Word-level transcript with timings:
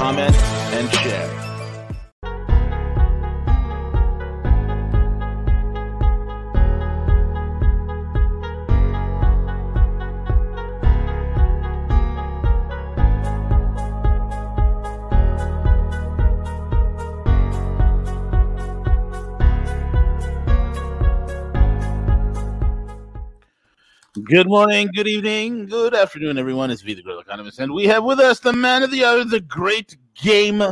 comment, 0.00 0.34
and 0.72 0.90
share. 0.94 1.49
Good 24.30 24.46
morning, 24.46 24.88
good 24.94 25.08
evening, 25.08 25.66
good 25.66 25.92
afternoon, 25.92 26.38
everyone. 26.38 26.70
It's 26.70 26.82
V 26.82 26.94
the 26.94 27.18
Economist, 27.18 27.58
and 27.58 27.72
we 27.72 27.86
have 27.86 28.04
with 28.04 28.20
us 28.20 28.38
the 28.38 28.52
man 28.52 28.84
of 28.84 28.92
the 28.92 29.04
hour, 29.04 29.24
the 29.24 29.40
great 29.40 29.96
game 30.14 30.62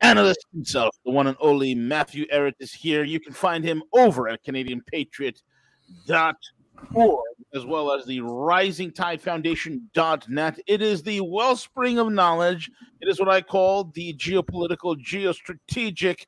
analyst 0.00 0.44
himself, 0.52 0.96
the 1.04 1.12
one 1.12 1.28
and 1.28 1.36
only 1.38 1.76
Matthew 1.76 2.26
Ehret 2.32 2.54
is 2.58 2.72
here. 2.72 3.04
You 3.04 3.20
can 3.20 3.32
find 3.32 3.62
him 3.62 3.84
over 3.92 4.28
at 4.28 4.42
CanadianPatriot.org 4.42 7.16
as 7.54 7.64
well 7.64 7.92
as 7.92 8.06
the 8.06 8.20
Rising 8.22 8.90
Tide 8.90 9.22
Foundation.net. 9.22 10.58
It 10.66 10.82
is 10.82 11.04
the 11.04 11.20
wellspring 11.20 12.00
of 12.00 12.10
knowledge. 12.10 12.72
It 13.00 13.08
is 13.08 13.20
what 13.20 13.28
I 13.28 13.40
call 13.40 13.84
the 13.94 14.14
geopolitical, 14.14 15.00
geostrategic, 15.00 16.26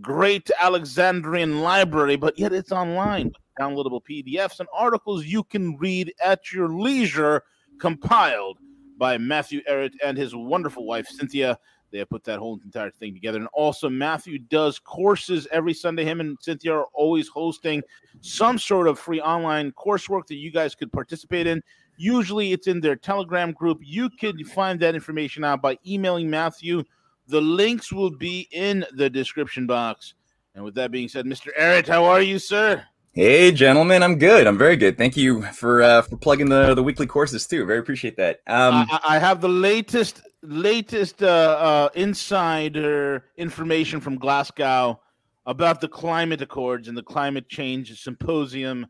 great 0.00 0.52
Alexandrian 0.60 1.62
library, 1.62 2.14
but 2.14 2.38
yet 2.38 2.52
it's 2.52 2.70
online 2.70 3.32
downloadable 3.60 4.00
PDFs 4.02 4.60
and 4.60 4.68
articles 4.72 5.26
you 5.26 5.44
can 5.44 5.76
read 5.76 6.12
at 6.22 6.52
your 6.52 6.68
leisure, 6.68 7.42
compiled 7.78 8.58
by 8.96 9.18
Matthew 9.18 9.60
Ehret 9.68 9.92
and 10.04 10.16
his 10.16 10.34
wonderful 10.34 10.86
wife, 10.86 11.06
Cynthia. 11.08 11.58
They 11.90 11.98
have 11.98 12.10
put 12.10 12.22
that 12.24 12.38
whole 12.38 12.60
entire 12.64 12.90
thing 12.90 13.14
together. 13.14 13.38
And 13.38 13.48
also, 13.52 13.88
Matthew 13.88 14.38
does 14.38 14.78
courses 14.78 15.48
every 15.50 15.74
Sunday. 15.74 16.04
Him 16.04 16.20
and 16.20 16.38
Cynthia 16.40 16.74
are 16.74 16.86
always 16.94 17.26
hosting 17.28 17.82
some 18.20 18.58
sort 18.58 18.86
of 18.86 18.98
free 18.98 19.20
online 19.20 19.72
coursework 19.72 20.26
that 20.28 20.36
you 20.36 20.52
guys 20.52 20.74
could 20.74 20.92
participate 20.92 21.46
in. 21.46 21.60
Usually, 21.96 22.52
it's 22.52 22.68
in 22.68 22.80
their 22.80 22.96
Telegram 22.96 23.52
group. 23.52 23.80
You 23.82 24.08
can 24.08 24.44
find 24.44 24.78
that 24.80 24.94
information 24.94 25.42
out 25.42 25.60
by 25.60 25.78
emailing 25.86 26.30
Matthew. 26.30 26.84
The 27.26 27.40
links 27.40 27.92
will 27.92 28.16
be 28.16 28.48
in 28.52 28.84
the 28.92 29.10
description 29.10 29.66
box. 29.66 30.14
And 30.54 30.64
with 30.64 30.74
that 30.76 30.92
being 30.92 31.08
said, 31.08 31.26
Mr. 31.26 31.48
Ehret, 31.58 31.88
how 31.88 32.04
are 32.04 32.22
you, 32.22 32.38
sir? 32.38 32.84
Hey, 33.12 33.50
gentlemen, 33.50 34.04
I'm 34.04 34.18
good. 34.18 34.46
I'm 34.46 34.56
very 34.56 34.76
good. 34.76 34.96
Thank 34.96 35.16
you 35.16 35.42
for 35.42 35.82
uh, 35.82 36.02
for 36.02 36.16
plugging 36.16 36.48
the 36.48 36.74
the 36.74 36.82
weekly 36.82 37.06
courses 37.06 37.44
too. 37.44 37.66
Very 37.66 37.80
appreciate 37.80 38.16
that. 38.18 38.40
Um, 38.46 38.86
I, 38.88 39.00
I 39.04 39.18
have 39.18 39.40
the 39.40 39.48
latest 39.48 40.22
latest 40.42 41.20
uh, 41.20 41.26
uh, 41.26 41.88
insider 41.96 43.24
information 43.36 44.00
from 44.00 44.16
Glasgow 44.16 45.00
about 45.46 45.80
the 45.80 45.88
climate 45.88 46.40
accords 46.40 46.86
and 46.86 46.96
the 46.96 47.02
climate 47.02 47.48
change 47.48 48.00
symposium. 48.00 48.86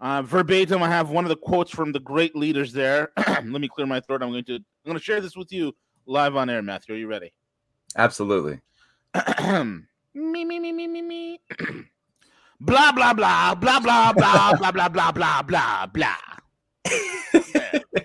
Uh, 0.00 0.22
verbatim, 0.22 0.82
I 0.82 0.88
have 0.88 1.10
one 1.10 1.26
of 1.26 1.28
the 1.28 1.36
quotes 1.36 1.70
from 1.70 1.92
the 1.92 2.00
great 2.00 2.34
leaders 2.34 2.72
there. 2.72 3.12
Let 3.26 3.44
me 3.44 3.68
clear 3.68 3.86
my 3.86 4.00
throat. 4.00 4.22
I'm 4.22 4.30
going 4.30 4.44
to 4.44 4.54
I'm 4.54 4.62
going 4.86 4.96
to 4.96 5.04
share 5.04 5.20
this 5.20 5.36
with 5.36 5.52
you 5.52 5.74
live 6.06 6.36
on 6.36 6.48
air. 6.48 6.62
Matthew, 6.62 6.94
are 6.94 6.98
you 6.98 7.06
ready? 7.06 7.34
Absolutely. 7.96 8.60
me 9.44 9.84
me 10.14 10.58
me 10.58 10.72
me 10.72 10.86
me 10.86 11.02
me 11.02 11.40
blah 12.60 12.92
blah 12.92 13.12
blah 13.14 13.54
blah 13.54 13.80
blah 13.80 14.12
blah 14.12 14.52
blah 14.52 14.70
blah 14.72 14.88
blah 14.88 15.12
blah 15.12 15.42
blah 15.42 15.86
blah. 15.86 16.16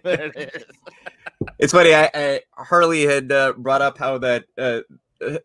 there 0.03 0.31
it 0.35 0.51
is. 0.55 0.63
It's 1.59 1.73
funny. 1.73 1.93
I, 1.93 2.09
I 2.13 2.41
Harley 2.57 3.03
had 3.03 3.31
uh, 3.31 3.53
brought 3.57 3.81
up 3.81 3.97
how 3.97 4.17
that 4.19 4.45
uh, 4.57 4.81
uh, 5.25 5.37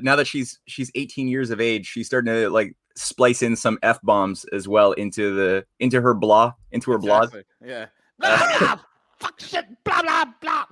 now 0.00 0.16
that 0.16 0.26
she's 0.26 0.60
she's 0.66 0.90
18 0.94 1.28
years 1.28 1.50
of 1.50 1.60
age, 1.60 1.86
she's 1.86 2.06
starting 2.06 2.32
to 2.32 2.50
like 2.50 2.76
splice 2.96 3.42
in 3.42 3.54
some 3.54 3.78
f 3.82 4.00
bombs 4.02 4.44
as 4.52 4.66
well 4.66 4.92
into 4.92 5.34
the 5.34 5.64
into 5.78 6.00
her 6.00 6.14
blah 6.14 6.52
into 6.72 6.90
her 6.90 6.96
exactly. 6.98 7.44
blah. 7.60 7.68
Yeah. 7.68 7.86
Blah, 8.18 8.58
blah, 8.58 8.78
fuck 9.20 9.40
shit. 9.40 9.66
Blah 9.84 10.02
blah 10.02 10.24
blah. 10.40 10.64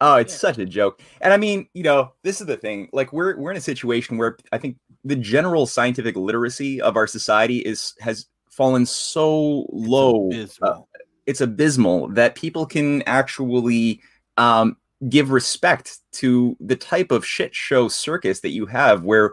Oh, 0.00 0.16
it's 0.16 0.34
yeah. 0.34 0.38
such 0.38 0.58
a 0.58 0.66
joke. 0.66 1.00
And 1.20 1.32
I 1.32 1.36
mean, 1.36 1.68
you 1.74 1.84
know, 1.84 2.12
this 2.24 2.40
is 2.40 2.46
the 2.48 2.56
thing. 2.56 2.88
Like 2.92 3.12
we're 3.12 3.36
we're 3.36 3.52
in 3.52 3.56
a 3.56 3.60
situation 3.60 4.18
where 4.18 4.36
I 4.50 4.58
think 4.58 4.76
the 5.04 5.16
general 5.16 5.66
scientific 5.66 6.16
literacy 6.16 6.80
of 6.80 6.96
our 6.96 7.06
society 7.06 7.58
is 7.58 7.94
has 8.00 8.26
fallen 8.50 8.86
so 8.86 9.66
low. 9.70 10.28
It's 10.30 10.58
abysmal, 10.58 10.88
uh, 10.94 10.98
it's 11.26 11.40
abysmal 11.40 12.08
that 12.08 12.34
people 12.34 12.66
can 12.66 13.02
actually 13.02 14.00
um, 14.36 14.76
give 15.08 15.30
respect 15.30 15.98
to 16.12 16.56
the 16.60 16.76
type 16.76 17.10
of 17.10 17.26
shit 17.26 17.54
show 17.54 17.88
circus 17.88 18.40
that 18.40 18.50
you 18.50 18.66
have, 18.66 19.02
where 19.04 19.32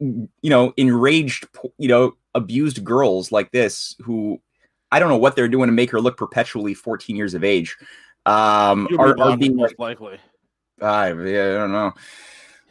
you 0.00 0.28
know 0.42 0.72
enraged, 0.76 1.46
you 1.78 1.88
know, 1.88 2.12
abused 2.34 2.84
girls 2.84 3.30
like 3.30 3.52
this 3.52 3.94
who 4.02 4.40
I 4.90 4.98
don't 4.98 5.08
know 5.08 5.18
what 5.18 5.36
they're 5.36 5.48
doing 5.48 5.68
to 5.68 5.72
make 5.72 5.90
her 5.90 6.00
look 6.00 6.16
perpetually 6.16 6.74
14 6.74 7.16
years 7.16 7.34
of 7.34 7.44
age. 7.44 7.76
Um, 8.24 8.88
are, 8.98 9.18
are 9.20 9.36
being 9.36 9.54
most 9.54 9.78
likely. 9.78 10.18
I, 10.82 11.12
yeah, 11.12 11.12
I 11.12 11.54
don't 11.54 11.72
know 11.72 11.94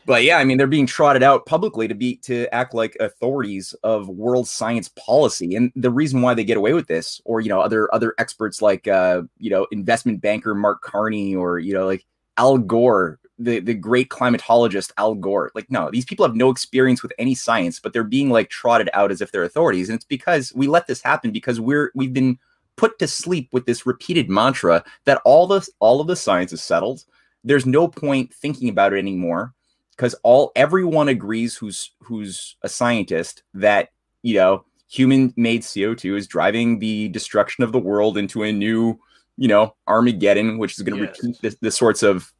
but 0.06 0.24
yeah, 0.24 0.38
I 0.38 0.44
mean, 0.44 0.58
they're 0.58 0.68
being 0.68 0.86
trotted 0.86 1.24
out 1.24 1.46
publicly 1.46 1.88
to 1.88 1.96
be 1.96 2.18
to 2.18 2.54
act 2.54 2.74
like 2.74 2.96
authorities 3.00 3.74
of 3.84 4.08
world 4.08 4.48
science 4.48 4.90
policy, 4.90 5.56
and 5.56 5.72
the 5.76 5.90
reason 5.90 6.22
why 6.22 6.34
they 6.34 6.44
get 6.44 6.58
away 6.58 6.74
with 6.74 6.88
this, 6.88 7.20
or 7.26 7.42
you 7.42 7.50
know, 7.50 7.60
other 7.60 7.94
other 7.94 8.14
experts 8.20 8.62
like 8.62 8.88
uh, 8.88 9.24
you 9.40 9.50
know, 9.50 9.68
investment 9.72 10.22
banker 10.22 10.54
Mark 10.54 10.82
Carney, 10.82 11.36
or 11.36 11.58
you 11.58 11.74
know, 11.74 11.86
like 11.86 12.06
Al 12.38 12.60
Gore, 12.60 13.20
the 13.40 13.60
the 13.60 13.74
great 13.74 14.10
climatologist 14.10 14.92
Al 14.98 15.16
Gore. 15.16 15.52
Like, 15.56 15.72
no, 15.72 15.90
these 15.90 16.06
people 16.06 16.26
have 16.26 16.36
no 16.36 16.52
experience 16.52 17.02
with 17.02 17.14
any 17.18 17.34
science, 17.34 17.80
but 17.80 17.92
they're 17.92 18.04
being 18.04 18.30
like 18.30 18.50
trotted 18.50 18.90
out 18.94 19.12
as 19.12 19.22
if 19.22 19.32
they're 19.32 19.44
authorities, 19.44 19.90
and 19.90 19.96
it's 19.96 20.06
because 20.06 20.54
we 20.54 20.68
let 20.68 20.86
this 20.86 21.02
happen 21.02 21.32
because 21.32 21.60
we're 21.60 21.92
we've 21.96 22.14
been 22.14 22.38
put 22.76 23.00
to 23.00 23.08
sleep 23.08 23.50
with 23.54 23.66
this 23.66 23.86
repeated 23.86 24.30
mantra 24.30 24.84
that 25.06 25.22
all 25.26 25.48
the 25.48 25.68
all 25.80 26.00
of 26.00 26.08
the 26.08 26.16
science 26.16 26.54
is 26.54 26.62
settled. 26.62 27.06
There's 27.44 27.66
no 27.66 27.88
point 27.88 28.34
thinking 28.34 28.70
about 28.70 28.94
it 28.94 28.98
anymore 28.98 29.56
because 29.95 30.16
all 30.23 30.51
everyone 30.56 31.07
agrees 31.07 31.56
who's 31.56 31.91
who's 32.01 32.56
a 32.61 32.69
scientist 32.69 33.44
that 33.53 33.89
you 34.23 34.35
know 34.35 34.66
human 34.88 35.33
made 35.35 35.61
CO2 35.61 36.17
is 36.17 36.28
driving 36.28 36.79
the 36.79 37.09
destruction 37.09 37.63
of 37.63 37.72
the 37.72 37.79
world 37.79 38.17
into 38.17 38.44
a 38.44 38.51
new, 38.51 39.00
you 39.38 39.47
know, 39.47 39.75
Armageddon, 39.88 40.57
which 40.57 40.73
is 40.73 40.83
going 40.83 41.00
to 41.00 41.06
yes. 41.06 41.23
repeat 41.23 41.41
the, 41.41 41.57
the, 41.61 41.72
sorts 41.72 42.03
of 42.03 42.31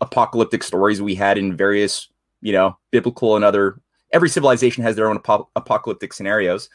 apocalyptic 0.00 0.62
stories 0.62 1.00
we 1.00 1.14
had 1.14 1.38
in 1.38 1.56
various, 1.56 2.08
you 2.40 2.52
know, 2.52 2.76
biblical 2.90 3.36
and 3.36 3.44
other. 3.44 3.80
Every 4.12 4.28
civilization 4.28 4.82
has 4.82 4.96
their 4.96 5.08
own 5.08 5.20
ap- 5.26 5.48
apocalyptic 5.56 6.12
scenarios. 6.12 6.68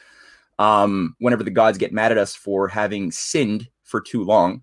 Um, 0.58 1.14
whenever 1.20 1.44
the 1.44 1.52
gods 1.52 1.78
get 1.78 1.92
mad 1.92 2.10
at 2.10 2.18
us 2.18 2.34
for 2.34 2.66
having 2.66 3.12
sinned 3.12 3.68
for 3.84 4.00
too 4.00 4.24
long, 4.24 4.62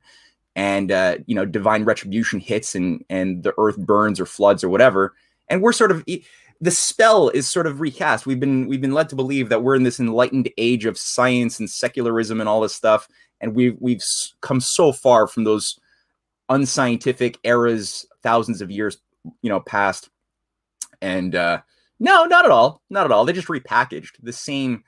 and 0.57 0.91
uh, 0.91 1.17
you 1.25 1.35
know, 1.35 1.45
divine 1.45 1.85
retribution 1.85 2.41
hits 2.41 2.75
and 2.75 3.05
and 3.09 3.43
the 3.43 3.53
earth 3.57 3.77
burns 3.77 4.19
or 4.19 4.25
floods 4.25 4.61
or 4.61 4.67
whatever, 4.67 5.13
and 5.49 5.61
we're 5.61 5.73
sort 5.73 5.91
of 5.91 6.03
the 6.61 6.71
spell 6.71 7.29
is 7.29 7.49
sort 7.49 7.67
of 7.67 7.81
recast. 7.81 8.25
We've 8.25 8.39
been 8.39 8.67
we've 8.67 8.81
been 8.81 8.93
led 8.93 9.09
to 9.09 9.15
believe 9.15 9.49
that 9.49 9.63
we're 9.63 9.75
in 9.75 9.83
this 9.83 9.99
enlightened 9.99 10.49
age 10.57 10.85
of 10.85 10.97
science 10.97 11.59
and 11.59 11.69
secularism 11.69 12.39
and 12.39 12.49
all 12.49 12.61
this 12.61 12.75
stuff, 12.75 13.07
and 13.41 13.55
we've 13.55 13.77
we've 13.79 14.03
come 14.41 14.61
so 14.61 14.91
far 14.91 15.27
from 15.27 15.43
those 15.43 15.79
unscientific 16.49 17.37
eras, 17.43 18.05
thousands 18.21 18.61
of 18.61 18.71
years, 18.71 18.97
you 19.41 19.49
know, 19.49 19.59
past. 19.59 20.09
And 21.01 21.35
uh, 21.35 21.61
no, 21.99 22.25
not 22.25 22.45
at 22.45 22.51
all, 22.51 22.81
not 22.89 23.05
at 23.05 23.11
all. 23.11 23.25
They 23.25 23.33
just 23.33 23.47
repackaged 23.47 24.13
the 24.21 24.33
same 24.33 24.83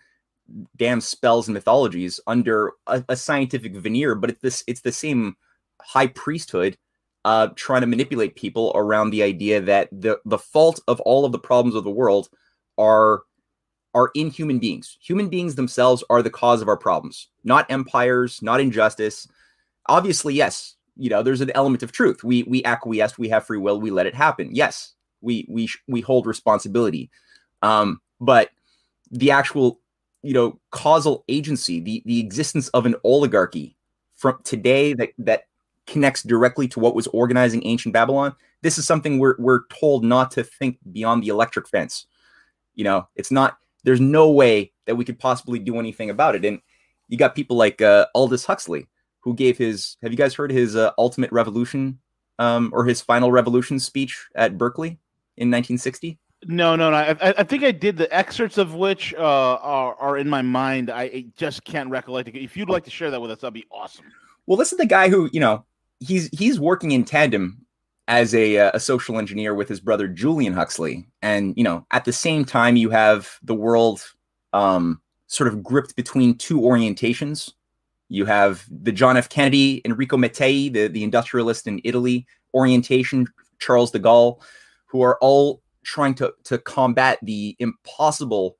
damn 0.77 1.01
spells 1.01 1.47
and 1.47 1.53
mythologies 1.53 2.19
under 2.27 2.73
a, 2.87 3.03
a 3.09 3.15
scientific 3.15 3.75
veneer, 3.75 4.15
but 4.15 4.29
it's 4.29 4.41
this 4.41 4.63
it's 4.67 4.81
the 4.81 4.91
same 4.91 5.35
high 5.81 6.07
priesthood 6.07 6.77
uh, 7.27 7.49
trying 7.55 7.81
to 7.81 7.87
manipulate 7.87 8.37
people 8.37 8.71
around 8.73 9.09
the 9.09 9.21
idea 9.21 9.59
that 9.59 9.89
the 9.91 10.17
the 10.23 10.37
fault 10.37 10.79
of 10.87 11.01
all 11.01 11.25
of 11.25 11.33
the 11.33 11.37
problems 11.37 11.75
of 11.75 11.83
the 11.83 11.91
world 11.91 12.29
are 12.77 13.23
are 13.93 14.11
in 14.15 14.29
human 14.29 14.59
beings. 14.59 14.97
Human 15.01 15.27
beings 15.27 15.55
themselves 15.55 16.05
are 16.09 16.21
the 16.21 16.29
cause 16.29 16.61
of 16.61 16.69
our 16.69 16.77
problems, 16.77 17.27
not 17.43 17.69
empires, 17.69 18.41
not 18.41 18.61
injustice. 18.61 19.27
Obviously, 19.87 20.35
yes, 20.35 20.77
you 20.95 21.09
know, 21.09 21.21
there's 21.21 21.41
an 21.41 21.51
element 21.53 21.83
of 21.83 21.91
truth. 21.91 22.23
We 22.23 22.43
we 22.43 22.63
acquiesce, 22.63 23.17
we 23.17 23.27
have 23.27 23.45
free 23.45 23.57
will, 23.57 23.81
we 23.81 23.91
let 23.91 24.05
it 24.05 24.15
happen. 24.15 24.55
Yes, 24.55 24.93
we 25.19 25.45
we 25.49 25.67
we 25.85 25.99
hold 25.99 26.27
responsibility. 26.27 27.11
Um, 27.61 27.99
but 28.21 28.51
the 29.11 29.31
actual 29.31 29.81
you 30.23 30.33
know 30.33 30.61
causal 30.71 31.25
agency, 31.27 31.81
the 31.81 32.01
the 32.05 32.21
existence 32.21 32.69
of 32.69 32.85
an 32.85 32.95
oligarchy 33.03 33.75
from 34.15 34.39
today 34.45 34.93
that 34.93 35.09
that 35.17 35.43
connects 35.87 36.21
directly 36.21 36.67
to 36.67 36.79
what 36.79 36.95
was 36.95 37.07
organizing 37.07 37.65
ancient 37.65 37.93
Babylon. 37.93 38.35
This 38.61 38.77
is 38.77 38.85
something 38.85 39.17
we're 39.17 39.35
we're 39.39 39.65
told 39.67 40.03
not 40.03 40.31
to 40.31 40.43
think 40.43 40.77
beyond 40.91 41.23
the 41.23 41.29
electric 41.29 41.67
fence. 41.67 42.05
You 42.75 42.83
know, 42.83 43.07
it's 43.15 43.31
not. 43.31 43.57
There's 43.83 44.01
no 44.01 44.29
way 44.29 44.73
that 44.85 44.95
we 44.95 45.05
could 45.05 45.17
possibly 45.17 45.59
do 45.59 45.79
anything 45.79 46.09
about 46.09 46.35
it. 46.35 46.43
And 46.43 46.59
you 47.07 47.17
got 47.17 47.35
people 47.35 47.55
like 47.55 47.81
uh, 47.81 48.07
Aldous 48.13 48.45
Huxley, 48.45 48.87
who 49.21 49.33
gave 49.33 49.57
his. 49.57 49.97
Have 50.01 50.11
you 50.11 50.17
guys 50.17 50.35
heard 50.35 50.51
his 50.51 50.75
uh, 50.75 50.91
Ultimate 50.97 51.31
Revolution 51.31 51.99
um, 52.39 52.71
or 52.73 52.85
his 52.85 53.01
Final 53.01 53.31
Revolution 53.31 53.79
speech 53.79 54.27
at 54.35 54.57
Berkeley 54.57 54.99
in 55.37 55.49
1960? 55.49 56.19
No, 56.45 56.75
no, 56.75 56.91
no. 56.91 56.97
I, 56.97 57.15
I 57.19 57.43
think 57.43 57.63
I 57.63 57.71
did 57.71 57.97
the 57.97 58.13
excerpts 58.15 58.57
of 58.57 58.75
which 58.75 59.13
uh, 59.15 59.55
are 59.55 59.95
are 59.95 60.17
in 60.17 60.29
my 60.29 60.41
mind. 60.41 60.89
I 60.89 61.25
just 61.35 61.63
can't 61.63 61.89
recollect. 61.89 62.29
If 62.29 62.55
you'd 62.55 62.69
like 62.69 62.83
to 62.85 62.91
share 62.91 63.09
that 63.11 63.19
with 63.19 63.31
us, 63.31 63.39
that'd 63.39 63.53
be 63.53 63.65
awesome. 63.71 64.05
Well, 64.45 64.57
this 64.57 64.71
is 64.71 64.77
the 64.77 64.85
guy 64.85 65.09
who 65.09 65.29
you 65.33 65.39
know 65.39 65.65
he's 65.99 66.29
he's 66.29 66.59
working 66.59 66.91
in 66.91 67.03
tandem 67.03 67.65
as 68.07 68.33
a 68.33 68.57
uh, 68.57 68.71
a 68.73 68.79
social 68.79 69.17
engineer 69.17 69.53
with 69.53 69.67
his 69.67 69.79
brother 69.79 70.07
Julian 70.07 70.53
Huxley, 70.53 71.07
and 71.21 71.53
you 71.57 71.63
know 71.63 71.85
at 71.91 72.05
the 72.05 72.13
same 72.13 72.45
time 72.45 72.75
you 72.75 72.89
have 72.89 73.37
the 73.43 73.55
world 73.55 74.03
um, 74.53 75.01
sort 75.27 75.47
of 75.47 75.63
gripped 75.63 75.95
between 75.95 76.37
two 76.37 76.61
orientations. 76.61 77.51
You 78.09 78.25
have 78.25 78.65
the 78.69 78.93
John 78.93 79.17
F. 79.17 79.27
Kennedy, 79.27 79.81
Enrico 79.85 80.17
Mattei, 80.17 80.69
the 80.69 80.87
the 80.87 81.03
industrialist 81.03 81.67
in 81.67 81.81
Italy 81.83 82.25
orientation, 82.53 83.27
Charles 83.59 83.91
de 83.91 83.99
Gaulle, 83.99 84.41
who 84.85 85.01
are 85.01 85.17
all 85.21 85.61
trying 85.83 86.15
to 86.15 86.33
to 86.45 86.57
combat 86.57 87.19
the 87.21 87.55
impossible 87.59 88.57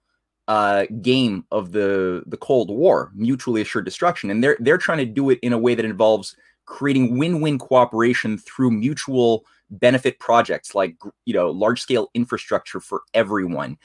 uh, 0.48 0.86
game 1.01 1.45
of 1.51 1.72
the 1.72 2.24
the 2.28 2.38
Cold 2.38 2.69
War, 2.69 3.12
mutually 3.16 3.62
assured 3.62 3.86
destruction, 3.86 4.30
and 4.30 4.44
they're 4.44 4.57
they're 4.60 4.78
trying 4.78 5.00
to 5.00 5.06
do 5.06 5.30
it 5.30 5.40
in 5.42 5.54
a 5.54 5.57
way 5.57 5.75
that 5.75 5.86
involves 5.86 6.36
creating 6.68 7.18
win-win 7.18 7.58
cooperation 7.58 8.38
through 8.38 8.69
mutual 8.69 9.44
benefit 9.69 10.19
projects 10.19 10.74
like 10.75 10.96
you 11.25 11.34
know 11.34 11.50
large 11.50 11.81
scale 11.81 12.10
infrastructure 12.14 12.80
for 12.80 13.02
everyone, 13.16 13.78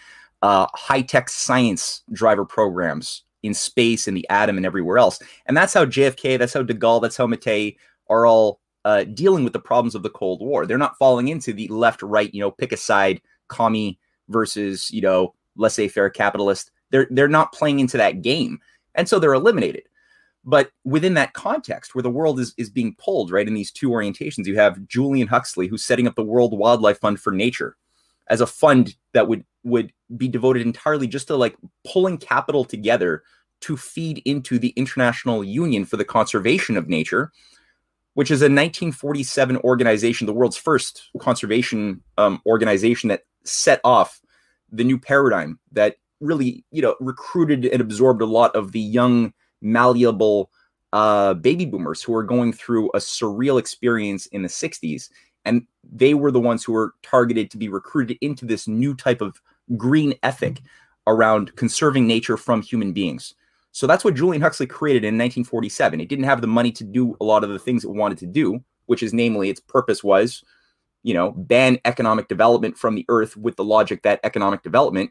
uh, 0.43 0.67
high 0.75 1.01
tech 1.01 1.31
science 1.31 2.03
driver 2.13 2.45
programs 2.45 3.25
in 3.43 3.55
space 3.55 4.07
and 4.07 4.17
the 4.17 4.29
atom 4.29 4.57
and 4.57 4.67
everywhere 4.67 4.99
else, 4.99 5.19
and 5.47 5.57
that's 5.57 5.73
how 5.73 5.87
JFK, 5.87 6.39
that's 6.39 6.53
how 6.53 6.63
De 6.63 6.75
Gaulle, 6.75 7.01
that's 7.01 7.17
how 7.17 7.27
Mattei 7.27 7.77
are 8.09 8.27
all 8.27 8.61
uh, 8.85 9.05
dealing 9.05 9.45
with 9.45 9.53
the 9.53 9.59
problems 9.59 9.95
of 9.95 10.03
the 10.03 10.11
Cold 10.11 10.41
War. 10.41 10.67
They're 10.67 10.79
not 10.79 10.99
falling 10.99 11.29
into 11.29 11.53
the 11.53 11.69
left 11.69 12.03
right, 12.03 12.33
you 12.35 12.41
know, 12.41 12.51
pick 12.51 12.73
a 12.73 12.77
side 12.77 13.21
commie 13.49 13.99
versus 14.29 14.91
you 14.91 15.01
know 15.01 15.35
laissez-faire 15.57 16.11
capitalist. 16.11 16.71
They're 16.91 17.07
they're 17.11 17.29
not 17.29 17.53
playing 17.53 17.81
into 17.81 17.97
that 17.97 18.23
game, 18.23 18.59
and 18.95 19.09
so 19.09 19.19
they're 19.19 19.35
eliminated. 19.35 19.85
But 20.45 20.71
within 20.85 21.15
that 21.15 21.35
context, 21.35 21.95
where 21.95 22.03
the 22.03 22.11
world 22.11 22.41
is 22.41 22.55
is 22.57 22.71
being 22.71 22.97
pulled 22.99 23.31
right 23.31 23.47
in 23.47 23.55
these 23.55 23.71
two 23.71 23.91
orientations, 23.91 24.47
you 24.47 24.57
have 24.57 24.87
Julian 24.89 25.29
Huxley 25.29 25.69
who's 25.69 25.85
setting 25.85 26.07
up 26.07 26.15
the 26.17 26.25
World 26.25 26.57
Wildlife 26.59 26.99
Fund 26.99 27.21
for 27.21 27.33
Nature 27.33 27.77
as 28.29 28.41
a 28.41 28.47
fund 28.47 28.97
that 29.13 29.29
would 29.29 29.45
would 29.65 29.93
be 30.17 30.29
devoted 30.29 30.63
entirely 30.63 31.07
just 31.07 31.29
to 31.29 31.37
like 31.37 31.57
pulling 31.85 32.19
capital 32.19 32.65
together 32.65 33.23
to 33.61 33.77
feed 33.77 34.21
into 34.25 34.59
the 34.59 34.71
International 34.71 35.45
Union 35.45 35.85
for 35.85 35.97
the 35.97 36.05
Conservation 36.05 36.77
of 36.77 36.89
Nature, 36.89 37.33
which 38.15 38.31
is 38.31 38.43
a 38.43 38.47
1947 38.47 39.57
organization, 39.59 40.27
the 40.27 40.33
world's 40.33 40.57
first 40.57 41.11
conservation 41.19 42.03
um, 42.19 42.43
organization 42.45 43.09
that 43.09 43.23
set 43.45 43.81
off 43.85 44.21
the 44.71 44.85
new 44.85 44.99
paradigm 44.99 45.59
that 45.71 45.97
really, 46.21 46.65
you 46.71 46.83
know, 46.83 46.97
recruited 47.01 47.65
and 47.67 47.81
absorbed 47.81 48.21
a 48.21 48.27
lot 48.27 48.55
of 48.57 48.73
the 48.73 48.81
young, 48.81 49.33
malleable 49.63 50.51
uh, 50.93 51.35
baby 51.35 51.65
boomers 51.65 52.03
who 52.03 52.13
were 52.13 52.23
going 52.23 52.53
through 52.53 52.91
a 52.91 52.99
surreal 52.99 53.59
experience 53.59 54.27
in 54.27 54.43
the 54.43 54.49
60s. 54.49 55.09
And 55.45 55.67
they 55.83 56.15
were 56.15 56.31
the 56.31 56.41
ones 56.41 56.63
who 56.63 56.73
were 56.73 56.95
targeted 57.03 57.51
to 57.51 57.57
be 57.57 57.69
recruited 57.69 58.19
into 58.21 58.45
this 58.45 58.69
new 58.69 58.95
type 58.95 59.21
of 59.21 59.41
green 59.77 60.15
ethic 60.23 60.61
around 61.07 61.57
conserving 61.57 62.07
nature 62.07 62.37
from 62.37 62.63
human 62.63 62.93
beings. 62.93 63.35
So 63.73 63.87
that's 63.87 64.05
what 64.05 64.15
Julian 64.15 64.43
Huxley 64.43 64.67
created 64.67 65.03
in 65.03 65.15
1947. 65.15 66.01
It 66.01 66.09
didn't 66.09 66.27
have 66.27 66.43
the 66.43 66.47
money 66.47 66.71
to 66.73 66.85
do 66.85 67.17
a 67.21 67.25
lot 67.25 67.43
of 67.43 67.51
the 67.51 67.59
things 67.59 67.85
it 67.85 67.91
wanted 67.91 68.19
to 68.19 68.27
do, 68.27 68.63
which 68.87 69.03
is 69.03 69.15
namely 69.15 69.49
its 69.49 69.61
purpose 69.61 70.05
was 70.05 70.45
you 71.03 71.15
know, 71.15 71.33
ban 71.33 71.79
economic 71.85 72.29
development 72.29 72.77
from 72.79 72.95
the 72.95 73.05
earth 73.09 73.37
with 73.37 73.57
the 73.57 73.65
logic 73.65 74.03
that 74.03 74.21
economic 74.25 74.63
development 74.63 75.11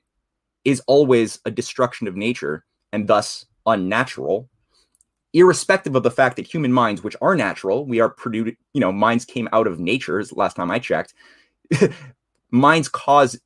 is 0.64 0.82
always 0.88 1.40
a 1.46 1.52
destruction 1.52 2.08
of 2.08 2.16
nature 2.16 2.66
and 2.94 3.08
thus 3.08 3.46
unnatural, 3.66 4.50
irrespective 5.34 5.96
of 5.96 6.04
the 6.04 6.12
fact 6.12 6.36
that 6.36 6.48
human 6.48 6.74
minds, 6.74 7.04
which 7.04 7.16
are 7.22 7.36
natural, 7.36 7.86
we 7.86 8.00
are 8.00 8.10
produced, 8.10 8.56
you 8.74 8.82
know, 8.82 8.92
minds 8.92 9.26
came 9.26 9.48
out 9.54 9.68
of 9.68 9.80
nature, 9.80 10.20
As 10.20 10.34
last 10.34 10.56
time 10.56 10.72
I 10.72 10.80
checked, 10.80 11.14
minds 12.52 12.90
cause 12.90 13.40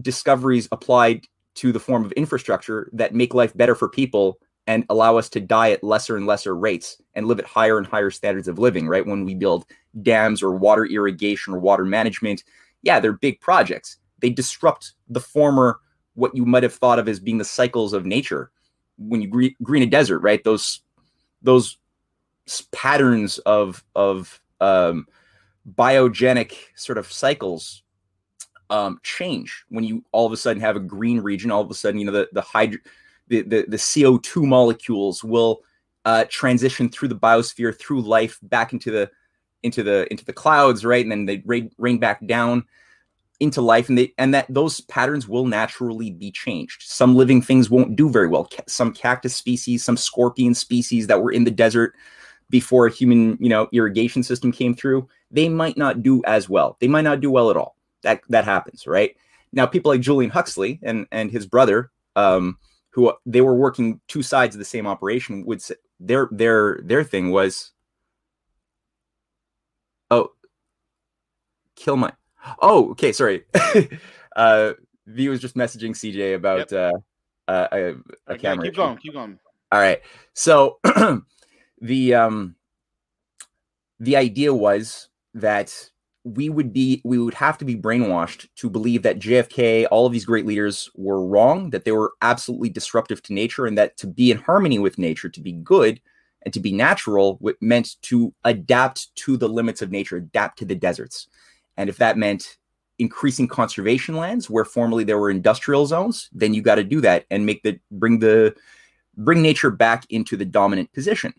discoveries 0.00 0.68
applied 0.72 1.26
to 1.56 1.72
the 1.72 1.80
form 1.80 2.04
of 2.04 2.12
infrastructure 2.12 2.88
that 2.92 3.14
make 3.14 3.34
life 3.34 3.56
better 3.56 3.74
for 3.74 3.88
people 3.88 4.38
and 4.68 4.84
allow 4.90 5.16
us 5.16 5.28
to 5.30 5.40
die 5.40 5.70
at 5.70 5.82
lesser 5.82 6.16
and 6.16 6.26
lesser 6.26 6.54
rates 6.54 7.00
and 7.14 7.26
live 7.26 7.38
at 7.38 7.46
higher 7.46 7.78
and 7.78 7.86
higher 7.86 8.10
standards 8.10 8.48
of 8.48 8.58
living, 8.58 8.86
right? 8.86 9.06
When 9.06 9.24
we 9.24 9.34
build 9.34 9.64
dams 10.02 10.42
or 10.42 10.52
water 10.52 10.84
irrigation 10.84 11.54
or 11.54 11.58
water 11.58 11.84
management, 11.84 12.44
yeah, 12.82 13.00
they're 13.00 13.14
big 13.14 13.40
projects. 13.40 13.96
They 14.20 14.30
disrupt 14.30 14.92
the 15.08 15.20
former, 15.20 15.80
what 16.14 16.36
you 16.36 16.44
might 16.44 16.64
have 16.64 16.74
thought 16.74 16.98
of 16.98 17.08
as 17.08 17.18
being 17.18 17.38
the 17.38 17.44
cycles 17.44 17.92
of 17.92 18.04
nature. 18.04 18.50
When 18.98 19.22
you 19.22 19.28
green, 19.28 19.54
green 19.62 19.82
a 19.82 19.86
desert, 19.86 20.20
right? 20.20 20.42
Those 20.42 20.82
those 21.42 21.78
patterns 22.72 23.38
of 23.38 23.84
of 23.94 24.40
um, 24.60 25.06
biogenic 25.74 26.54
sort 26.74 26.98
of 26.98 27.10
cycles 27.10 27.82
um, 28.70 29.00
change 29.02 29.64
when 29.68 29.84
you 29.84 30.04
all 30.12 30.26
of 30.26 30.32
a 30.32 30.36
sudden 30.36 30.60
have 30.60 30.76
a 30.76 30.80
green 30.80 31.20
region. 31.20 31.50
All 31.50 31.62
of 31.62 31.70
a 31.70 31.74
sudden, 31.74 32.00
you 32.00 32.06
know 32.06 32.12
the 32.12 32.28
the 32.32 32.42
hydro 32.42 32.80
the, 33.28 33.42
the, 33.42 33.64
the 33.68 33.76
CO2 33.76 34.44
molecules 34.44 35.22
will 35.22 35.62
uh, 36.04 36.24
transition 36.30 36.88
through 36.88 37.08
the 37.08 37.14
biosphere, 37.14 37.78
through 37.78 38.00
life, 38.00 38.38
back 38.42 38.72
into 38.72 38.90
the 38.90 39.10
into 39.62 39.82
the 39.82 40.10
into 40.10 40.24
the 40.24 40.32
clouds, 40.32 40.84
right? 40.84 41.04
And 41.04 41.12
then 41.12 41.26
they 41.26 41.42
rain, 41.44 41.70
rain 41.78 41.98
back 41.98 42.26
down 42.26 42.64
into 43.40 43.60
life, 43.60 43.88
and 43.88 43.96
they 43.98 44.12
and 44.18 44.34
that 44.34 44.46
those 44.48 44.80
patterns 44.82 45.28
will 45.28 45.46
naturally 45.46 46.10
be 46.10 46.30
changed. 46.30 46.82
Some 46.82 47.14
living 47.14 47.40
things 47.40 47.70
won't 47.70 47.96
do 47.96 48.10
very 48.10 48.28
well. 48.28 48.48
Some 48.66 48.92
cactus 48.92 49.34
species, 49.34 49.84
some 49.84 49.96
scorpion 49.96 50.54
species 50.54 51.06
that 51.06 51.22
were 51.22 51.32
in 51.32 51.44
the 51.44 51.50
desert 51.50 51.94
before 52.50 52.86
a 52.86 52.90
human, 52.90 53.36
you 53.40 53.48
know, 53.48 53.68
irrigation 53.72 54.22
system 54.22 54.50
came 54.50 54.74
through, 54.74 55.06
they 55.30 55.48
might 55.48 55.76
not 55.76 56.02
do 56.02 56.22
as 56.24 56.48
well. 56.48 56.76
They 56.80 56.88
might 56.88 57.02
not 57.02 57.20
do 57.20 57.30
well 57.30 57.50
at 57.50 57.56
all. 57.56 57.76
That 58.02 58.22
that 58.28 58.44
happens, 58.44 58.86
right? 58.86 59.16
Now, 59.52 59.66
people 59.66 59.90
like 59.90 60.00
Julian 60.00 60.30
Huxley 60.30 60.78
and 60.82 61.06
and 61.12 61.30
his 61.30 61.46
brother, 61.46 61.90
um, 62.16 62.58
who 62.90 63.12
they 63.26 63.40
were 63.40 63.54
working 63.54 64.00
two 64.08 64.22
sides 64.22 64.54
of 64.54 64.58
the 64.58 64.64
same 64.64 64.86
operation 64.86 65.44
would 65.46 65.62
say 65.62 65.74
their 66.00 66.28
their 66.30 66.80
their 66.82 67.04
thing 67.04 67.30
was 67.30 67.72
oh 70.10 70.30
kill 71.76 71.96
my 71.96 72.12
oh 72.60 72.90
okay 72.90 73.12
sorry 73.12 73.44
uh 74.36 74.72
v 75.06 75.28
was 75.28 75.40
just 75.40 75.56
messaging 75.56 75.90
cj 75.90 76.34
about 76.34 76.70
yep. 76.70 76.94
uh, 77.48 77.50
uh 77.50 77.68
a, 77.72 77.78
a 77.78 77.88
okay, 78.30 78.38
camera 78.38 78.64
keep 78.64 78.74
going 78.74 78.96
keep 78.98 79.12
going 79.12 79.38
all 79.72 79.80
right 79.80 80.02
so 80.34 80.78
the 81.80 82.14
um 82.14 82.54
the 84.00 84.16
idea 84.16 84.54
was 84.54 85.08
that 85.34 85.90
we 86.24 86.48
would 86.48 86.72
be 86.72 87.00
we 87.04 87.18
would 87.18 87.34
have 87.34 87.58
to 87.58 87.64
be 87.64 87.76
brainwashed 87.76 88.48
to 88.56 88.68
believe 88.68 89.02
that 89.02 89.18
JFK, 89.18 89.86
all 89.90 90.06
of 90.06 90.12
these 90.12 90.24
great 90.24 90.46
leaders 90.46 90.90
were 90.94 91.24
wrong, 91.24 91.70
that 91.70 91.84
they 91.84 91.92
were 91.92 92.12
absolutely 92.22 92.68
disruptive 92.68 93.22
to 93.24 93.32
nature, 93.32 93.66
and 93.66 93.78
that 93.78 93.96
to 93.98 94.06
be 94.06 94.30
in 94.30 94.38
harmony 94.38 94.78
with 94.78 94.98
nature, 94.98 95.28
to 95.28 95.40
be 95.40 95.52
good 95.52 96.00
and 96.42 96.54
to 96.54 96.60
be 96.60 96.72
natural, 96.72 97.40
meant 97.60 98.00
to 98.02 98.32
adapt 98.44 99.14
to 99.16 99.36
the 99.36 99.48
limits 99.48 99.82
of 99.82 99.90
nature, 99.90 100.16
adapt 100.16 100.58
to 100.58 100.64
the 100.64 100.74
deserts. 100.74 101.28
And 101.78 101.88
if 101.88 101.96
that 101.96 102.18
meant 102.18 102.58
increasing 102.98 103.48
conservation 103.48 104.16
lands 104.16 104.50
where 104.50 104.64
formerly 104.64 105.04
there 105.04 105.18
were 105.18 105.30
industrial 105.30 105.86
zones, 105.86 106.28
then 106.32 106.52
you 106.52 106.60
got 106.60 106.74
to 106.74 106.84
do 106.84 107.00
that 107.00 107.24
and 107.30 107.46
make 107.46 107.62
the 107.62 107.78
bring 107.90 108.18
the 108.18 108.54
bring 109.16 109.40
nature 109.40 109.70
back 109.70 110.04
into 110.10 110.36
the 110.36 110.44
dominant 110.44 110.92
position. 110.92 111.32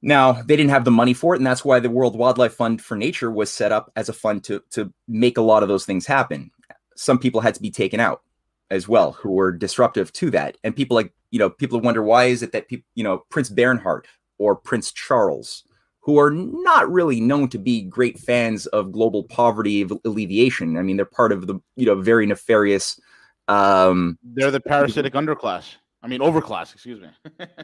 Now, 0.00 0.32
they 0.32 0.54
didn't 0.54 0.70
have 0.70 0.84
the 0.84 0.92
money 0.92 1.12
for 1.12 1.34
it, 1.34 1.38
and 1.38 1.46
that's 1.46 1.64
why 1.64 1.80
the 1.80 1.90
World 1.90 2.16
Wildlife 2.16 2.54
Fund 2.54 2.80
for 2.80 2.96
Nature 2.96 3.32
was 3.32 3.50
set 3.50 3.72
up 3.72 3.90
as 3.96 4.08
a 4.08 4.12
fund 4.12 4.44
to, 4.44 4.62
to 4.70 4.92
make 5.08 5.36
a 5.36 5.42
lot 5.42 5.64
of 5.64 5.68
those 5.68 5.84
things 5.84 6.06
happen. 6.06 6.52
Some 6.94 7.18
people 7.18 7.40
had 7.40 7.54
to 7.54 7.62
be 7.62 7.72
taken 7.72 7.98
out 7.98 8.22
as 8.70 8.86
well 8.86 9.12
who 9.12 9.32
were 9.32 9.50
disruptive 9.50 10.12
to 10.12 10.30
that. 10.30 10.56
And 10.62 10.76
people 10.76 10.94
like, 10.94 11.12
you 11.30 11.38
know, 11.38 11.50
people 11.50 11.80
wonder 11.80 12.02
why 12.02 12.26
is 12.26 12.42
it 12.42 12.52
that 12.52 12.68
people, 12.68 12.86
you 12.94 13.02
know, 13.02 13.24
Prince 13.28 13.50
Bernhard 13.50 14.06
or 14.38 14.54
Prince 14.54 14.92
Charles, 14.92 15.64
who 16.08 16.18
are 16.18 16.30
not 16.30 16.90
really 16.90 17.20
known 17.20 17.50
to 17.50 17.58
be 17.58 17.82
great 17.82 18.18
fans 18.18 18.64
of 18.68 18.92
global 18.92 19.24
poverty 19.24 19.86
alleviation. 20.06 20.78
I 20.78 20.80
mean, 20.80 20.96
they're 20.96 21.04
part 21.04 21.32
of 21.32 21.46
the 21.46 21.60
you 21.76 21.84
know 21.84 22.00
very 22.00 22.24
nefarious. 22.24 22.98
Um, 23.46 24.18
they're 24.22 24.50
the 24.50 24.58
parasitic 24.58 25.12
underclass. 25.12 25.74
I 26.02 26.06
mean, 26.06 26.20
overclass. 26.20 26.72
Excuse 26.72 27.02
me. 27.02 27.08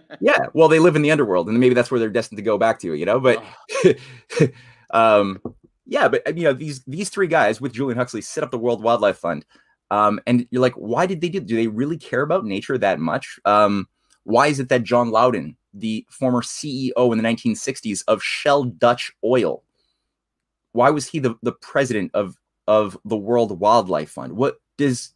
yeah, 0.20 0.48
well, 0.52 0.68
they 0.68 0.78
live 0.78 0.94
in 0.94 1.00
the 1.00 1.10
underworld, 1.10 1.48
and 1.48 1.58
maybe 1.58 1.74
that's 1.74 1.90
where 1.90 1.98
they're 1.98 2.10
destined 2.10 2.36
to 2.36 2.42
go 2.42 2.58
back 2.58 2.80
to. 2.80 2.92
You 2.92 3.06
know, 3.06 3.18
but 3.18 3.42
um, 4.90 5.40
yeah, 5.86 6.08
but 6.08 6.36
you 6.36 6.44
know 6.44 6.52
these 6.52 6.84
these 6.84 7.08
three 7.08 7.28
guys 7.28 7.62
with 7.62 7.72
Julian 7.72 7.96
Huxley 7.96 8.20
set 8.20 8.44
up 8.44 8.50
the 8.50 8.58
World 8.58 8.82
Wildlife 8.82 9.16
Fund. 9.16 9.46
Um, 9.90 10.20
and 10.26 10.46
you're 10.50 10.60
like, 10.60 10.74
why 10.74 11.06
did 11.06 11.22
they 11.22 11.30
do? 11.30 11.40
Do 11.40 11.56
they 11.56 11.68
really 11.68 11.96
care 11.96 12.20
about 12.20 12.44
nature 12.44 12.76
that 12.76 13.00
much? 13.00 13.38
Um, 13.46 13.88
why 14.24 14.48
is 14.48 14.60
it 14.60 14.68
that 14.68 14.82
John 14.82 15.10
Loudon, 15.10 15.56
the 15.74 16.06
former 16.08 16.40
CEO 16.40 17.12
in 17.12 17.18
the 17.18 17.24
1960s 17.24 18.04
of 18.08 18.22
Shell 18.22 18.64
Dutch 18.64 19.12
Oil, 19.24 19.62
why 20.72 20.90
was 20.90 21.06
he 21.06 21.18
the, 21.18 21.36
the 21.42 21.52
president 21.52 22.10
of 22.14 22.36
of 22.66 22.96
the 23.04 23.16
World 23.16 23.58
Wildlife 23.60 24.10
Fund? 24.10 24.34
What 24.34 24.60
does 24.76 25.12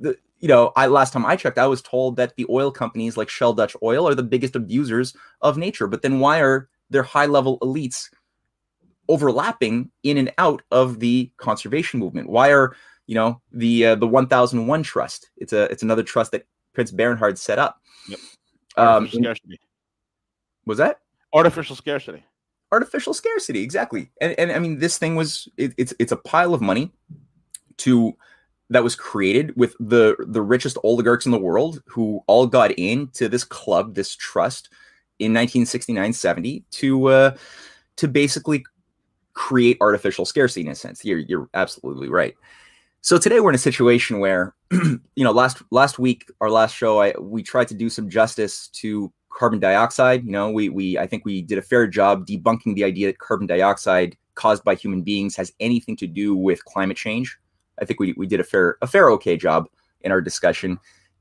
the 0.00 0.16
you 0.40 0.48
know? 0.48 0.72
I 0.76 0.86
last 0.86 1.12
time 1.12 1.26
I 1.26 1.36
checked, 1.36 1.58
I 1.58 1.66
was 1.66 1.82
told 1.82 2.16
that 2.16 2.36
the 2.36 2.46
oil 2.48 2.70
companies 2.70 3.16
like 3.16 3.28
Shell 3.28 3.54
Dutch 3.54 3.76
Oil 3.82 4.06
are 4.08 4.14
the 4.14 4.22
biggest 4.22 4.56
abusers 4.56 5.14
of 5.40 5.56
nature. 5.56 5.86
But 5.86 6.02
then 6.02 6.20
why 6.20 6.40
are 6.40 6.68
their 6.90 7.02
high 7.02 7.26
level 7.26 7.58
elites 7.60 8.10
overlapping 9.08 9.90
in 10.02 10.18
and 10.18 10.32
out 10.38 10.62
of 10.70 11.00
the 11.00 11.30
conservation 11.38 12.00
movement? 12.00 12.28
Why 12.28 12.52
are 12.52 12.74
you 13.06 13.14
know 13.14 13.40
the 13.52 13.86
uh, 13.86 13.94
the 13.94 14.06
1001 14.06 14.82
trust? 14.82 15.30
It's 15.36 15.52
a 15.52 15.64
it's 15.64 15.82
another 15.82 16.02
trust 16.02 16.32
that 16.32 16.46
Prince 16.74 16.90
Bernhard 16.90 17.38
set 17.38 17.58
up. 17.58 17.80
Yep. 18.08 18.18
Um. 18.76 19.08
Was 20.68 20.78
that 20.78 21.00
artificial 21.32 21.74
scarcity? 21.74 22.22
Artificial 22.70 23.14
scarcity, 23.14 23.62
exactly. 23.62 24.10
And 24.20 24.38
and 24.38 24.52
I 24.52 24.58
mean, 24.58 24.78
this 24.78 24.98
thing 24.98 25.16
was 25.16 25.48
it, 25.56 25.72
it's 25.78 25.94
it's 25.98 26.12
a 26.12 26.16
pile 26.16 26.52
of 26.54 26.60
money 26.60 26.92
to 27.78 28.14
that 28.70 28.84
was 28.84 28.94
created 28.94 29.56
with 29.56 29.74
the 29.80 30.14
the 30.28 30.42
richest 30.42 30.76
oligarchs 30.84 31.24
in 31.24 31.32
the 31.32 31.38
world 31.38 31.82
who 31.86 32.20
all 32.26 32.46
got 32.46 32.70
into 32.72 33.28
this 33.28 33.44
club, 33.44 33.94
this 33.94 34.14
trust 34.14 34.68
in 35.18 35.32
1969-70 35.32 36.62
to 36.70 37.06
uh, 37.06 37.36
to 37.96 38.06
basically 38.06 38.64
create 39.32 39.78
artificial 39.80 40.26
scarcity 40.26 40.66
in 40.66 40.68
a 40.68 40.74
sense. 40.74 41.04
You're, 41.04 41.20
you're 41.20 41.48
absolutely 41.54 42.08
right. 42.08 42.34
So 43.00 43.16
today 43.16 43.40
we're 43.40 43.50
in 43.50 43.54
a 43.54 43.58
situation 43.58 44.18
where, 44.18 44.54
you 44.72 45.00
know, 45.16 45.30
last 45.30 45.62
last 45.70 45.98
week, 45.98 46.30
our 46.40 46.50
last 46.50 46.74
show, 46.74 47.00
I 47.00 47.14
we 47.18 47.42
tried 47.42 47.68
to 47.68 47.74
do 47.74 47.88
some 47.88 48.10
justice 48.10 48.68
to 48.80 49.10
carbon 49.38 49.60
dioxide. 49.60 50.24
You 50.24 50.32
know, 50.32 50.50
we 50.50 50.68
we 50.68 50.98
I 50.98 51.06
think 51.06 51.24
we 51.24 51.42
did 51.42 51.58
a 51.58 51.62
fair 51.62 51.86
job 51.86 52.26
debunking 52.26 52.74
the 52.74 52.84
idea 52.84 53.06
that 53.06 53.18
carbon 53.18 53.46
dioxide 53.46 54.16
caused 54.34 54.64
by 54.64 54.74
human 54.74 55.02
beings 55.02 55.36
has 55.36 55.52
anything 55.60 55.96
to 55.96 56.06
do 56.06 56.34
with 56.34 56.64
climate 56.64 56.96
change. 56.96 57.38
I 57.80 57.84
think 57.84 58.00
we 58.00 58.14
we 58.14 58.26
did 58.26 58.40
a 58.40 58.44
fair 58.44 58.76
a 58.82 58.86
fair 58.86 59.10
okay 59.12 59.36
job 59.36 59.68
in 60.00 60.10
our 60.10 60.20
discussion. 60.20 60.78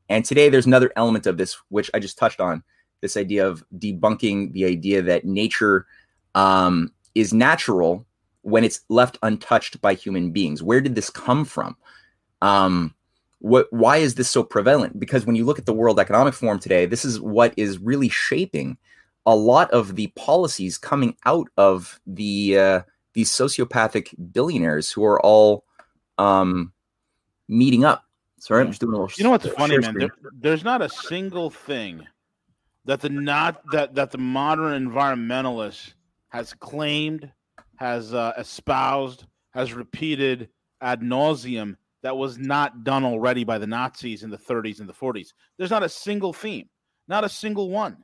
And 0.10 0.26
today 0.26 0.50
there's 0.50 0.66
another 0.66 0.92
element 0.96 1.28
of 1.28 1.38
this 1.38 1.58
which 1.70 1.92
I 1.94 2.00
just 2.00 2.18
touched 2.18 2.40
on, 2.40 2.64
this 3.02 3.18
idea 3.18 3.48
of 3.48 3.64
debunking 3.78 4.54
the 4.54 4.66
idea 4.66 5.02
that 5.02 5.26
nature 5.26 5.86
um, 6.34 6.92
is 7.14 7.34
natural 7.34 8.06
when 8.42 8.64
it's 8.64 8.82
left 8.90 9.18
untouched 9.22 9.82
by 9.82 9.94
human 9.94 10.32
beings. 10.32 10.64
Where 10.64 10.82
did 10.82 10.96
this 10.96 11.10
come 11.10 11.44
from? 11.46 11.76
Um, 12.42 12.96
what 13.40 13.72
why 13.72 13.98
is 13.98 14.16
this 14.16 14.30
so 14.30 14.44
prevalent? 14.44 15.00
Because 15.00 15.26
when 15.26 15.36
you 15.36 15.46
look 15.46 15.60
at 15.60 15.66
the 15.66 15.74
World 15.74 16.00
Economic 16.00 16.34
Forum 16.34 16.60
today, 16.60 16.86
this 16.86 17.06
is 17.06 17.20
what 17.20 17.54
is 17.58 17.80
really 17.80 18.10
shaping 18.10 18.78
a 19.26 19.36
lot 19.36 19.70
of 19.72 19.96
the 19.96 20.08
policies 20.16 20.78
coming 20.78 21.16
out 21.26 21.48
of 21.58 22.00
the 22.08 22.58
uh, 22.58 22.82
these 23.14 23.32
sociopathic 23.32 24.14
billionaires 24.32 24.92
who 24.92 25.04
are 25.04 25.22
all 25.22 25.66
um, 26.18 26.74
meeting 27.48 27.86
up. 27.86 28.04
Sorry, 28.40 28.62
I'm 28.62 28.68
just 28.70 28.82
doing 28.82 28.94
a 28.94 28.98
little. 28.98 29.12
You 29.18 29.24
know 29.24 29.32
what's 29.32 29.48
funny, 29.50 29.78
man? 29.78 29.96
There, 29.98 30.10
there's 30.32 30.64
not 30.64 30.82
a 30.82 30.90
single 30.90 31.50
thing 31.50 32.08
that 32.86 33.02
the 33.02 33.10
not 33.10 33.62
that 33.72 33.96
that 33.96 34.12
the 34.12 34.18
modern 34.18 34.90
environmentalist 34.90 35.94
has 36.30 36.54
claimed, 36.54 37.32
has 37.76 38.14
uh, 38.14 38.34
espoused, 38.38 39.26
has 39.52 39.74
repeated 39.74 40.50
ad 40.82 41.02
nauseum 41.02 41.76
that 42.04 42.18
was 42.18 42.38
not 42.38 42.84
done 42.84 43.04
already 43.04 43.44
by 43.44 43.58
the 43.58 43.68
Nazis 43.68 44.24
in 44.24 44.30
the 44.30 44.38
30s 44.38 44.80
and 44.80 44.88
the 44.88 44.94
40s. 44.94 45.30
There's 45.58 45.72
not 45.72 45.84
a 45.84 45.90
single 45.90 46.34
theme, 46.34 46.70
not 47.08 47.24
a 47.24 47.30
single 47.30 47.70
one. 47.70 47.98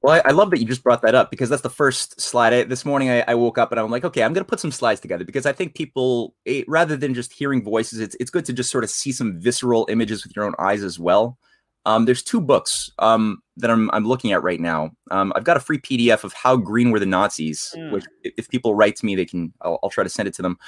Well, 0.00 0.20
I, 0.24 0.28
I 0.28 0.32
love 0.32 0.50
that 0.50 0.60
you 0.60 0.64
just 0.64 0.84
brought 0.84 1.02
that 1.02 1.16
up 1.16 1.30
because 1.30 1.48
that's 1.48 1.62
the 1.62 1.70
first 1.70 2.20
slide. 2.20 2.52
I, 2.52 2.62
this 2.64 2.84
morning, 2.84 3.10
I, 3.10 3.24
I, 3.26 3.34
woke 3.34 3.58
up 3.58 3.72
and 3.72 3.80
I'm 3.80 3.90
like, 3.90 4.04
okay, 4.04 4.22
I'm 4.22 4.32
going 4.32 4.44
to 4.44 4.48
put 4.48 4.60
some 4.60 4.70
slides 4.70 5.00
together 5.00 5.24
because 5.24 5.44
I 5.44 5.52
think 5.52 5.74
people, 5.74 6.36
it, 6.44 6.64
rather 6.68 6.96
than 6.96 7.14
just 7.14 7.32
hearing 7.32 7.64
voices, 7.64 7.98
it's 7.98 8.16
it's 8.20 8.30
good 8.30 8.44
to 8.44 8.52
just 8.52 8.70
sort 8.70 8.84
of 8.84 8.90
see 8.90 9.10
some 9.10 9.40
visceral 9.40 9.88
images 9.90 10.24
with 10.24 10.36
your 10.36 10.44
own 10.44 10.54
eyes 10.58 10.84
as 10.84 11.00
well. 11.00 11.36
Um, 11.84 12.04
there's 12.04 12.22
two 12.22 12.40
books 12.40 12.90
um, 12.98 13.38
that 13.56 13.70
I'm, 13.70 13.90
I'm 13.92 14.06
looking 14.06 14.30
at 14.32 14.42
right 14.42 14.60
now. 14.60 14.90
Um, 15.10 15.32
I've 15.34 15.44
got 15.44 15.56
a 15.56 15.60
free 15.60 15.78
PDF 15.78 16.22
of 16.22 16.32
How 16.32 16.56
Green 16.56 16.90
Were 16.90 17.00
the 17.00 17.06
Nazis, 17.06 17.74
mm. 17.76 17.90
which 17.90 18.04
if 18.22 18.48
people 18.50 18.74
write 18.74 18.96
to 18.96 19.06
me, 19.06 19.16
they 19.16 19.24
can. 19.24 19.52
I'll, 19.62 19.78
I'll 19.82 19.90
try 19.90 20.04
to 20.04 20.10
send 20.10 20.28
it 20.28 20.34
to 20.34 20.42
them. 20.42 20.58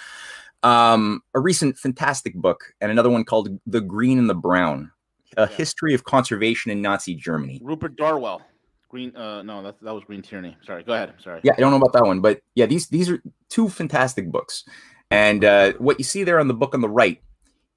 Um, 0.62 1.23
a 1.35 1.40
recent 1.40 1.79
fantastic 1.79 2.35
book 2.35 2.75
and 2.81 2.90
another 2.90 3.11
one 3.11 3.25
called 3.25 3.49
The 3.67 3.81
Green 3.81 4.19
and 4.19 4.29
the 4.29 4.35
Brown: 4.35 4.90
A 5.37 5.43
yeah. 5.43 5.57
History 5.57 5.95
of 5.95 6.05
Conservation 6.05 6.71
in 6.71 6.83
Nazi 6.83 7.14
Germany. 7.14 7.61
Rupert 7.62 7.97
Darwell. 7.97 8.43
Green. 8.88 9.14
Uh, 9.17 9.43
no, 9.43 9.62
that 9.62 9.81
that 9.83 9.95
was 9.95 10.05
Green 10.05 10.21
Tyranny. 10.21 10.57
Sorry. 10.67 10.83
Go 10.83 10.93
ahead. 10.93 11.14
Sorry. 11.23 11.40
Yeah, 11.45 11.52
I 11.57 11.61
don't 11.61 11.71
know 11.71 11.76
about 11.76 11.93
that 11.93 12.05
one, 12.05 12.21
but 12.21 12.40
yeah, 12.55 12.67
these 12.67 12.88
these 12.88 13.09
are 13.09 13.23
two 13.49 13.69
fantastic 13.69 14.31
books. 14.31 14.64
And 15.11 15.45
uh, 15.45 15.73
what 15.75 15.99
you 15.99 16.05
see 16.05 16.25
there 16.25 16.40
on 16.40 16.49
the 16.49 16.55
book 16.55 16.75
on 16.75 16.81
the 16.81 16.88
right, 16.88 17.21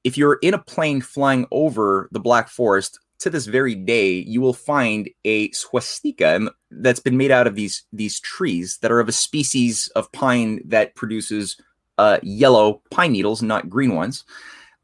if 0.04 0.18
you're 0.18 0.40
in 0.42 0.54
a 0.54 0.60
plane 0.60 1.02
flying 1.02 1.48
over 1.52 2.10
the 2.12 2.20
Black 2.20 2.50
Forest, 2.50 3.00
to 3.20 3.30
this 3.30 3.46
very 3.46 3.74
day, 3.74 4.12
you 4.12 4.42
will 4.42 4.54
find 4.54 5.10
a 5.24 5.50
swastika 5.52 6.52
that's 6.72 7.00
been 7.00 7.16
made 7.16 7.32
out 7.32 7.48
of 7.48 7.56
these 7.56 7.84
these 7.94 8.20
trees 8.20 8.80
that 8.82 8.92
are 8.92 9.00
of 9.00 9.08
a 9.08 9.14
species 9.14 9.88
of 9.96 10.12
pine 10.12 10.62
that 10.66 10.96
produces 10.96 11.58
uh, 11.98 12.20
yellow 12.24 12.82
pine 12.92 13.12
needles, 13.12 13.42
not 13.42 13.70
green 13.70 13.96
ones. 13.96 14.24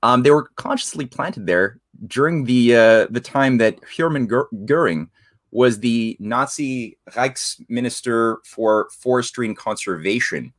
Um, 0.04 0.24
they 0.24 0.32
were 0.32 0.50
consciously 0.56 1.06
planted 1.06 1.46
there 1.46 1.80
during 2.08 2.46
the 2.46 2.76
uh, 2.76 3.08
the 3.10 3.22
time 3.22 3.58
that 3.58 3.80
Hermann 3.98 4.28
Goering 4.66 5.10
was 5.52 5.80
the 5.80 6.16
Nazi 6.20 6.98
Reichsminister 7.12 8.38
for 8.46 8.90
Forestry 8.92 9.48
and 9.48 9.58
Conservation. 9.58 10.54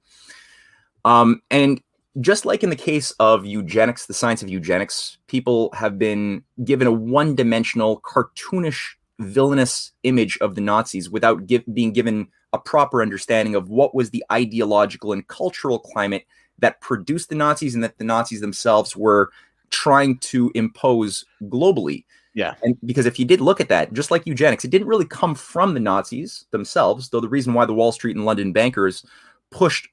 Um, 1.05 1.43
and 1.51 1.81
just 2.21 2.45
like 2.45 2.63
in 2.63 2.71
the 2.71 2.77
case 2.77 3.13
of 3.21 3.47
eugenics, 3.47 4.07
the 4.07 4.15
science 4.15 4.43
of 4.43 4.49
eugenics, 4.49 5.19
people 5.29 5.71
have 5.75 5.99
been 5.99 6.43
given 6.65 6.87
a 6.87 6.93
one 6.93 7.35
dimensional, 7.35 8.01
cartoonish, 8.01 8.97
villainous 9.21 9.93
image 10.03 10.37
of 10.41 10.55
the 10.55 10.61
Nazis 10.61 11.09
without 11.09 11.47
give, 11.47 11.63
being 11.73 11.93
given 11.93 12.29
a 12.53 12.59
proper 12.59 13.03
understanding 13.03 13.55
of 13.55 13.69
what 13.69 13.95
was 13.95 14.11
the 14.11 14.25
ideological 14.33 15.13
and 15.13 15.27
cultural 15.29 15.79
climate 15.79 16.27
that 16.59 16.81
produced 16.81 17.29
the 17.29 17.35
Nazis 17.35 17.75
and 17.75 17.85
that 17.85 17.99
the 17.99 18.05
Nazis 18.05 18.41
themselves 18.41 18.97
were 18.97 19.31
trying 19.71 20.19
to 20.19 20.51
impose 20.55 21.25
globally. 21.45 22.05
Yeah. 22.35 22.55
And 22.63 22.77
because 22.85 23.07
if 23.07 23.19
you 23.19 23.25
did 23.25 23.41
look 23.41 23.61
at 23.61 23.69
that, 23.69 23.93
just 23.93 24.11
like 24.11 24.27
eugenics, 24.27 24.65
it 24.65 24.71
didn't 24.71 24.89
really 24.89 25.07
come 25.07 25.35
from 25.35 25.75
the 25.75 25.81
Nazis 25.81 26.47
themselves, 26.51 27.09
though 27.09 27.21
the 27.21 27.29
reason 27.29 27.55
why 27.55 27.65
the 27.65 27.75
Wall 27.75 27.93
Street 27.93 28.17
and 28.17 28.25
London 28.25 28.53
bankers 28.53 29.05
pushed 29.51 29.89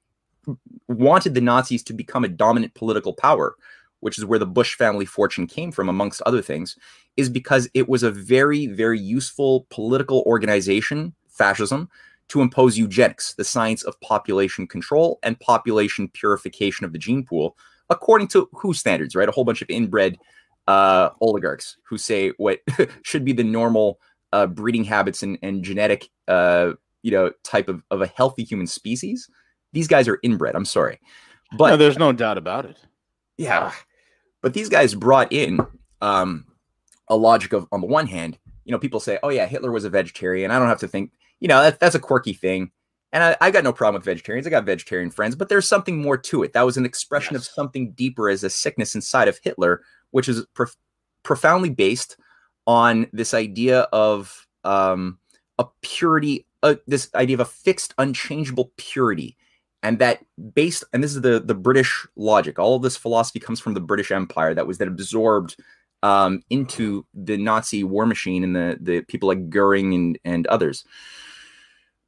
wanted 0.88 1.34
the 1.34 1.42
Nazis 1.42 1.84
to 1.84 1.94
become 1.94 2.24
a 2.24 2.30
dominant 2.30 2.74
political 2.74 3.14
power, 3.14 3.56
which 4.00 4.18
is 4.18 4.26
where 4.26 4.40
the 4.40 4.46
Bush 4.46 4.76
family 4.76 5.06
fortune 5.06 5.48
came 5.48 5.72
from, 5.72 5.90
amongst 5.90 6.22
other 6.22 6.42
things, 6.42 6.78
is 7.18 7.30
because 7.30 7.68
it 7.74 7.90
was 7.90 8.04
a 8.04 8.12
very, 8.12 8.68
very 8.68 9.00
useful 9.00 9.66
political 9.70 10.24
organization, 10.26 11.14
fascism, 11.28 11.90
to 12.30 12.42
impose 12.42 12.78
eugenics, 12.78 13.34
the 13.36 13.44
science 13.44 13.84
of 13.84 14.00
population 14.02 14.68
control 14.68 15.20
and 15.24 15.40
population 15.40 16.10
purification 16.10 16.86
of 16.86 16.94
the 16.94 17.00
gene 17.00 17.26
pool, 17.26 17.58
according 17.90 18.28
to 18.30 18.50
who 18.54 18.74
standards, 18.74 19.16
right? 19.16 19.30
A 19.30 19.32
whole 19.32 19.46
bunch 19.46 19.62
of 19.62 19.70
inbred 19.70 20.18
uh, 20.68 21.10
oligarchs 21.22 21.78
who 21.88 21.98
say 21.98 22.30
what 22.38 22.60
should 23.04 23.24
be 23.24 23.34
the 23.34 23.44
normal 23.44 24.00
uh, 24.34 24.48
breeding 24.48 24.84
habits 24.84 25.24
and, 25.24 25.38
and 25.42 25.64
genetic, 25.64 26.10
uh, 26.28 26.72
you 27.02 27.12
know, 27.12 27.32
type 27.44 27.70
of, 27.70 27.82
of 27.92 28.02
a 28.02 28.08
healthy 28.08 28.44
human 28.44 28.68
species 28.68 29.30
these 29.74 29.88
guys 29.88 30.08
are 30.08 30.20
inbred. 30.24 30.56
I'm 30.56 30.66
sorry, 30.66 31.00
but 31.58 31.70
no, 31.70 31.78
there's 31.78 31.98
no 31.98 32.12
doubt 32.12 32.38
about 32.38 32.66
it. 32.66 32.78
Yeah, 33.38 33.72
but 34.42 34.54
these 34.54 34.70
guys 34.70 34.96
brought 34.96 35.32
in 35.32 35.60
um, 36.02 36.46
a 37.08 37.16
logic 37.16 37.54
of, 37.54 37.68
on 37.72 37.82
the 37.82 37.88
one 37.88 38.08
hand, 38.08 38.38
you 38.66 38.72
know, 38.72 38.80
people 38.80 39.00
say, 39.00 39.20
"Oh 39.24 39.30
yeah, 39.30 39.46
Hitler 39.46 39.72
was 39.72 39.86
a 39.86 39.90
vegetarian." 39.90 40.52
I 40.52 40.60
don't 40.60 40.68
have 40.68 40.80
to 40.80 40.88
think, 40.88 41.12
you 41.39 41.48
know, 41.48 41.62
that, 41.62 41.79
that's 41.79 41.96
a 41.96 42.00
quirky 42.00 42.34
thing. 42.34 42.72
And 43.13 43.24
I, 43.24 43.38
I, 43.39 43.51
got 43.51 43.63
no 43.63 43.72
problem 43.72 44.00
with 44.00 44.06
vegetarians. 44.06 44.46
I 44.46 44.50
got 44.50 44.65
vegetarian 44.65 45.12
friends, 45.12 45.36
but 45.36 45.48
there's 45.48 45.67
something 45.67 46.01
more 46.01 46.17
to 46.17 46.44
it. 46.44 46.53
That 46.53 46.65
was 46.65 46.77
an 46.77 46.86
expression 46.86 47.36
yes. 47.36 47.48
of 47.48 47.53
something 47.53 47.91
deeper 47.91 48.29
as 48.29 48.44
a 48.44 48.50
sickness 48.50 48.96
inside 48.96 49.29
of 49.29 49.39
Hitler, 49.41 49.82
which 50.12 50.27
is 50.27 50.46
prof- 50.53 50.75
profoundly 51.24 51.70
based 51.70 52.17
on 52.65 53.08
this 53.13 53.34
idea 53.34 53.82
of 53.94 54.46
um, 54.65 55.17
a 55.58 55.65
purity 55.82 56.46
a, 56.63 56.77
this 56.88 57.10
idea 57.15 57.36
of 57.36 57.39
a 57.39 57.46
fixed, 57.46 57.94
unchangeable 57.98 58.72
purity, 58.77 59.38
and 59.84 60.00
that 60.00 60.24
based 60.53 60.84
and 60.94 61.03
this 61.03 61.15
is 61.15 61.22
the 61.22 61.39
the 61.39 61.56
British 61.56 62.06
logic. 62.15 62.60
All 62.60 62.75
of 62.75 62.82
this 62.82 62.98
philosophy 62.98 63.39
comes 63.39 63.60
from 63.60 63.74
the 63.74 63.79
British 63.79 64.12
Empire 64.12 64.53
that 64.53 64.67
was 64.67 64.77
then 64.77 64.88
absorbed 64.88 65.56
um, 66.03 66.44
into 66.50 67.06
the 67.13 67.38
Nazi 67.38 67.84
war 67.84 68.06
machine 68.06 68.44
and 68.44 68.56
the 68.56 68.77
the 68.82 69.01
people 69.01 69.27
like 69.27 69.50
Goering 69.50 69.94
and 69.94 70.20
and 70.25 70.48
others. 70.48 70.84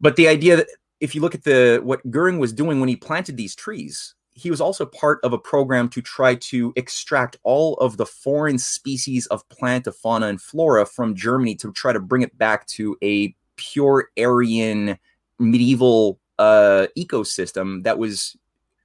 But 0.02 0.16
the 0.16 0.28
idea 0.28 0.58
that 0.58 0.68
if 1.00 1.16
you 1.16 1.22
look 1.22 1.36
at 1.36 1.44
the 1.44 1.80
what 1.84 2.10
Goering 2.10 2.40
was 2.40 2.54
doing 2.54 2.80
when 2.80 2.90
he 2.90 2.96
planted 2.96 3.38
these 3.38 3.56
trees, 3.56 4.16
he 4.34 4.50
was 4.50 4.62
also 4.62 4.86
part 4.86 5.20
of 5.24 5.34
a 5.34 5.38
program 5.38 5.90
to 5.90 6.02
try 6.02 6.36
to 6.36 6.72
extract 6.76 7.38
all 7.44 7.76
of 7.76 7.98
the 7.98 8.06
foreign 8.06 8.58
species 8.58 9.28
of 9.28 9.48
plant, 9.50 9.88
of 9.88 9.96
fauna, 9.96 10.28
and 10.28 10.42
flora 10.42 10.86
from 10.86 11.16
Germany 11.16 11.56
to 11.56 11.72
try 11.74 11.92
to 11.92 12.00
bring 12.00 12.22
it 12.22 12.38
back 12.38 12.66
to 12.68 12.98
a 13.04 13.36
pure 13.58 14.10
Aryan 14.18 14.98
medieval 15.40 16.20
uh, 16.38 16.88
ecosystem 16.98 17.84
that 17.84 17.98
was 17.98 18.38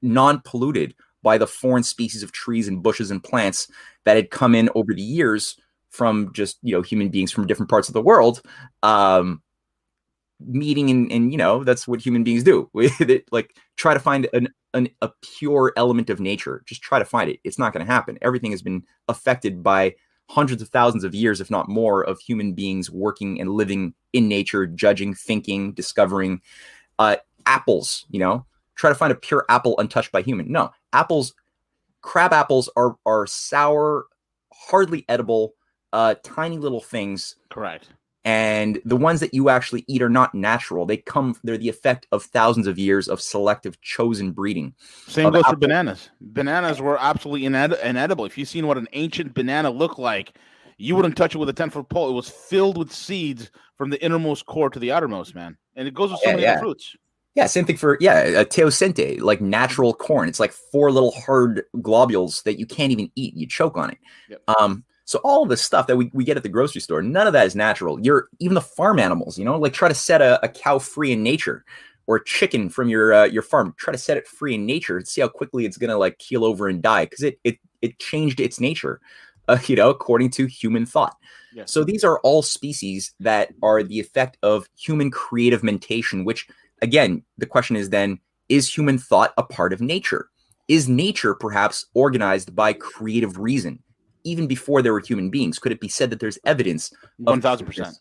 non-polluted 0.02 0.94
by 1.23 1.38
the 1.38 1.47
foreign 1.47 1.83
species 1.83 2.23
of 2.23 2.33
trees 2.33 2.68
and 2.68 2.83
bushes 2.83 3.11
and 3.11 3.23
plants 3.23 3.68
that 4.04 4.16
had 4.16 4.30
come 4.30 4.54
in 4.54 4.68
over 4.75 4.92
the 4.92 5.02
years 5.02 5.56
from 5.90 6.33
just 6.33 6.59
you 6.62 6.75
know 6.75 6.83
human 6.83 7.09
beings 7.09 7.30
from 7.30 7.47
different 7.47 7.71
parts 7.71 7.88
of 7.88 7.94
the 7.94 8.02
world. 8.02 8.42
Um, 8.83 9.40
meeting 10.46 10.90
and, 10.90 11.10
and 11.10 11.32
you 11.32 11.38
know 11.38 11.64
that's 11.64 11.88
what 11.88 12.00
human 12.00 12.24
beings 12.24 12.42
do. 12.42 12.70
Like 13.30 13.56
try 13.76 13.94
to 13.94 14.00
find 14.00 14.28
an, 14.32 14.48
an, 14.74 14.88
a 15.02 15.10
pure 15.22 15.72
element 15.76 16.10
of 16.10 16.20
nature. 16.20 16.62
Just 16.66 16.82
try 16.82 16.98
to 16.98 17.04
find 17.04 17.30
it. 17.30 17.40
It's 17.44 17.58
not 17.58 17.72
going 17.72 17.84
to 17.84 17.90
happen. 17.90 18.18
Everything 18.22 18.50
has 18.50 18.62
been 18.62 18.82
affected 19.08 19.62
by 19.62 19.94
hundreds 20.30 20.62
of 20.62 20.68
thousands 20.68 21.04
of 21.04 21.14
years 21.14 21.40
if 21.40 21.50
not 21.50 21.68
more 21.68 22.02
of 22.02 22.18
human 22.20 22.54
beings 22.54 22.90
working 22.90 23.40
and 23.40 23.50
living 23.50 23.94
in 24.12 24.28
nature 24.28 24.66
judging 24.66 25.14
thinking 25.14 25.72
discovering. 25.72 26.40
Uh, 26.98 27.16
apples 27.46 28.06
you 28.10 28.18
know? 28.18 28.46
Try 28.76 28.90
to 28.90 28.96
find 28.96 29.12
a 29.12 29.16
pure 29.16 29.44
apple 29.48 29.76
untouched 29.78 30.10
by 30.10 30.22
human. 30.22 30.50
No. 30.50 30.70
Apples 30.92 31.34
crab 32.04 32.32
apples 32.32 32.68
are 32.76 32.96
are 33.06 33.26
sour 33.26 34.06
hardly 34.52 35.04
edible 35.08 35.54
uh 35.92 36.14
tiny 36.22 36.58
little 36.58 36.80
things 36.80 37.36
correct 37.48 37.88
and 38.25 38.81
the 38.85 38.97
ones 38.97 39.21
that 39.21 39.35
you 39.35 39.49
actually 39.49 39.85
eat 39.87 40.02
are 40.02 40.09
not 40.09 40.35
natural 40.35 40.87
they 40.87 40.97
come 40.97 41.37
they're 41.45 41.59
the 41.59 41.69
effect 41.69 42.07
of 42.12 42.23
thousands 42.23 42.66
of 42.66 42.78
years 42.78 43.09
of 43.09 43.21
selective 43.21 43.81
chosen 43.83 44.33
breeding 44.33 44.75
same 45.07 45.31
goes 45.31 45.45
for 45.45 45.57
bananas 45.57 46.11
bananas 46.21 46.81
were 46.81 46.99
absolutely 47.00 47.47
ined- 47.47 47.81
inedible 47.83 48.25
if 48.25 48.38
you've 48.38 48.49
seen 48.49 48.66
what 48.66 48.78
an 48.78 48.88
ancient 48.93 49.35
banana 49.35 49.71
looked 49.71 49.99
like 49.99 50.37
you 50.76 50.97
wouldn't 50.97 51.16
touch 51.16 51.35
it 51.35 51.38
with 51.38 51.49
a 51.49 51.52
10 51.52 51.71
foot 51.71 51.88
pole 51.88 52.09
it 52.09 52.14
was 52.14 52.28
filled 52.28 52.78
with 52.78 52.93
seeds 52.93 53.50
from 53.76 53.90
the 53.90 54.02
innermost 54.02 54.47
core 54.47 54.71
to 54.71 54.78
the 54.78 54.90
outermost 54.90 55.35
man 55.35 55.57
and 55.76 55.87
it 55.87 55.95
goes 55.95 56.11
with 56.11 56.21
so 56.21 56.31
yeah, 56.31 56.35
many 56.35 56.43
yeah. 56.43 56.59
fruits 56.59 56.97
yeah, 57.35 57.47
same 57.47 57.64
thing 57.64 57.76
for 57.76 57.99
yeah, 58.00 58.21
a 58.21 58.45
teosinte, 58.45 59.21
like 59.21 59.40
natural 59.40 59.93
corn. 59.93 60.28
It's 60.28 60.38
like 60.38 60.52
four 60.52 60.93
little 60.93 61.11
hard 61.11 61.64
globules 61.83 62.43
that 62.43 62.61
you 62.61 62.66
can't 62.66 62.93
even 62.93 63.11
eat. 63.16 63.35
You 63.35 63.49
choke 63.49 63.76
on 63.76 63.90
it. 63.90 63.99
Yep. 64.28 64.43
Um, 64.57 64.85
so 65.04 65.20
all 65.23 65.42
of 65.42 65.49
the 65.49 65.56
stuff 65.56 65.87
that 65.87 65.96
we, 65.96 66.11
we 66.14 66.25
get 66.25 66.37
at 66.37 66.42
the 66.42 66.49
grocery 66.49 66.80
store, 66.80 67.02
none 67.02 67.26
of 67.26 67.34
that 67.34 67.46
is 67.46 67.54
natural. 67.54 68.00
You're 68.00 68.28
even 68.40 68.54
the 68.54 68.61
farm 68.61 68.99
animals, 68.99 69.38
you 69.38 69.44
know, 69.44 69.58
like 69.58 69.75
try 69.75 69.88
to 69.88 69.94
set 69.94 70.23
a, 70.23 70.42
a 70.44 70.49
cow 70.49 70.78
free 70.78 71.12
in 71.12 71.23
nature 71.23 71.64
or 72.06 72.16
a 72.16 72.25
chicken 72.25 72.70
from 72.70 72.88
your 72.88 73.12
uh, 73.12 73.25
your 73.25 73.42
farm. 73.42 73.75
Try 73.76 73.92
to 73.92 73.99
set 73.99 74.16
it 74.16 74.26
free 74.26 74.54
in 74.54 74.64
nature 74.64 74.96
and 74.96 75.06
see 75.06 75.20
how 75.20 75.28
quickly 75.28 75.66
it's 75.66 75.76
gonna 75.76 75.99
like 75.99 76.18
keel 76.18 76.44
over 76.44 76.68
and 76.68 76.82
die 76.82 77.04
because 77.04 77.23
it 77.23 77.38
it 77.44 77.58
it 77.82 77.99
changed 77.99 78.40
its 78.40 78.61
nature, 78.61 79.00
uh, 79.49 79.58
you 79.66 79.76
know, 79.76 79.90
according 79.90 80.30
to 80.30 80.46
human 80.46 80.87
thought. 80.87 81.16
Yes. 81.54 81.70
So 81.70 81.84
these 81.84 82.02
are 82.02 82.18
all 82.20 82.42
species 82.42 83.14
that 83.20 83.52
are 83.62 83.82
the 83.82 84.00
effect 84.00 84.38
of 84.42 84.68
human 84.76 85.11
creative 85.11 85.62
mentation, 85.62 86.25
which 86.25 86.49
again, 86.82 87.23
the 87.38 87.46
question 87.46 87.76
is 87.76 87.90
then 87.90 88.18
is 88.49 88.73
human 88.73 88.99
thought 88.99 89.32
a 89.37 89.42
part 89.42 89.73
of 89.73 89.80
nature? 89.80 90.28
Is 90.66 90.88
nature 90.88 91.34
perhaps 91.34 91.87
organized 91.92 92.56
by 92.56 92.73
creative 92.73 93.38
reason? 93.38 93.82
Even 94.25 94.47
before 94.47 94.83
there 94.83 94.93
were 94.93 95.00
human 95.00 95.31
beings, 95.31 95.59
could 95.59 95.72
it 95.72 95.81
be 95.81 95.88
said 95.88 96.11
that 96.11 96.20
there's 96.20 96.38
evidence? 96.44 96.92
One 97.18 97.40
thousand 97.40 97.66
percent. 97.66 97.96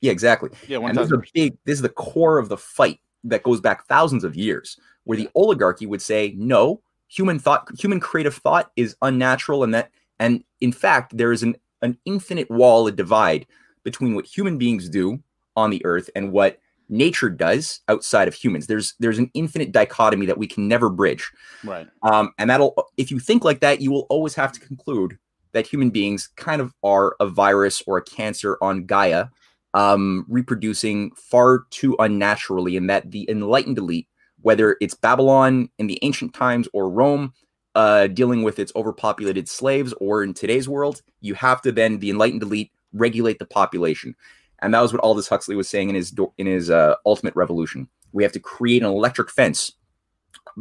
Yeah, 0.00 0.12
exactly. 0.12 0.50
Yeah, 0.66 0.78
one 0.78 0.94
thousand. 0.94 1.24
Big. 1.34 1.56
This 1.64 1.74
is 1.74 1.82
the 1.82 1.88
core 1.88 2.38
of 2.38 2.48
the 2.48 2.56
fight 2.56 3.00
that 3.24 3.42
goes 3.42 3.60
back 3.60 3.86
thousands 3.86 4.24
of 4.24 4.36
years, 4.36 4.78
where 5.04 5.18
the 5.18 5.28
oligarchy 5.34 5.86
would 5.86 6.00
say, 6.00 6.34
no, 6.36 6.80
human 7.08 7.38
thought, 7.38 7.68
human 7.78 8.00
creative 8.00 8.34
thought 8.34 8.70
is 8.76 8.96
unnatural, 9.02 9.62
and 9.62 9.74
that, 9.74 9.90
and 10.18 10.42
in 10.60 10.72
fact, 10.72 11.16
there 11.16 11.32
is 11.32 11.42
an 11.42 11.56
an 11.82 11.98
infinite 12.04 12.50
wall, 12.50 12.86
a 12.86 12.92
divide 12.92 13.46
between 13.82 14.14
what 14.14 14.26
human 14.26 14.58
beings 14.58 14.88
do 14.88 15.18
on 15.56 15.70
the 15.70 15.84
earth 15.84 16.08
and 16.14 16.32
what 16.32 16.58
nature 16.88 17.30
does 17.30 17.80
outside 17.88 18.28
of 18.28 18.34
humans. 18.34 18.66
There's 18.66 18.94
there's 18.98 19.18
an 19.18 19.30
infinite 19.34 19.72
dichotomy 19.72 20.26
that 20.26 20.38
we 20.38 20.46
can 20.46 20.68
never 20.68 20.88
bridge. 20.90 21.30
Right. 21.64 21.88
Um, 22.02 22.32
and 22.38 22.50
that'll 22.50 22.74
if 22.96 23.10
you 23.10 23.18
think 23.18 23.44
like 23.44 23.60
that, 23.60 23.80
you 23.80 23.90
will 23.90 24.06
always 24.10 24.34
have 24.34 24.52
to 24.52 24.60
conclude 24.60 25.18
that 25.52 25.66
human 25.66 25.90
beings 25.90 26.28
kind 26.36 26.60
of 26.60 26.72
are 26.82 27.16
a 27.20 27.26
virus 27.26 27.82
or 27.86 27.98
a 27.98 28.02
cancer 28.02 28.56
on 28.60 28.86
Gaia, 28.86 29.26
um, 29.74 30.26
reproducing 30.28 31.12
far 31.12 31.64
too 31.70 31.96
unnaturally, 31.98 32.76
and 32.76 32.88
that 32.90 33.10
the 33.10 33.28
enlightened 33.28 33.78
elite, 33.78 34.08
whether 34.42 34.76
it's 34.80 34.94
Babylon 34.94 35.68
in 35.78 35.86
the 35.86 35.98
ancient 36.02 36.34
times 36.34 36.68
or 36.72 36.90
Rome, 36.90 37.32
uh, 37.74 38.08
dealing 38.08 38.42
with 38.42 38.58
its 38.58 38.72
overpopulated 38.74 39.48
slaves, 39.48 39.94
or 40.00 40.24
in 40.24 40.34
today's 40.34 40.68
world, 40.68 41.02
you 41.20 41.34
have 41.34 41.62
to 41.62 41.72
then 41.72 41.98
the 41.98 42.10
enlightened 42.10 42.42
elite 42.42 42.72
regulate 42.92 43.38
the 43.38 43.46
population 43.46 44.16
and 44.60 44.74
that 44.74 44.80
was 44.80 44.92
what 44.92 45.02
Aldous 45.02 45.28
Huxley 45.28 45.56
was 45.56 45.68
saying 45.68 45.88
in 45.88 45.94
his 45.94 46.14
in 46.38 46.46
his 46.46 46.70
uh, 46.70 46.94
Ultimate 47.06 47.34
Revolution. 47.34 47.88
We 48.12 48.22
have 48.22 48.32
to 48.32 48.40
create 48.40 48.82
an 48.82 48.88
electric 48.88 49.30
fence 49.30 49.72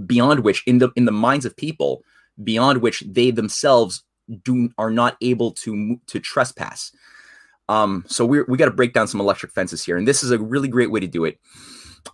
beyond 0.05 0.41
which, 0.41 0.63
in 0.65 0.79
the 0.79 0.89
in 0.95 1.05
the 1.05 1.11
minds 1.11 1.45
of 1.45 1.55
people, 1.55 2.03
beyond 2.43 2.81
which 2.81 3.03
they 3.07 3.31
themselves 3.31 4.03
do 4.43 4.69
are 4.77 4.91
not 4.91 5.17
able 5.21 5.51
to 5.51 5.99
to 6.07 6.19
trespass. 6.19 6.91
Um, 7.67 8.03
so 8.07 8.25
we 8.25 8.41
we 8.43 8.57
got 8.57 8.65
to 8.65 8.71
break 8.71 8.93
down 8.93 9.07
some 9.07 9.21
electric 9.21 9.51
fences 9.51 9.83
here, 9.83 9.97
and 9.97 10.07
this 10.07 10.23
is 10.23 10.31
a 10.31 10.39
really 10.39 10.67
great 10.67 10.91
way 10.91 10.99
to 10.99 11.07
do 11.07 11.25
it. 11.25 11.39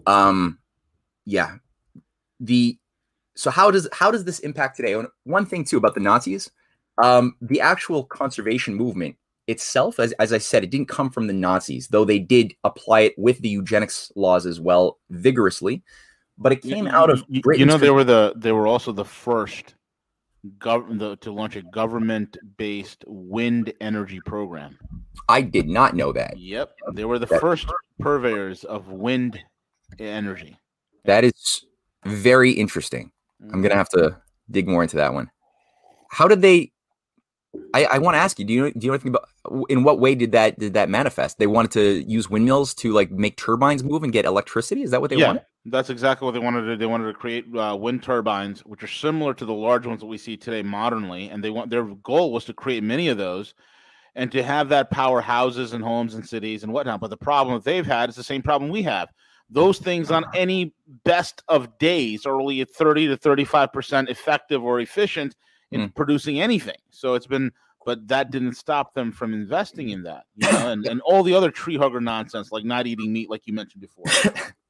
Um, 0.06 0.60
yeah, 1.26 1.56
the 2.40 2.78
so 3.36 3.52
how 3.52 3.72
does 3.72 3.88
how 3.94 4.12
does 4.12 4.26
this 4.26 4.40
impact 4.40 4.78
today? 4.78 5.02
One 5.24 5.46
thing 5.46 5.64
too 5.64 5.78
about 5.78 5.94
the 5.94 6.02
Nazis, 6.02 6.52
um, 7.02 7.36
the 7.42 7.62
actual 7.62 8.04
conservation 8.04 8.76
movement 8.76 9.16
itself, 9.48 10.00
as, 10.00 10.12
as 10.14 10.34
I 10.34 10.38
said, 10.40 10.64
it 10.64 10.72
didn't 10.72 10.88
come 10.88 11.10
from 11.10 11.28
the 11.28 11.34
Nazis, 11.34 11.88
though 11.88 12.06
they 12.06 12.20
did 12.20 12.54
apply 12.64 13.02
it 13.02 13.14
with 13.18 13.40
the 13.40 13.50
eugenics 13.50 14.12
laws 14.16 14.46
as 14.46 14.60
well 14.60 15.00
vigorously. 15.10 15.84
But 16.38 16.52
it 16.52 16.62
came 16.62 16.86
you, 16.86 16.92
out 16.92 17.10
of 17.10 17.26
Britain. 17.28 17.60
You 17.60 17.66
know, 17.66 17.78
they 17.78 17.92
were 17.92 18.04
the 18.04 18.34
they 18.36 18.52
were 18.52 18.68
also 18.68 18.92
the 18.92 19.06
first 19.06 19.76
gov- 20.58 21.20
to 21.20 21.32
launch 21.32 21.56
a 21.56 21.62
government 21.62 22.38
based 22.58 23.04
wind 23.08 23.74
energy 23.82 24.20
program. 24.26 24.78
I 25.30 25.42
did 25.42 25.68
not 25.68 25.96
know 25.96 26.12
that. 26.14 26.38
Yep, 26.38 26.72
they 26.94 27.06
were 27.06 27.20
the 27.20 27.26
that, 27.26 27.42
first 27.42 27.68
purveyors 28.00 28.64
of 28.64 28.90
wind 28.90 29.40
energy. 30.00 30.58
That 31.06 31.24
is 31.24 31.66
very 32.06 32.52
interesting. 32.52 33.12
I'm 33.42 33.62
gonna 33.62 33.70
mm-hmm. 33.70 33.78
have 33.78 33.90
to 33.90 34.18
dig 34.50 34.68
more 34.68 34.84
into 34.84 34.98
that 34.98 35.14
one. 35.14 35.30
How 36.10 36.28
did 36.28 36.42
they 36.42 36.72
I, 37.74 37.86
I 37.86 37.98
want 38.00 38.16
to 38.16 38.20
ask 38.20 38.40
you, 38.40 38.46
do 38.46 38.54
you 38.54 38.72
do 38.72 38.80
you 38.82 38.88
know 38.88 38.94
anything 38.94 39.16
about 39.16 39.30
in 39.70 39.84
what 39.84 40.00
way 40.00 40.16
did 40.16 40.32
that 40.32 40.58
did 40.60 40.74
that 40.74 40.90
manifest? 40.90 41.38
They 41.38 41.48
wanted 41.48 41.72
to 41.72 42.10
use 42.10 42.30
windmills 42.30 42.74
to 42.76 42.92
like 42.92 43.12
make 43.12 43.38
turbines 43.38 43.84
move 43.84 44.04
and 44.04 44.12
get 44.12 44.26
electricity. 44.26 44.84
Is 44.84 44.92
that 44.92 45.02
what 45.02 45.10
they 45.10 45.18
yeah, 45.18 45.28
wanted? 45.28 45.44
That's 45.68 45.90
exactly 45.90 46.26
what 46.26 46.34
they 46.34 46.40
wanted 46.40 46.62
to 46.62 46.68
do. 46.68 46.78
They 46.78 46.86
wanted 46.86 47.08
to 47.08 47.14
create 47.14 47.46
uh, 47.56 47.76
wind 47.80 48.04
turbines, 48.04 48.62
which 48.62 48.84
are 48.84 48.88
similar 48.88 49.34
to 49.34 49.46
the 49.46 49.54
large 49.54 49.88
ones 49.88 50.00
that 50.02 50.06
we 50.06 50.18
see 50.18 50.38
today 50.38 50.62
modernly. 50.62 51.30
And 51.30 51.44
they 51.44 51.50
want 51.50 51.72
their 51.72 51.84
goal 51.84 52.32
was 52.32 52.46
to 52.46 52.54
create 52.54 52.84
many 52.84 53.08
of 53.08 53.18
those 53.18 53.56
and 54.14 54.32
to 54.32 54.44
have 54.44 54.70
that 54.70 54.92
power 54.92 55.22
houses 55.22 55.74
and 55.74 55.84
homes 55.84 56.14
and 56.14 56.28
cities 56.28 56.64
and 56.64 56.72
whatnot. 56.72 57.02
But 57.02 57.10
the 57.10 57.18
problem 57.18 57.56
that 57.56 57.64
they've 57.64 57.86
had 57.86 58.10
is 58.10 58.16
the 58.16 58.24
same 58.24 58.44
problem 58.44 58.70
we 58.70 58.84
have. 58.84 59.10
Those 59.50 59.80
things 59.80 60.12
on 60.12 60.26
any 60.36 60.74
best 61.04 61.44
of 61.48 61.78
days 61.80 62.26
are 62.26 62.40
only 62.40 62.62
at 62.62 62.70
30 62.72 63.08
to 63.08 63.18
35% 63.18 64.10
effective 64.10 64.64
or 64.64 64.80
efficient 64.80 65.36
in 65.72 65.82
mm. 65.82 65.96
producing 65.96 66.40
anything. 66.40 66.78
So 66.90 67.16
it's 67.16 67.28
been, 67.28 67.52
but 67.86 68.08
that 68.08 68.32
didn't 68.32 68.56
stop 68.56 68.94
them 68.94 69.12
from 69.12 69.34
investing 69.34 69.90
in 69.90 70.04
that, 70.04 70.24
you 70.36 70.52
know, 70.52 70.72
and, 70.72 70.86
and 70.88 71.02
all 71.02 71.24
the 71.24 71.36
other 71.36 71.52
tree 71.52 71.78
hugger 71.78 72.02
nonsense, 72.02 72.52
like 72.52 72.66
not 72.66 72.88
eating 72.88 73.12
meat, 73.12 73.30
like 73.30 73.46
you 73.46 73.54
mentioned 73.54 73.82
before. 73.82 74.06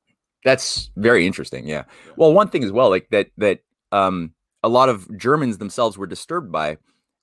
That's 0.45 0.91
very 0.95 1.27
interesting. 1.27 1.67
Yeah. 1.67 1.83
yeah. 2.05 2.13
Well, 2.15 2.31
one 2.31 2.47
thing 2.47 2.63
as 2.63 2.71
well, 2.71 2.89
like 2.89 3.09
that, 3.09 3.27
that 3.37 3.59
um, 3.91 4.31
a 4.63 4.69
lot 4.69 4.87
of 4.87 5.05
Germans 5.17 5.57
themselves 5.57 5.97
were 5.97 6.07
disturbed 6.07 6.51
by 6.51 6.77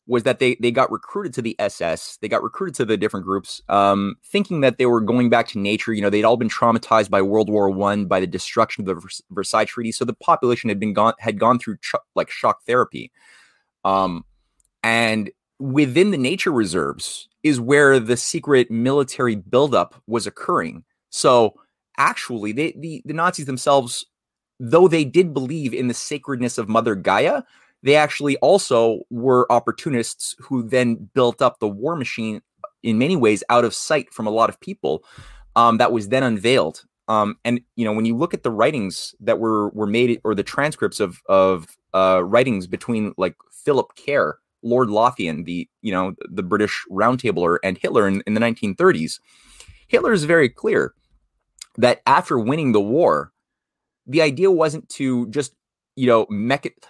was 0.09 0.25
that 0.25 0.41
they 0.41 0.57
they 0.57 0.73
got 0.73 0.91
recruited 0.91 1.33
to 1.35 1.43
the 1.43 1.55
SS, 1.61 2.19
they 2.21 2.29
got 2.29 2.43
recruited 2.43 2.75
to 2.75 2.85
the 2.85 2.97
different 2.97 3.25
groups, 3.25 3.63
um, 3.69 4.17
thinking 4.25 4.61
that 4.61 4.77
they 4.77 4.87
were 4.87 5.01
going 5.01 5.31
back 5.31 5.47
to 5.49 5.59
nature. 5.59 5.93
You 5.93 6.03
know, 6.03 6.11
they'd 6.11 6.25
all 6.25 6.37
been 6.37 6.49
traumatized 6.49 7.09
by 7.09 7.23
World 7.23 7.49
War 7.49 7.71
One, 7.71 8.07
by 8.07 8.19
the 8.19 8.27
destruction 8.27 8.83
of 8.83 8.97
the 8.97 9.21
Versailles 9.31 9.65
Treaty, 9.65 9.93
so 9.93 10.05
the 10.05 10.15
population 10.15 10.69
had 10.69 10.81
been 10.81 10.93
gone 10.93 11.15
had 11.19 11.39
gone 11.39 11.59
through 11.59 11.77
ch- 11.79 11.95
like 12.17 12.31
shock 12.31 12.65
therapy. 12.67 13.13
Um, 13.85 14.25
and 14.83 15.31
within 15.61 16.11
the 16.11 16.19
nature 16.19 16.53
reserves 16.53 17.29
is 17.45 17.61
where 17.61 18.01
the 18.01 18.17
secret 18.17 18.71
military 18.71 19.37
buildup 19.37 19.95
was 20.09 20.27
occurring. 20.27 20.83
So 21.11 21.55
actually 21.99 22.53
they, 22.53 22.73
the 22.73 23.03
the 23.05 23.15
Nazis 23.15 23.47
themselves, 23.47 24.07
though 24.59 24.89
they 24.89 25.05
did 25.05 25.35
believe 25.35 25.75
in 25.75 25.89
the 25.89 25.95
sacredness 25.95 26.59
of 26.59 26.69
Mother 26.69 26.95
Gaia, 26.95 27.43
they 27.83 27.97
actually 27.97 28.37
also 28.39 29.03
were 29.11 29.51
opportunists 29.51 30.35
who 30.41 30.63
then 30.63 31.11
built 31.15 31.43
up 31.43 31.59
the 31.59 31.69
war 31.69 31.97
machine 31.97 32.41
in 32.83 32.99
many 32.99 33.17
ways 33.17 33.45
out 33.49 33.65
of 33.65 33.75
sight 33.75 34.13
from 34.13 34.27
a 34.27 34.31
lot 34.31 34.49
of 34.49 34.61
people. 34.61 35.05
Um, 35.55 35.79
that 35.79 35.93
was 35.93 36.09
then 36.09 36.23
unveiled. 36.23 36.85
Um, 37.09 37.37
and 37.45 37.61
you 37.77 37.85
know, 37.85 37.93
when 37.93 38.07
you 38.07 38.17
look 38.17 38.33
at 38.33 38.43
the 38.43 38.51
writings 38.51 39.15
that 39.21 39.39
were 39.39 39.69
were 39.71 39.87
made, 39.87 40.21
or 40.25 40.35
the 40.35 40.43
transcripts 40.43 41.01
of 41.01 41.21
of 41.29 41.77
uh, 41.95 42.23
writings 42.25 42.67
between 42.67 43.13
like 43.19 43.35
Philip 43.51 43.93
Kerr, 43.97 44.39
Lord 44.63 44.89
Lothian, 44.89 45.45
the 45.45 45.69
you 45.83 45.93
know 45.93 46.15
the 46.21 46.43
British 46.43 46.85
roundtabler, 46.91 47.59
and 47.63 47.77
Hitler 47.77 48.07
in, 48.07 48.23
in 48.27 48.35
the 48.35 48.41
1930s, 48.41 49.19
Hitler 49.89 50.13
is 50.13 50.25
very 50.25 50.49
clear 50.49 50.95
that 51.79 52.03
after 52.07 52.39
winning 52.39 52.73
the 52.73 52.81
war, 52.81 53.33
the 54.07 54.23
idea 54.23 54.51
wasn't 54.51 54.89
to 54.91 55.29
just 55.29 55.55
you 55.97 56.07
know 56.07 56.27
mech 56.31 56.67
it, 56.67 56.87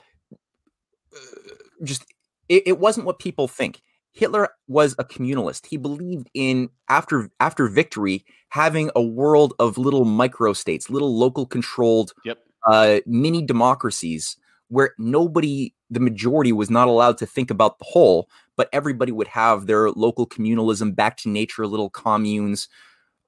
uh, 1.15 1.55
just 1.85 2.05
it, 2.49 2.63
it 2.67 2.79
wasn't 2.79 3.07
what 3.07 3.19
people 3.19 3.49
think. 3.49 3.81
Hitler 4.13 4.51
was 4.69 4.95
a 4.99 5.05
communalist. 5.05 5.67
He 5.67 5.77
believed 5.77 6.29
in 6.35 6.69
after 6.89 7.31
after 7.41 7.69
victory 7.69 8.25
having 8.51 8.91
a 8.95 9.03
world 9.03 9.55
of 9.59 9.79
little 9.79 10.05
micro 10.05 10.53
states, 10.53 10.91
little 10.91 11.17
local 11.17 11.47
controlled 11.47 12.13
yep. 12.25 12.39
uh, 12.69 12.99
mini 13.07 13.43
democracies 13.43 14.37
where 14.69 14.95
nobody, 14.99 15.75
the 15.91 16.01
majority, 16.01 16.51
was 16.51 16.71
not 16.71 16.89
allowed 16.89 17.19
to 17.19 17.27
think 17.27 17.51
about 17.51 17.79
the 17.79 17.85
whole, 17.85 18.29
but 18.57 18.71
everybody 18.73 19.13
would 19.13 19.29
have 19.29 19.67
their 19.67 19.91
local 19.91 20.27
communalism, 20.27 20.95
back 20.95 21.19
to 21.19 21.29
nature, 21.29 21.67
little 21.67 21.91
communes. 21.91 22.69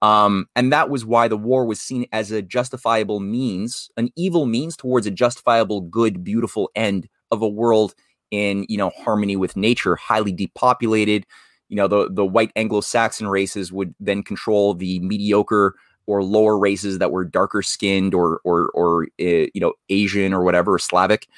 Um, 0.04 0.46
and 0.54 0.70
that 0.70 0.90
was 0.90 1.06
why 1.06 1.28
the 1.28 1.36
war 1.38 1.64
was 1.64 1.80
seen 1.80 2.04
as 2.12 2.30
a 2.30 2.42
justifiable 2.42 3.20
means, 3.20 3.90
an 3.96 4.10
evil 4.16 4.44
means 4.44 4.76
towards 4.76 5.06
a 5.06 5.10
justifiable, 5.10 5.80
good, 5.80 6.22
beautiful 6.22 6.70
end 6.76 7.08
of 7.30 7.40
a 7.40 7.48
world 7.48 7.94
in 8.30 8.66
you 8.68 8.76
know 8.76 8.90
harmony 9.02 9.34
with 9.34 9.56
nature, 9.56 9.96
highly 9.96 10.30
depopulated. 10.30 11.24
You 11.70 11.76
know 11.76 11.88
the 11.88 12.10
the 12.12 12.26
white 12.26 12.52
Anglo-Saxon 12.54 13.28
races 13.28 13.72
would 13.72 13.94
then 13.98 14.22
control 14.22 14.74
the 14.74 15.00
mediocre 15.00 15.74
or 16.06 16.22
lower 16.22 16.58
races 16.58 16.98
that 16.98 17.10
were 17.10 17.24
darker 17.24 17.62
skinned 17.62 18.12
or 18.12 18.42
or 18.44 18.70
or 18.74 19.04
uh, 19.04 19.48
you 19.54 19.60
know 19.60 19.72
Asian 19.88 20.34
or 20.34 20.44
whatever 20.44 20.74
or 20.74 20.78
Slavic. 20.78 21.28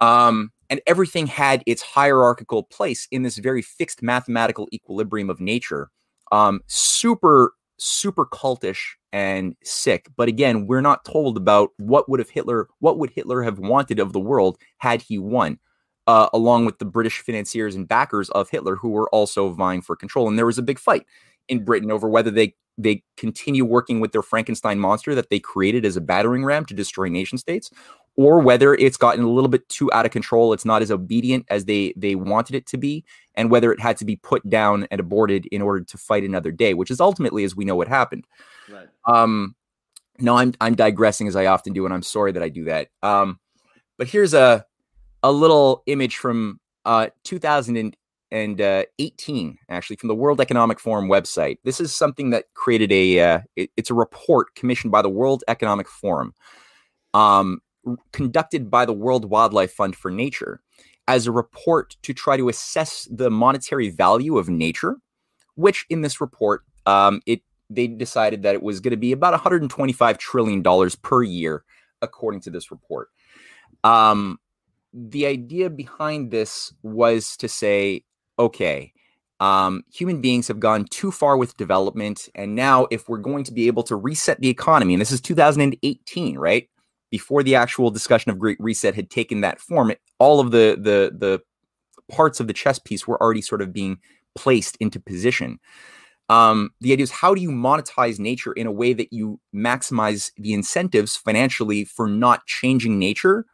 Um, 0.00 0.50
and 0.68 0.80
everything 0.88 1.28
had 1.28 1.62
its 1.64 1.82
hierarchical 1.82 2.64
place 2.64 3.06
in 3.12 3.22
this 3.22 3.38
very 3.38 3.62
fixed 3.62 4.02
mathematical 4.02 4.68
equilibrium 4.72 5.30
of 5.30 5.40
nature. 5.40 5.90
Um, 6.32 6.62
super 6.66 7.52
super 7.84 8.24
cultish 8.24 8.94
and 9.12 9.54
sick. 9.62 10.08
But 10.16 10.28
again, 10.28 10.66
we're 10.66 10.80
not 10.80 11.04
told 11.04 11.36
about 11.36 11.70
what 11.76 12.08
would 12.08 12.20
have 12.20 12.30
Hitler 12.30 12.68
what 12.80 12.98
would 12.98 13.10
Hitler 13.10 13.42
have 13.42 13.58
wanted 13.58 13.98
of 13.98 14.12
the 14.12 14.20
world 14.20 14.58
had 14.78 15.02
he 15.02 15.18
won 15.18 15.58
uh, 16.06 16.28
along 16.32 16.64
with 16.64 16.78
the 16.78 16.84
British 16.84 17.20
financiers 17.20 17.74
and 17.74 17.88
backers 17.88 18.30
of 18.30 18.50
Hitler, 18.50 18.76
who 18.76 18.90
were 18.90 19.08
also 19.10 19.50
vying 19.50 19.82
for 19.82 19.96
control. 19.96 20.28
And 20.28 20.38
there 20.38 20.46
was 20.46 20.58
a 20.58 20.62
big 20.62 20.78
fight 20.78 21.06
in 21.48 21.64
Britain 21.64 21.90
over 21.90 22.08
whether 22.08 22.30
they 22.30 22.54
they 22.76 23.04
continue 23.16 23.64
working 23.64 24.00
with 24.00 24.10
their 24.10 24.22
Frankenstein 24.22 24.80
monster 24.80 25.14
that 25.14 25.30
they 25.30 25.38
created 25.38 25.84
as 25.84 25.96
a 25.96 26.00
battering 26.00 26.44
ram 26.44 26.64
to 26.64 26.74
destroy 26.74 27.08
nation 27.08 27.38
states, 27.38 27.70
or 28.16 28.40
whether 28.40 28.74
it's 28.74 28.96
gotten 28.96 29.24
a 29.24 29.30
little 29.30 29.48
bit 29.48 29.68
too 29.68 29.92
out 29.92 30.06
of 30.06 30.12
control. 30.12 30.52
It's 30.52 30.64
not 30.64 30.82
as 30.82 30.90
obedient 30.90 31.46
as 31.50 31.64
they 31.64 31.92
they 31.96 32.14
wanted 32.14 32.54
it 32.54 32.66
to 32.68 32.76
be, 32.76 33.04
and 33.34 33.50
whether 33.50 33.72
it 33.72 33.80
had 33.80 33.96
to 33.98 34.04
be 34.04 34.16
put 34.16 34.48
down 34.48 34.86
and 34.90 35.00
aborted 35.00 35.46
in 35.46 35.62
order 35.62 35.82
to 35.82 35.98
fight 35.98 36.24
another 36.24 36.52
day, 36.52 36.74
which 36.74 36.90
is 36.90 37.00
ultimately, 37.00 37.44
as 37.44 37.56
we 37.56 37.64
know, 37.64 37.76
what 37.76 37.88
happened. 37.88 38.26
Right. 38.70 38.88
Um, 39.06 39.54
no, 40.18 40.36
I'm 40.36 40.54
I'm 40.60 40.74
digressing 40.74 41.28
as 41.28 41.36
I 41.36 41.46
often 41.46 41.72
do, 41.72 41.84
and 41.84 41.94
I'm 41.94 42.02
sorry 42.02 42.32
that 42.32 42.42
I 42.42 42.48
do 42.48 42.64
that. 42.64 42.88
Um, 43.02 43.38
but 43.98 44.08
here's 44.08 44.34
a 44.34 44.64
a 45.24 45.32
little 45.32 45.82
image 45.86 46.18
from 46.18 46.60
uh, 46.84 47.08
2018, 47.24 49.58
actually, 49.70 49.96
from 49.96 50.08
the 50.08 50.14
World 50.14 50.40
Economic 50.40 50.78
Forum 50.78 51.08
website. 51.08 51.58
This 51.64 51.80
is 51.80 51.94
something 51.94 52.30
that 52.30 52.44
created 52.52 52.92
a, 52.92 53.20
uh, 53.20 53.40
it, 53.56 53.70
it's 53.78 53.90
a 53.90 53.94
report 53.94 54.54
commissioned 54.54 54.92
by 54.92 55.00
the 55.00 55.08
World 55.08 55.42
Economic 55.48 55.88
Forum, 55.88 56.34
um, 57.14 57.60
conducted 58.12 58.70
by 58.70 58.84
the 58.84 58.92
World 58.92 59.24
Wildlife 59.26 59.72
Fund 59.72 59.96
for 59.96 60.10
Nature 60.10 60.60
as 61.06 61.26
a 61.26 61.32
report 61.32 61.96
to 62.02 62.14
try 62.14 62.36
to 62.36 62.48
assess 62.48 63.06
the 63.10 63.30
monetary 63.30 63.90
value 63.90 64.38
of 64.38 64.48
nature, 64.48 64.96
which 65.54 65.84
in 65.90 66.00
this 66.00 66.20
report, 66.20 66.62
um, 66.86 67.20
it 67.26 67.42
they 67.70 67.86
decided 67.86 68.42
that 68.42 68.54
it 68.54 68.62
was 68.62 68.80
going 68.80 68.90
to 68.90 68.96
be 68.96 69.12
about 69.12 69.32
125 69.32 70.18
trillion 70.18 70.62
dollars 70.62 70.94
per 70.94 71.22
year, 71.22 71.64
according 72.02 72.40
to 72.42 72.50
this 72.50 72.70
report. 72.70 73.08
Um, 73.82 74.38
the 74.92 75.26
idea 75.26 75.70
behind 75.70 76.30
this 76.30 76.72
was 76.82 77.36
to 77.38 77.48
say, 77.48 78.04
okay, 78.38 78.92
um, 79.40 79.82
human 79.92 80.20
beings 80.20 80.48
have 80.48 80.60
gone 80.60 80.84
too 80.84 81.10
far 81.10 81.36
with 81.36 81.56
development. 81.56 82.28
And 82.34 82.54
now, 82.54 82.86
if 82.90 83.08
we're 83.08 83.18
going 83.18 83.44
to 83.44 83.52
be 83.52 83.66
able 83.66 83.82
to 83.84 83.96
reset 83.96 84.40
the 84.40 84.48
economy, 84.48 84.94
and 84.94 85.00
this 85.00 85.10
is 85.10 85.20
2018, 85.20 86.38
right? 86.38 86.68
Before 87.14 87.44
the 87.44 87.54
actual 87.54 87.92
discussion 87.92 88.32
of 88.32 88.40
Great 88.40 88.58
Reset 88.58 88.96
had 88.96 89.08
taken 89.08 89.40
that 89.42 89.60
form, 89.60 89.92
all 90.18 90.40
of 90.40 90.50
the 90.50 90.76
the 90.88 91.16
the 91.16 91.40
parts 92.12 92.40
of 92.40 92.48
the 92.48 92.52
chess 92.52 92.80
piece 92.80 93.06
were 93.06 93.20
already 93.22 93.40
sort 93.40 93.62
of 93.62 93.72
being 93.72 93.98
placed 94.34 94.76
into 94.80 94.98
position. 94.98 95.60
Um, 96.28 96.70
the 96.80 96.92
idea 96.92 97.04
is 97.04 97.12
how 97.12 97.32
do 97.32 97.40
you 97.40 97.50
monetize 97.50 98.18
nature 98.18 98.52
in 98.52 98.66
a 98.66 98.72
way 98.72 98.94
that 98.94 99.12
you 99.12 99.38
maximize 99.54 100.32
the 100.38 100.54
incentives 100.54 101.16
financially 101.16 101.84
for 101.84 102.08
not 102.08 102.46
changing 102.46 102.98
nature 102.98 103.46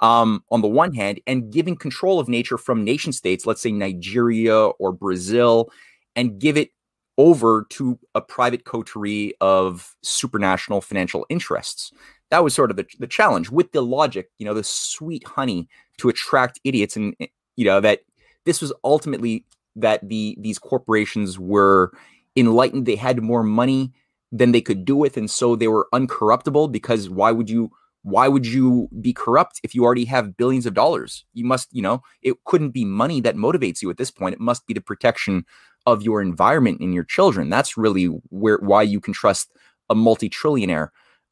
um, 0.00 0.42
on 0.50 0.62
the 0.62 0.68
one 0.82 0.94
hand, 0.94 1.20
and 1.26 1.52
giving 1.52 1.76
control 1.76 2.18
of 2.18 2.28
nature 2.30 2.56
from 2.56 2.82
nation 2.82 3.12
states, 3.12 3.44
let's 3.44 3.60
say 3.60 3.72
Nigeria 3.72 4.56
or 4.56 4.90
Brazil, 4.90 5.70
and 6.16 6.38
give 6.38 6.56
it 6.56 6.70
over 7.18 7.66
to 7.68 7.98
a 8.14 8.22
private 8.22 8.64
coterie 8.64 9.34
of 9.42 9.94
supranational 10.02 10.82
financial 10.82 11.26
interests. 11.28 11.92
That 12.30 12.44
was 12.44 12.54
sort 12.54 12.70
of 12.70 12.76
the, 12.76 12.86
the 12.98 13.06
challenge 13.06 13.50
with 13.50 13.72
the 13.72 13.82
logic, 13.82 14.30
you 14.38 14.46
know, 14.46 14.54
the 14.54 14.64
sweet 14.64 15.26
honey 15.26 15.68
to 15.98 16.08
attract 16.08 16.60
idiots, 16.64 16.96
and 16.96 17.14
eh, 17.20 17.26
you 17.56 17.64
know 17.64 17.80
that 17.80 18.00
this 18.44 18.60
was 18.60 18.72
ultimately 18.84 19.44
that 19.76 20.08
the 20.08 20.36
these 20.40 20.58
corporations 20.58 21.38
were 21.38 21.92
enlightened. 22.36 22.86
They 22.86 22.96
had 22.96 23.22
more 23.22 23.42
money 23.42 23.92
than 24.32 24.52
they 24.52 24.60
could 24.60 24.84
do 24.84 24.96
with, 24.96 25.16
and 25.16 25.30
so 25.30 25.56
they 25.56 25.68
were 25.68 25.88
uncorruptible. 25.92 26.70
Because 26.72 27.10
why 27.10 27.32
would 27.32 27.50
you 27.50 27.70
why 28.02 28.28
would 28.28 28.46
you 28.46 28.88
be 29.00 29.12
corrupt 29.12 29.60
if 29.62 29.74
you 29.74 29.84
already 29.84 30.06
have 30.06 30.36
billions 30.36 30.66
of 30.66 30.74
dollars? 30.74 31.24
You 31.34 31.44
must, 31.44 31.68
you 31.72 31.82
know, 31.82 32.02
it 32.22 32.36
couldn't 32.44 32.70
be 32.70 32.84
money 32.84 33.20
that 33.20 33.36
motivates 33.36 33.82
you 33.82 33.90
at 33.90 33.98
this 33.98 34.10
point. 34.10 34.34
It 34.34 34.40
must 34.40 34.66
be 34.66 34.74
the 34.74 34.80
protection 34.80 35.44
of 35.86 36.02
your 36.02 36.22
environment 36.22 36.80
and 36.80 36.94
your 36.94 37.04
children. 37.04 37.50
That's 37.50 37.76
really 37.76 38.06
where 38.30 38.58
why 38.58 38.82
you 38.82 39.00
can 39.00 39.12
trust 39.12 39.52
a 39.88 39.94
multi-trillionaire 39.94 40.88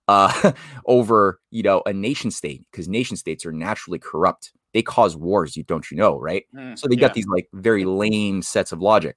uh, 0.09 0.53
over, 0.87 1.40
you 1.51 1.62
know, 1.62 1.83
a 1.87 1.92
nation 1.92 2.31
state 2.31 2.64
because 2.71 2.88
nation 2.88 3.16
states 3.16 3.47
are 3.47 3.53
naturally 3.53 3.99
corrupt. 3.99 4.53
They 4.75 4.83
cause 4.83 5.16
wars, 5.16 5.57
you 5.57 5.62
don't 5.62 5.90
you 5.90 5.97
know, 5.97 6.18
right? 6.18 6.44
Mm, 6.55 6.79
so 6.79 6.88
they 6.88 6.97
yeah. 6.97 7.03
got 7.03 7.14
these 7.14 7.27
like 7.27 7.49
very 7.53 7.85
lame 7.85 8.42
sets 8.42 8.73
of 8.73 8.81
logic 8.81 9.16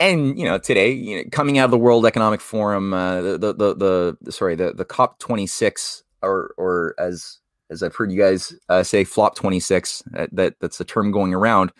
and 0.00 0.38
you 0.38 0.44
know 0.44 0.58
today 0.58 0.90
you 0.90 1.18
know, 1.18 1.24
coming 1.30 1.58
out 1.58 1.66
of 1.66 1.70
the 1.70 1.78
world 1.78 2.06
economic 2.06 2.40
forum 2.40 2.92
uh, 2.92 3.20
the, 3.20 3.38
the, 3.38 3.74
the 3.74 4.16
the 4.20 4.32
sorry 4.32 4.54
the 4.54 4.72
the 4.72 4.84
cop 4.84 5.18
26 5.18 6.04
or 6.22 6.54
or 6.56 6.94
as 6.98 7.38
as 7.70 7.82
i've 7.82 7.94
heard 7.94 8.10
you 8.10 8.18
guys 8.18 8.54
uh, 8.68 8.82
say 8.82 9.04
flop 9.04 9.34
26 9.34 10.02
uh, 10.16 10.26
that 10.32 10.54
that's 10.60 10.80
a 10.80 10.84
term 10.84 11.10
going 11.10 11.32
around 11.32 11.72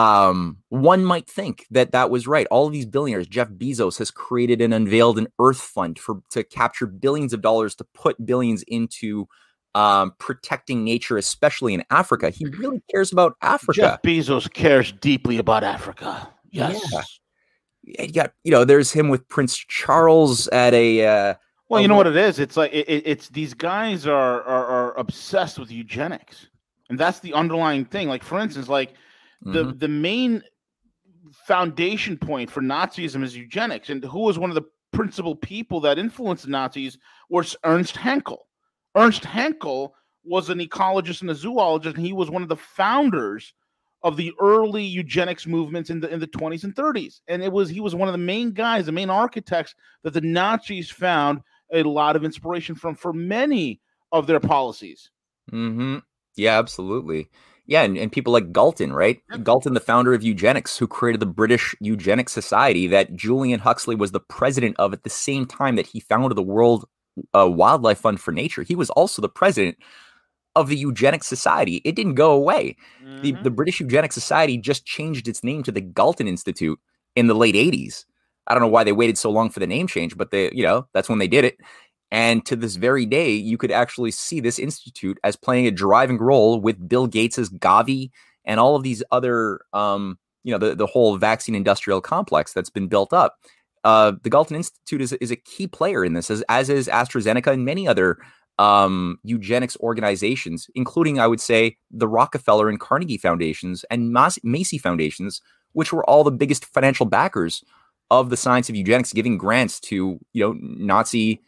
um 0.00 0.56
one 0.68 1.04
might 1.04 1.28
think 1.28 1.66
that 1.70 1.92
that 1.92 2.10
was 2.10 2.26
right 2.26 2.46
all 2.50 2.66
of 2.66 2.72
these 2.72 2.86
billionaires 2.86 3.26
jeff 3.26 3.48
bezos 3.50 3.98
has 3.98 4.10
created 4.10 4.60
and 4.60 4.72
unveiled 4.72 5.18
an 5.18 5.26
earth 5.38 5.60
fund 5.60 5.98
for 5.98 6.22
to 6.30 6.42
capture 6.44 6.86
billions 6.86 7.32
of 7.32 7.40
dollars 7.40 7.74
to 7.74 7.84
put 7.94 8.24
billions 8.24 8.62
into 8.64 9.28
um, 9.72 10.14
protecting 10.18 10.82
nature, 10.82 11.16
especially 11.16 11.74
in 11.74 11.84
Africa. 11.90 12.30
He 12.30 12.44
really 12.44 12.82
cares 12.90 13.12
about 13.12 13.36
Africa. 13.40 13.80
Jeff 13.80 14.02
Bezos 14.02 14.52
cares 14.52 14.90
deeply 14.90 15.38
about 15.38 15.62
Africa. 15.62 16.28
Yes. 16.50 16.82
Yeah 16.92 17.02
you 17.82 18.12
got 18.12 18.32
you 18.44 18.50
know 18.50 18.64
there's 18.64 18.92
him 18.92 19.08
with 19.08 19.26
Prince 19.28 19.56
Charles 19.56 20.48
at 20.48 20.74
a. 20.74 21.06
Uh, 21.06 21.34
well, 21.68 21.80
you 21.80 21.88
know 21.88 21.96
what 21.96 22.06
it 22.06 22.16
is. 22.16 22.38
It's 22.38 22.56
like 22.56 22.72
it, 22.72 22.86
it's 22.88 23.28
these 23.28 23.54
guys 23.54 24.06
are, 24.06 24.42
are 24.42 24.66
are 24.66 24.98
obsessed 24.98 25.58
with 25.58 25.70
eugenics, 25.70 26.48
and 26.88 26.98
that's 26.98 27.20
the 27.20 27.32
underlying 27.32 27.84
thing. 27.84 28.08
Like 28.08 28.22
for 28.22 28.38
instance, 28.38 28.68
like 28.68 28.94
the 29.42 29.64
mm-hmm. 29.64 29.78
the 29.78 29.88
main 29.88 30.42
foundation 31.46 32.16
point 32.16 32.50
for 32.50 32.60
Nazism 32.60 33.22
is 33.22 33.36
eugenics, 33.36 33.90
and 33.90 34.04
who 34.04 34.20
was 34.20 34.38
one 34.38 34.50
of 34.50 34.54
the 34.54 34.66
principal 34.92 35.36
people 35.36 35.80
that 35.80 35.98
influenced 35.98 36.44
the 36.44 36.50
Nazis 36.50 36.98
was 37.28 37.56
Ernst 37.64 37.96
Haeckel. 37.96 38.46
Ernst 38.96 39.24
Haeckel 39.24 39.94
was 40.24 40.50
an 40.50 40.58
ecologist 40.58 41.22
and 41.22 41.30
a 41.30 41.34
zoologist, 41.34 41.96
and 41.96 42.04
he 42.04 42.12
was 42.12 42.30
one 42.30 42.42
of 42.42 42.48
the 42.48 42.56
founders 42.56 43.54
of 44.02 44.16
the 44.16 44.32
early 44.40 44.82
eugenics 44.82 45.46
movements 45.46 45.90
in 45.90 46.00
the 46.00 46.08
in 46.08 46.20
the 46.20 46.26
20s 46.26 46.64
and 46.64 46.74
30s. 46.74 47.20
And 47.28 47.42
it 47.42 47.52
was 47.52 47.68
he 47.68 47.80
was 47.80 47.94
one 47.94 48.08
of 48.08 48.12
the 48.12 48.18
main 48.18 48.52
guys, 48.52 48.86
the 48.86 48.92
main 48.92 49.10
architects 49.10 49.74
that 50.02 50.12
the 50.12 50.20
Nazis 50.20 50.90
found 50.90 51.40
a 51.72 51.82
lot 51.82 52.16
of 52.16 52.24
inspiration 52.24 52.74
from 52.74 52.94
for 52.94 53.12
many 53.12 53.80
of 54.12 54.26
their 54.26 54.40
policies. 54.40 55.10
Mm-hmm. 55.52 55.98
Yeah, 56.36 56.58
absolutely. 56.58 57.28
Yeah, 57.70 57.82
and, 57.82 57.96
and 57.96 58.10
people 58.10 58.32
like 58.32 58.52
Galton, 58.52 58.92
right? 58.92 59.22
Yep. 59.30 59.44
Galton, 59.44 59.74
the 59.74 59.80
founder 59.80 60.12
of 60.12 60.24
eugenics, 60.24 60.76
who 60.76 60.88
created 60.88 61.20
the 61.20 61.26
British 61.26 61.72
Eugenics 61.80 62.32
Society 62.32 62.88
that 62.88 63.14
Julian 63.14 63.60
Huxley 63.60 63.94
was 63.94 64.10
the 64.10 64.18
president 64.18 64.74
of 64.80 64.92
at 64.92 65.04
the 65.04 65.08
same 65.08 65.46
time 65.46 65.76
that 65.76 65.86
he 65.86 66.00
founded 66.00 66.36
the 66.36 66.42
World 66.42 66.88
uh, 67.32 67.48
Wildlife 67.48 68.00
Fund 68.00 68.20
for 68.20 68.32
Nature. 68.32 68.64
He 68.64 68.74
was 68.74 68.90
also 68.90 69.22
the 69.22 69.28
president 69.28 69.78
of 70.56 70.68
the 70.68 70.76
Eugenics 70.76 71.28
Society. 71.28 71.80
It 71.84 71.94
didn't 71.94 72.16
go 72.16 72.32
away. 72.32 72.76
Mm-hmm. 73.04 73.22
The, 73.22 73.32
the 73.44 73.50
British 73.52 73.78
Eugenics 73.78 74.16
Society 74.16 74.58
just 74.58 74.84
changed 74.84 75.28
its 75.28 75.44
name 75.44 75.62
to 75.62 75.70
the 75.70 75.80
Galton 75.80 76.26
Institute 76.26 76.80
in 77.14 77.28
the 77.28 77.34
late 77.34 77.54
80s. 77.54 78.04
I 78.48 78.54
don't 78.54 78.62
know 78.62 78.68
why 78.68 78.82
they 78.82 78.90
waited 78.90 79.16
so 79.16 79.30
long 79.30 79.48
for 79.48 79.60
the 79.60 79.66
name 79.68 79.86
change, 79.86 80.16
but 80.16 80.32
they, 80.32 80.50
you 80.50 80.64
know, 80.64 80.88
that's 80.92 81.08
when 81.08 81.20
they 81.20 81.28
did 81.28 81.44
it. 81.44 81.56
And 82.12 82.44
to 82.46 82.56
this 82.56 82.76
very 82.76 83.06
day, 83.06 83.32
you 83.32 83.56
could 83.56 83.70
actually 83.70 84.10
see 84.10 84.40
this 84.40 84.58
institute 84.58 85.18
as 85.22 85.36
playing 85.36 85.66
a 85.66 85.70
driving 85.70 86.18
role 86.18 86.60
with 86.60 86.88
Bill 86.88 87.06
Gates's 87.06 87.50
Gavi 87.50 88.10
and 88.44 88.58
all 88.58 88.74
of 88.74 88.82
these 88.82 89.02
other, 89.12 89.60
um, 89.72 90.18
you 90.42 90.52
know, 90.52 90.58
the, 90.58 90.74
the 90.74 90.86
whole 90.86 91.16
vaccine 91.16 91.54
industrial 91.54 92.00
complex 92.00 92.52
that's 92.52 92.70
been 92.70 92.88
built 92.88 93.12
up. 93.12 93.36
Uh, 93.84 94.12
the 94.22 94.30
Galton 94.30 94.56
Institute 94.56 95.00
is, 95.00 95.12
is 95.14 95.30
a 95.30 95.36
key 95.36 95.66
player 95.66 96.04
in 96.04 96.14
this, 96.14 96.30
as, 96.30 96.42
as 96.48 96.68
is 96.68 96.88
AstraZeneca 96.88 97.52
and 97.52 97.64
many 97.64 97.86
other 97.86 98.18
um, 98.58 99.18
eugenics 99.22 99.76
organizations, 99.80 100.68
including, 100.74 101.18
I 101.18 101.26
would 101.26 101.40
say, 101.40 101.78
the 101.90 102.08
Rockefeller 102.08 102.68
and 102.68 102.78
Carnegie 102.78 103.16
Foundations 103.16 103.84
and 103.90 104.14
Macy 104.42 104.76
Foundations, 104.76 105.40
which 105.72 105.92
were 105.92 106.04
all 106.04 106.24
the 106.24 106.30
biggest 106.30 106.66
financial 106.66 107.06
backers 107.06 107.64
of 108.10 108.28
the 108.28 108.36
science 108.36 108.68
of 108.68 108.76
eugenics, 108.76 109.12
giving 109.12 109.38
grants 109.38 109.80
to 109.80 110.18
you 110.32 110.44
know 110.44 110.56
Nazi, 110.60 111.40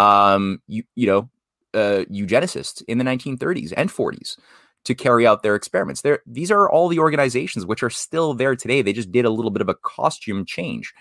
um, 0.00 0.62
you, 0.66 0.82
you 0.94 1.06
know, 1.06 1.30
uh, 1.74 2.04
eugenicists 2.10 2.82
in 2.88 2.98
the 2.98 3.04
1930s 3.04 3.72
and 3.76 3.90
40s 3.90 4.36
to 4.84 4.94
carry 4.94 5.26
out 5.26 5.42
their 5.42 5.54
experiments. 5.54 6.00
There, 6.00 6.20
these 6.26 6.50
are 6.50 6.70
all 6.70 6.88
the 6.88 6.98
organizations 6.98 7.66
which 7.66 7.82
are 7.82 7.90
still 7.90 8.32
there 8.32 8.56
today. 8.56 8.80
They 8.80 8.94
just 8.94 9.12
did 9.12 9.26
a 9.26 9.30
little 9.30 9.50
bit 9.50 9.60
of 9.60 9.68
a 9.68 9.74
costume 9.74 10.46
change. 10.46 10.94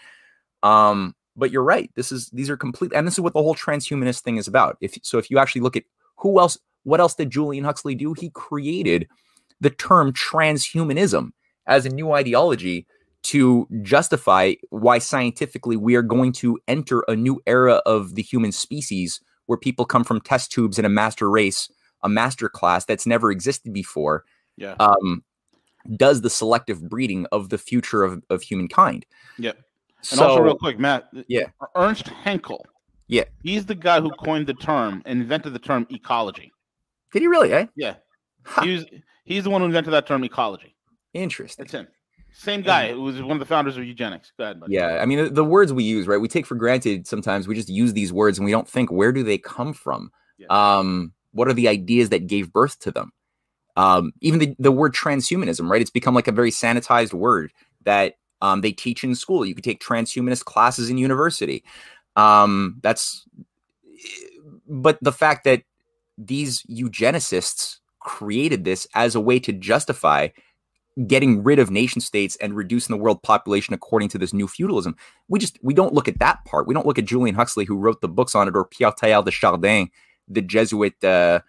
Um, 0.63 1.15
but 1.37 1.51
you're 1.51 1.63
right. 1.63 1.89
This 1.95 2.11
is 2.11 2.29
these 2.31 2.49
are 2.49 2.57
complete, 2.57 2.91
and 2.93 3.07
this 3.07 3.13
is 3.13 3.21
what 3.21 3.31
the 3.31 3.41
whole 3.41 3.55
transhumanist 3.55 4.19
thing 4.21 4.35
is 4.35 4.49
about. 4.49 4.77
If 4.81 4.97
so, 5.03 5.17
if 5.17 5.31
you 5.31 5.39
actually 5.39 5.61
look 5.61 5.77
at 5.77 5.85
who 6.17 6.37
else, 6.37 6.57
what 6.83 6.99
else 6.99 7.15
did 7.15 7.29
Julian 7.29 7.63
Huxley 7.63 7.95
do? 7.95 8.13
He 8.13 8.29
created 8.31 9.07
the 9.61 9.69
term 9.69 10.11
transhumanism 10.11 11.31
as 11.65 11.85
a 11.85 11.89
new 11.89 12.11
ideology 12.11 12.85
to 13.23 13.67
justify 13.81 14.53
why 14.69 14.97
scientifically 14.97 15.75
we 15.75 15.95
are 15.95 16.01
going 16.01 16.31
to 16.31 16.57
enter 16.67 17.03
a 17.07 17.15
new 17.15 17.41
era 17.45 17.81
of 17.85 18.15
the 18.15 18.21
human 18.21 18.51
species 18.51 19.19
where 19.47 19.57
people 19.57 19.85
come 19.85 20.03
from 20.03 20.21
test 20.21 20.51
tubes 20.51 20.79
in 20.79 20.85
a 20.85 20.89
master 20.89 21.29
race, 21.29 21.69
a 22.03 22.09
master 22.09 22.49
class 22.49 22.85
that's 22.85 23.05
never 23.05 23.31
existed 23.31 23.73
before. 23.73 24.23
Yeah. 24.57 24.75
Um, 24.79 25.23
does 25.95 26.21
the 26.21 26.29
selective 26.29 26.87
breeding 26.89 27.25
of 27.31 27.49
the 27.49 27.57
future 27.57 28.03
of, 28.03 28.23
of 28.29 28.41
humankind. 28.41 29.05
Yeah. 29.37 29.51
And 30.11 30.19
so, 30.19 30.27
also, 30.29 30.41
real 30.41 30.57
quick, 30.57 30.79
Matt. 30.79 31.09
Yeah. 31.27 31.47
Ernst 31.75 32.07
Haeckel. 32.07 32.63
Yeah. 33.07 33.23
He's 33.43 33.65
the 33.65 33.75
guy 33.75 33.99
who 33.99 34.11
coined 34.11 34.47
the 34.47 34.53
term, 34.53 35.01
invented 35.05 35.53
the 35.53 35.59
term 35.59 35.87
ecology. 35.89 36.51
Did 37.11 37.21
he 37.21 37.27
really? 37.27 37.51
Eh? 37.51 37.65
Yeah. 37.75 37.95
He 38.61 38.75
was, 38.75 38.85
he's 39.25 39.43
the 39.43 39.49
one 39.49 39.61
who 39.61 39.65
invented 39.65 39.93
that 39.93 40.05
term 40.05 40.23
ecology. 40.23 40.75
Interesting. 41.13 41.63
That's 41.63 41.73
him. 41.73 41.87
Same 42.33 42.61
guy 42.61 42.91
who 42.91 43.01
was 43.01 43.21
one 43.21 43.31
of 43.31 43.39
the 43.39 43.45
founders 43.45 43.77
of 43.77 43.83
eugenics. 43.83 44.31
Go 44.37 44.45
ahead, 44.45 44.59
buddy. 44.59 44.73
Yeah, 44.73 44.99
I 45.01 45.05
mean 45.05 45.25
the, 45.25 45.29
the, 45.29 45.43
words 45.43 45.73
we 45.73 45.83
use, 45.83 46.07
right? 46.07 46.21
We 46.21 46.27
take 46.27 46.45
for 46.45 46.55
granted 46.55 47.05
sometimes. 47.07 47.47
We 47.47 47.55
just 47.55 47.69
use 47.69 47.93
these 47.93 48.13
words 48.13 48.37
and 48.37 48.45
we 48.45 48.51
don't 48.51 48.67
think 48.67 48.91
where 48.91 49.11
do 49.11 49.23
they 49.23 49.37
come 49.37 49.73
from? 49.73 50.11
Yeah. 50.37 50.47
Um, 50.49 51.13
what 51.31 51.47
are 51.47 51.53
the 51.53 51.67
ideas 51.67 52.09
that 52.09 52.27
gave 52.27 52.53
birth 52.53 52.79
to 52.79 52.91
them? 52.91 53.11
Um, 53.75 54.13
even 54.21 54.39
the, 54.39 54.55
the 54.59 54.71
word 54.71 54.93
transhumanism, 54.93 55.69
right? 55.69 55.81
It's 55.81 55.89
become 55.89 56.15
like 56.15 56.27
a 56.27 56.33
very 56.33 56.51
sanitized 56.51 57.13
word 57.13 57.51
that 57.83 58.15
um, 58.41 58.61
they 58.61 58.71
teach 58.71 59.03
in 59.03 59.15
school. 59.15 59.45
You 59.45 59.53
can 59.53 59.63
take 59.63 59.81
transhumanist 59.81 60.45
classes 60.45 60.89
in 60.89 60.97
university. 60.97 61.63
Um, 62.15 62.79
that's, 62.81 63.25
but 64.67 64.97
the 65.01 65.11
fact 65.11 65.43
that 65.45 65.63
these 66.17 66.63
eugenicists 66.63 67.77
created 67.99 68.65
this 68.65 68.87
as 68.95 69.15
a 69.15 69.21
way 69.21 69.39
to 69.39 69.53
justify 69.53 70.29
getting 71.07 71.43
rid 71.43 71.59
of 71.59 71.71
nation 71.71 72.01
states 72.01 72.35
and 72.37 72.55
reducing 72.55 72.95
the 72.95 73.01
world 73.01 73.21
population 73.23 73.73
according 73.73 74.09
to 74.09 74.17
this 74.17 74.33
new 74.33 74.47
feudalism. 74.47 74.95
We 75.27 75.39
just 75.39 75.57
we 75.61 75.73
don't 75.73 75.93
look 75.93 76.07
at 76.07 76.19
that 76.19 76.43
part. 76.45 76.67
We 76.67 76.73
don't 76.73 76.85
look 76.85 76.99
at 76.99 77.05
Julian 77.05 77.35
Huxley 77.35 77.65
who 77.65 77.77
wrote 77.77 78.01
the 78.01 78.09
books 78.09 78.35
on 78.35 78.47
it, 78.47 78.55
or 78.55 78.65
Pierre 78.65 78.91
Teilhard 78.91 79.25
de 79.25 79.31
Chardin, 79.31 79.89
the 80.27 80.41
Jesuit 80.41 81.01
uh, 81.03 81.39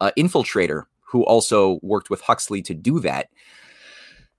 uh, 0.00 0.10
infiltrator 0.18 0.84
who 1.00 1.24
also 1.24 1.78
worked 1.82 2.10
with 2.10 2.20
Huxley 2.20 2.62
to 2.62 2.74
do 2.74 3.00
that 3.00 3.28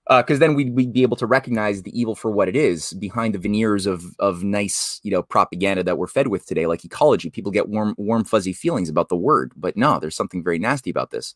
because 0.08 0.38
uh, 0.38 0.40
then 0.40 0.54
we'd, 0.54 0.74
we'd 0.74 0.92
be 0.92 1.02
able 1.02 1.16
to 1.16 1.26
recognize 1.26 1.82
the 1.82 1.98
evil 1.98 2.16
for 2.16 2.30
what 2.30 2.48
it 2.48 2.56
is 2.56 2.92
behind 2.94 3.34
the 3.34 3.38
veneers 3.38 3.86
of 3.86 4.04
of 4.18 4.42
nice 4.42 5.00
you 5.04 5.10
know 5.10 5.22
propaganda 5.22 5.84
that 5.84 5.98
we're 5.98 6.08
fed 6.08 6.28
with 6.28 6.46
today 6.46 6.66
like 6.66 6.84
ecology 6.84 7.30
people 7.30 7.52
get 7.52 7.68
warm 7.68 7.94
warm 7.96 8.24
fuzzy 8.24 8.52
feelings 8.52 8.88
about 8.88 9.08
the 9.08 9.16
word 9.16 9.52
but 9.56 9.76
no 9.76 10.00
there's 10.00 10.16
something 10.16 10.42
very 10.42 10.58
nasty 10.58 10.90
about 10.90 11.10
this 11.10 11.34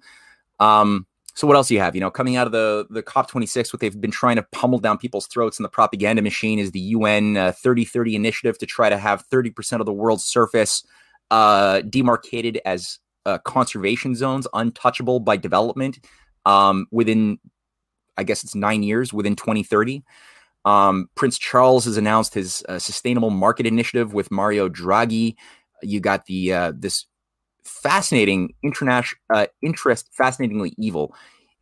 um, 0.61 1.07
so 1.35 1.47
what 1.47 1.57
else 1.57 1.69
do 1.69 1.75
you 1.75 1.81
have 1.81 1.95
you 1.95 2.01
know 2.01 2.11
coming 2.11 2.37
out 2.37 2.47
of 2.47 2.53
the 2.53 2.87
the 2.91 3.03
cop 3.03 3.29
26 3.29 3.73
what 3.73 3.81
they've 3.81 4.01
been 4.01 4.11
trying 4.11 4.37
to 4.37 4.43
pummel 4.53 4.79
down 4.79 4.99
people's 4.99 5.27
throats 5.27 5.59
in 5.59 5.63
the 5.63 5.69
propaganda 5.69 6.23
machine 6.23 6.59
is 6.59 6.71
the 6.71 6.81
un 6.81 7.37
uh, 7.37 7.53
3030 7.53 8.17
initiative 8.17 8.59
to 8.59 8.67
try 8.67 8.89
to 8.89 8.99
have 8.99 9.29
30% 9.29 9.81
of 9.81 9.87
the 9.87 9.93
world's 9.93 10.25
surface 10.25 10.85
uh, 11.31 11.81
demarcated 11.83 12.61
as 12.65 12.99
uh, 13.27 13.39
conservation 13.39 14.15
zones 14.15 14.47
untouchable 14.55 15.21
by 15.21 15.37
development 15.37 15.99
um, 16.47 16.87
within 16.91 17.39
I 18.17 18.25
guess 18.25 18.45
it's 18.45 18.55
nine 18.55 18.83
years 18.83 19.13
within 19.13 19.37
2030. 19.37 20.05
Um, 20.65 21.09
Prince 21.15 21.39
Charles 21.39 21.85
has 21.85 21.97
announced 21.97 22.35
his 22.35 22.65
uh, 22.69 22.79
sustainable 22.79 23.31
market 23.31 23.67
initiative 23.67 24.15
with 24.15 24.31
Mario 24.31 24.69
Draghi. 24.69 25.35
You 25.83 26.01
got 26.01 26.27
the 26.27 26.53
uh, 26.53 26.73
this 26.75 27.07
fascinating 27.65 28.55
international 28.63 29.21
uh, 29.33 29.47
interest, 29.63 30.09
fascinatingly 30.13 30.75
evil 30.79 31.15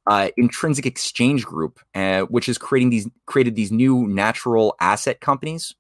uh, 0.07 0.29
intrinsic 0.37 0.87
exchange 0.87 1.45
group, 1.45 1.81
uh, 1.95 2.23
which 2.23 2.49
is 2.49 2.59
creating 2.59 2.91
these 2.91 3.09
created 3.27 3.55
these 3.55 3.71
new 3.71 4.07
natural 4.09 4.75
asset 4.81 5.21
companies. 5.21 5.75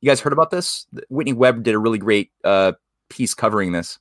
You 0.00 0.10
guys 0.10 0.20
heard 0.20 0.32
about 0.32 0.50
this? 0.50 0.86
Whitney 1.08 1.32
Webb 1.32 1.62
did 1.62 1.74
a 1.74 1.78
really 1.78 1.98
great 1.98 2.30
uh, 2.44 2.72
piece 3.08 3.34
covering 3.34 3.72
this. 3.72 3.98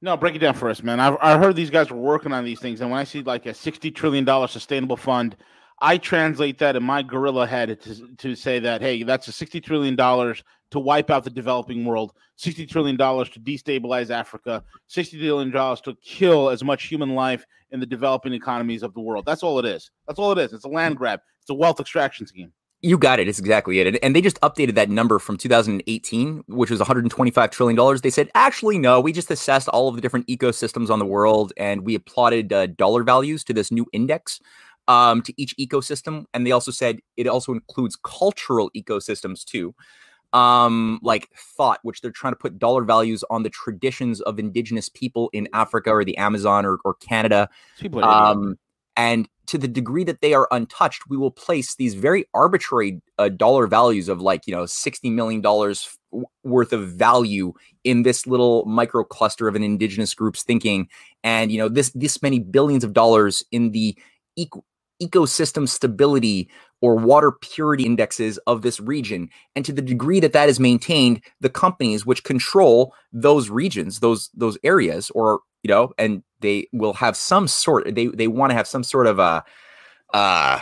No, 0.00 0.16
break 0.16 0.34
it 0.34 0.40
down 0.40 0.54
for 0.54 0.68
us, 0.68 0.82
man. 0.82 1.00
I've, 1.00 1.16
I 1.20 1.38
heard 1.38 1.56
these 1.56 1.70
guys 1.70 1.90
were 1.90 1.96
working 1.96 2.32
on 2.32 2.44
these 2.44 2.60
things, 2.60 2.80
and 2.80 2.90
when 2.90 3.00
I 3.00 3.04
see 3.04 3.22
like 3.22 3.46
a 3.46 3.54
sixty 3.54 3.90
trillion 3.90 4.24
dollar 4.24 4.46
sustainable 4.46 4.96
fund, 4.96 5.36
I 5.80 5.98
translate 5.98 6.58
that 6.58 6.76
in 6.76 6.82
my 6.82 7.02
gorilla 7.02 7.46
head 7.46 7.80
to, 7.80 8.14
to 8.16 8.34
say 8.34 8.58
that 8.60 8.80
hey, 8.80 9.02
that's 9.02 9.28
a 9.28 9.32
sixty 9.32 9.60
trillion 9.60 9.96
dollars 9.96 10.44
to 10.74 10.80
wipe 10.80 11.08
out 11.08 11.22
the 11.22 11.30
developing 11.30 11.84
world, 11.84 12.12
sixty 12.34 12.66
trillion 12.66 12.96
dollars 12.96 13.30
to 13.30 13.38
destabilize 13.38 14.10
Africa, 14.10 14.64
sixty 14.88 15.18
trillion 15.18 15.52
dollars 15.52 15.80
to 15.82 15.94
kill 16.04 16.50
as 16.50 16.64
much 16.64 16.88
human 16.88 17.14
life 17.14 17.46
in 17.70 17.78
the 17.78 17.86
developing 17.86 18.32
economies 18.32 18.82
of 18.82 18.92
the 18.92 19.00
world. 19.00 19.24
That's 19.24 19.44
all 19.44 19.60
it 19.60 19.64
is. 19.64 19.92
That's 20.08 20.18
all 20.18 20.32
it 20.32 20.38
is. 20.38 20.52
It's 20.52 20.64
a 20.64 20.68
land 20.68 20.96
grab. 20.96 21.20
It's 21.40 21.50
a 21.50 21.54
wealth 21.54 21.78
extraction 21.78 22.26
scheme. 22.26 22.52
You 22.82 22.98
got 22.98 23.20
it. 23.20 23.28
It's 23.28 23.38
exactly 23.38 23.78
it. 23.78 23.98
And 24.02 24.16
they 24.16 24.20
just 24.20 24.40
updated 24.40 24.74
that 24.74 24.90
number 24.90 25.20
from 25.20 25.36
2018, 25.36 26.42
which 26.48 26.70
was 26.70 26.80
125 26.80 27.50
trillion 27.50 27.76
dollars. 27.76 28.00
They 28.00 28.10
said, 28.10 28.28
actually, 28.34 28.78
no, 28.78 29.00
we 29.00 29.12
just 29.12 29.30
assessed 29.30 29.68
all 29.68 29.88
of 29.88 29.94
the 29.94 30.02
different 30.02 30.26
ecosystems 30.26 30.90
on 30.90 30.98
the 30.98 31.06
world, 31.06 31.52
and 31.56 31.82
we 31.82 31.94
applauded 31.94 32.52
uh, 32.52 32.66
dollar 32.66 33.04
values 33.04 33.44
to 33.44 33.52
this 33.52 33.70
new 33.70 33.86
index 33.92 34.40
um, 34.88 35.22
to 35.22 35.32
each 35.36 35.56
ecosystem. 35.56 36.24
And 36.34 36.44
they 36.44 36.50
also 36.50 36.72
said 36.72 36.98
it 37.16 37.28
also 37.28 37.52
includes 37.52 37.96
cultural 37.96 38.72
ecosystems 38.76 39.44
too, 39.44 39.72
um, 40.34 40.98
like 41.02 41.30
thought, 41.34 41.78
which 41.84 42.00
they're 42.00 42.10
trying 42.10 42.32
to 42.32 42.38
put 42.38 42.58
dollar 42.58 42.82
values 42.84 43.24
on 43.30 43.44
the 43.44 43.50
traditions 43.50 44.20
of 44.22 44.38
indigenous 44.38 44.88
people 44.88 45.30
in 45.32 45.48
Africa 45.54 45.90
or 45.90 46.04
the 46.04 46.16
Amazon 46.18 46.66
or, 46.66 46.78
or 46.84 46.94
Canada. 46.94 47.48
Um, 48.04 48.58
and 48.96 49.28
to 49.46 49.58
the 49.58 49.68
degree 49.68 50.04
that 50.04 50.20
they 50.20 50.34
are 50.34 50.48
untouched, 50.50 51.02
we 51.08 51.16
will 51.16 51.30
place 51.30 51.76
these 51.76 51.94
very 51.94 52.26
arbitrary 52.34 53.00
uh, 53.18 53.28
dollar 53.28 53.66
values 53.66 54.08
of 54.08 54.20
like, 54.20 54.46
you 54.46 54.54
know, 54.54 54.64
$60 54.64 55.12
million 55.12 55.42
worth 56.42 56.72
of 56.72 56.88
value 56.88 57.52
in 57.84 58.02
this 58.02 58.26
little 58.26 58.64
micro 58.64 59.04
cluster 59.04 59.46
of 59.46 59.54
an 59.54 59.62
indigenous 59.62 60.14
group's 60.14 60.42
thinking. 60.42 60.88
And, 61.22 61.52
you 61.52 61.58
know, 61.58 61.68
this, 61.68 61.90
this 61.90 62.22
many 62.22 62.38
billions 62.40 62.84
of 62.84 62.92
dollars 62.92 63.44
in 63.52 63.72
the 63.72 63.96
eco- 64.36 64.64
ecosystem 65.02 65.68
stability 65.68 66.48
or 66.84 66.96
water 66.96 67.32
purity 67.32 67.86
indexes 67.86 68.36
of 68.46 68.60
this 68.60 68.78
region. 68.78 69.30
And 69.56 69.64
to 69.64 69.72
the 69.72 69.80
degree 69.80 70.20
that 70.20 70.34
that 70.34 70.50
is 70.50 70.60
maintained, 70.60 71.22
the 71.40 71.48
companies 71.48 72.04
which 72.04 72.24
control 72.24 72.92
those 73.10 73.48
regions, 73.48 74.00
those, 74.00 74.28
those 74.34 74.58
areas, 74.62 75.08
or, 75.14 75.40
you 75.62 75.68
know, 75.68 75.94
and 75.96 76.22
they 76.40 76.68
will 76.74 76.92
have 76.92 77.16
some 77.16 77.48
sort, 77.48 77.94
they, 77.94 78.08
they 78.08 78.28
want 78.28 78.50
to 78.50 78.54
have 78.54 78.66
some 78.66 78.84
sort 78.84 79.06
of 79.06 79.18
a, 79.18 79.42
uh, 80.12 80.60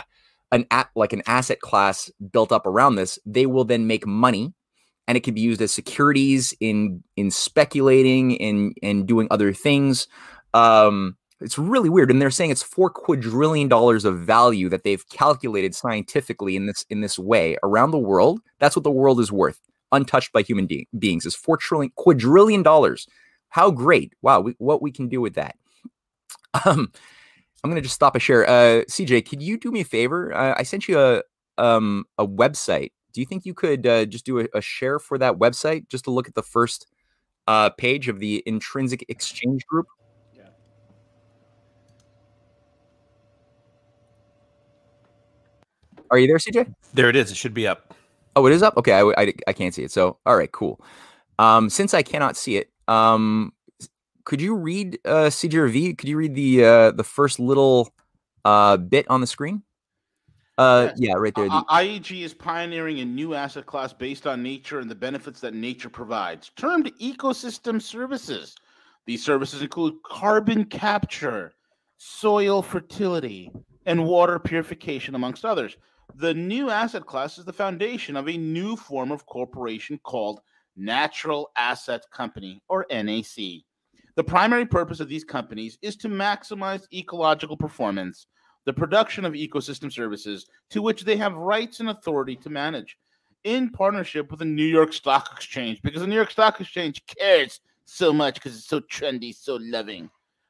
an 0.53 0.65
app 0.71 0.91
like 0.95 1.11
an 1.11 1.23
asset 1.27 1.59
class 1.59 2.09
built 2.31 2.53
up 2.53 2.65
around 2.65 2.95
this, 2.95 3.19
they 3.25 3.45
will 3.45 3.65
then 3.65 3.85
make 3.85 4.07
money 4.07 4.53
and 5.09 5.17
it 5.17 5.25
can 5.25 5.33
be 5.33 5.41
used 5.41 5.61
as 5.61 5.73
securities 5.73 6.55
in 6.61 7.03
in 7.17 7.29
speculating 7.31 8.39
and 8.39 8.73
and 8.81 9.05
doing 9.05 9.27
other 9.29 9.51
things. 9.51 10.07
Um, 10.53 11.17
it's 11.43 11.57
really 11.57 11.89
weird, 11.89 12.09
and 12.09 12.21
they're 12.21 12.31
saying 12.31 12.51
it's 12.51 12.63
four 12.63 12.89
quadrillion 12.89 13.67
dollars 13.67 14.05
of 14.05 14.19
value 14.19 14.69
that 14.69 14.83
they've 14.83 15.07
calculated 15.09 15.75
scientifically 15.75 16.55
in 16.55 16.65
this 16.65 16.85
in 16.89 17.01
this 17.01 17.19
way 17.19 17.57
around 17.63 17.91
the 17.91 17.99
world. 17.99 18.39
That's 18.59 18.75
what 18.75 18.83
the 18.83 18.91
world 18.91 19.19
is 19.19 19.31
worth, 19.31 19.59
untouched 19.91 20.31
by 20.31 20.41
human 20.41 20.65
de- 20.65 20.87
beings. 20.97 21.25
Is 21.25 21.35
four 21.35 21.57
trillion 21.57 21.91
quadrillion 21.95 22.63
dollars. 22.63 23.07
How 23.49 23.69
great! 23.69 24.13
Wow, 24.21 24.41
we, 24.41 24.55
what 24.57 24.81
we 24.81 24.91
can 24.91 25.09
do 25.09 25.21
with 25.21 25.35
that. 25.35 25.55
Um, 26.65 26.91
I'm 27.63 27.71
gonna 27.71 27.81
just 27.81 27.95
stop 27.95 28.15
a 28.15 28.19
share. 28.19 28.47
Uh, 28.47 28.83
CJ, 28.83 29.27
could 29.27 29.41
you 29.41 29.57
do 29.57 29.71
me 29.71 29.81
a 29.81 29.85
favor? 29.85 30.31
Uh, 30.31 30.53
I 30.55 30.61
sent 30.61 30.87
you 30.87 30.99
a 30.99 31.23
um 31.57 32.05
a 32.19 32.27
website 32.27 32.91
do 33.13 33.21
you 33.21 33.27
think 33.27 33.45
you 33.45 33.53
could 33.53 33.85
uh, 33.85 34.05
just 34.05 34.25
do 34.25 34.39
a, 34.39 34.47
a, 34.55 34.61
share 34.61 34.99
for 34.99 35.17
that 35.19 35.35
website 35.35 35.87
just 35.87 36.05
to 36.05 36.11
look 36.11 36.27
at 36.27 36.33
the 36.33 36.43
first 36.43 36.87
uh, 37.47 37.69
page 37.69 38.09
of 38.09 38.19
the 38.19 38.43
intrinsic 38.45 39.05
exchange 39.07 39.65
group? 39.65 39.85
Are 46.13 46.19
you 46.19 46.27
there, 46.27 46.37
CJ? 46.37 46.71
There 46.93 47.09
it 47.09 47.15
is. 47.15 47.31
It 47.31 47.37
should 47.37 47.55
be 47.55 47.67
up. 47.67 47.95
Oh, 48.35 48.45
it 48.45 48.53
is 48.53 48.61
up. 48.61 48.77
Okay, 48.77 48.93
I, 48.93 49.01
I, 49.17 49.33
I 49.47 49.53
can't 49.53 49.73
see 49.73 49.81
it. 49.81 49.91
So, 49.91 50.19
all 50.27 50.37
right, 50.37 50.51
cool. 50.51 50.79
Um, 51.39 51.71
since 51.71 51.95
I 51.95 52.03
cannot 52.03 52.37
see 52.37 52.57
it, 52.57 52.69
um, 52.87 53.51
could 54.23 54.39
you 54.39 54.53
read 54.53 54.99
uh, 55.05 55.31
CJRV? 55.31 55.97
Could 55.97 56.07
you 56.07 56.15
read 56.15 56.35
the 56.35 56.63
uh, 56.63 56.91
the 56.91 57.03
first 57.03 57.39
little 57.39 57.91
uh, 58.45 58.77
bit 58.77 59.09
on 59.09 59.21
the 59.21 59.27
screen? 59.27 59.63
Uh, 60.59 60.91
yeah, 60.97 61.13
right 61.13 61.33
there. 61.33 61.45
The- 61.49 61.65
IEG 61.71 62.21
is 62.21 62.31
pioneering 62.31 62.99
a 62.99 63.05
new 63.05 63.33
asset 63.33 63.65
class 63.65 63.91
based 63.91 64.27
on 64.27 64.43
nature 64.43 64.81
and 64.81 64.91
the 64.91 64.95
benefits 64.95 65.39
that 65.39 65.55
nature 65.55 65.89
provides, 65.89 66.51
termed 66.55 66.91
ecosystem 67.01 67.81
services. 67.81 68.55
These 69.07 69.25
services 69.25 69.63
include 69.63 69.95
carbon 70.05 70.65
capture, 70.65 71.53
soil 71.97 72.61
fertility, 72.61 73.51
and 73.87 74.05
water 74.05 74.37
purification, 74.37 75.15
amongst 75.15 75.43
others. 75.43 75.75
The 76.15 76.33
new 76.33 76.69
asset 76.69 77.05
class 77.05 77.37
is 77.37 77.45
the 77.45 77.53
foundation 77.53 78.15
of 78.15 78.29
a 78.29 78.37
new 78.37 78.75
form 78.75 79.11
of 79.11 79.25
corporation 79.25 79.99
called 80.03 80.41
Natural 80.75 81.51
Asset 81.55 82.05
Company, 82.11 82.61
or 82.67 82.85
NAC. 82.89 83.63
The 84.15 84.23
primary 84.23 84.65
purpose 84.65 84.99
of 84.99 85.09
these 85.09 85.23
companies 85.23 85.77
is 85.81 85.95
to 85.97 86.09
maximize 86.09 86.91
ecological 86.93 87.57
performance 87.57 88.27
the 88.65 88.73
production 88.73 89.25
of 89.25 89.33
ecosystem 89.33 89.91
services 89.91 90.47
to 90.69 90.81
which 90.81 91.03
they 91.03 91.17
have 91.17 91.33
rights 91.33 91.79
and 91.79 91.89
authority 91.89 92.35
to 92.37 92.49
manage 92.49 92.97
in 93.43 93.69
partnership 93.69 94.29
with 94.29 94.39
the 94.39 94.45
New 94.45 94.65
York 94.65 94.93
Stock 94.93 95.29
Exchange 95.33 95.81
because 95.81 96.01
the 96.01 96.07
New 96.07 96.15
York 96.15 96.31
Stock 96.31 96.61
Exchange 96.61 97.03
cares 97.05 97.59
so 97.85 98.13
much 98.13 98.35
because 98.35 98.55
it's 98.55 98.67
so 98.67 98.79
trendy, 98.79 99.35
so 99.35 99.57
loving. 99.61 100.09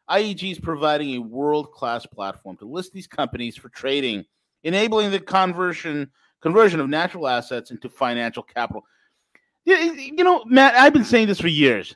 IEG 0.09 0.51
is 0.51 0.59
providing 0.59 1.15
a 1.15 1.21
world 1.21 1.71
class 1.71 2.05
platform 2.05 2.57
to 2.57 2.65
list 2.65 2.93
these 2.93 3.07
companies 3.07 3.55
for 3.55 3.69
trading, 3.69 4.25
enabling 4.63 5.11
the 5.11 5.19
conversion 5.19 6.09
conversion 6.41 6.79
of 6.79 6.89
natural 6.89 7.27
assets 7.27 7.71
into 7.71 7.89
financial 7.89 8.43
capital. 8.43 8.83
You 9.65 10.23
know, 10.23 10.43
Matt, 10.45 10.75
I've 10.75 10.91
been 10.91 11.05
saying 11.05 11.27
this 11.27 11.39
for 11.39 11.47
years 11.47 11.95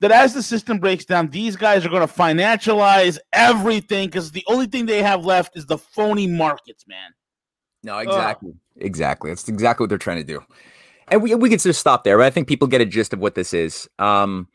that 0.00 0.10
as 0.10 0.32
the 0.34 0.42
system 0.42 0.78
breaks 0.78 1.04
down, 1.04 1.28
these 1.28 1.56
guys 1.56 1.84
are 1.84 1.90
going 1.90 2.06
to 2.06 2.12
financialize 2.12 3.18
everything 3.32 4.08
because 4.08 4.32
the 4.32 4.44
only 4.48 4.66
thing 4.66 4.86
they 4.86 5.02
have 5.02 5.24
left 5.24 5.56
is 5.56 5.66
the 5.66 5.78
phony 5.78 6.26
markets, 6.26 6.86
man. 6.88 7.10
No, 7.84 7.98
exactly, 7.98 8.50
Ugh. 8.50 8.56
exactly. 8.76 9.30
That's 9.30 9.48
exactly 9.48 9.84
what 9.84 9.90
they're 9.90 9.98
trying 9.98 10.18
to 10.18 10.24
do, 10.24 10.40
and 11.08 11.22
we 11.22 11.34
we 11.34 11.48
can 11.50 11.58
just 11.58 11.80
stop 11.80 12.04
there. 12.04 12.16
But 12.16 12.26
I 12.26 12.30
think 12.30 12.48
people 12.48 12.68
get 12.68 12.80
a 12.80 12.86
gist 12.86 13.12
of 13.12 13.18
what 13.18 13.34
this 13.34 13.52
is. 13.52 13.88
Um, 13.98 14.48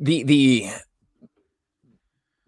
the 0.00 0.22
the 0.22 0.68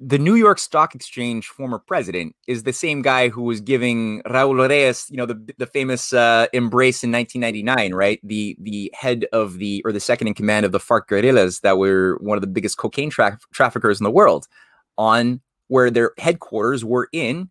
the 0.05 0.19
New 0.19 0.35
York 0.35 0.59
Stock 0.59 0.95
Exchange 0.95 1.47
former 1.47 1.79
president 1.79 2.35
is 2.49 2.65
the 2.65 2.73
same 2.73 3.03
guy 3.03 3.29
who 3.29 3.43
was 3.43 3.61
giving 3.61 4.21
Raul 4.23 4.69
Reyes, 4.69 5.07
you 5.09 5.17
know, 5.17 5.27
the 5.27 5.55
the 5.59 5.67
famous 5.67 6.12
uh, 6.12 6.47
embrace 6.53 7.05
in 7.05 7.12
1999, 7.12 7.95
right? 7.95 8.19
The 8.25 8.57
the 8.61 8.91
head 8.95 9.27
of 9.33 9.59
the 9.59 9.81
or 9.85 9.93
the 9.93 10.01
second 10.01 10.27
in 10.27 10.35
command 10.35 10.67
of 10.67 10.73
the 10.73 10.81
FARC 10.81 11.07
guerrillas 11.07 11.61
that 11.61 11.79
were 11.79 12.19
one 12.21 12.37
of 12.37 12.41
the 12.41 12.49
biggest 12.49 12.79
cocaine 12.79 13.11
tra- 13.11 13.38
traffickers 13.53 14.01
in 14.01 14.05
the 14.05 14.11
world, 14.11 14.49
on 14.99 15.41
where 15.69 15.91
their 15.91 16.12
headquarters 16.19 16.85
were 16.85 17.09
in 17.12 17.49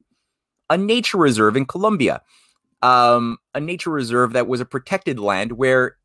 a 0.69 0.77
nature 0.77 1.17
reserve 1.17 1.55
in 1.55 1.65
Colombia, 1.65 2.21
um, 2.81 3.37
a 3.55 3.61
nature 3.61 3.91
reserve 3.91 4.33
that 4.33 4.47
was 4.47 4.59
a 4.59 4.65
protected 4.65 5.19
land 5.19 5.53
where, 5.53 5.95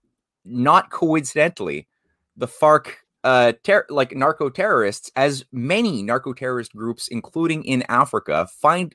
not 0.44 0.90
coincidentally, 0.90 1.88
the 2.36 2.46
FARC 2.46 2.94
uh, 3.26 3.52
ter- 3.64 3.86
like 3.90 4.14
narco 4.14 4.48
terrorists, 4.48 5.10
as 5.16 5.44
many 5.50 6.00
narco 6.00 6.32
terrorist 6.32 6.72
groups, 6.76 7.08
including 7.08 7.64
in 7.64 7.82
Africa, 7.88 8.46
find 8.60 8.94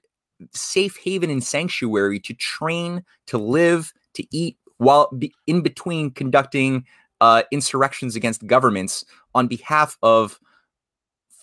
safe 0.53 0.97
haven 1.03 1.29
and 1.29 1.43
sanctuary 1.43 2.17
to 2.21 2.33
train, 2.33 3.03
to 3.27 3.37
live, 3.37 3.91
to 4.13 4.25
eat, 4.31 4.57
while 4.77 5.09
be- 5.19 5.33
in 5.47 5.61
between 5.61 6.11
conducting 6.11 6.85
uh, 7.19 7.43
insurrections 7.51 8.15
against 8.15 8.47
governments 8.47 9.03
on 9.35 9.47
behalf 9.47 9.97
of 10.01 10.39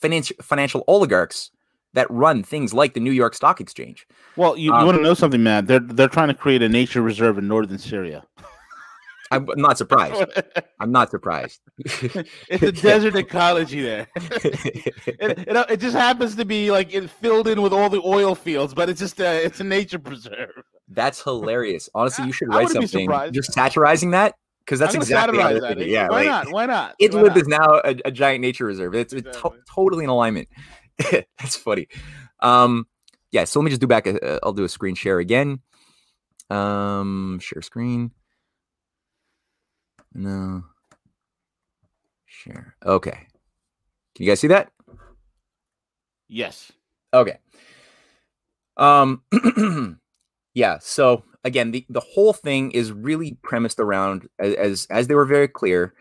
financial 0.00 0.36
financial 0.42 0.82
oligarchs 0.88 1.50
that 1.92 2.10
run 2.10 2.42
things 2.42 2.72
like 2.72 2.94
the 2.94 3.00
New 3.00 3.12
York 3.12 3.34
Stock 3.34 3.60
Exchange. 3.60 4.06
Well, 4.36 4.56
you, 4.56 4.64
you 4.64 4.72
um, 4.72 4.86
want 4.86 4.96
to 4.96 5.04
know 5.04 5.14
something, 5.14 5.42
man? 5.42 5.66
They're 5.66 5.80
they're 5.80 6.08
trying 6.08 6.28
to 6.28 6.34
create 6.34 6.62
a 6.62 6.70
nature 6.70 7.02
reserve 7.02 7.36
in 7.36 7.48
northern 7.48 7.78
Syria. 7.78 8.24
I'm 9.30 9.46
not 9.56 9.76
surprised. 9.76 10.24
I'm 10.80 10.90
not 10.90 11.10
surprised. 11.10 11.60
it's 11.78 12.62
a 12.62 12.72
desert 12.72 13.14
ecology 13.14 13.82
there. 13.82 14.08
it, 14.16 15.38
it, 15.38 15.70
it, 15.70 15.80
just 15.80 15.96
happens 15.96 16.36
to 16.36 16.44
be 16.44 16.70
like 16.70 16.94
it 16.94 17.10
filled 17.10 17.46
in 17.46 17.60
with 17.60 17.72
all 17.72 17.90
the 17.90 18.00
oil 18.04 18.34
fields, 18.34 18.72
but 18.72 18.88
it's 18.88 19.00
just 19.00 19.20
a 19.20 19.44
it's 19.44 19.60
a 19.60 19.64
nature 19.64 19.98
preserve. 19.98 20.62
That's 20.88 21.22
hilarious. 21.22 21.90
Honestly, 21.94 22.26
you 22.26 22.32
should 22.32 22.48
write 22.48 22.70
something. 22.70 23.10
You're 23.32 23.42
satirizing 23.42 24.12
that 24.12 24.34
because 24.64 24.78
that's 24.78 24.94
exactly 24.94 25.38
how 25.38 25.58
that. 25.60 25.86
Yeah, 25.86 26.08
why 26.08 26.16
like, 26.16 26.26
not? 26.26 26.52
Why 26.52 26.66
not? 26.66 26.94
Idlib 27.00 27.36
is 27.36 27.48
now 27.48 27.80
a, 27.84 27.96
a, 28.06 28.10
giant 28.10 28.40
nature 28.40 28.64
reserve. 28.64 28.94
It's, 28.94 29.12
exactly. 29.12 29.50
to- 29.50 29.56
totally 29.74 30.04
in 30.04 30.10
alignment. 30.10 30.48
that's 31.10 31.56
funny. 31.56 31.88
Um, 32.40 32.86
yeah. 33.30 33.44
So 33.44 33.60
let 33.60 33.64
me 33.64 33.70
just 33.70 33.80
do 33.80 33.86
back. 33.86 34.06
I'll 34.42 34.52
do 34.52 34.64
a 34.64 34.68
screen 34.68 34.94
share 34.94 35.18
again. 35.18 35.60
Um, 36.50 37.38
share 37.40 37.62
screen. 37.62 38.12
No. 40.14 40.64
Share. 42.26 42.74
Okay. 42.84 43.26
Can 44.14 44.24
you 44.24 44.30
guys 44.30 44.40
see 44.40 44.48
that? 44.48 44.70
Yes. 46.28 46.72
Okay. 47.12 47.38
Um 48.76 49.22
yeah, 50.54 50.78
so 50.80 51.24
again, 51.44 51.70
the, 51.72 51.84
the 51.88 52.00
whole 52.00 52.32
thing 52.32 52.70
is 52.72 52.92
really 52.92 53.38
premised 53.42 53.80
around 53.80 54.28
as, 54.38 54.54
as 54.54 54.86
as 54.90 55.06
they 55.06 55.14
were 55.14 55.24
very 55.24 55.48
clear, 55.48 55.94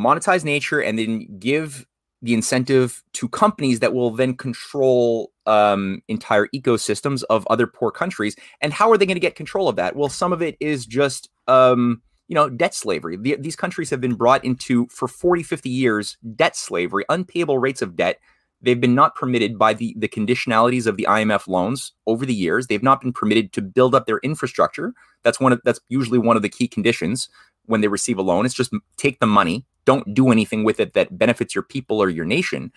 monetize 0.00 0.44
nature 0.44 0.80
and 0.80 0.98
then 0.98 1.26
give 1.38 1.86
the 2.22 2.34
incentive 2.34 3.02
to 3.14 3.28
companies 3.28 3.80
that 3.80 3.92
will 3.92 4.10
then 4.10 4.36
control 4.36 5.32
um, 5.46 6.00
entire 6.06 6.46
ecosystems 6.54 7.24
of 7.28 7.46
other 7.50 7.66
poor 7.66 7.90
countries. 7.90 8.36
And 8.60 8.72
how 8.72 8.90
are 8.92 8.96
they 8.96 9.06
going 9.06 9.16
to 9.16 9.20
get 9.20 9.34
control 9.34 9.68
of 9.68 9.74
that? 9.76 9.96
Well, 9.96 10.08
some 10.08 10.32
of 10.32 10.40
it 10.40 10.56
is 10.60 10.86
just 10.86 11.28
um, 11.48 12.00
you 12.32 12.34
know, 12.34 12.48
debt 12.48 12.74
slavery. 12.74 13.18
The, 13.18 13.36
these 13.38 13.56
countries 13.56 13.90
have 13.90 14.00
been 14.00 14.14
brought 14.14 14.42
into, 14.42 14.86
for 14.86 15.06
40, 15.06 15.42
50 15.42 15.68
years, 15.68 16.16
debt 16.34 16.56
slavery, 16.56 17.04
unpayable 17.10 17.58
rates 17.58 17.82
of 17.82 17.94
debt. 17.94 18.20
They've 18.62 18.80
been 18.80 18.94
not 18.94 19.14
permitted 19.14 19.58
by 19.58 19.74
the, 19.74 19.94
the 19.98 20.08
conditionalities 20.08 20.86
of 20.86 20.96
the 20.96 21.06
IMF 21.10 21.46
loans 21.46 21.92
over 22.06 22.24
the 22.24 22.32
years. 22.32 22.68
They've 22.68 22.82
not 22.82 23.02
been 23.02 23.12
permitted 23.12 23.52
to 23.52 23.60
build 23.60 23.94
up 23.94 24.06
their 24.06 24.18
infrastructure. 24.20 24.94
That's 25.24 25.40
one 25.40 25.52
of 25.52 25.60
that's 25.62 25.80
usually 25.90 26.18
one 26.18 26.36
of 26.36 26.42
the 26.42 26.48
key 26.48 26.68
conditions 26.68 27.28
when 27.66 27.82
they 27.82 27.88
receive 27.88 28.16
a 28.16 28.22
loan. 28.22 28.46
It's 28.46 28.54
just 28.54 28.72
take 28.96 29.20
the 29.20 29.26
money, 29.26 29.66
don't 29.84 30.14
do 30.14 30.30
anything 30.30 30.64
with 30.64 30.80
it 30.80 30.94
that 30.94 31.18
benefits 31.18 31.54
your 31.54 31.64
people 31.64 32.02
or 32.02 32.08
your 32.08 32.24
nation. 32.24 32.72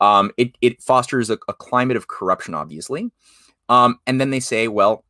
Um, 0.00 0.32
it 0.36 0.58
it 0.60 0.82
fosters 0.82 1.30
a, 1.30 1.38
a 1.46 1.54
climate 1.54 1.96
of 1.96 2.08
corruption, 2.08 2.52
obviously. 2.52 3.12
Um, 3.68 4.00
and 4.08 4.20
then 4.20 4.30
they 4.30 4.40
say, 4.40 4.66
well, 4.66 5.04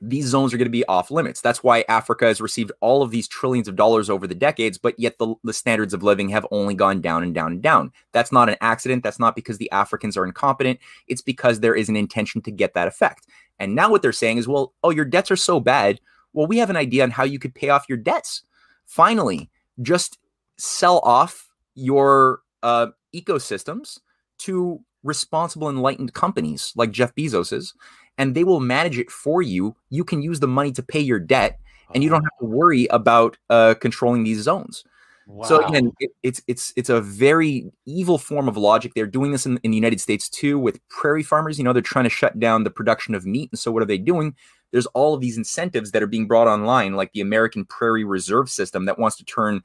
these 0.00 0.26
zones 0.26 0.52
are 0.52 0.56
going 0.56 0.66
to 0.66 0.70
be 0.70 0.84
off 0.86 1.10
limits. 1.10 1.40
That's 1.40 1.62
why 1.62 1.84
Africa 1.88 2.26
has 2.26 2.40
received 2.40 2.72
all 2.80 3.02
of 3.02 3.10
these 3.10 3.28
trillions 3.28 3.68
of 3.68 3.76
dollars 3.76 4.10
over 4.10 4.26
the 4.26 4.34
decades, 4.34 4.78
but 4.78 4.98
yet 4.98 5.18
the, 5.18 5.34
the 5.44 5.52
standards 5.52 5.94
of 5.94 6.02
living 6.02 6.28
have 6.30 6.46
only 6.50 6.74
gone 6.74 7.00
down 7.00 7.22
and 7.22 7.34
down 7.34 7.52
and 7.52 7.62
down. 7.62 7.92
That's 8.12 8.32
not 8.32 8.48
an 8.48 8.56
accident. 8.60 9.02
That's 9.02 9.18
not 9.18 9.34
because 9.34 9.58
the 9.58 9.70
Africans 9.70 10.16
are 10.16 10.24
incompetent. 10.24 10.78
It's 11.08 11.22
because 11.22 11.60
there 11.60 11.74
is 11.74 11.88
an 11.88 11.96
intention 11.96 12.40
to 12.42 12.50
get 12.50 12.74
that 12.74 12.88
effect. 12.88 13.26
And 13.58 13.74
now 13.74 13.90
what 13.90 14.02
they're 14.02 14.12
saying 14.12 14.38
is, 14.38 14.48
well, 14.48 14.74
oh, 14.82 14.90
your 14.90 15.04
debts 15.04 15.30
are 15.30 15.36
so 15.36 15.60
bad. 15.60 16.00
Well, 16.32 16.46
we 16.46 16.58
have 16.58 16.70
an 16.70 16.76
idea 16.76 17.02
on 17.02 17.10
how 17.10 17.24
you 17.24 17.38
could 17.38 17.54
pay 17.54 17.70
off 17.70 17.88
your 17.88 17.98
debts. 17.98 18.42
Finally, 18.84 19.50
just 19.82 20.18
sell 20.58 21.00
off 21.00 21.48
your 21.74 22.40
uh, 22.62 22.88
ecosystems 23.14 24.00
to 24.38 24.80
responsible, 25.02 25.70
enlightened 25.70 26.12
companies 26.12 26.72
like 26.76 26.90
Jeff 26.90 27.14
Bezos's 27.14 27.74
and 28.18 28.34
they 28.34 28.44
will 28.44 28.60
manage 28.60 28.98
it 28.98 29.10
for 29.10 29.42
you. 29.42 29.76
You 29.90 30.04
can 30.04 30.22
use 30.22 30.40
the 30.40 30.48
money 30.48 30.72
to 30.72 30.82
pay 30.82 31.00
your 31.00 31.18
debt, 31.18 31.58
and 31.94 32.02
you 32.02 32.10
don't 32.10 32.22
have 32.22 32.38
to 32.40 32.46
worry 32.46 32.86
about 32.86 33.36
uh, 33.50 33.74
controlling 33.74 34.24
these 34.24 34.40
zones. 34.40 34.84
Wow. 35.26 35.44
So 35.44 35.66
again, 35.66 35.92
it, 35.98 36.10
it's 36.22 36.40
it's 36.46 36.72
it's 36.76 36.88
a 36.88 37.00
very 37.00 37.72
evil 37.84 38.16
form 38.16 38.48
of 38.48 38.56
logic. 38.56 38.92
They're 38.94 39.06
doing 39.06 39.32
this 39.32 39.44
in, 39.44 39.58
in 39.64 39.72
the 39.72 39.76
United 39.76 40.00
States 40.00 40.28
too 40.28 40.58
with 40.58 40.86
prairie 40.88 41.24
farmers. 41.24 41.58
You 41.58 41.64
know, 41.64 41.72
they're 41.72 41.82
trying 41.82 42.04
to 42.04 42.10
shut 42.10 42.38
down 42.38 42.62
the 42.62 42.70
production 42.70 43.14
of 43.14 43.26
meat, 43.26 43.50
and 43.50 43.58
so 43.58 43.72
what 43.72 43.82
are 43.82 43.86
they 43.86 43.98
doing? 43.98 44.36
There's 44.70 44.86
all 44.86 45.14
of 45.14 45.20
these 45.20 45.36
incentives 45.36 45.92
that 45.92 46.02
are 46.02 46.08
being 46.08 46.26
brought 46.26 46.48
online, 46.48 46.94
like 46.94 47.12
the 47.12 47.20
American 47.20 47.64
Prairie 47.64 48.04
Reserve 48.04 48.50
System 48.50 48.84
that 48.86 48.98
wants 48.98 49.16
to 49.16 49.24
turn 49.24 49.62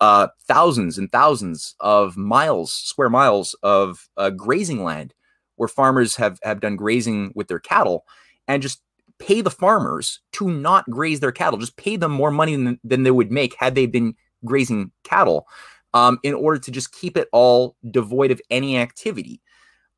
uh, 0.00 0.28
thousands 0.46 0.98
and 0.98 1.10
thousands 1.10 1.76
of 1.80 2.16
miles, 2.16 2.72
square 2.72 3.10
miles 3.10 3.54
of 3.62 4.08
uh, 4.16 4.30
grazing 4.30 4.82
land 4.82 5.14
where 5.56 5.68
farmers 5.68 6.16
have 6.16 6.38
have 6.42 6.60
done 6.60 6.76
grazing 6.76 7.32
with 7.34 7.48
their 7.48 7.58
cattle, 7.58 8.04
and 8.48 8.62
just 8.62 8.82
pay 9.18 9.40
the 9.40 9.50
farmers 9.50 10.20
to 10.32 10.50
not 10.50 10.88
graze 10.90 11.20
their 11.20 11.32
cattle. 11.32 11.58
Just 11.58 11.76
pay 11.76 11.96
them 11.96 12.12
more 12.12 12.30
money 12.30 12.56
than, 12.56 12.80
than 12.82 13.02
they 13.04 13.10
would 13.10 13.30
make 13.30 13.54
had 13.58 13.74
they 13.74 13.86
been 13.86 14.14
grazing 14.44 14.90
cattle 15.04 15.46
um, 15.94 16.18
in 16.22 16.34
order 16.34 16.58
to 16.58 16.70
just 16.70 16.92
keep 16.92 17.16
it 17.16 17.28
all 17.32 17.76
devoid 17.90 18.30
of 18.30 18.40
any 18.50 18.76
activity. 18.76 19.40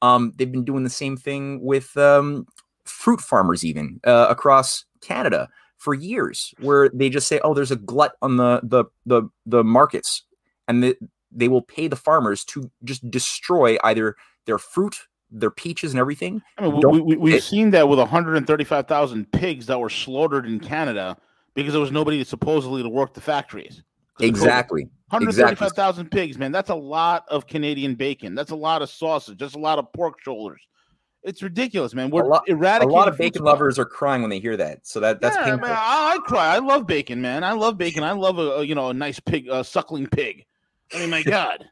Um, 0.02 0.32
they've 0.36 0.50
been 0.50 0.64
doing 0.64 0.84
the 0.84 0.90
same 0.90 1.16
thing 1.16 1.60
with 1.62 1.96
um, 1.96 2.46
fruit 2.84 3.20
farmers, 3.20 3.64
even 3.64 4.00
uh, 4.04 4.26
across 4.28 4.84
Canada 5.00 5.48
for 5.78 5.94
years, 5.94 6.54
where 6.60 6.90
they 6.90 7.08
just 7.08 7.28
say, 7.28 7.40
"Oh, 7.42 7.54
there's 7.54 7.70
a 7.70 7.76
glut 7.76 8.14
on 8.22 8.36
the 8.36 8.60
the 8.62 8.84
the, 9.06 9.28
the 9.46 9.64
markets," 9.64 10.22
and 10.68 10.82
the, 10.82 10.96
they 11.32 11.48
will 11.48 11.62
pay 11.62 11.88
the 11.88 11.96
farmers 11.96 12.44
to 12.44 12.70
just 12.84 13.10
destroy 13.10 13.78
either 13.84 14.16
their 14.44 14.58
fruit, 14.58 14.96
their 15.30 15.50
peaches, 15.50 15.92
and 15.92 16.00
everything. 16.00 16.42
I 16.58 16.68
mean, 16.68 16.80
we, 17.04 17.16
we, 17.16 17.32
have 17.32 17.42
seen 17.42 17.70
that 17.70 17.88
with 17.88 17.98
135,000 17.98 19.32
pigs 19.32 19.66
that 19.66 19.78
were 19.78 19.90
slaughtered 19.90 20.46
in 20.46 20.60
Canada 20.60 21.16
because 21.54 21.72
there 21.72 21.80
was 21.80 21.90
nobody 21.90 22.22
supposedly 22.24 22.82
to 22.82 22.88
work 22.88 23.14
the 23.14 23.20
factories. 23.20 23.82
Exactly. 24.20 24.84
135,000 25.08 26.06
exactly. 26.06 26.20
pigs, 26.20 26.38
man. 26.38 26.52
That's 26.52 26.70
a 26.70 26.74
lot 26.74 27.24
of 27.28 27.46
Canadian 27.46 27.94
bacon. 27.94 28.34
That's 28.34 28.50
a 28.50 28.56
lot 28.56 28.82
of 28.82 28.90
sausage. 28.90 29.38
That's 29.38 29.54
a 29.54 29.58
lot 29.58 29.78
of 29.78 29.92
pork 29.92 30.20
shoulders. 30.22 30.60
It's 31.22 31.42
ridiculous, 31.42 31.92
man. 31.92 32.10
We're 32.10 32.22
a 32.22 32.28
lot, 32.28 32.48
eradicating. 32.48 32.90
A 32.90 32.92
lot 32.92 33.08
of 33.08 33.18
bacon 33.18 33.42
lovers 33.42 33.80
are 33.80 33.84
crying 33.84 34.22
when 34.22 34.30
they 34.30 34.38
hear 34.38 34.56
that. 34.56 34.86
So 34.86 35.00
that 35.00 35.20
that's 35.20 35.36
yeah, 35.36 35.44
painful. 35.44 35.68
Man, 35.68 35.76
I, 35.76 36.14
I, 36.14 36.18
cry. 36.24 36.54
I 36.54 36.58
love 36.60 36.86
bacon, 36.86 37.20
man. 37.20 37.42
I 37.42 37.52
love 37.52 37.76
bacon. 37.76 38.04
I 38.04 38.12
love 38.12 38.38
a, 38.38 38.58
a 38.58 38.62
you 38.62 38.76
know 38.76 38.90
a 38.90 38.94
nice 38.94 39.18
pig, 39.18 39.48
a 39.50 39.64
suckling 39.64 40.06
pig. 40.06 40.44
I 40.94 41.00
mean, 41.00 41.10
my 41.10 41.22
God. 41.24 41.64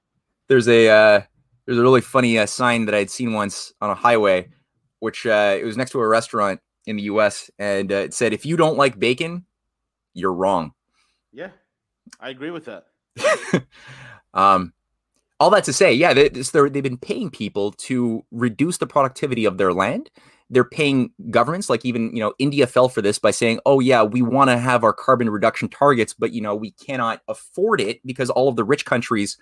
There's 0.49 0.67
a 0.67 0.89
uh, 0.89 1.21
there's 1.67 1.79
a 1.79 1.83
really 1.83 2.01
funny 2.01 2.39
uh, 2.39 2.47
sign 2.47 2.87
that 2.87 2.95
I'd 2.95 3.11
seen 3.11 3.33
once 3.33 3.73
on 3.81 3.91
a 3.91 3.95
highway, 3.95 4.49
which 5.01 5.27
uh, 5.27 5.57
it 5.59 5.65
was 5.65 5.77
next 5.77 5.93
to 5.93 6.01
a 6.01 6.07
restaurant 6.07 6.61
in 6.87 6.97
the 6.97 7.05
U.S. 7.05 7.51
and 7.59 7.91
uh, 7.91 7.97
it 7.97 8.15
said, 8.15 8.33
"If 8.33 8.45
you 8.45 8.57
don't 8.57 8.77
like 8.77 8.99
bacon, 8.99 9.47
you're 10.12 10.35
wrong." 10.35 10.73
Yeah. 11.33 11.49
I 12.21 12.31
agree 12.31 12.51
with 12.51 12.67
that. 12.67 12.87
um, 14.35 14.73
all 15.41 15.51
that 15.51 15.65
to 15.65 15.73
say, 15.73 15.93
yeah, 15.93 16.15
they, 16.15 16.29
they've 16.29 16.83
been 16.83 16.99
paying 16.99 17.31
people 17.31 17.73
to 17.73 18.25
reduce 18.31 18.79
the 18.79 18.87
productivity 18.87 19.45
of 19.45 19.59
their 19.59 19.73
land. 19.73 20.11
They're 20.51 20.65
paying 20.65 21.11
governments, 21.31 21.71
like 21.71 21.85
even 21.85 22.15
you 22.15 22.23
know 22.23 22.35
India 22.39 22.67
fell 22.67 22.89
for 22.89 23.01
this 23.01 23.19
by 23.19 23.31
saying, 23.31 23.61
"Oh 23.65 23.81
yeah, 23.81 24.03
we 24.03 24.21
want 24.21 24.51
to 24.51 24.59
have 24.59 24.85
our 24.85 24.93
carbon 24.93 25.31
reduction 25.31 25.69
targets, 25.69 26.12
but 26.12 26.33
you 26.33 26.43
know 26.43 26.55
we 26.55 26.73
cannot 26.73 27.23
afford 27.29 27.81
it 27.81 28.01
because 28.05 28.29
all 28.29 28.49
of 28.49 28.57
the 28.57 28.62
rich 28.62 28.85
countries 28.85 29.39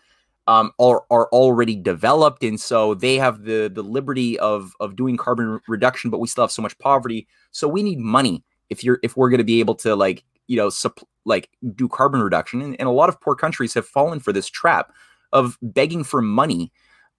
um, 0.47 0.72
are 0.78 1.05
are 1.11 1.28
already 1.28 1.76
developed, 1.76 2.43
and 2.43 2.61
so 2.61 2.95
they 2.95 3.16
have 3.16 3.45
the 3.45 3.70
the 3.72 3.82
liberty 3.82 4.38
of 4.38 4.72
of 4.80 4.97
doing 4.97 5.16
carbon 5.16 5.61
reduction, 5.68 6.11
but 6.11 6.18
we 6.18 6.28
still 6.28 6.45
have 6.45 6.53
so 6.53 6.62
much 6.62 6.78
poverty, 6.78 7.28
so 7.51 7.68
we 7.68 7.82
need 7.82 7.99
money 7.99 8.43
if 8.70 8.82
you're 8.82 8.99
if 9.03 9.16
we're 9.16 9.30
going 9.30 9.38
to 9.38 9.45
be 9.45 9.61
able 9.61 9.74
to 9.76 9.95
like 9.95 10.24
you 10.49 10.57
know 10.57 10.68
supp- 10.68 11.05
like 11.24 11.49
do 11.74 11.88
carbon 11.88 12.20
reduction. 12.20 12.61
And, 12.61 12.76
and, 12.78 12.88
a 12.88 12.93
lot 12.93 13.09
of 13.09 13.20
poor 13.20 13.36
countries 13.36 13.74
have 13.74 13.86
fallen 13.86 14.18
for 14.18 14.32
this 14.32 14.49
trap 14.49 14.93
of 15.32 15.59
begging 15.62 16.05
for 16.05 16.20
money 16.20 16.72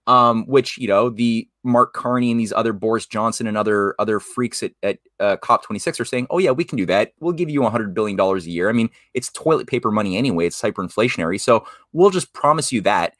um, 0.06 0.46
which 0.46 0.76
you 0.78 0.88
know 0.88 1.08
the 1.08 1.48
mark 1.62 1.94
carney 1.94 2.30
and 2.30 2.38
these 2.38 2.52
other 2.52 2.74
boris 2.74 3.06
johnson 3.06 3.46
and 3.46 3.56
other 3.56 3.94
other 3.98 4.20
freaks 4.20 4.62
at, 4.62 4.72
at 4.82 4.98
uh, 5.18 5.36
cop 5.38 5.64
26 5.64 5.98
are 5.98 6.04
saying 6.04 6.26
oh 6.30 6.38
yeah 6.38 6.50
we 6.50 6.64
can 6.64 6.76
do 6.76 6.86
that. 6.86 7.12
We'll 7.20 7.32
give 7.32 7.48
you 7.48 7.62
100 7.62 7.94
billion 7.94 8.16
dollars 8.16 8.46
a 8.46 8.50
year. 8.50 8.68
I 8.68 8.72
mean 8.72 8.90
it's 9.14 9.30
toilet 9.30 9.66
paper 9.66 9.90
money 9.90 10.16
anyway. 10.16 10.46
It's 10.46 10.60
hyperinflationary. 10.60 11.40
So 11.40 11.66
we'll 11.92 12.10
just 12.10 12.32
promise 12.32 12.72
you 12.72 12.80
that 12.82 13.14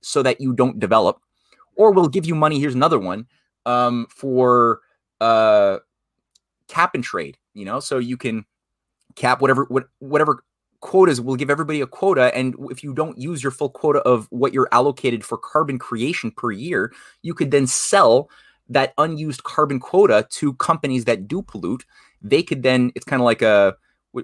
so 0.00 0.22
that 0.22 0.40
you 0.40 0.54
don't 0.54 0.78
develop 0.80 1.20
or 1.76 1.92
we'll 1.92 2.08
give 2.08 2.26
you 2.26 2.34
money. 2.34 2.58
Here's 2.58 2.74
another 2.74 2.98
one 2.98 3.26
um, 3.66 4.06
for 4.10 4.80
uh, 5.20 5.78
cap 6.68 6.94
and 6.94 7.04
trade 7.04 7.36
you 7.54 7.64
know? 7.64 7.80
So 7.80 7.98
you 7.98 8.16
can 8.16 8.44
cap 9.16 9.40
whatever 9.40 9.64
what, 9.64 9.88
whatever 9.98 10.44
quotas 10.80 11.20
will 11.20 11.36
give 11.36 11.50
everybody 11.50 11.80
a 11.80 11.86
quota 11.86 12.34
and 12.36 12.54
if 12.70 12.82
you 12.82 12.94
don't 12.94 13.18
use 13.18 13.42
your 13.42 13.52
full 13.52 13.68
quota 13.68 14.00
of 14.00 14.26
what 14.30 14.52
you're 14.52 14.68
allocated 14.72 15.24
for 15.24 15.36
carbon 15.36 15.78
creation 15.78 16.30
per 16.30 16.50
year 16.50 16.92
you 17.22 17.34
could 17.34 17.50
then 17.50 17.66
sell 17.66 18.30
that 18.68 18.94
unused 18.98 19.42
carbon 19.42 19.78
quota 19.78 20.26
to 20.30 20.54
companies 20.54 21.04
that 21.04 21.28
do 21.28 21.42
pollute 21.42 21.84
they 22.22 22.42
could 22.42 22.62
then 22.62 22.90
it's 22.94 23.04
kind 23.04 23.20
of 23.20 23.24
like 23.24 23.42
a 23.42 23.74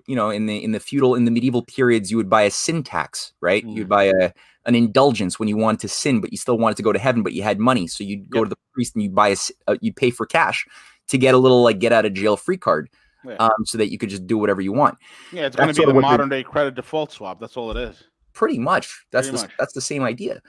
you 0.07 0.17
know 0.17 0.31
in 0.31 0.47
the 0.47 0.63
in 0.63 0.73
the 0.73 0.81
feudal 0.81 1.15
in 1.15 1.25
the 1.25 1.31
medieval 1.31 1.63
periods 1.63 2.11
you 2.11 2.17
would 2.17 2.31
buy 2.31 2.43
a 2.43 2.51
sin 2.51 2.83
tax 2.83 3.33
right 3.41 3.65
mm. 3.65 3.77
you'd 3.77 3.89
buy 3.89 4.05
a 4.05 4.33
an 4.65 4.75
indulgence 4.75 5.39
when 5.39 5.49
you 5.49 5.57
wanted 5.57 5.81
to 5.81 5.89
sin 5.89 6.21
but 6.21 6.33
you 6.33 6.39
still 6.39 6.59
wanted 6.59 6.77
to 6.77 6.83
go 6.83 6.93
to 6.93 6.99
heaven 6.99 7.23
but 7.23 7.33
you 7.33 7.43
had 7.43 7.59
money 7.59 7.87
so 7.87 8.03
you'd 8.03 8.29
go 8.31 8.41
yep. 8.41 8.47
to 8.47 8.51
the 8.51 8.57
priest 8.73 8.95
and 8.95 9.05
you 9.05 9.11
buy 9.11 9.29
a 9.29 9.37
uh, 9.69 9.77
you'd 9.81 9.97
pay 9.97 10.11
for 10.11 10.27
cash 10.27 10.67
to 11.07 11.19
get 11.19 11.35
a 11.35 11.39
little 11.39 11.63
like 11.63 11.79
get 11.79 11.93
out 11.93 12.05
of 12.05 12.15
jail 12.15 12.37
free 12.37 12.57
card 12.57 12.89
yeah. 13.25 13.37
um, 13.37 13.65
so 13.65 13.79
that 13.79 13.91
you 13.91 13.99
could 13.99 14.11
just 14.11 14.27
do 14.27 14.39
whatever 14.39 14.61
you 14.61 14.73
want. 14.73 14.99
Yeah, 15.33 15.47
it's 15.47 15.57
going 15.57 15.73
to 15.73 15.81
be 15.81 15.87
the 15.87 15.95
modern 15.95 16.29
day 16.29 16.43
credit 16.43 16.75
default 16.75 17.13
swap. 17.13 17.41
That's 17.41 17.57
all 17.57 17.71
it 17.71 17.77
is. 17.77 18.05
Pretty 18.33 18.59
much. 18.59 19.07
That's 19.11 19.29
pretty 19.29 19.43
the, 19.43 19.49
much. 19.49 19.57
that's 19.59 19.73
the 19.73 19.81
same 19.81 20.03
idea. 20.03 20.43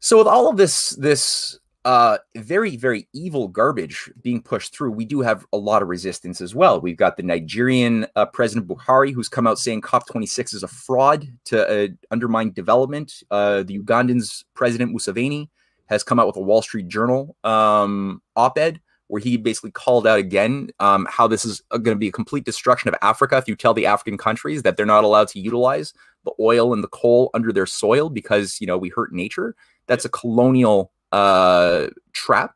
So 0.00 0.18
with 0.18 0.26
all 0.26 0.48
of 0.48 0.56
this 0.56 0.90
this 0.90 1.58
uh, 1.84 2.18
very 2.36 2.76
very 2.76 3.08
evil 3.12 3.48
garbage 3.48 4.10
being 4.22 4.42
pushed 4.42 4.74
through, 4.74 4.92
we 4.92 5.04
do 5.04 5.20
have 5.20 5.44
a 5.52 5.56
lot 5.56 5.82
of 5.82 5.88
resistance 5.88 6.40
as 6.40 6.54
well. 6.54 6.80
We've 6.80 6.96
got 6.96 7.16
the 7.16 7.22
Nigerian 7.22 8.06
uh, 8.14 8.26
President 8.26 8.68
Buhari 8.68 9.12
who's 9.12 9.28
come 9.28 9.46
out 9.46 9.58
saying 9.58 9.80
COP26 9.82 10.54
is 10.54 10.62
a 10.62 10.68
fraud 10.68 11.26
to 11.46 11.66
uh, 11.66 11.88
undermine 12.10 12.52
development. 12.52 13.22
Uh, 13.30 13.62
the 13.62 13.78
Ugandans 13.78 14.44
President 14.54 14.94
Museveni 14.94 15.48
has 15.86 16.04
come 16.04 16.20
out 16.20 16.26
with 16.26 16.36
a 16.36 16.40
Wall 16.40 16.62
Street 16.62 16.88
Journal 16.88 17.34
um, 17.44 18.20
op-ed 18.36 18.80
where 19.08 19.20
he 19.20 19.36
basically 19.36 19.70
called 19.70 20.06
out 20.06 20.18
again 20.18 20.70
um, 20.80 21.06
how 21.10 21.26
this 21.26 21.44
is 21.44 21.60
going 21.70 21.84
to 21.84 21.96
be 21.96 22.08
a 22.08 22.12
complete 22.12 22.44
destruction 22.44 22.88
of 22.88 22.94
Africa 23.02 23.36
if 23.36 23.48
you 23.48 23.56
tell 23.56 23.74
the 23.74 23.86
African 23.86 24.16
countries 24.16 24.62
that 24.62 24.76
they're 24.76 24.86
not 24.86 25.04
allowed 25.04 25.28
to 25.28 25.40
utilize 25.40 25.92
the 26.24 26.32
oil 26.40 26.72
and 26.72 26.84
the 26.84 26.88
coal 26.88 27.30
under 27.34 27.52
their 27.52 27.66
soil 27.66 28.08
because 28.08 28.60
you 28.60 28.66
know 28.66 28.78
we 28.78 28.90
hurt 28.90 29.12
nature. 29.12 29.54
That's 29.86 30.04
a 30.04 30.08
colonial 30.08 30.92
uh, 31.12 31.88
trap. 32.12 32.54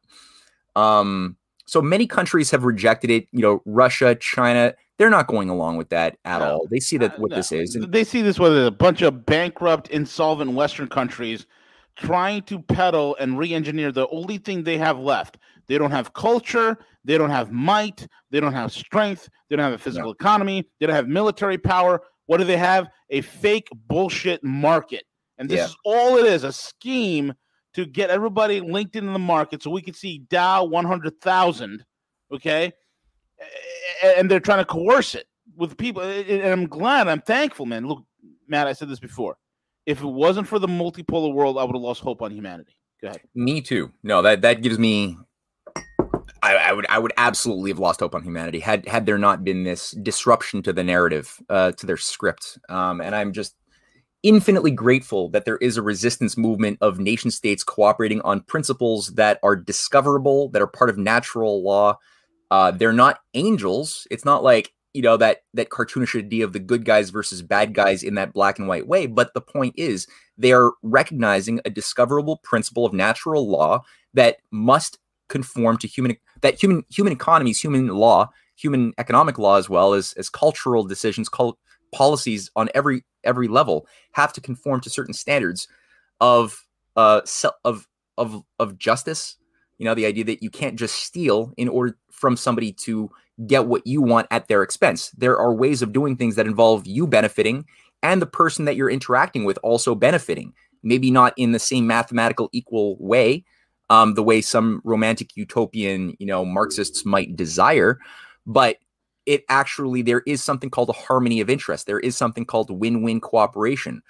Um, 0.77 1.37
so 1.67 1.81
many 1.81 2.07
countries 2.07 2.51
have 2.51 2.65
rejected 2.65 3.11
it. 3.11 3.29
You 3.33 3.41
know, 3.41 3.63
Russia, 3.65 4.15
China, 4.15 4.75
they're 4.99 5.11
not 5.11 5.27
going 5.27 5.49
along 5.49 5.79
with 5.79 5.89
that 5.89 6.19
at 6.25 6.41
no, 6.41 6.45
all. 6.45 6.69
They 6.71 6.81
see 6.81 6.99
that 6.99 7.19
what 7.19 7.31
no. 7.31 7.37
this 7.37 7.51
is. 7.51 7.75
And- 7.75 7.91
they 7.91 8.05
see 8.05 8.21
this 8.21 8.39
whether 8.39 8.67
a 8.67 8.71
bunch 8.71 9.01
of 9.03 9.25
bankrupt, 9.25 9.89
insolvent 9.89 10.53
Western 10.53 10.89
countries 10.89 11.47
trying 11.97 12.43
to 12.43 12.59
peddle 12.59 13.17
and 13.21 13.39
re-engineer 13.39 13.93
the 13.93 14.09
only 14.09 14.39
thing 14.39 14.65
they 14.65 14.79
have 14.79 14.99
left 14.99 15.39
they 15.67 15.79
don't 15.79 15.91
have 15.91 16.13
culture. 16.13 16.79
They 17.05 17.19
don't 17.19 17.31
have 17.31 17.51
might. 17.51 18.07
They 18.31 18.41
don't 18.41 18.53
have 18.53 18.73
strength. 18.73 19.29
They 19.49 19.57
don't 19.57 19.65
have 19.65 19.75
a 19.75 19.79
physical 19.79 20.09
no. 20.09 20.13
economy. 20.13 20.69
They 20.79 20.87
don't 20.87 20.95
have 20.95 21.09
military 21.09 21.59
power. 21.59 22.03
What 22.27 22.39
do 22.39 22.45
they 22.45 22.57
have? 22.57 22.89
A 23.11 23.21
fake 23.21 23.69
bullshit 23.89 24.43
market. 24.45 25.05
And 25.39 25.49
this 25.49 25.59
yeah. 25.59 25.65
is 25.67 25.77
all 25.85 26.19
it 26.19 26.27
is 26.27 26.45
a 26.45 26.53
scheme 26.53 27.35
to 27.75 27.87
get 27.87 28.11
everybody 28.11 28.61
linked 28.61 28.97
into 28.97 29.13
the 29.13 29.19
market 29.19 29.63
so 29.63 29.71
we 29.71 29.83
can 29.83 29.95
see 29.95 30.19
Dow 30.19 30.65
100,000. 30.65 31.85
Okay. 32.33 32.73
And 34.05 34.31
they're 34.31 34.41
trying 34.41 34.59
to 34.59 34.65
coerce 34.65 35.15
it 35.15 35.27
with 35.57 35.77
people. 35.77 36.03
And 36.03 36.43
I'm 36.43 36.67
glad, 36.67 37.09
I'm 37.09 37.21
thankful, 37.21 37.67
man. 37.67 37.87
Look, 37.87 38.05
Matt, 38.47 38.67
I 38.67 38.73
said 38.73 38.89
this 38.89 39.01
before. 39.01 39.37
If 39.85 40.01
it 40.01 40.07
wasn't 40.07 40.47
for 40.47 40.59
the 40.59 40.69
multipolar 40.69 41.33
world, 41.35 41.59
I 41.59 41.65
would 41.65 41.75
have 41.75 41.83
lost 41.83 42.03
hope 42.03 42.23
on 42.23 42.31
humanity. 42.31 42.77
Go 43.01 43.09
ahead. 43.09 43.21
Me 43.35 43.61
too. 43.61 43.91
No, 44.05 44.23
that 44.23 44.43
that 44.43 44.63
gives 44.63 44.79
me 44.79 45.19
I, 46.43 46.57
I, 46.57 46.73
would 46.73 46.87
I 46.89 46.99
would 46.99 47.13
absolutely 47.17 47.71
have 47.71 47.79
lost 47.79 48.01
hope 48.01 48.15
on 48.15 48.25
humanity 48.25 48.59
had 48.59 48.87
had 48.89 49.07
there 49.07 49.19
not 49.19 49.45
been 49.45 49.63
this 49.63 49.93
disruption 49.93 50.63
to 50.65 50.73
the 50.73 50.83
narrative, 50.83 51.41
uh, 51.49 51.73
to 51.73 51.87
their 51.87 51.97
script. 51.97 52.59
Um, 52.69 53.01
and 53.01 53.15
I'm 53.15 53.33
just 53.33 53.55
infinitely 54.23 54.71
grateful 54.71 55.29
that 55.31 55.45
there 55.45 55.57
is 55.59 55.77
a 55.77 55.83
resistance 55.83 56.37
movement 56.37 56.79
of 56.81 56.99
nation 56.99 57.31
states 57.31 57.65
cooperating 57.65 58.21
on 58.23 58.41
principles 58.41 59.09
that 59.15 59.39
are 59.43 59.57
discoverable, 59.57 60.49
that 60.51 60.63
are 60.63 60.67
part 60.67 60.91
of 60.91 60.99
natural 60.99 61.63
law. 61.63 61.97
Uh, 62.51 62.71
they're 62.71 62.93
not 62.93 63.21
angels. 63.35 64.07
It's 64.11 64.25
not 64.25 64.43
like 64.43 64.73
you 64.95 65.03
know 65.03 65.17
that 65.17 65.39
that 65.55 65.71
cartoonish 65.71 66.19
idea 66.19 66.45
of 66.45 66.53
the 66.53 66.59
good 66.59 66.85
guys 66.85 67.11
versus 67.11 67.41
bad 67.41 67.73
guys 67.73 68.03
in 68.03 68.15
that 68.17 68.33
black 68.33 68.59
and 68.59 68.69
white 68.69 68.89
way. 68.89 69.07
But 69.07 69.33
the 69.33 69.41
point 69.41 69.75
is, 69.77 70.09
they 70.37 70.53
are 70.53 70.73
recognizing 70.83 71.61
a 71.65 71.71
discoverable 71.71 72.39
principle 72.39 72.85
of 72.85 72.93
natural 72.93 73.49
law 73.49 73.83
that 74.15 74.39
must 74.51 74.99
conform 75.29 75.79
to 75.79 75.89
human 75.89 76.17
that 76.43 76.61
human 76.63 76.85
human 76.91 77.13
economies, 77.13 77.61
human 77.61 77.89
law, 77.89 78.31
human 78.57 78.93
economic 78.99 79.39
law 79.39 79.57
as 79.57 79.69
well 79.69 79.95
as 79.95 80.13
as 80.15 80.29
cultural 80.29 80.85
decisions, 80.85 81.29
cult, 81.29 81.59
policies 81.93 82.51
on 82.57 82.69
every 82.75 83.05
every 83.25 83.49
level 83.49 83.87
have 84.13 84.33
to 84.33 84.41
conform 84.41 84.81
to 84.81 84.91
certain 84.91 85.15
standards 85.15 85.69
of 86.21 86.65
uh 86.97 87.21
of 87.65 87.87
of 88.19 88.43
of 88.59 88.79
justice. 88.79 89.37
You 89.79 89.87
know, 89.87 89.95
the 89.95 90.07
idea 90.07 90.25
that 90.25 90.43
you 90.43 90.51
can't 90.51 90.77
just 90.77 90.97
steal 90.97 91.53
in 91.57 91.69
order 91.69 91.97
from 92.11 92.37
somebody 92.37 92.73
to 92.73 93.11
get 93.47 93.67
what 93.67 93.87
you 93.87 94.01
want 94.01 94.29
at 94.31 94.47
their 94.47 94.63
expense. 94.63 95.11
There 95.11 95.37
are 95.39 95.53
ways 95.53 95.83
of 95.83 95.93
doing 95.93 96.17
things 96.17 96.37
that 96.37 96.47
involve 96.47 96.87
you 96.87 97.07
benefiting 97.07 97.65
and 98.03 98.23
the 98.23 98.27
person 98.27 98.65
that 98.67 98.77
you're 98.77 98.91
interacting 98.91 99.45
with 99.45 99.59
also 99.63 99.95
benefiting. 99.95 100.53
Maybe 100.85 101.11
not 101.11 101.33
in 101.37 101.53
the 101.53 101.59
same 101.59 101.87
mathematical 101.87 102.49
equal 102.53 102.97
way, 102.99 103.45
um, 103.93 104.15
the 104.15 104.23
way 104.23 104.41
some 104.41 104.81
romantic 104.85 105.37
utopian, 105.37 106.17
you 106.19 106.25
know, 106.25 106.47
Marxists 106.47 107.05
might 107.05 107.37
desire, 107.37 107.99
but 108.47 108.79
it 109.27 109.45
actually 109.51 110.01
there 110.01 110.23
is 110.27 110.43
something 110.43 110.71
called 110.71 110.89
a 110.89 110.95
harmony 110.95 111.43
of 111.43 111.51
interest. 111.51 111.87
There 111.87 112.01
is 112.01 112.17
something 112.17 112.47
called 112.47 112.71
win-win 112.71 113.21
cooperation. 113.21 114.03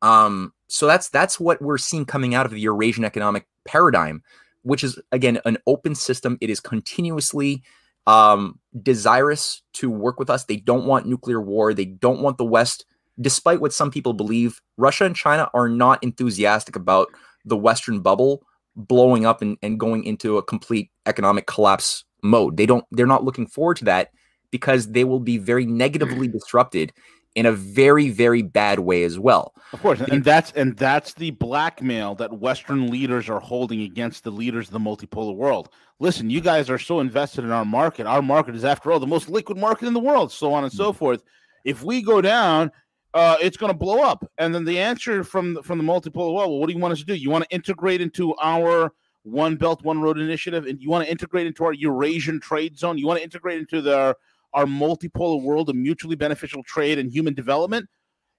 Um, 0.00 0.54
so 0.68 0.86
that's 0.86 1.10
that's 1.10 1.38
what 1.38 1.60
we're 1.60 1.76
seeing 1.76 2.06
coming 2.06 2.34
out 2.34 2.46
of 2.46 2.52
the 2.52 2.60
Eurasian 2.60 3.04
economic 3.04 3.46
paradigm, 3.66 4.22
which 4.62 4.82
is 4.82 4.98
again 5.12 5.38
an 5.44 5.58
open 5.66 5.94
system. 5.94 6.38
It 6.40 6.48
is 6.48 6.58
continuously 6.58 7.62
um, 8.06 8.58
desirous 8.82 9.60
to 9.74 9.90
work 9.90 10.18
with 10.18 10.30
us. 10.30 10.44
They 10.44 10.56
don't 10.56 10.86
want 10.86 11.04
nuclear 11.04 11.42
war. 11.42 11.74
They 11.74 11.84
don't 11.84 12.22
want 12.22 12.38
the 12.38 12.46
West, 12.46 12.86
despite 13.20 13.60
what 13.60 13.74
some 13.74 13.90
people 13.90 14.14
believe. 14.14 14.62
Russia 14.78 15.04
and 15.04 15.14
China 15.14 15.50
are 15.52 15.68
not 15.68 16.02
enthusiastic 16.02 16.74
about 16.74 17.08
the 17.44 17.56
Western 17.56 18.00
bubble 18.00 18.45
blowing 18.76 19.26
up 19.26 19.42
and, 19.42 19.56
and 19.62 19.80
going 19.80 20.04
into 20.04 20.36
a 20.38 20.42
complete 20.42 20.90
economic 21.06 21.46
collapse 21.46 22.04
mode. 22.22 22.56
They 22.56 22.66
don't. 22.66 22.84
They're 22.90 23.06
not 23.06 23.24
looking 23.24 23.46
forward 23.46 23.78
to 23.78 23.84
that 23.86 24.10
because 24.50 24.92
they 24.92 25.04
will 25.04 25.20
be 25.20 25.38
very 25.38 25.66
negatively 25.66 26.28
disrupted 26.28 26.92
in 27.34 27.44
a 27.46 27.52
very 27.52 28.08
very 28.10 28.42
bad 28.42 28.80
way 28.80 29.04
as 29.04 29.18
well. 29.18 29.54
Of 29.72 29.82
course, 29.82 30.00
and 30.00 30.24
that's 30.24 30.52
and 30.52 30.76
that's 30.76 31.14
the 31.14 31.32
blackmail 31.32 32.14
that 32.16 32.38
Western 32.38 32.90
leaders 32.90 33.28
are 33.28 33.40
holding 33.40 33.82
against 33.82 34.24
the 34.24 34.30
leaders 34.30 34.68
of 34.68 34.72
the 34.72 34.78
multipolar 34.78 35.34
world. 35.34 35.68
Listen, 35.98 36.28
you 36.30 36.40
guys 36.40 36.68
are 36.68 36.78
so 36.78 37.00
invested 37.00 37.44
in 37.44 37.50
our 37.50 37.64
market. 37.64 38.06
Our 38.06 38.22
market 38.22 38.54
is, 38.54 38.64
after 38.64 38.92
all, 38.92 39.00
the 39.00 39.06
most 39.06 39.30
liquid 39.30 39.58
market 39.58 39.86
in 39.86 39.94
the 39.94 40.00
world. 40.00 40.30
So 40.30 40.52
on 40.52 40.64
and 40.64 40.72
so 40.72 40.90
mm-hmm. 40.90 40.98
forth. 40.98 41.22
If 41.64 41.82
we 41.82 42.00
go 42.00 42.20
down, 42.20 42.70
uh, 43.16 43.38
it's 43.40 43.56
going 43.56 43.72
to 43.72 43.78
blow 43.78 44.02
up. 44.02 44.30
And 44.36 44.54
then 44.54 44.66
the 44.66 44.78
answer 44.78 45.24
from 45.24 45.54
the, 45.54 45.62
from 45.62 45.78
the 45.78 45.84
multipolar 45.84 46.34
world, 46.34 46.50
well, 46.50 46.58
what 46.58 46.66
do 46.66 46.74
you 46.74 46.78
want 46.78 46.92
us 46.92 46.98
to 47.00 47.06
do? 47.06 47.14
You 47.14 47.30
want 47.30 47.44
to 47.44 47.54
integrate 47.54 48.02
into 48.02 48.34
our 48.36 48.92
One 49.22 49.56
Belt 49.56 49.82
One 49.82 50.02
Road 50.02 50.18
initiative, 50.18 50.66
and 50.66 50.78
you 50.82 50.90
want 50.90 51.06
to 51.06 51.10
integrate 51.10 51.46
into 51.46 51.64
our 51.64 51.72
Eurasian 51.72 52.40
trade 52.40 52.78
zone. 52.78 52.98
You 52.98 53.06
want 53.06 53.18
to 53.18 53.24
integrate 53.24 53.58
into 53.58 53.80
the 53.80 54.14
our 54.52 54.66
multipolar 54.66 55.42
world 55.42 55.70
of 55.70 55.76
mutually 55.76 56.14
beneficial 56.14 56.62
trade 56.62 56.98
and 56.98 57.10
human 57.10 57.32
development. 57.32 57.88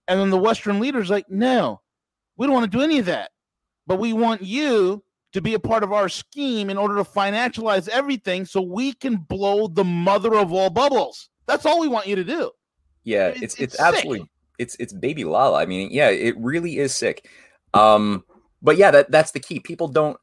And 0.08 0.20
then 0.20 0.30
the 0.30 0.38
Western 0.38 0.80
leaders 0.80 1.10
like, 1.10 1.26
no, 1.28 1.82
we 2.38 2.46
don't 2.46 2.54
want 2.54 2.72
to 2.72 2.78
do 2.78 2.84
any 2.84 3.00
of 3.00 3.06
that. 3.06 3.32
But 3.88 4.00
we 4.00 4.14
want 4.14 4.44
you 4.44 5.04
to 5.34 5.42
be 5.42 5.56
a 5.56 5.60
part 5.60 5.84
of 5.84 5.92
our 5.92 6.08
scheme 6.08 6.70
in 6.70 6.78
order 6.78 6.96
to 6.96 7.04
financialize 7.04 7.90
everything 7.90 8.46
so 8.46 8.62
we 8.62 8.94
can 8.94 9.18
blow 9.18 9.68
the 9.68 9.84
mother 9.84 10.36
of 10.36 10.54
all 10.54 10.70
bubbles. 10.70 11.30
That's 11.48 11.66
all 11.66 11.80
we 11.80 11.88
want 11.88 12.08
you 12.08 12.16
to 12.16 12.24
do. 12.24 12.52
Yeah, 13.04 13.28
it's 13.30 13.42
it's, 13.42 13.56
it's 13.56 13.80
absolutely 13.80 14.30
it's 14.58 14.76
it's 14.80 14.94
baby 14.94 15.24
Lala. 15.24 15.62
I 15.62 15.66
mean, 15.66 15.90
yeah, 15.92 16.10
it 16.10 16.38
really 16.38 16.78
is 16.78 16.96
sick. 16.96 17.28
Um, 17.74 18.24
but 18.62 18.78
yeah, 18.78 18.92
that 18.92 19.12
that's 19.12 19.32
the 19.32 19.40
key. 19.40 19.60
People 19.60 19.88
don't 19.88 20.18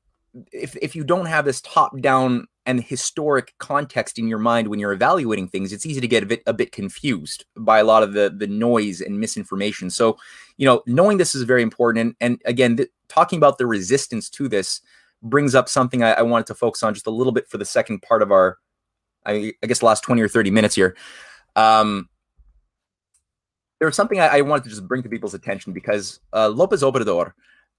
if 0.53 0.77
if 0.83 0.97
you 0.97 1.05
don't 1.05 1.27
have 1.27 1.45
this 1.45 1.61
top 1.61 1.99
down 2.01 2.47
and 2.67 2.83
historic 2.83 3.55
context 3.59 4.19
in 4.19 4.27
your 4.27 4.39
mind 4.39 4.69
when 4.69 4.79
you're 4.79 4.93
evaluating 4.93 5.49
things, 5.49 5.73
it's 5.73 5.87
easy 5.87 6.01
to 6.01 6.09
get 6.09 6.23
a 6.23 6.27
bit 6.27 6.43
a 6.47 6.53
bit 6.53 6.73
confused 6.73 7.45
by 7.57 7.79
a 7.79 7.85
lot 7.85 8.03
of 8.03 8.13
the 8.13 8.35
the 8.37 8.47
noise 8.47 9.01
and 9.01 9.21
misinformation. 9.21 9.91
So, 9.91 10.19
you 10.57 10.67
know, 10.67 10.83
knowing 10.87 11.19
this 11.19 11.35
is 11.35 11.43
very 11.43 11.63
important. 11.63 12.01
And 12.01 12.17
and 12.21 12.43
again, 12.45 12.77
th- 12.77 12.91
talking 13.09 13.37
about 13.37 13.59
the 13.59 13.67
resistance 13.67 14.29
to 14.31 14.49
this 14.49 14.81
brings 15.23 15.55
up 15.55 15.69
something 15.69 16.03
I, 16.03 16.13
I, 16.13 16.23
wanted 16.23 16.47
to 16.49 16.55
focus 16.55 16.83
on 16.83 16.93
just 16.93 17.07
a 17.07 17.11
little 17.11 17.33
bit 17.33 17.49
for 17.49 17.57
the 17.57 17.65
second 17.65 18.03
part 18.03 18.21
of 18.21 18.31
our, 18.31 18.59
I, 19.25 19.55
I 19.63 19.67
guess, 19.67 19.83
last 19.83 20.03
twenty 20.03 20.21
or 20.23 20.29
thirty 20.29 20.51
minutes 20.51 20.75
here. 20.75 20.97
Um, 21.57 22.09
there's 23.85 23.97
something 23.97 24.19
I, 24.19 24.39
I, 24.39 24.41
wanted 24.41 24.65
to 24.65 24.71
just 24.71 24.89
bring 24.89 25.03
to 25.03 25.09
people's 25.09 25.35
attention 25.35 25.73
because 25.75 26.21
uh, 26.33 26.49
Lopez 26.49 26.83
Obrador, 26.83 27.33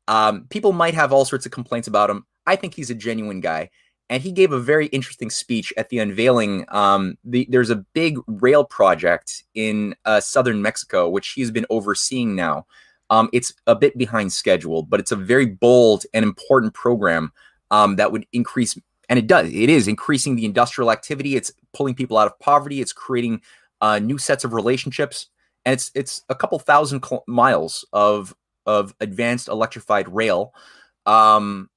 um, 0.08 0.46
people 0.50 0.72
might 0.72 0.94
have 0.94 1.12
all 1.12 1.26
sorts 1.26 1.48
of 1.48 1.52
complaints 1.52 1.88
about 1.88 2.12
him. 2.12 2.26
I 2.46 2.56
think 2.56 2.76
he's 2.76 2.92
a 2.92 2.96
genuine 2.96 3.42
guy 3.42 3.72
and 4.10 4.22
he 4.22 4.32
gave 4.32 4.52
a 4.52 4.60
very 4.60 4.86
interesting 4.88 5.32
speech 5.32 5.74
at 5.78 5.90
the 5.90 5.98
unveiling. 5.98 6.66
Um, 6.70 7.18
the, 7.24 7.48
there's 7.50 7.72
a 7.72 7.78
big 7.78 8.20
rail 8.28 8.64
project 8.64 9.44
in 9.56 9.96
uh, 10.06 10.20
southern 10.20 10.62
Mexico, 10.62 11.10
which 11.10 11.30
he's 11.30 11.50
been 11.50 11.66
overseeing 11.72 12.36
now. 12.36 12.68
Um, 13.10 13.30
it's 13.34 13.52
a 13.66 13.76
bit 13.76 13.98
behind 13.98 14.32
schedule, 14.32 14.84
but 14.84 15.00
it's 15.00 15.12
a 15.12 15.16
very 15.16 15.48
bold 15.48 16.06
and 16.14 16.24
important 16.24 16.76
program 16.76 17.32
um, 17.72 17.96
that 17.96 18.12
would 18.12 18.28
increase, 18.32 18.78
and 19.10 19.18
it 19.18 19.26
does. 19.26 19.48
It 19.48 19.70
is 19.70 19.88
increasing 19.88 20.36
the 20.36 20.46
industrial 20.46 20.92
activity. 20.92 21.36
It's 21.36 21.52
pulling 21.74 21.96
people 21.96 22.18
out 22.18 22.28
of 22.28 22.38
poverty. 22.40 22.82
It's 22.82 22.94
creating 22.94 23.42
uh, 23.82 23.98
new 23.98 24.20
sets 24.20 24.44
of 24.44 24.54
relationships, 24.54 25.28
and 25.66 25.74
it's 25.74 25.92
it's 25.96 26.24
a 26.30 26.36
couple 26.36 26.58
thousand 26.60 27.04
miles 27.28 27.86
of 27.94 28.36
of 28.66 28.96
advanced 29.00 29.48
electrified 29.48 30.08
rail. 30.10 30.54
Um, 31.06 31.70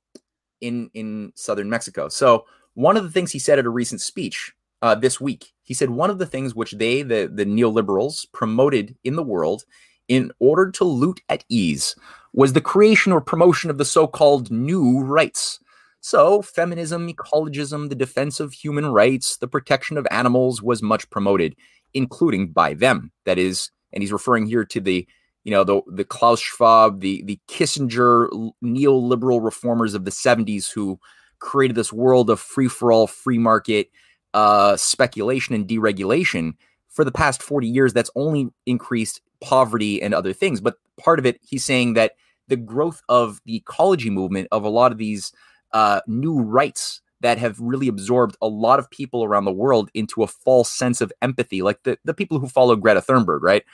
in 0.61 0.91
in 0.95 1.33
southern 1.35 1.71
Mexico. 1.71 2.09
So 2.09 2.47
one 2.75 2.97
of 2.97 3.05
the 3.05 3.11
things 3.11 3.33
he 3.33 3.39
said 3.39 3.59
at 3.59 3.67
a 3.67 3.71
recent 3.71 4.01
speech 4.01 4.53
uh, 4.83 4.95
this 4.95 5.21
week, 5.21 5.53
he 5.63 5.75
said 5.75 5.91
one 5.91 6.11
of 6.11 6.19
the 6.19 6.27
things 6.27 6.55
which 6.55 6.73
they 6.73 7.03
the 7.03 7.31
the 7.33 7.45
neoliberals 7.45 8.27
promoted 8.33 8.97
in 9.05 9.17
the 9.17 9.23
world 9.23 9.65
in 10.09 10.33
order 10.39 10.71
to 10.71 10.85
loot 10.85 11.21
at 11.29 11.45
ease 11.49 11.95
was 12.33 12.53
the 12.53 12.61
creation 12.61 13.13
or 13.13 13.21
promotion 13.21 13.69
of 13.71 13.79
the 13.79 13.85
so-called 13.85 14.51
new 14.51 15.01
rights. 15.01 15.61
So, 16.01 16.41
feminism, 16.41 17.09
ecologism, 17.09 17.89
the 17.89 17.95
defense 17.95 18.39
of 18.39 18.53
human 18.53 18.87
rights, 18.87 19.37
the 19.37 19.49
protection 19.49 19.99
of 19.99 20.07
animals 20.11 20.63
was 20.63 20.81
much 20.81 21.11
promoted, 21.11 21.57
including 21.93 22.53
by 22.53 22.75
them. 22.75 23.11
That 23.25 23.37
is, 23.39 23.71
and 23.93 24.03
he's 24.03 24.13
referring 24.13 24.47
here 24.47 24.65
to 24.65 24.81
the 24.81 25.07
you 25.45 25.53
know 25.53 25.65
the 25.65 25.81
the 25.87 26.05
Klaus 26.05 26.41
Schwab, 26.41 27.01
the 27.01 27.23
the 27.23 27.39
Kissinger 27.49 28.29
neoliberal 28.63 29.43
reformers 29.43 29.95
of 29.95 30.05
the 30.05 30.11
70s 30.11 30.71
who 30.71 30.99
created 31.39 31.77
this 31.77 31.93
world 31.93 32.31
of 32.31 32.41
free 32.41 32.69
for 32.69 32.93
all, 32.93 33.07
free 33.07 33.39
market 33.39 33.91
uh, 34.35 34.77
speculation 34.77 35.55
and 35.55 35.67
deregulation. 35.67 36.55
For 36.89 37.05
the 37.05 37.13
past 37.13 37.43
40 37.43 37.69
years, 37.69 37.93
that's 37.93 38.11
only 38.17 38.49
increased 38.67 39.21
poverty 39.41 40.03
and 40.03 40.13
other 40.13 40.33
things. 40.33 40.61
But 40.61 40.77
part 40.99 41.19
of 41.19 41.27
it, 41.27 41.39
he's 41.43 41.65
saying 41.65 41.95
that 41.95 42.13
the 42.49 42.57
growth 42.57 43.03
of 43.09 43.41
the 43.45 43.57
ecology 43.57 44.11
movement, 44.11 44.49
of 44.51 44.65
a 44.65 44.69
lot 44.69 44.91
of 44.91 44.99
these 44.99 45.33
uh, 45.73 46.01
new 46.07 46.41
rights 46.41 47.01
that 47.21 47.39
have 47.39 47.59
really 47.61 47.89
absorbed 47.89 48.37
a 48.41 48.49
lot 48.49 48.79
of 48.79 48.91
people 48.91 49.25
around 49.25 49.45
the 49.45 49.53
world 49.53 49.91
into 49.95 50.23
a 50.23 50.27
false 50.27 50.71
sense 50.71 51.01
of 51.01 51.13
empathy, 51.21 51.63
like 51.63 51.83
the, 51.83 51.99
the 52.05 52.15
people 52.15 52.39
who 52.39 52.49
follow 52.49 52.77
Greta 52.77 53.01
Thunberg, 53.01 53.41
right? 53.43 53.65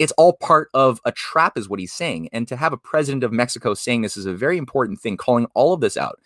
it's 0.00 0.12
all 0.12 0.32
part 0.32 0.70
of 0.72 0.98
a 1.04 1.12
trap, 1.12 1.58
is 1.58 1.68
what 1.68 1.78
he's 1.78 1.92
saying. 1.92 2.30
And 2.32 2.48
to 2.48 2.56
have 2.56 2.72
a 2.72 2.78
president 2.78 3.22
of 3.22 3.32
Mexico 3.32 3.74
saying 3.74 4.00
this 4.00 4.16
is 4.16 4.24
a 4.24 4.32
very 4.32 4.56
important 4.56 4.98
thing, 4.98 5.18
calling 5.18 5.46
all 5.54 5.74
of 5.74 5.82
this 5.82 5.98
out. 5.98 6.18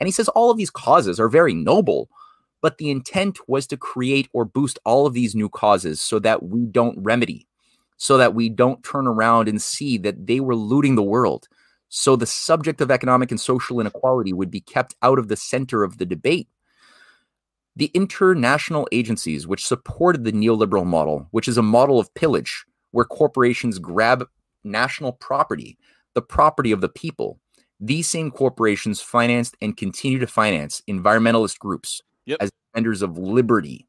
And 0.00 0.08
he 0.08 0.12
says 0.12 0.28
all 0.30 0.50
of 0.50 0.56
these 0.56 0.70
causes 0.70 1.20
are 1.20 1.28
very 1.28 1.52
noble, 1.52 2.08
but 2.62 2.78
the 2.78 2.90
intent 2.90 3.38
was 3.46 3.66
to 3.66 3.76
create 3.76 4.30
or 4.32 4.46
boost 4.46 4.78
all 4.86 5.06
of 5.06 5.12
these 5.12 5.34
new 5.34 5.50
causes 5.50 6.00
so 6.00 6.18
that 6.20 6.44
we 6.44 6.64
don't 6.64 6.98
remedy, 7.02 7.46
so 7.98 8.16
that 8.16 8.34
we 8.34 8.48
don't 8.48 8.82
turn 8.82 9.06
around 9.06 9.46
and 9.46 9.60
see 9.60 9.98
that 9.98 10.26
they 10.26 10.40
were 10.40 10.56
looting 10.56 10.94
the 10.94 11.02
world. 11.02 11.48
So 11.88 12.16
the 12.16 12.26
subject 12.26 12.80
of 12.80 12.90
economic 12.90 13.30
and 13.30 13.40
social 13.40 13.80
inequality 13.80 14.32
would 14.32 14.50
be 14.50 14.60
kept 14.60 14.94
out 15.02 15.18
of 15.18 15.28
the 15.28 15.36
center 15.36 15.82
of 15.82 15.98
the 15.98 16.06
debate. 16.06 16.48
The 17.76 17.90
international 17.94 18.88
agencies 18.92 19.46
which 19.46 19.66
supported 19.66 20.24
the 20.24 20.32
neoliberal 20.32 20.84
model, 20.84 21.28
which 21.30 21.48
is 21.48 21.56
a 21.56 21.62
model 21.62 21.98
of 21.98 22.12
pillage, 22.14 22.64
where 22.90 23.04
corporations 23.04 23.78
grab 23.78 24.26
national 24.64 25.12
property, 25.12 25.78
the 26.14 26.22
property 26.22 26.72
of 26.72 26.80
the 26.80 26.88
people. 26.88 27.38
These 27.80 28.08
same 28.08 28.30
corporations 28.30 29.00
financed 29.00 29.56
and 29.62 29.76
continue 29.76 30.18
to 30.18 30.26
finance 30.26 30.82
environmentalist 30.88 31.58
groups 31.60 32.02
yep. 32.26 32.38
as 32.40 32.50
defenders 32.72 33.02
of 33.02 33.16
liberty. 33.16 33.86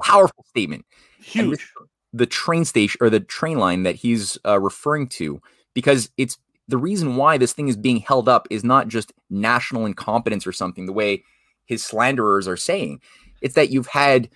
Powerful 0.00 0.44
statement. 0.48 0.86
Huge. 1.20 1.58
This, 1.58 1.68
the 2.14 2.26
train 2.26 2.64
station 2.64 2.98
or 3.02 3.10
the 3.10 3.20
train 3.20 3.58
line 3.58 3.82
that 3.82 3.96
he's 3.96 4.38
uh, 4.46 4.58
referring 4.58 5.08
to, 5.08 5.42
because 5.74 6.10
it's 6.16 6.38
the 6.68 6.78
reason 6.78 7.16
why 7.16 7.38
this 7.38 7.52
thing 7.52 7.68
is 7.68 7.76
being 7.76 8.00
held 8.00 8.28
up 8.28 8.46
is 8.50 8.62
not 8.62 8.88
just 8.88 9.12
national 9.30 9.86
incompetence 9.86 10.46
or 10.46 10.52
something, 10.52 10.86
the 10.86 10.92
way 10.92 11.24
his 11.66 11.84
slanderers 11.84 12.46
are 12.46 12.56
saying. 12.56 13.00
It's 13.40 13.54
that 13.54 13.70
you've 13.70 13.86
had 13.86 14.28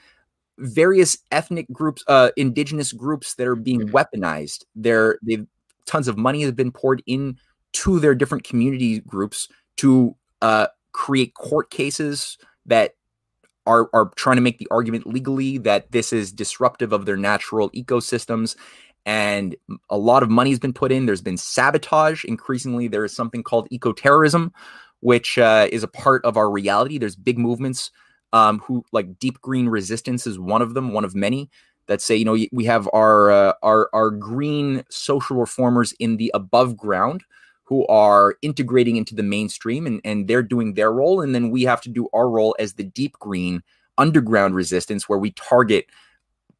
various 0.58 1.18
ethnic 1.30 1.70
groups, 1.72 2.02
uh, 2.08 2.30
indigenous 2.36 2.92
groups 2.92 3.34
that 3.34 3.46
are 3.46 3.56
being 3.56 3.88
mm-hmm. 3.88 3.96
weaponized. 3.96 4.64
There, 4.74 5.18
they've 5.22 5.46
tons 5.86 6.08
of 6.08 6.16
money 6.16 6.42
has 6.42 6.52
been 6.52 6.72
poured 6.72 7.02
in 7.06 7.36
to 7.72 7.98
their 7.98 8.14
different 8.14 8.44
community 8.44 9.00
groups 9.00 9.48
to 9.78 10.16
uh, 10.40 10.68
create 10.92 11.34
court 11.34 11.70
cases 11.70 12.38
that 12.66 12.92
are 13.66 13.88
are 13.92 14.10
trying 14.16 14.36
to 14.36 14.42
make 14.42 14.58
the 14.58 14.68
argument 14.70 15.06
legally 15.06 15.58
that 15.58 15.90
this 15.92 16.12
is 16.12 16.32
disruptive 16.32 16.92
of 16.92 17.06
their 17.06 17.16
natural 17.16 17.70
ecosystems 17.70 18.56
and 19.04 19.56
a 19.90 19.98
lot 19.98 20.22
of 20.22 20.30
money 20.30 20.50
has 20.50 20.58
been 20.58 20.72
put 20.72 20.92
in. 20.92 21.06
There's 21.06 21.20
been 21.20 21.36
sabotage. 21.36 22.24
Increasingly 22.24 22.88
there 22.88 23.04
is 23.04 23.14
something 23.14 23.42
called 23.42 23.68
eco-terrorism 23.70 24.52
which 25.02 25.36
uh, 25.36 25.68
is 25.70 25.82
a 25.82 25.88
part 25.88 26.24
of 26.24 26.36
our 26.36 26.48
reality. 26.48 26.96
There's 26.96 27.16
big 27.16 27.36
movements 27.36 27.90
um, 28.32 28.60
who 28.60 28.84
like 28.92 29.18
deep 29.18 29.40
green 29.40 29.68
resistance 29.68 30.26
is 30.26 30.38
one 30.38 30.62
of 30.62 30.74
them 30.74 30.92
one 30.92 31.04
of 31.04 31.14
many 31.14 31.50
that 31.86 32.00
say 32.00 32.16
you 32.16 32.24
know 32.24 32.38
we 32.52 32.64
have 32.64 32.88
our 32.94 33.30
uh, 33.30 33.52
our 33.62 33.90
our 33.92 34.10
green 34.10 34.84
social 34.88 35.36
reformers 35.36 35.92
in 35.98 36.16
the 36.16 36.30
above 36.32 36.76
ground 36.76 37.24
who 37.64 37.86
are 37.88 38.36
integrating 38.42 38.96
into 38.96 39.14
the 39.14 39.22
mainstream 39.22 39.86
and, 39.86 40.00
and 40.04 40.28
they're 40.28 40.42
doing 40.42 40.74
their 40.74 40.92
role 40.92 41.20
and 41.20 41.34
then 41.34 41.50
we 41.50 41.62
have 41.62 41.80
to 41.80 41.90
do 41.90 42.08
our 42.14 42.28
role 42.30 42.56
as 42.58 42.74
the 42.74 42.84
deep 42.84 43.12
green 43.18 43.62
underground 43.98 44.54
resistance 44.54 45.08
where 45.08 45.18
we 45.18 45.32
target 45.32 45.86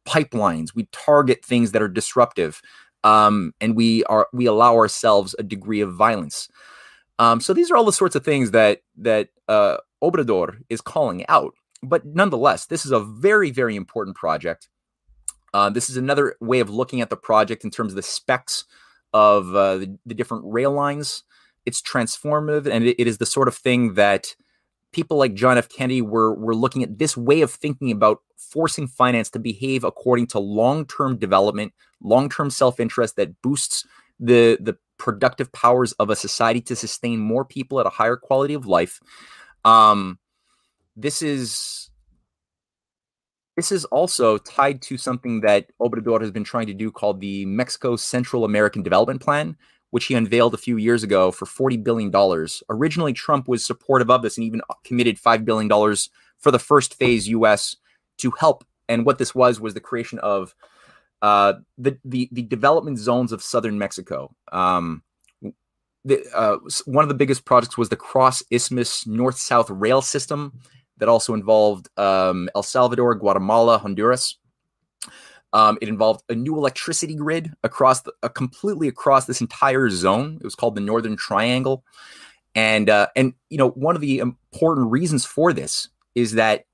pipelines. 0.05 0.75
We 0.75 0.87
target 0.91 1.43
things 1.43 1.71
that 1.71 1.81
are 1.81 1.87
disruptive 1.87 2.61
um, 3.03 3.53
and 3.59 3.75
we 3.75 4.03
are 4.05 4.27
we 4.33 4.45
allow 4.45 4.75
ourselves 4.75 5.35
a 5.37 5.43
degree 5.43 5.81
of 5.81 5.93
violence. 5.93 6.47
Um, 7.19 7.39
so 7.39 7.53
these 7.53 7.69
are 7.69 7.77
all 7.77 7.85
the 7.85 7.93
sorts 7.93 8.15
of 8.15 8.23
things 8.23 8.51
that 8.51 8.81
that 8.97 9.29
uh, 9.47 9.77
obrador 10.03 10.57
is 10.69 10.81
calling 10.81 11.25
out. 11.27 11.53
But 11.81 12.05
nonetheless 12.05 12.65
this 12.65 12.85
is 12.85 12.91
a 12.91 12.99
very 12.99 13.51
very 13.51 13.75
important 13.75 14.15
project. 14.15 14.69
Uh, 15.53 15.69
this 15.69 15.89
is 15.89 15.97
another 15.97 16.35
way 16.39 16.59
of 16.59 16.69
looking 16.69 17.01
at 17.01 17.09
the 17.09 17.17
project 17.17 17.63
in 17.63 17.69
terms 17.69 17.91
of 17.91 17.95
the 17.95 18.01
specs 18.01 18.65
of 19.13 19.55
uh, 19.55 19.77
the, 19.77 19.99
the, 20.03 20.15
different 20.15 20.43
rail 20.47 20.71
lines. 20.71 21.21
It's 21.67 21.79
transformative, 21.79 22.65
and 22.65 22.83
it, 22.83 22.99
it 22.99 23.05
is 23.05 23.19
the 23.19 23.27
sort 23.27 23.47
of 23.47 23.53
thing 23.53 23.93
that 23.93 24.35
people 24.93 25.17
like 25.17 25.33
John 25.33 25.57
F. 25.57 25.67
Kennedy 25.67 26.01
were 26.01 26.33
were 26.33 26.55
looking 26.55 26.83
at 26.83 26.99
this 26.99 27.17
way 27.17 27.41
of 27.41 27.51
thinking 27.51 27.91
about 27.91 28.21
forcing 28.37 28.87
finance 28.87 29.29
to 29.31 29.39
behave 29.39 29.83
according 29.83 30.27
to 30.27 30.39
long-term 30.39 31.17
development, 31.17 31.73
long-term 32.01 32.49
self-interest 32.49 33.15
that 33.17 33.41
boosts 33.41 33.85
the 34.19 34.57
the 34.61 34.77
productive 34.97 35.51
powers 35.51 35.91
of 35.93 36.09
a 36.09 36.15
society 36.15 36.61
to 36.61 36.75
sustain 36.75 37.19
more 37.19 37.43
people 37.43 37.79
at 37.79 37.85
a 37.85 37.89
higher 37.89 38.15
quality 38.15 38.53
of 38.53 38.65
life. 38.65 39.01
Um, 39.65 40.19
this 40.95 41.21
is 41.21 41.89
this 43.55 43.71
is 43.71 43.85
also 43.85 44.37
tied 44.37 44.81
to 44.83 44.97
something 44.97 45.41
that 45.41 45.67
Obrador 45.81 46.21
has 46.21 46.31
been 46.31 46.43
trying 46.43 46.67
to 46.67 46.73
do 46.73 46.91
called 46.91 47.21
the 47.21 47.45
Mexico 47.45 47.95
Central 47.95 48.45
American 48.45 48.81
Development 48.81 49.21
Plan, 49.21 49.57
which 49.93 50.05
he 50.05 50.15
unveiled 50.15 50.55
a 50.55 50.57
few 50.57 50.77
years 50.77 51.03
ago 51.03 51.31
for 51.31 51.45
$40 51.45 51.83
billion. 51.83 52.11
Originally, 52.67 53.13
Trump 53.13 53.47
was 53.47 53.63
supportive 53.63 54.09
of 54.09 54.23
this 54.23 54.39
and 54.39 54.43
even 54.43 54.59
committed 54.83 55.19
$5 55.19 55.45
billion 55.45 55.69
for 56.39 56.49
the 56.49 56.57
first 56.57 56.95
phase 56.95 57.27
US 57.27 57.75
to 58.17 58.31
help. 58.31 58.65
And 58.89 59.05
what 59.05 59.19
this 59.19 59.35
was 59.35 59.61
was 59.61 59.75
the 59.75 59.79
creation 59.79 60.17
of 60.17 60.55
uh, 61.21 61.53
the, 61.77 61.99
the, 62.03 62.27
the 62.31 62.41
development 62.41 62.97
zones 62.97 63.31
of 63.31 63.43
southern 63.43 63.77
Mexico. 63.77 64.33
Um, 64.51 65.03
the, 66.03 66.25
uh, 66.33 66.57
one 66.85 67.03
of 67.03 67.09
the 67.09 67.13
biggest 67.13 67.45
projects 67.45 67.77
was 67.77 67.89
the 67.89 67.95
Cross 67.95 68.41
Isthmus 68.49 69.05
North 69.05 69.37
South 69.37 69.69
Rail 69.69 70.01
System 70.01 70.59
that 70.97 71.07
also 71.07 71.35
involved 71.35 71.87
um, 71.99 72.49
El 72.55 72.63
Salvador, 72.63 73.13
Guatemala, 73.13 73.77
Honduras. 73.77 74.39
Um, 75.53 75.77
it 75.81 75.87
involved 75.87 76.23
a 76.29 76.35
new 76.35 76.57
electricity 76.57 77.15
grid 77.15 77.53
across 77.63 78.01
the, 78.01 78.11
uh, 78.23 78.27
completely 78.27 78.87
across 78.87 79.25
this 79.25 79.39
entire 79.39 79.89
zone. 79.89 80.37
It 80.41 80.43
was 80.43 80.55
called 80.55 80.75
the 80.75 80.81
Northern 80.81 81.15
Triangle, 81.15 81.83
and 82.55 82.89
uh, 82.89 83.07
and 83.15 83.33
you 83.49 83.57
know 83.57 83.69
one 83.69 83.95
of 83.95 84.01
the 84.01 84.19
important 84.19 84.89
reasons 84.89 85.25
for 85.25 85.53
this 85.53 85.89
is 86.15 86.33
that 86.33 86.65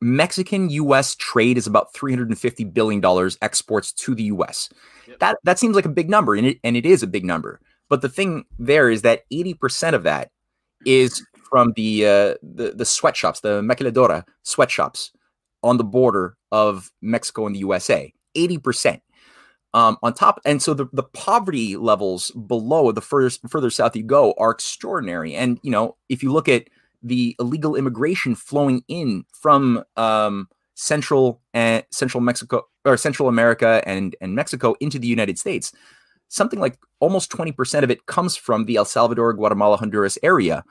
Mexican 0.00 0.70
U.S. 0.70 1.14
trade 1.14 1.58
is 1.58 1.66
about 1.66 1.92
three 1.92 2.12
hundred 2.12 2.28
and 2.28 2.38
fifty 2.38 2.64
billion 2.64 3.00
dollars 3.00 3.36
exports 3.42 3.92
to 3.92 4.14
the 4.14 4.24
U.S. 4.24 4.70
Yep. 5.06 5.18
That 5.18 5.38
that 5.44 5.58
seems 5.58 5.76
like 5.76 5.84
a 5.84 5.90
big 5.90 6.08
number, 6.08 6.34
and 6.34 6.46
it 6.46 6.58
and 6.64 6.78
it 6.78 6.86
is 6.86 7.02
a 7.02 7.06
big 7.06 7.26
number. 7.26 7.60
But 7.90 8.00
the 8.00 8.08
thing 8.08 8.46
there 8.58 8.88
is 8.88 9.02
that 9.02 9.24
eighty 9.30 9.52
percent 9.52 9.94
of 9.94 10.02
that 10.04 10.30
is 10.86 11.22
from 11.50 11.74
the 11.74 12.06
uh, 12.06 12.34
the 12.42 12.72
the 12.74 12.86
sweatshops, 12.86 13.40
the 13.40 13.60
maquiladora 13.60 14.24
sweatshops 14.44 15.12
on 15.62 15.76
the 15.76 15.84
border 15.84 16.36
of 16.50 16.90
Mexico 17.00 17.46
and 17.46 17.54
the 17.54 17.60
USA. 17.60 18.12
Eighty 18.34 18.58
percent. 18.58 19.02
Um, 19.74 19.96
on 20.02 20.12
top, 20.12 20.38
and 20.44 20.62
so 20.62 20.74
the, 20.74 20.86
the 20.92 21.02
poverty 21.02 21.76
levels 21.76 22.30
below 22.32 22.92
the 22.92 23.00
further 23.00 23.30
further 23.48 23.70
south 23.70 23.96
you 23.96 24.02
go 24.02 24.34
are 24.36 24.50
extraordinary. 24.50 25.34
And 25.34 25.58
you 25.62 25.70
know, 25.70 25.96
if 26.10 26.22
you 26.22 26.30
look 26.30 26.48
at 26.48 26.68
the 27.02 27.34
illegal 27.40 27.74
immigration 27.74 28.34
flowing 28.34 28.84
in 28.86 29.24
from 29.32 29.82
um, 29.96 30.48
central 30.74 31.40
and 31.54 31.84
central 31.90 32.20
Mexico 32.20 32.66
or 32.84 32.98
Central 32.98 33.28
America 33.28 33.82
and 33.86 34.14
and 34.20 34.34
Mexico 34.34 34.74
into 34.80 34.98
the 34.98 35.06
United 35.08 35.38
States, 35.38 35.72
something 36.28 36.60
like 36.60 36.78
almost 37.00 37.30
twenty 37.30 37.52
percent 37.52 37.82
of 37.82 37.90
it 37.90 38.04
comes 38.04 38.36
from 38.36 38.66
the 38.66 38.76
El 38.76 38.84
Salvador, 38.84 39.32
Guatemala, 39.32 39.78
Honduras 39.78 40.18
area 40.22 40.64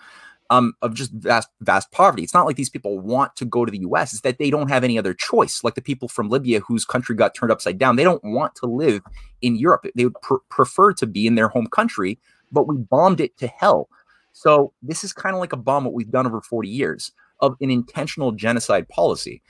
um, 0.51 0.73
of 0.81 0.93
just 0.93 1.13
vast, 1.13 1.47
vast 1.61 1.91
poverty. 1.91 2.23
It's 2.23 2.33
not 2.33 2.45
like 2.45 2.57
these 2.57 2.69
people 2.69 2.99
want 2.99 3.37
to 3.37 3.45
go 3.45 3.63
to 3.63 3.71
the 3.71 3.79
US, 3.79 4.11
it's 4.11 4.21
that 4.21 4.37
they 4.37 4.49
don't 4.49 4.67
have 4.67 4.83
any 4.83 4.99
other 4.99 5.13
choice. 5.13 5.63
Like 5.63 5.75
the 5.75 5.81
people 5.81 6.09
from 6.09 6.29
Libya 6.29 6.59
whose 6.59 6.83
country 6.83 7.15
got 7.15 7.33
turned 7.33 7.53
upside 7.53 7.79
down, 7.79 7.95
they 7.95 8.03
don't 8.03 8.23
want 8.23 8.53
to 8.55 8.65
live 8.65 9.01
in 9.41 9.55
Europe. 9.55 9.85
They 9.95 10.03
would 10.03 10.21
pr- 10.21 10.43
prefer 10.49 10.91
to 10.93 11.07
be 11.07 11.25
in 11.25 11.35
their 11.35 11.47
home 11.47 11.67
country, 11.67 12.19
but 12.51 12.67
we 12.67 12.75
bombed 12.75 13.21
it 13.21 13.37
to 13.37 13.47
hell. 13.47 13.87
So 14.33 14.73
this 14.83 15.05
is 15.05 15.13
kind 15.13 15.33
of 15.33 15.39
like 15.39 15.53
a 15.53 15.57
bomb 15.57 15.85
what 15.85 15.93
we've 15.93 16.11
done 16.11 16.27
over 16.27 16.41
40 16.41 16.67
years 16.67 17.13
of 17.39 17.55
an 17.61 17.71
intentional 17.71 18.33
genocide 18.33 18.89
policy. 18.89 19.41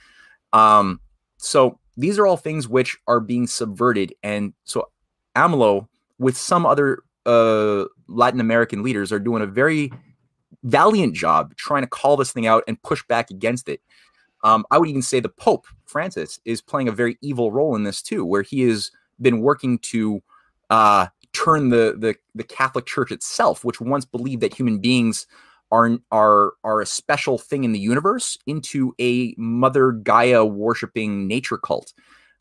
Um, 0.52 1.00
so 1.36 1.80
these 1.96 2.16
are 2.16 2.28
all 2.28 2.36
things 2.36 2.68
which 2.68 2.96
are 3.08 3.20
being 3.20 3.48
subverted. 3.48 4.14
And 4.22 4.54
so 4.62 4.88
AMLO, 5.34 5.88
with 6.18 6.36
some 6.36 6.64
other 6.64 7.02
uh, 7.26 7.86
Latin 8.06 8.40
American 8.40 8.84
leaders, 8.84 9.10
are 9.10 9.18
doing 9.18 9.42
a 9.42 9.46
very 9.46 9.90
valiant 10.62 11.14
job 11.14 11.54
trying 11.56 11.82
to 11.82 11.88
call 11.88 12.16
this 12.16 12.32
thing 12.32 12.46
out 12.46 12.64
and 12.68 12.82
push 12.82 13.02
back 13.06 13.30
against 13.30 13.68
it. 13.68 13.80
Um, 14.44 14.64
I 14.70 14.78
would 14.78 14.88
even 14.88 15.02
say 15.02 15.20
the 15.20 15.28
Pope 15.28 15.66
Francis 15.84 16.40
is 16.44 16.60
playing 16.60 16.88
a 16.88 16.92
very 16.92 17.16
evil 17.20 17.52
role 17.52 17.76
in 17.76 17.84
this 17.84 18.02
too, 18.02 18.24
where 18.24 18.42
he 18.42 18.62
has 18.62 18.90
been 19.20 19.40
working 19.40 19.78
to 19.78 20.20
uh, 20.70 21.06
turn 21.32 21.68
the, 21.68 21.94
the 21.98 22.16
the 22.34 22.44
Catholic 22.44 22.86
Church 22.86 23.12
itself, 23.12 23.64
which 23.64 23.80
once 23.80 24.04
believed 24.04 24.42
that 24.42 24.54
human 24.54 24.78
beings 24.78 25.26
are 25.70 25.98
are 26.10 26.54
are 26.64 26.80
a 26.80 26.86
special 26.86 27.38
thing 27.38 27.64
in 27.64 27.72
the 27.72 27.78
universe, 27.78 28.36
into 28.46 28.94
a 29.00 29.34
Mother 29.38 29.92
Gaia 29.92 30.44
worshiping 30.44 31.26
nature 31.26 31.58
cult. 31.58 31.92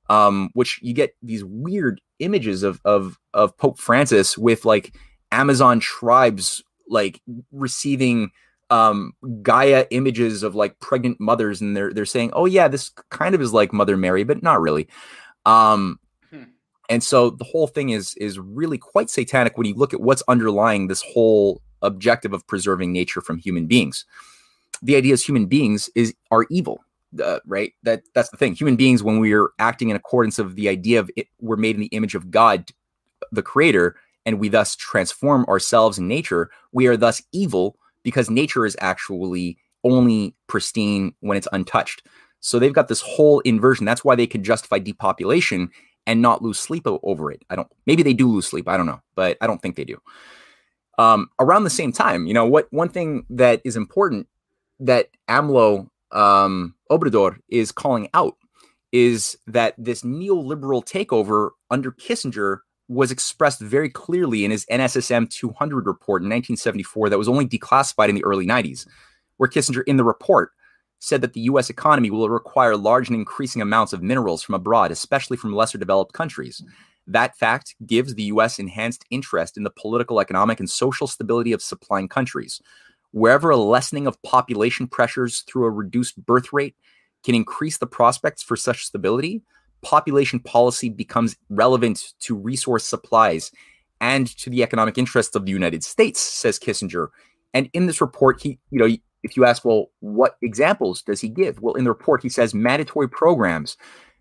Um, 0.09 0.49
which 0.53 0.80
you 0.82 0.93
get 0.93 1.15
these 1.22 1.45
weird 1.45 2.01
images 2.19 2.63
of 2.63 2.82
of 2.84 3.17
of 3.34 3.55
Pope 3.57 3.80
Francis 3.80 4.38
with 4.38 4.65
like 4.65 4.95
Amazon 5.32 5.80
tribes 5.80 6.63
like 6.91 7.21
receiving 7.51 8.31
um 8.69 9.13
Gaia 9.41 9.85
images 9.91 10.43
of 10.43 10.55
like 10.55 10.79
pregnant 10.79 11.19
mothers 11.19 11.61
and 11.61 11.75
they're 11.75 11.93
they're 11.93 12.05
saying, 12.05 12.31
"Oh 12.33 12.45
yeah, 12.45 12.67
this 12.67 12.89
kind 13.09 13.35
of 13.35 13.41
is 13.41 13.53
like 13.53 13.73
Mother 13.73 13.97
Mary, 13.97 14.23
but 14.23 14.43
not 14.43 14.61
really." 14.61 14.87
Um 15.45 15.99
hmm. 16.29 16.43
and 16.89 17.03
so 17.03 17.31
the 17.31 17.43
whole 17.43 17.67
thing 17.67 17.89
is 17.89 18.15
is 18.15 18.39
really 18.39 18.77
quite 18.77 19.09
satanic 19.09 19.57
when 19.57 19.67
you 19.67 19.75
look 19.75 19.93
at 19.93 20.01
what's 20.01 20.23
underlying 20.27 20.87
this 20.87 21.01
whole 21.01 21.61
objective 21.81 22.33
of 22.33 22.45
preserving 22.47 22.93
nature 22.93 23.21
from 23.21 23.37
human 23.37 23.65
beings. 23.65 24.05
The 24.81 24.95
idea 24.95 25.13
is 25.13 25.25
human 25.25 25.47
beings 25.47 25.89
is 25.95 26.13
are 26.31 26.45
evil. 26.49 26.83
Uh, 27.21 27.39
right 27.45 27.73
that 27.83 28.03
that's 28.15 28.29
the 28.29 28.37
thing 28.37 28.55
human 28.55 28.77
beings 28.77 29.03
when 29.03 29.19
we 29.19 29.33
are 29.33 29.49
acting 29.59 29.89
in 29.89 29.97
accordance 29.97 30.39
of 30.39 30.55
the 30.55 30.69
idea 30.69 30.97
of 30.97 31.11
it 31.17 31.27
we're 31.41 31.57
made 31.57 31.75
in 31.75 31.81
the 31.81 31.87
image 31.87 32.15
of 32.15 32.31
god 32.31 32.71
the 33.33 33.41
creator 33.41 33.97
and 34.26 34.39
we 34.39 34.49
thus 34.49 34.76
transform 34.76 35.45
ourselves 35.45 35.97
in 35.97 36.07
nature, 36.07 36.49
we 36.72 36.88
are 36.88 36.97
thus 36.97 37.22
evil 37.32 37.78
because 38.03 38.30
nature 38.30 38.65
is 38.65 38.76
actually 38.80 39.57
only 39.84 40.36
pristine 40.47 41.13
when 41.22 41.38
it's 41.38 41.47
untouched. 41.51 42.03
So 42.39 42.59
they've 42.59 42.74
got 42.74 42.88
this 42.88 43.01
whole 43.01 43.39
inversion. 43.41 43.86
That's 43.86 44.03
why 44.03 44.15
they 44.15 44.28
can 44.28 44.43
justify 44.43 44.80
depopulation 44.80 45.69
and 46.07 46.22
not 46.22 46.41
lose 46.41 46.59
sleep 46.59 46.84
over 46.86 47.32
it. 47.32 47.43
I 47.49 47.55
don't. 47.55 47.72
Maybe 47.86 48.03
they 48.03 48.13
do 48.13 48.28
lose 48.28 48.47
sleep. 48.47 48.67
I 48.67 48.78
don't 48.78 48.88
know, 48.88 49.01
but 49.15 49.38
I 49.41 49.47
don't 49.47 49.61
think 49.61 49.76
they 49.76 49.86
do. 49.86 50.01
Um, 50.97 51.30
around 51.39 51.63
the 51.63 51.69
same 51.69 51.91
time, 51.91 52.26
you 52.26 52.34
know 52.34 52.45
what? 52.45 52.67
One 52.72 52.89
thing 52.89 53.26
that 53.30 53.61
is 53.63 53.76
important 53.76 54.28
that 54.80 55.09
AMLO 55.30 55.88
um, 56.11 56.76
Obrador 56.91 57.38
is 57.49 57.72
calling 57.72 58.09
out 58.13 58.36
is 58.91 59.38
that 59.47 59.74
this 59.78 60.01
neoliberal 60.01 60.84
takeover 60.84 61.51
under 61.69 61.91
Kissinger 61.91 62.59
was 62.91 63.09
expressed 63.09 63.61
very 63.61 63.89
clearly 63.89 64.43
in 64.43 64.51
his 64.51 64.65
NSSM 64.65 65.29
200 65.29 65.87
report 65.87 66.21
in 66.21 66.27
1974 66.27 67.09
that 67.09 67.17
was 67.17 67.29
only 67.29 67.47
declassified 67.47 68.09
in 68.09 68.15
the 68.15 68.23
early 68.25 68.45
90s, 68.45 68.85
where 69.37 69.49
Kissinger, 69.49 69.83
in 69.87 69.95
the 69.95 70.03
report, 70.03 70.51
said 70.99 71.21
that 71.21 71.31
the 71.31 71.41
US 71.41 71.69
economy 71.69 72.11
will 72.11 72.29
require 72.29 72.75
large 72.75 73.07
and 73.07 73.15
increasing 73.15 73.61
amounts 73.61 73.93
of 73.93 74.03
minerals 74.03 74.43
from 74.43 74.55
abroad, 74.55 74.91
especially 74.91 75.37
from 75.37 75.55
lesser 75.55 75.77
developed 75.77 76.13
countries. 76.13 76.61
That 77.07 77.37
fact 77.37 77.75
gives 77.87 78.13
the 78.13 78.23
US 78.23 78.59
enhanced 78.59 79.05
interest 79.09 79.55
in 79.55 79.63
the 79.63 79.71
political, 79.71 80.19
economic, 80.19 80.59
and 80.59 80.69
social 80.69 81.07
stability 81.07 81.53
of 81.53 81.61
supplying 81.61 82.09
countries. 82.09 82.61
Wherever 83.11 83.49
a 83.51 83.57
lessening 83.57 84.05
of 84.05 84.21
population 84.21 84.85
pressures 84.85 85.41
through 85.41 85.63
a 85.63 85.71
reduced 85.71 86.23
birth 86.25 86.51
rate 86.51 86.75
can 87.23 87.35
increase 87.35 87.77
the 87.77 87.87
prospects 87.87 88.43
for 88.43 88.57
such 88.57 88.85
stability, 88.85 89.43
population 89.82 90.39
policy 90.39 90.89
becomes 90.89 91.36
relevant 91.49 92.13
to 92.21 92.36
resource 92.36 92.86
supplies 92.86 93.51
and 93.99 94.27
to 94.38 94.49
the 94.49 94.63
economic 94.63 94.97
interests 94.97 95.36
of 95.36 95.45
the 95.45 95.51
United 95.51 95.84
States, 95.84 96.19
says 96.19 96.59
Kissinger. 96.59 97.09
And 97.53 97.69
in 97.73 97.86
this 97.86 98.01
report, 98.01 98.41
he, 98.41 98.59
you 98.71 98.79
know, 98.79 98.95
if 99.23 99.38
you 99.38 99.45
ask, 99.45 99.63
well, 99.63 99.91
what 99.99 100.38
examples 100.41 101.01
does 101.03 101.21
he 101.21 101.29
give? 101.29 101.61
Well, 101.61 101.75
in 101.75 101.84
the 101.84 101.91
report, 101.91 102.23
he 102.23 102.29
says 102.29 102.53
mandatory 102.53 103.07
programs 103.07 103.77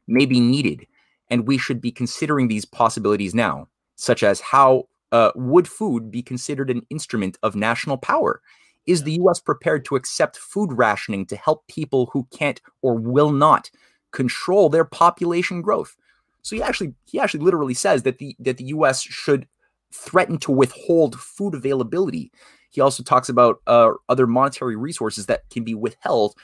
may 0.06 0.26
be 0.26 0.40
needed, 0.40 0.86
and 1.28 1.46
we 1.46 1.56
should 1.56 1.80
be 1.80 1.90
considering 1.90 2.48
these 2.48 2.64
possibilities 2.64 3.34
now, 3.34 3.68
such 3.96 4.22
as 4.22 4.40
how 4.40 4.88
uh, 5.12 5.32
would 5.34 5.66
food 5.66 6.10
be 6.10 6.22
considered 6.22 6.70
an 6.70 6.82
instrument 6.90 7.38
of 7.42 7.56
national 7.56 7.96
power? 7.96 8.42
Is 8.86 9.04
the 9.04 9.18
US 9.22 9.40
prepared 9.40 9.84
to 9.86 9.96
accept 9.96 10.36
food 10.36 10.72
rationing 10.72 11.26
to 11.26 11.36
help 11.36 11.66
people 11.68 12.10
who 12.12 12.26
can't 12.30 12.60
or 12.82 12.94
will 12.94 13.30
not 13.30 13.70
control 14.12 14.68
their 14.68 14.84
population 14.84 15.62
growth? 15.62 15.96
So 16.42 16.56
he 16.56 16.62
actually 16.62 16.94
he 17.04 17.18
actually 17.18 17.44
literally 17.44 17.74
says 17.74 18.02
that 18.04 18.18
the 18.18 18.36
that 18.38 18.56
the 18.56 18.64
US 18.64 19.02
should 19.02 19.46
threaten 19.92 20.38
to 20.38 20.52
withhold 20.52 21.18
food 21.18 21.54
availability. 21.54 22.30
He 22.70 22.80
also 22.80 23.02
talks 23.02 23.28
about 23.28 23.60
uh, 23.66 23.92
other 24.08 24.26
monetary 24.26 24.76
resources 24.76 25.26
that 25.26 25.48
can 25.50 25.64
be 25.64 25.74
withheld 25.74 26.36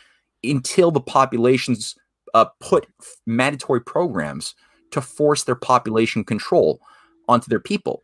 until 0.43 0.91
the 0.91 1.01
populations 1.01 1.95
uh, 2.35 2.47
put 2.61 2.87
mandatory 3.27 3.81
programs 3.81 4.55
to 4.91 5.01
force 5.01 5.45
their 5.45 5.55
population 5.55 6.25
control 6.25 6.81
onto 7.29 7.49
their 7.49 7.61
people. 7.61 8.03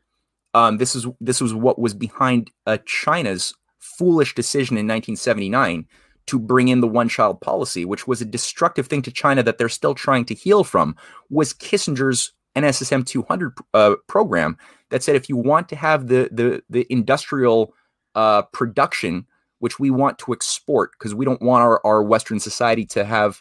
Um, 0.54 0.78
this 0.78 0.94
is 0.94 1.06
this 1.20 1.40
was 1.40 1.54
what 1.54 1.78
was 1.78 1.94
behind 1.94 2.50
uh, 2.66 2.78
China's 2.84 3.54
foolish 3.78 4.34
decision 4.34 4.76
in 4.76 4.86
1979 4.86 5.86
to 6.26 6.38
bring 6.38 6.68
in 6.68 6.80
the 6.80 6.88
one 6.88 7.08
child 7.08 7.40
policy, 7.40 7.84
which 7.84 8.06
was 8.06 8.20
a 8.20 8.26
destructive 8.26 8.86
thing 8.86 9.02
to 9.02 9.10
China 9.10 9.42
that 9.42 9.58
they're 9.58 9.68
still 9.68 9.94
trying 9.94 10.24
to 10.26 10.34
heal 10.34 10.64
from, 10.64 10.96
was 11.30 11.52
Kissinger's 11.52 12.32
NSSM 12.56 13.06
200 13.06 13.52
uh, 13.74 13.94
program 14.08 14.56
that 14.90 15.02
said 15.02 15.16
if 15.16 15.28
you 15.28 15.36
want 15.36 15.68
to 15.70 15.76
have 15.76 16.08
the 16.08 16.28
the 16.30 16.62
the 16.68 16.86
industrial 16.90 17.74
uh, 18.14 18.42
production, 18.52 19.26
which 19.58 19.78
we 19.78 19.90
want 19.90 20.18
to 20.18 20.32
export 20.32 20.92
because 20.92 21.14
we 21.14 21.24
don't 21.24 21.42
want 21.42 21.62
our, 21.62 21.80
our 21.84 22.02
Western 22.02 22.38
society 22.38 22.84
to 22.86 23.04
have 23.04 23.40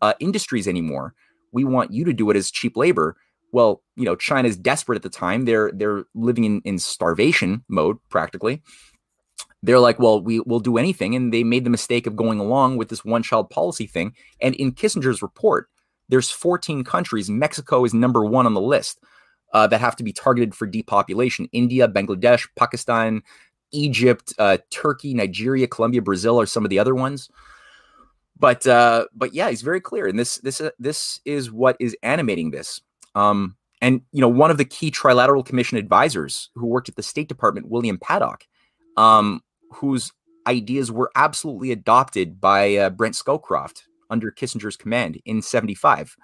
uh, 0.00 0.14
industries 0.20 0.68
anymore. 0.68 1.14
We 1.52 1.64
want 1.64 1.92
you 1.92 2.04
to 2.04 2.12
do 2.12 2.30
it 2.30 2.36
as 2.36 2.50
cheap 2.50 2.76
labor. 2.76 3.16
Well, 3.52 3.82
you 3.96 4.04
know, 4.04 4.16
China's 4.16 4.56
desperate 4.56 4.96
at 4.96 5.02
the 5.02 5.10
time. 5.10 5.44
They're 5.44 5.72
they're 5.74 6.04
living 6.14 6.44
in, 6.44 6.62
in 6.64 6.78
starvation 6.78 7.64
mode 7.68 7.98
practically. 8.08 8.62
They're 9.62 9.78
like, 9.78 9.98
well, 9.98 10.20
we 10.20 10.40
will 10.40 10.60
do 10.60 10.76
anything, 10.76 11.14
and 11.14 11.32
they 11.32 11.44
made 11.44 11.64
the 11.64 11.70
mistake 11.70 12.06
of 12.06 12.16
going 12.16 12.40
along 12.40 12.76
with 12.76 12.88
this 12.88 13.04
one-child 13.04 13.48
policy 13.50 13.86
thing. 13.86 14.14
And 14.40 14.54
in 14.56 14.72
Kissinger's 14.72 15.22
report, 15.22 15.68
there's 16.08 16.30
14 16.30 16.82
countries. 16.84 17.30
Mexico 17.30 17.84
is 17.84 17.94
number 17.94 18.24
one 18.24 18.44
on 18.44 18.54
the 18.54 18.60
list 18.60 18.98
uh, 19.52 19.66
that 19.68 19.80
have 19.80 19.96
to 19.96 20.04
be 20.04 20.12
targeted 20.12 20.54
for 20.54 20.66
depopulation. 20.66 21.48
India, 21.52 21.86
Bangladesh, 21.86 22.48
Pakistan, 22.56 23.22
Egypt, 23.70 24.34
uh, 24.38 24.58
Turkey, 24.70 25.14
Nigeria, 25.14 25.66
Colombia, 25.66 26.02
Brazil 26.02 26.40
are 26.40 26.46
some 26.46 26.64
of 26.64 26.70
the 26.70 26.78
other 26.78 26.94
ones. 26.94 27.30
But 28.38 28.66
uh, 28.66 29.06
but 29.14 29.34
yeah, 29.34 29.50
he's 29.50 29.62
very 29.62 29.80
clear, 29.80 30.06
and 30.08 30.18
this 30.18 30.36
this 30.38 30.60
uh, 30.60 30.70
this 30.78 31.20
is 31.24 31.52
what 31.52 31.76
is 31.78 31.96
animating 32.02 32.50
this. 32.50 32.80
Um, 33.14 33.56
and 33.80 34.00
you 34.10 34.20
know, 34.20 34.28
one 34.28 34.50
of 34.50 34.58
the 34.58 34.64
key 34.64 34.90
Trilateral 34.90 35.44
Commission 35.44 35.78
advisors 35.78 36.50
who 36.54 36.66
worked 36.66 36.88
at 36.88 36.96
the 36.96 37.02
State 37.02 37.28
Department, 37.28 37.68
William 37.68 37.98
Paddock, 37.98 38.46
um, 38.96 39.42
whose 39.74 40.12
ideas 40.46 40.90
were 40.90 41.10
absolutely 41.14 41.72
adopted 41.72 42.40
by 42.40 42.76
uh, 42.76 42.90
Brent 42.90 43.14
Scowcroft 43.14 43.82
under 44.10 44.30
Kissinger's 44.30 44.76
command 44.76 45.20
in 45.24 45.42
'75. 45.42 46.16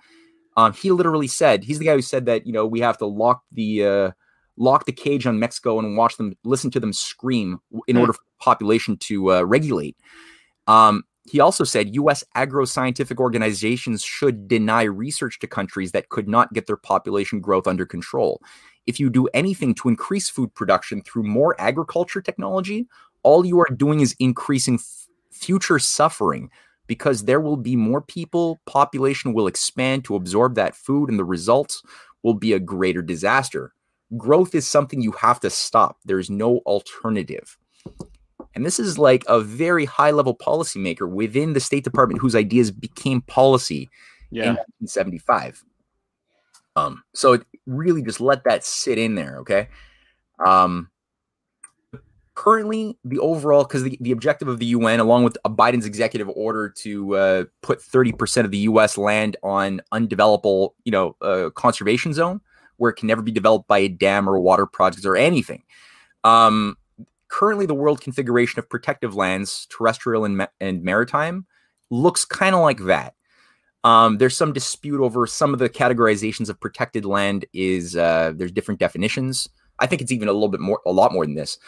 Um, 0.57 0.73
he 0.73 0.91
literally 0.91 1.29
said 1.29 1.65
he's 1.65 1.79
the 1.79 1.85
guy 1.85 1.95
who 1.95 2.03
said 2.03 2.27
that 2.27 2.47
you 2.47 2.53
know 2.53 2.67
we 2.67 2.81
have 2.81 2.99
to 2.99 3.07
lock 3.07 3.43
the 3.53 3.85
uh, 3.85 4.11
lock 4.57 4.87
the 4.87 4.93
cage 4.93 5.27
on 5.27 5.39
Mexico 5.39 5.79
and 5.79 5.97
watch 5.97 6.17
them 6.17 6.37
listen 6.45 6.71
to 6.73 6.81
them 6.81 6.93
scream 6.93 7.61
in 7.87 7.97
mm. 7.97 8.01
order 8.01 8.13
for 8.13 8.23
the 8.25 8.45
population 8.45 8.97
to 8.99 9.33
uh, 9.33 9.43
regulate. 9.43 9.97
Um, 10.67 11.05
he 11.31 11.41
also 11.41 11.65
said 11.65 11.95
U.S. 11.95 12.25
agro 12.35 12.65
scientific 12.65 13.21
organizations 13.21 14.03
should 14.03 14.49
deny 14.49 14.83
research 14.83 15.39
to 15.41 15.47
countries 15.47 15.93
that 15.93 16.09
could 16.09 16.29
not 16.29 16.53
get 16.53 16.67
their 16.67 16.77
population 16.77 17.41
growth 17.41 17.67
under 17.67 17.85
control. 17.85 18.43
If 18.87 18.99
you 18.99 19.11
do 19.11 19.27
anything 19.35 19.75
to 19.77 19.89
increase 19.89 20.31
food 20.31 20.55
production 20.55 21.03
through 21.03 21.25
more 21.25 21.55
agriculture 21.61 22.23
technology, 22.23 22.87
all 23.23 23.45
you 23.45 23.59
are 23.61 23.75
doing 23.75 24.01
is 24.01 24.15
increasing 24.19 24.75
f- 24.75 25.07
future 25.31 25.79
suffering 25.79 26.51
because 26.87 27.25
there 27.25 27.41
will 27.41 27.57
be 27.57 27.77
more 27.77 28.01
people, 28.01 28.61
population 28.67 29.35
will 29.35 29.47
expand 29.47 30.05
to 30.05 30.17
absorb 30.17 30.55
that 30.55 30.75
food, 30.75 31.11
and 31.11 31.19
the 31.19 31.25
results 31.25 31.83
will 32.23 32.35
be 32.35 32.53
a 32.53 32.59
greater 32.59 33.03
disaster. 33.03 33.73
Growth 34.17 34.55
is 34.55 34.67
something 34.67 35.01
you 35.01 35.13
have 35.13 35.39
to 35.41 35.51
stop. 35.51 35.99
There's 36.05 36.31
no 36.31 36.59
alternative. 36.59 37.59
And 38.55 38.65
this 38.65 38.81
is 38.81 38.99
like 38.99 39.23
a 39.29 39.41
very 39.41 39.85
high 39.85 40.11
level 40.11 40.35
policymaker 40.35 41.09
within 41.09 41.53
the 41.53 41.61
State 41.61 41.85
Department 41.85 42.21
whose 42.21 42.35
ideas 42.35 42.71
became 42.71 43.21
policy 43.23 43.91
yeah. 44.31 44.45
in 44.45 44.49
1975. 44.55 45.63
Um, 46.75 47.03
so 47.15 47.39
really 47.67 48.03
just 48.03 48.21
let 48.21 48.45
that 48.45 48.65
sit 48.65 48.99
in 48.99 49.15
there, 49.15 49.39
okay? 49.41 49.69
Um, 50.45 50.91
currently, 52.39 52.97
the 53.05 53.19
overall, 53.19 53.65
because 53.65 53.83
the, 53.83 53.99
the 54.01 54.13
objective 54.13 54.47
of 54.47 54.61
the 54.61 54.67
UN, 54.67 55.01
along 55.01 55.25
with 55.25 55.37
Biden's 55.45 55.85
executive 55.85 56.29
order 56.29 56.69
to 56.69 57.17
uh, 57.17 57.45
put 57.63 57.81
30% 57.81 58.45
of 58.45 58.53
the 58.53 58.59
US 58.59 58.97
land 58.97 59.37
on 59.43 59.81
undevelopable, 59.93 60.71
you 60.85 60.93
know, 60.93 61.17
uh, 61.21 61.51
conservation 61.51 62.13
zone, 62.15 62.41
where 62.77 62.93
it 62.93 62.95
can 62.95 63.09
never 63.09 63.23
be 63.23 63.33
developed 63.33 63.67
by 63.67 63.79
a 63.79 63.89
dam 63.89 64.29
or 64.29 64.39
water 64.39 64.67
projects 64.67 65.05
or 65.05 65.17
anything. 65.17 65.65
Um, 66.23 66.77
currently, 67.27 67.67
the 67.67 67.75
world 67.75 68.01
configuration 68.01 68.61
of 68.61 68.71
protective 68.71 69.17
lands, 69.17 69.67
terrestrial 69.69 70.25
and, 70.25 70.37
ma- 70.37 70.47
and 70.61 70.85
maritime, 70.85 71.45
looks 71.91 72.25
kind 72.25 72.55
of 72.55 72.61
like 72.61 72.85
that. 72.85 73.15
Um, 73.83 74.19
there's 74.19 74.37
some 74.37 74.53
dispute 74.53 75.01
over 75.01 75.27
some 75.27 75.53
of 75.53 75.59
the 75.59 75.69
categorizations 75.69 76.49
of 76.49 76.61
protected 76.61 77.05
land. 77.05 77.47
Is 77.53 77.97
uh, 77.97 78.33
there's 78.37 78.53
different 78.53 78.79
definitions. 78.79 79.49
I 79.81 79.87
think 79.89 80.03
it's 80.03 80.13
even 80.13 80.29
a 80.29 80.33
little 80.33 80.49
bit 80.49 80.61
more, 80.61 80.81
a 80.87 80.93
lot 80.93 81.13
more 81.13 81.27
than 81.27 81.35
this. 81.35 81.59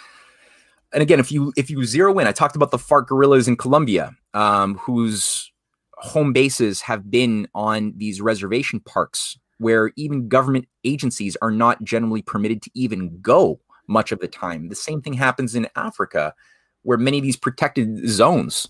And 0.92 1.02
again, 1.02 1.20
if 1.20 1.30
you 1.30 1.52
if 1.56 1.70
you 1.70 1.84
zero 1.84 2.18
in, 2.18 2.26
I 2.26 2.32
talked 2.32 2.56
about 2.56 2.70
the 2.70 2.78
FARC 2.78 3.06
guerrillas 3.06 3.48
in 3.48 3.56
Colombia, 3.56 4.14
um, 4.34 4.76
whose 4.78 5.52
home 5.94 6.32
bases 6.32 6.80
have 6.80 7.10
been 7.10 7.46
on 7.54 7.92
these 7.96 8.20
reservation 8.20 8.80
parks 8.80 9.38
where 9.58 9.92
even 9.96 10.26
government 10.26 10.66
agencies 10.84 11.36
are 11.42 11.50
not 11.50 11.84
generally 11.84 12.22
permitted 12.22 12.62
to 12.62 12.70
even 12.72 13.20
go 13.20 13.60
much 13.86 14.10
of 14.10 14.18
the 14.20 14.28
time. 14.28 14.70
The 14.70 14.74
same 14.74 15.02
thing 15.02 15.12
happens 15.12 15.54
in 15.54 15.68
Africa, 15.76 16.34
where 16.82 16.96
many 16.96 17.18
of 17.18 17.24
these 17.24 17.36
protected 17.36 18.08
zones, 18.08 18.68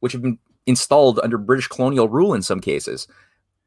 which 0.00 0.12
have 0.12 0.22
been 0.22 0.38
installed 0.66 1.20
under 1.22 1.38
British 1.38 1.68
colonial 1.68 2.08
rule 2.08 2.34
in 2.34 2.42
some 2.42 2.58
cases, 2.58 3.06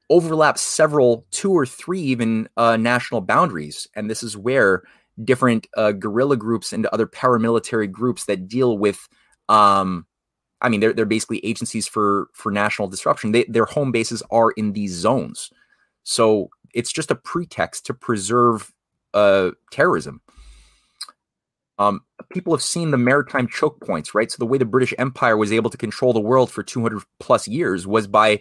overlap 0.10 0.58
several, 0.58 1.26
two 1.32 1.53
or 1.53 1.66
three 1.66 2.01
even 2.01 2.49
uh, 2.58 2.76
national 2.76 3.22
boundaries. 3.22 3.88
And 3.95 4.10
this 4.10 4.22
is 4.22 4.36
where 4.36 4.84
different 5.24 5.68
uh, 5.78 5.91
guerrilla 5.91 6.38
groups 6.38 6.74
and 6.74 6.86
other 6.88 7.07
paramilitary 7.07 7.89
groups 7.89 8.26
that 8.26 8.47
deal 8.47 8.78
with 8.78 9.07
um, 9.49 10.05
I 10.61 10.70
mean, 10.70 10.80
they're 10.80 10.93
they're 10.93 11.05
basically 11.05 11.45
agencies 11.45 11.88
for 11.88 12.30
for 12.34 12.51
national 12.51 12.88
disruption. 12.88 13.32
They, 13.32 13.43
their 13.45 13.66
home 13.66 13.91
bases 13.91 14.24
are 14.32 14.51
in 14.51 14.74
these 14.74 14.93
zones, 14.93 15.51
so 16.03 16.49
it's 16.74 16.91
just 16.91 17.11
a 17.11 17.16
pretext 17.16 17.86
to 17.86 17.93
preserve 17.93 18.74
uh, 19.13 19.51
terrorism. 19.72 20.22
Um, 21.78 22.01
people 22.32 22.53
have 22.53 22.63
seen 22.63 22.91
the 22.91 22.97
maritime 22.97 23.47
choke 23.47 23.82
points, 23.82 24.16
right? 24.16 24.32
So 24.32 24.38
the 24.39 24.45
way 24.45 24.57
the 24.57 24.66
British 24.66 24.93
Empire 24.97 25.36
was 25.36 25.51
able 25.51 25.70
to 25.70 25.78
control 25.78 26.13
the 26.13 26.22
world 26.22 26.49
for 26.49 26.63
200 26.63 27.03
plus 27.20 27.47
years 27.47 27.86
was 27.86 28.07
by 28.07 28.39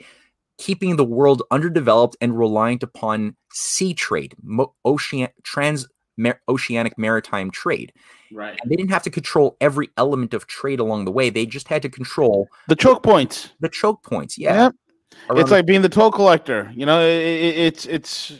keeping 0.56 0.94
the 0.94 1.04
world 1.04 1.42
underdeveloped 1.50 2.16
and 2.20 2.38
reliant 2.38 2.84
upon 2.84 3.34
sea 3.52 3.92
trade, 3.92 4.36
ocean 4.84 5.28
trans 5.42 5.88
mar- 6.16 6.40
oceanic 6.48 6.96
maritime 6.98 7.50
trade. 7.50 7.92
Right. 8.32 8.58
And 8.60 8.70
they 8.70 8.76
didn't 8.76 8.90
have 8.90 9.02
to 9.04 9.10
control 9.10 9.56
every 9.60 9.90
element 9.96 10.34
of 10.34 10.46
trade 10.46 10.80
along 10.80 11.04
the 11.04 11.12
way. 11.12 11.30
They 11.30 11.46
just 11.46 11.68
had 11.68 11.82
to 11.82 11.88
control 11.88 12.48
the 12.68 12.76
choke 12.76 13.02
points. 13.02 13.50
The 13.60 13.68
choke 13.68 14.02
points, 14.02 14.36
yeah. 14.38 14.64
Yep 14.64 14.74
it's 15.30 15.50
like 15.50 15.66
being 15.66 15.82
the 15.82 15.88
toll 15.88 16.10
collector. 16.10 16.70
You 16.74 16.86
know, 16.86 17.00
it, 17.00 17.16
it, 17.16 17.58
it's 17.58 17.86
it's 17.86 18.32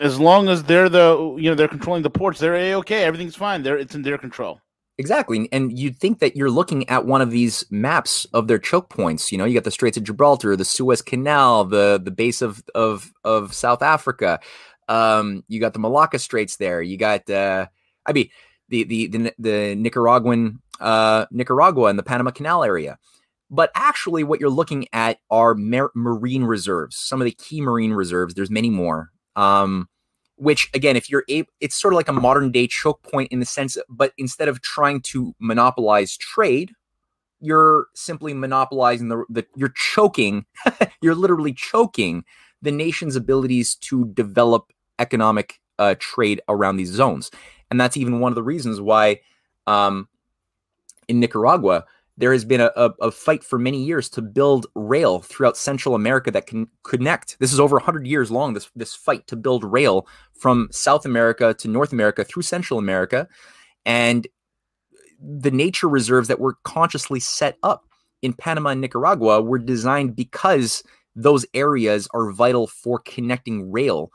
as 0.00 0.18
long 0.18 0.48
as 0.48 0.64
they're 0.64 0.88
the 0.88 1.36
you 1.38 1.48
know 1.50 1.54
they're 1.54 1.68
controlling 1.68 2.02
the 2.02 2.10
ports, 2.10 2.38
they're 2.40 2.56
a 2.56 2.74
okay. 2.74 3.04
Everything's 3.04 3.36
fine. 3.36 3.62
They're 3.62 3.78
it's 3.78 3.94
in 3.94 4.02
their 4.02 4.18
control. 4.18 4.60
Exactly, 4.96 5.48
and 5.50 5.76
you'd 5.76 5.98
think 5.98 6.20
that 6.20 6.36
you're 6.36 6.50
looking 6.50 6.88
at 6.88 7.04
one 7.04 7.20
of 7.20 7.32
these 7.32 7.64
maps 7.70 8.26
of 8.32 8.46
their 8.46 8.60
choke 8.60 8.90
points. 8.90 9.32
You 9.32 9.38
know, 9.38 9.44
you 9.44 9.54
got 9.54 9.64
the 9.64 9.72
Straits 9.72 9.96
of 9.96 10.04
Gibraltar, 10.04 10.54
the 10.56 10.64
Suez 10.64 11.02
Canal, 11.02 11.64
the 11.64 12.00
the 12.02 12.12
base 12.12 12.42
of 12.42 12.62
of 12.74 13.12
of 13.24 13.54
South 13.54 13.82
Africa. 13.82 14.40
Um, 14.88 15.44
you 15.48 15.60
got 15.60 15.72
the 15.72 15.78
Malacca 15.78 16.18
Straits 16.18 16.56
there. 16.56 16.82
You 16.82 16.96
got, 16.96 17.28
uh, 17.30 17.66
I 18.06 18.12
mean, 18.12 18.28
the 18.68 18.84
the 18.84 19.06
the, 19.08 19.34
the 19.38 19.74
Nicaraguan 19.76 20.60
uh, 20.80 21.26
Nicaragua 21.30 21.86
and 21.86 21.98
the 21.98 22.02
Panama 22.02 22.30
Canal 22.30 22.64
area. 22.64 22.98
But 23.50 23.70
actually, 23.74 24.24
what 24.24 24.40
you're 24.40 24.50
looking 24.50 24.88
at 24.92 25.18
are 25.30 25.54
mar- 25.54 25.92
marine 25.94 26.44
reserves, 26.44 26.96
some 26.96 27.20
of 27.20 27.24
the 27.24 27.30
key 27.30 27.60
marine 27.60 27.92
reserves. 27.92 28.34
There's 28.34 28.50
many 28.50 28.70
more. 28.70 29.10
Um, 29.36 29.88
which 30.36 30.68
again, 30.74 30.96
if 30.96 31.08
you're 31.08 31.24
able, 31.28 31.48
it's 31.60 31.80
sort 31.80 31.94
of 31.94 31.96
like 31.96 32.08
a 32.08 32.12
modern 32.12 32.50
day 32.50 32.66
choke 32.66 33.02
point 33.02 33.30
in 33.30 33.40
the 33.40 33.46
sense, 33.46 33.78
but 33.88 34.12
instead 34.18 34.48
of 34.48 34.60
trying 34.62 35.00
to 35.00 35.34
monopolize 35.38 36.16
trade, 36.16 36.72
you're 37.40 37.86
simply 37.94 38.34
monopolizing 38.34 39.08
the, 39.08 39.24
the 39.28 39.46
you're 39.54 39.72
choking, 39.76 40.44
you're 41.02 41.14
literally 41.14 41.52
choking 41.52 42.24
the 42.62 42.72
nation's 42.72 43.14
abilities 43.14 43.74
to 43.76 44.06
develop 44.06 44.72
economic 44.98 45.60
uh, 45.78 45.94
trade 45.98 46.40
around 46.48 46.76
these 46.76 46.90
zones. 46.90 47.30
And 47.70 47.80
that's 47.80 47.96
even 47.96 48.20
one 48.20 48.30
of 48.30 48.36
the 48.36 48.42
reasons 48.42 48.80
why 48.80 49.20
um, 49.66 50.08
in 51.08 51.20
Nicaragua, 51.20 51.84
there 52.16 52.32
has 52.32 52.44
been 52.44 52.60
a, 52.60 52.70
a, 52.76 52.90
a, 53.00 53.10
fight 53.10 53.42
for 53.42 53.58
many 53.58 53.82
years 53.82 54.08
to 54.10 54.22
build 54.22 54.66
rail 54.76 55.20
throughout 55.20 55.56
Central 55.56 55.96
America 55.96 56.30
that 56.30 56.46
can 56.46 56.68
connect. 56.84 57.36
This 57.40 57.52
is 57.52 57.58
over 57.58 57.76
100 57.76 58.06
years 58.06 58.30
long, 58.30 58.54
this, 58.54 58.70
this 58.76 58.94
fight 58.94 59.26
to 59.26 59.36
build 59.36 59.64
rail 59.64 60.06
from 60.32 60.68
South 60.70 61.04
America 61.04 61.54
to 61.54 61.68
North 61.68 61.92
America 61.92 62.22
through 62.22 62.42
Central 62.42 62.78
America. 62.78 63.26
And 63.84 64.28
the 65.20 65.50
nature 65.50 65.88
reserves 65.88 66.28
that 66.28 66.40
were 66.40 66.56
consciously 66.62 67.18
set 67.18 67.58
up 67.62 67.86
in 68.22 68.32
Panama 68.32 68.70
and 68.70 68.80
Nicaragua 68.80 69.42
were 69.42 69.58
designed 69.58 70.14
because 70.14 70.84
those 71.16 71.46
areas 71.54 72.08
are 72.14 72.30
vital 72.30 72.66
for 72.66 73.00
connecting 73.00 73.70
rail, 73.70 74.10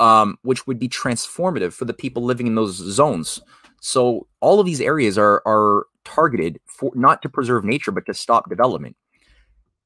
um, 0.00 0.38
which 0.42 0.66
would 0.66 0.78
be 0.78 0.88
transformative 0.88 1.72
for 1.72 1.84
the 1.84 1.94
people 1.94 2.22
living 2.22 2.46
in 2.46 2.54
those 2.54 2.76
zones. 2.76 3.40
So 3.80 4.26
all 4.40 4.60
of 4.60 4.66
these 4.66 4.80
areas 4.80 5.18
are 5.18 5.42
are 5.46 5.86
targeted 6.04 6.60
for 6.66 6.90
not 6.94 7.22
to 7.22 7.28
preserve 7.28 7.64
nature, 7.64 7.92
but 7.92 8.06
to 8.06 8.14
stop 8.14 8.48
development. 8.48 8.96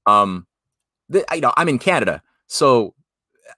Um, 0.07 0.47
the, 1.09 1.25
you 1.33 1.41
know, 1.41 1.53
I'm 1.57 1.69
in 1.69 1.79
Canada, 1.79 2.23
so 2.47 2.95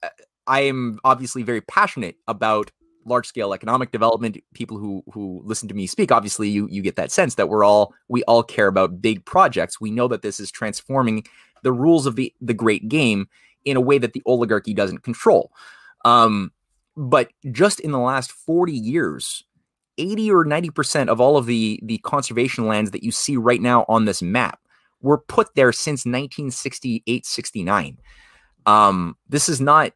uh, 0.03 0.09
I 0.47 0.61
am 0.61 0.99
obviously 1.05 1.43
very 1.43 1.61
passionate 1.61 2.17
about 2.27 2.71
large 3.07 3.27
scale 3.27 3.53
economic 3.53 3.93
development. 3.93 4.39
People 4.55 4.79
who 4.79 5.03
who 5.13 5.43
listen 5.45 5.69
to 5.69 5.75
me 5.75 5.87
speak, 5.87 6.11
obviously, 6.11 6.49
you 6.49 6.69
you 6.71 6.83
get 6.83 6.97
that 6.97 7.13
sense 7.13 7.37
that 7.37 7.49
we're 7.49 7.65
all 7.65 7.95
we 8.09 8.23
all 8.25 8.43
care 8.43 8.67
about 8.67 9.01
big 9.01 9.25
projects. 9.25 9.81
We 9.81 9.91
know 9.91 10.09
that 10.09 10.23
this 10.23 10.41
is 10.41 10.51
transforming 10.51 11.25
the 11.63 11.73
rules 11.73 12.07
of 12.07 12.17
the 12.17 12.33
the 12.41 12.55
great 12.55 12.89
game 12.89 13.29
in 13.65 13.77
a 13.77 13.81
way 13.81 13.99
that 13.99 14.13
the 14.13 14.23
oligarchy 14.27 14.75
doesn't 14.75 15.03
control. 15.03 15.51
Um, 16.05 16.53
but 16.97 17.31
just 17.51 17.81
in 17.81 17.91
the 17.91 17.99
last 17.99 18.33
40 18.33 18.73
years, 18.73 19.45
80 19.99 20.31
or 20.31 20.45
90% 20.45 21.09
of 21.09 21.21
all 21.21 21.37
of 21.37 21.47
the 21.47 21.81
the 21.83 21.99
conservation 21.99 22.67
lands 22.67 22.91
that 22.91 23.03
you 23.03 23.13
see 23.13 23.37
right 23.37 23.61
now 23.61 23.85
on 23.89 24.05
this 24.05 24.23
map 24.23 24.61
were 25.01 25.19
put 25.19 25.55
there 25.55 25.73
since 25.73 26.05
1968 26.05 27.25
69 27.27 27.99
um, 28.67 29.17
this 29.29 29.49
is 29.49 29.61
not 29.61 29.93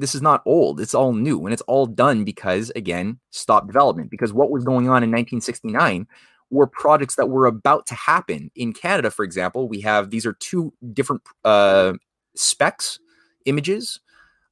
this 0.00 0.14
is 0.14 0.22
not 0.22 0.42
old. 0.46 0.80
It's 0.80 0.94
all 0.94 1.12
new 1.12 1.44
and 1.44 1.52
it's 1.52 1.62
all 1.62 1.86
done 1.86 2.24
because 2.24 2.70
again 2.76 3.18
stop 3.30 3.66
development 3.66 4.10
because 4.10 4.32
what 4.32 4.50
was 4.50 4.64
going 4.64 4.86
on 4.86 5.02
in 5.02 5.10
1969 5.10 6.06
were 6.50 6.66
projects 6.66 7.16
that 7.16 7.28
were 7.28 7.46
about 7.46 7.86
to 7.86 7.94
happen. 7.94 8.50
In 8.54 8.72
canada 8.72 9.10
for 9.10 9.24
example 9.24 9.68
we 9.68 9.80
have 9.80 10.10
these 10.10 10.26
are 10.26 10.34
two 10.34 10.72
different 10.92 11.22
uh, 11.44 11.94
specs 12.36 12.98
images 13.44 14.00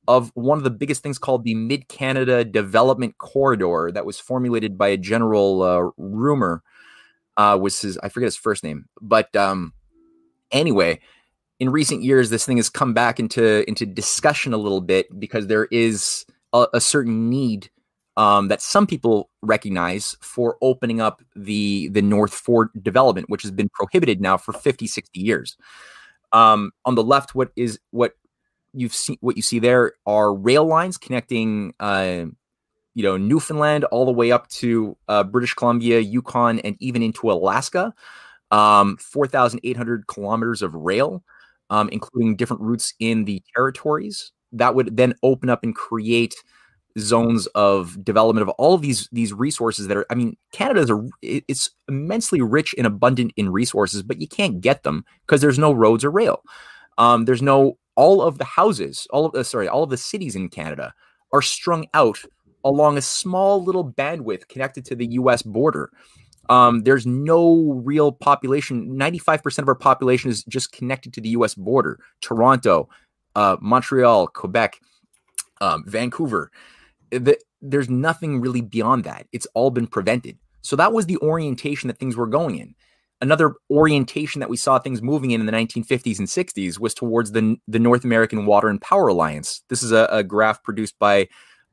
of 0.09 0.31
one 0.35 0.59
of 0.59 0.65
the 0.65 0.71
biggest 0.71 1.03
things 1.03 1.19
called 1.19 1.45
the 1.45 1.55
Mid 1.55 1.89
Canada 1.89 2.45
Development 2.45 3.17
Corridor 3.19 3.91
that 3.93 4.07
was 4.07 4.19
formulated 4.19 4.79
by 4.79 4.89
a 4.89 4.97
general 4.97 5.63
uh, 5.63 5.91
Rohmer. 6.01 6.61
Uh, 7.37 7.59
was 7.61 7.81
his 7.81 7.99
I 7.99 8.09
forget 8.09 8.29
his 8.29 8.37
first 8.37 8.65
name, 8.65 8.87
but 9.03 9.35
um, 9.37 9.75
anyway, 10.51 11.01
in 11.61 11.71
recent 11.71 12.03
years, 12.03 12.31
this 12.31 12.47
thing 12.47 12.57
has 12.57 12.71
come 12.71 12.95
back 12.95 13.21
into 13.21 13.69
into 13.69 13.85
discussion 13.85 14.53
a 14.53 14.59
little 14.59 14.81
bit 14.81 15.07
because 15.19 15.47
there 15.47 15.67
is 15.67 16.25
a, 16.53 16.67
a 16.75 16.81
certain 16.81 17.29
need 17.29 17.71
um, 18.17 18.49
that 18.49 18.63
some 18.63 18.87
people 18.87 19.31
recognize 19.43 20.17
for 20.21 20.57
opening 20.63 21.01
up 21.01 21.23
the 21.35 21.89
the 21.89 22.03
North 22.03 22.35
Fork 22.35 22.71
development, 22.83 23.29
which 23.29 23.43
has 23.43 23.51
been 23.51 23.69
prohibited 23.69 24.21
now 24.21 24.37
for 24.37 24.53
50, 24.53 24.87
60 24.87 25.21
years. 25.21 25.57
Um, 26.33 26.73
on 26.85 26.95
the 26.95 27.05
left, 27.05 27.35
what 27.35 27.51
is 27.57 27.79
what 27.91 28.13
you've 28.77 28.95
seen 28.95 29.16
what 29.20 29.37
you 29.37 29.43
see 29.43 29.59
there 29.59 29.93
are 30.07 30.35
rail 30.35 30.64
lines 30.64 30.99
connecting 30.99 31.74
uh, 31.81 32.27
you 32.95 33.03
know 33.03 33.16
Newfoundland 33.16 33.85
all 33.85 34.07
the 34.07 34.12
way 34.12 34.33
up 34.33 34.49
to 34.49 34.97
uh, 35.09 35.22
British 35.22 35.55
Columbia, 35.55 36.01
Yukon, 36.01 36.59
and 36.61 36.77
even 36.81 37.03
into 37.03 37.31
Alaska. 37.31 37.95
Um, 38.53 38.97
4,800 38.99 40.07
kilometers 40.07 40.62
of 40.62 40.74
rail, 40.74 41.22
um, 41.68 41.89
including 41.91 42.37
different 42.37 42.62
routes 42.62 42.95
in 43.01 43.24
the 43.24 43.43
territories. 43.55 44.33
That 44.53 44.74
would 44.74 44.97
then 44.97 45.14
open 45.22 45.51
up 45.51 45.62
and 45.62 45.74
create 45.74 46.35
zones 46.99 47.47
of 47.49 48.03
development 48.03 48.43
of 48.43 48.49
all 48.51 48.72
of 48.72 48.81
these 48.81 49.09
these 49.12 49.33
resources 49.33 49.89
that 49.89 49.97
are. 49.97 50.07
I 50.11 50.14
mean, 50.14 50.37
Canada 50.53 50.81
is 50.81 50.91
a 50.91 51.09
it's 51.22 51.70
immensely 51.89 52.41
rich 52.41 52.74
and 52.79 52.87
abundant 52.87 53.33
in 53.37 53.51
resources, 53.51 54.03
but 54.03 54.20
you 54.20 54.29
can't 54.29 54.61
get 54.61 54.85
them 54.85 55.05
because 55.27 55.41
there's 55.41 55.59
no 55.59 55.72
roads 55.72 56.05
or 56.05 56.11
rail. 56.11 56.43
Um, 56.99 57.25
there's 57.25 57.43
no 57.43 57.79
all 57.97 58.23
of 58.23 58.39
the 58.39 58.45
houses, 58.45 59.07
all 59.11 59.27
of 59.27 59.33
the 59.33 59.45
sorry, 59.45 59.69
all 59.69 59.83
of 59.83 59.91
the 59.91 59.97
cities 59.97 60.37
in 60.37 60.49
Canada 60.49 60.93
are 61.33 61.43
strung 61.43 61.87
out 61.95 62.19
along 62.65 62.99
a 62.99 63.03
small 63.03 63.63
little 63.63 63.91
bandwidth 63.91 64.49
connected 64.49 64.85
to 64.87 64.95
the 64.95 65.07
U.S. 65.13 65.43
border. 65.43 65.91
Um, 66.49 66.83
there's 66.83 67.07
no 67.07 67.73
real 67.85 68.13
population. 68.13 68.97
95% 68.97 69.59
of 69.59 69.69
our 69.69 69.75
population 69.75 70.31
is 70.31 70.45
just 70.45 70.73
connected 70.73 71.13
to 71.15 71.21
the 71.21 71.31
U.S. 71.31 71.55
border. 71.55 71.99
Toronto, 72.21 72.89
uh, 73.35 73.57
Montreal, 73.61 74.29
Quebec, 74.29 74.81
um, 75.61 75.85
Vancouver. 75.87 76.51
The, 77.11 77.39
there's 77.63 77.89
nothing 77.89 78.41
really 78.41 78.61
beyond 78.61 79.05
that. 79.05 79.27
It's 79.33 79.47
all 79.55 79.71
been 79.71 79.87
prevented. 79.87 80.39
So 80.63 80.77
that 80.77 80.93
was 80.93 81.07
the 81.07 81.19
orientation 81.19 81.89
that 81.89 81.99
things 81.99 82.17
were 82.17 82.27
going 82.27 82.59
in 82.59 82.75
another 83.21 83.55
orientation 83.71 84.41
that 84.41 84.51
we 84.51 84.57
saw 84.57 84.79
things 84.79 85.03
moving 85.03 85.31
in 85.31 85.41
in 85.41 85.47
the 85.47 85.53
1950s 85.53 86.19
and 86.19 86.29
60s 86.29 86.79
was 86.79 86.95
towards 86.95 87.33
the, 87.33 87.57
the 87.67 87.79
North 87.79 88.05
American 88.05 88.47
Water 88.47 88.69
and 88.69 88.81
Power 88.81 89.09
Alliance. 89.09 89.62
This 89.69 89.83
is 89.83 89.93
a, 89.93 90.09
a 90.11 90.23
graph 90.23 90.62
produced 90.62 90.99
by 90.99 91.29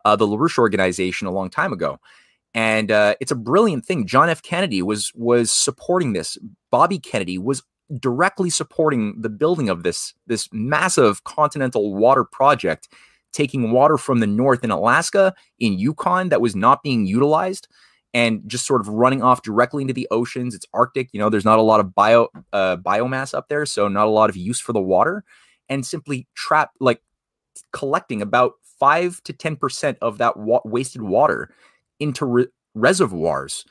uh, 0.06 0.16
the 0.16 0.28
LaRouche 0.28 0.58
organization 0.58 1.28
a 1.28 1.32
long 1.32 1.50
time 1.50 1.74
ago. 1.74 2.00
And 2.54 2.92
uh, 2.92 3.16
it's 3.20 3.32
a 3.32 3.36
brilliant 3.36 3.86
thing. 3.86 4.06
John 4.06 4.30
F. 4.30 4.42
Kennedy 4.44 4.82
was 4.82 5.12
was 5.16 5.52
supporting 5.52 6.14
this. 6.14 6.38
Bobby 6.70 7.00
Kennedy 7.00 7.38
was 7.38 7.64
directly 8.00 8.50
supporting 8.50 9.20
the 9.20 9.30
building 9.30 9.70
of 9.70 9.84
this 9.84 10.14
this 10.28 10.48
massive 10.52 11.24
continental 11.24 11.96
water 11.96 12.24
project, 12.24 12.90
taking 13.32 13.72
water 13.72 13.98
from 13.98 14.20
the 14.20 14.28
north 14.28 14.64
in 14.64 14.70
Alaska, 14.70 15.34
in 15.60 15.80
Yukon 15.80 16.30
that 16.30 16.42
was 16.42 16.56
not 16.56 16.84
being 16.84 17.08
utilized, 17.08 17.68
and 18.14 18.42
just 18.48 18.66
sort 18.66 18.82
of 18.82 18.88
running 18.88 19.24
off 19.24 19.42
directly 19.42 19.82
into 19.82 19.94
the 19.94 20.08
oceans. 20.12 20.54
It's 20.54 20.68
Arctic, 20.74 21.10
you 21.14 21.20
know, 21.20 21.30
there's 21.30 21.46
not 21.46 21.60
a 21.60 21.64
lot 21.64 21.80
of 21.80 21.96
bio 21.96 22.28
uh, 22.52 22.78
biomass 22.78 23.34
up 23.34 23.50
there, 23.50 23.66
so 23.66 23.88
not 23.88 24.08
a 24.08 24.12
lot 24.12 24.30
of 24.30 24.38
use 24.38 24.60
for 24.60 24.74
the 24.74 24.82
water, 24.82 25.24
and 25.70 25.86
simply 25.86 26.28
trap 26.36 26.72
like 26.80 27.02
collecting 27.72 28.22
about 28.22 28.54
five 28.80 29.22
to 29.24 29.34
ten 29.34 29.56
percent 29.56 29.98
of 30.02 30.18
that 30.20 30.38
wa- 30.38 30.62
wasted 30.64 31.02
water 31.02 31.54
into 32.00 32.26
re- 32.26 32.48
reservoirs, 32.76 33.66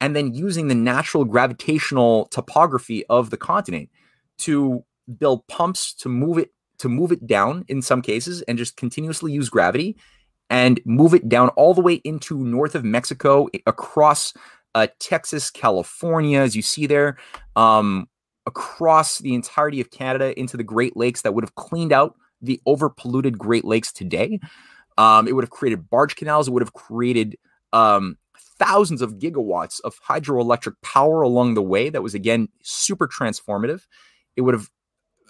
and 0.00 0.14
then 0.14 0.34
using 0.34 0.68
the 0.68 0.74
natural 0.74 1.24
gravitational 1.24 2.26
topography 2.26 3.04
of 3.06 3.30
the 3.30 3.36
continent 3.36 3.88
to 4.38 4.84
build 5.18 5.46
pumps 5.48 5.92
to 5.94 6.08
move 6.08 6.38
it 6.38 6.50
to 6.78 6.88
move 6.88 7.12
it 7.12 7.26
down 7.26 7.64
in 7.68 7.82
some 7.82 8.00
cases 8.00 8.40
and 8.42 8.56
just 8.56 8.76
continuously 8.76 9.32
use 9.32 9.50
gravity 9.50 9.96
and 10.50 10.80
move 10.84 11.14
it 11.14 11.28
down 11.28 11.48
all 11.50 11.72
the 11.72 11.80
way 11.80 11.94
into 12.04 12.44
north 12.44 12.74
of 12.74 12.84
Mexico, 12.84 13.48
across 13.66 14.34
uh, 14.74 14.88
Texas, 14.98 15.50
California, 15.50 16.40
as 16.40 16.54
you 16.54 16.62
see 16.62 16.86
there, 16.86 17.16
um, 17.56 18.08
across 18.46 19.18
the 19.18 19.34
entirety 19.34 19.80
of 19.80 19.90
Canada 19.90 20.38
into 20.38 20.56
the 20.56 20.64
Great 20.64 20.96
Lakes 20.96 21.22
that 21.22 21.32
would 21.34 21.44
have 21.44 21.54
cleaned 21.54 21.92
out 21.92 22.16
the 22.42 22.60
overpolluted 22.66 23.38
Great 23.38 23.64
Lakes 23.64 23.92
today. 23.92 24.40
Um, 24.98 25.28
it 25.28 25.34
would 25.34 25.44
have 25.44 25.50
created 25.50 25.88
barge 25.88 26.16
canals. 26.16 26.48
It 26.48 26.50
would 26.50 26.62
have 26.62 26.72
created 26.72 27.36
um, 27.72 28.18
thousands 28.58 29.02
of 29.02 29.18
gigawatts 29.18 29.80
of 29.82 30.00
hydroelectric 30.02 30.74
power 30.82 31.22
along 31.22 31.54
the 31.54 31.62
way. 31.62 31.90
That 31.90 32.02
was 32.02 32.14
again 32.14 32.48
super 32.62 33.06
transformative. 33.06 33.82
It 34.36 34.42
would 34.42 34.54
have 34.54 34.68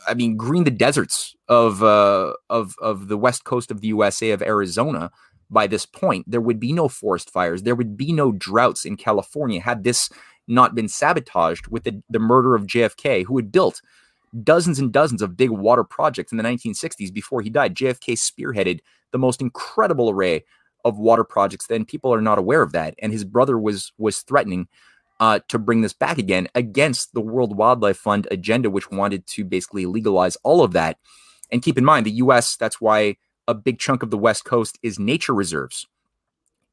I 0.09 0.14
mean, 0.14 0.36
green 0.36 0.64
the 0.64 0.70
deserts 0.70 1.34
of 1.48 1.82
uh, 1.82 2.34
of 2.48 2.74
of 2.80 3.09
the 3.09 3.16
west 3.16 3.44
coast 3.44 3.70
of 3.70 3.80
the 3.80 3.88
USA 3.88 4.30
of 4.30 4.42
Arizona. 4.42 5.11
By 5.53 5.66
this 5.66 5.84
point, 5.84 6.30
there 6.30 6.40
would 6.40 6.61
be 6.61 6.72
no 6.72 6.88
forest 6.88 7.30
fires. 7.30 7.64
There 7.64 7.74
would 7.74 7.96
be 7.96 8.12
no 8.12 8.30
droughts 8.30 8.84
in 8.84 8.96
California 8.96 9.61
had 9.61 9.82
this 9.82 10.09
not 10.46 10.74
been 10.74 10.88
sabotaged 10.88 11.68
with 11.68 11.84
the, 11.84 12.03
the 12.09 12.18
murder 12.18 12.55
of 12.55 12.66
JFK, 12.66 13.24
who 13.24 13.36
had 13.36 13.51
built 13.51 13.80
dozens 14.44 14.78
and 14.78 14.92
dozens 14.92 15.22
of 15.22 15.36
big 15.36 15.51
water 15.51 15.84
projects 15.84 16.30
in 16.30 16.38
the 16.38 16.44
1960s 16.44 17.12
before 17.12 17.40
he 17.40 17.51
died. 17.51 17.74
JFK 17.74 18.14
spearheaded 18.14 18.80
the 19.12 19.18
most 19.18 19.40
incredible 19.40 20.11
array 20.11 20.44
of 20.84 20.98
water 20.98 21.24
projects. 21.24 21.66
Then 21.66 21.84
people 21.84 22.14
are 22.14 22.20
not 22.20 22.38
aware 22.38 22.62
of 22.62 22.72
that, 22.72 22.94
and 23.01 23.12
his 23.12 23.24
brother 23.24 23.59
was 23.59 23.92
was 23.98 24.20
threatening 24.20 24.68
uh, 25.21 25.39
to 25.49 25.59
bring 25.59 25.83
this 25.83 25.93
back 25.93 26.18
again 26.18 26.49
against 26.55 27.12
the 27.12 27.21
World 27.21 27.57
Wildlife 27.57 27.99
Fund 27.99 28.27
agenda, 28.31 28.71
which 28.71 28.91
wanted 28.91 29.27
to 29.29 29.45
basically 29.45 29.87
legalize 29.87 30.37
all 30.43 30.64
of 30.64 30.73
that. 30.73 30.97
And 31.53 31.62
keep 31.62 31.77
in 31.77 31.85
mind, 31.85 32.07
the 32.07 32.12
U.S. 32.12 32.57
That's 32.57 32.81
why 32.81 33.16
a 33.47 33.55
big 33.55 33.79
chunk 33.79 34.03
of 34.03 34.11
the 34.11 34.18
West 34.18 34.45
Coast 34.45 34.79
is 34.83 34.99
nature 34.99 35.35
reserves. 35.35 35.87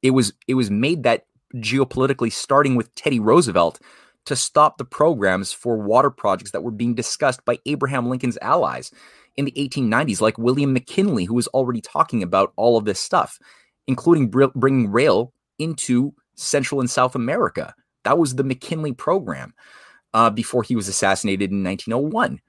It 0.02 0.12
was 0.12 0.34
it 0.48 0.54
was 0.54 0.72
made 0.72 1.04
that 1.04 1.26
geopolitically, 1.56 2.32
starting 2.32 2.76
with 2.76 2.94
Teddy 2.96 3.20
Roosevelt, 3.20 3.80
to 4.26 4.36
stop 4.36 4.78
the 4.78 4.86
programs 4.86 5.52
for 5.52 5.78
water 5.78 6.10
projects 6.10 6.52
that 6.52 6.64
were 6.64 6.72
being 6.72 6.94
discussed 6.94 7.44
by 7.46 7.60
Abraham 7.66 8.10
Lincoln's 8.10 8.38
allies 8.42 8.92
in 9.36 9.46
the 9.46 9.52
1890s, 9.52 10.22
like 10.22 10.38
William 10.38 10.74
McKinley, 10.74 11.26
who 11.26 11.34
was 11.34 11.48
already 11.50 11.82
talking 11.82 12.24
about 12.24 12.54
all 12.56 12.78
of 12.78 12.86
this 12.86 13.00
stuff, 13.00 13.40
including 13.88 14.30
br- 14.30 14.46
bringing 14.56 14.92
rail 14.92 15.34
into 15.60 16.14
Central 16.36 16.80
and 16.80 16.90
South 16.90 17.16
America. 17.16 17.74
That 18.08 18.18
was 18.18 18.36
the 18.36 18.44
McKinley 18.46 18.94
program 18.94 19.54
uh, 20.14 20.30
before 20.30 20.64
he 20.64 20.78
was 20.78 20.88
assassinated 20.88 21.52
in 21.52 21.62
1901. 21.62 22.40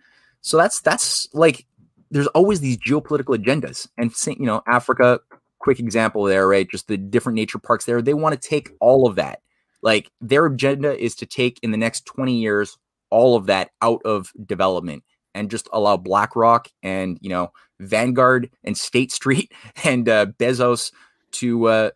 So 0.40 0.56
that's 0.56 0.80
that's 0.80 1.26
like 1.34 1.66
there's 2.12 2.28
always 2.28 2.60
these 2.60 2.78
geopolitical 2.78 3.36
agendas, 3.36 3.88
and 3.98 4.14
you 4.38 4.46
know 4.46 4.62
Africa, 4.68 5.18
quick 5.58 5.80
example 5.80 6.22
there, 6.22 6.46
right? 6.46 6.70
Just 6.70 6.86
the 6.86 6.96
different 6.96 7.34
nature 7.34 7.58
parks 7.58 7.86
there. 7.86 8.00
They 8.00 8.14
want 8.14 8.40
to 8.40 8.48
take 8.48 8.70
all 8.78 9.08
of 9.08 9.16
that. 9.16 9.40
Like 9.82 10.12
their 10.20 10.46
agenda 10.46 10.96
is 10.96 11.16
to 11.16 11.26
take 11.26 11.58
in 11.62 11.72
the 11.72 11.76
next 11.76 12.06
20 12.06 12.36
years 12.36 12.78
all 13.10 13.34
of 13.34 13.46
that 13.46 13.70
out 13.82 14.00
of 14.04 14.30
development 14.46 15.02
and 15.34 15.50
just 15.50 15.68
allow 15.72 15.96
BlackRock 15.96 16.68
and 16.82 17.18
you 17.20 17.30
know 17.30 17.52
Vanguard 17.80 18.50
and 18.62 18.78
State 18.78 19.10
Street 19.10 19.52
and 19.84 20.08
uh, 20.08 20.26
Bezos 20.38 20.92
to 21.32 21.66
uh, 21.66 21.90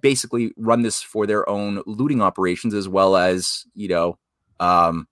basically 0.00 0.52
run 0.56 0.82
this 0.82 1.02
for 1.02 1.26
their 1.26 1.48
own 1.48 1.82
looting 1.86 2.22
operations 2.22 2.74
as 2.74 2.88
well 2.88 3.16
as 3.16 3.64
you 3.74 3.88
know 3.88 4.18
um, 4.60 5.06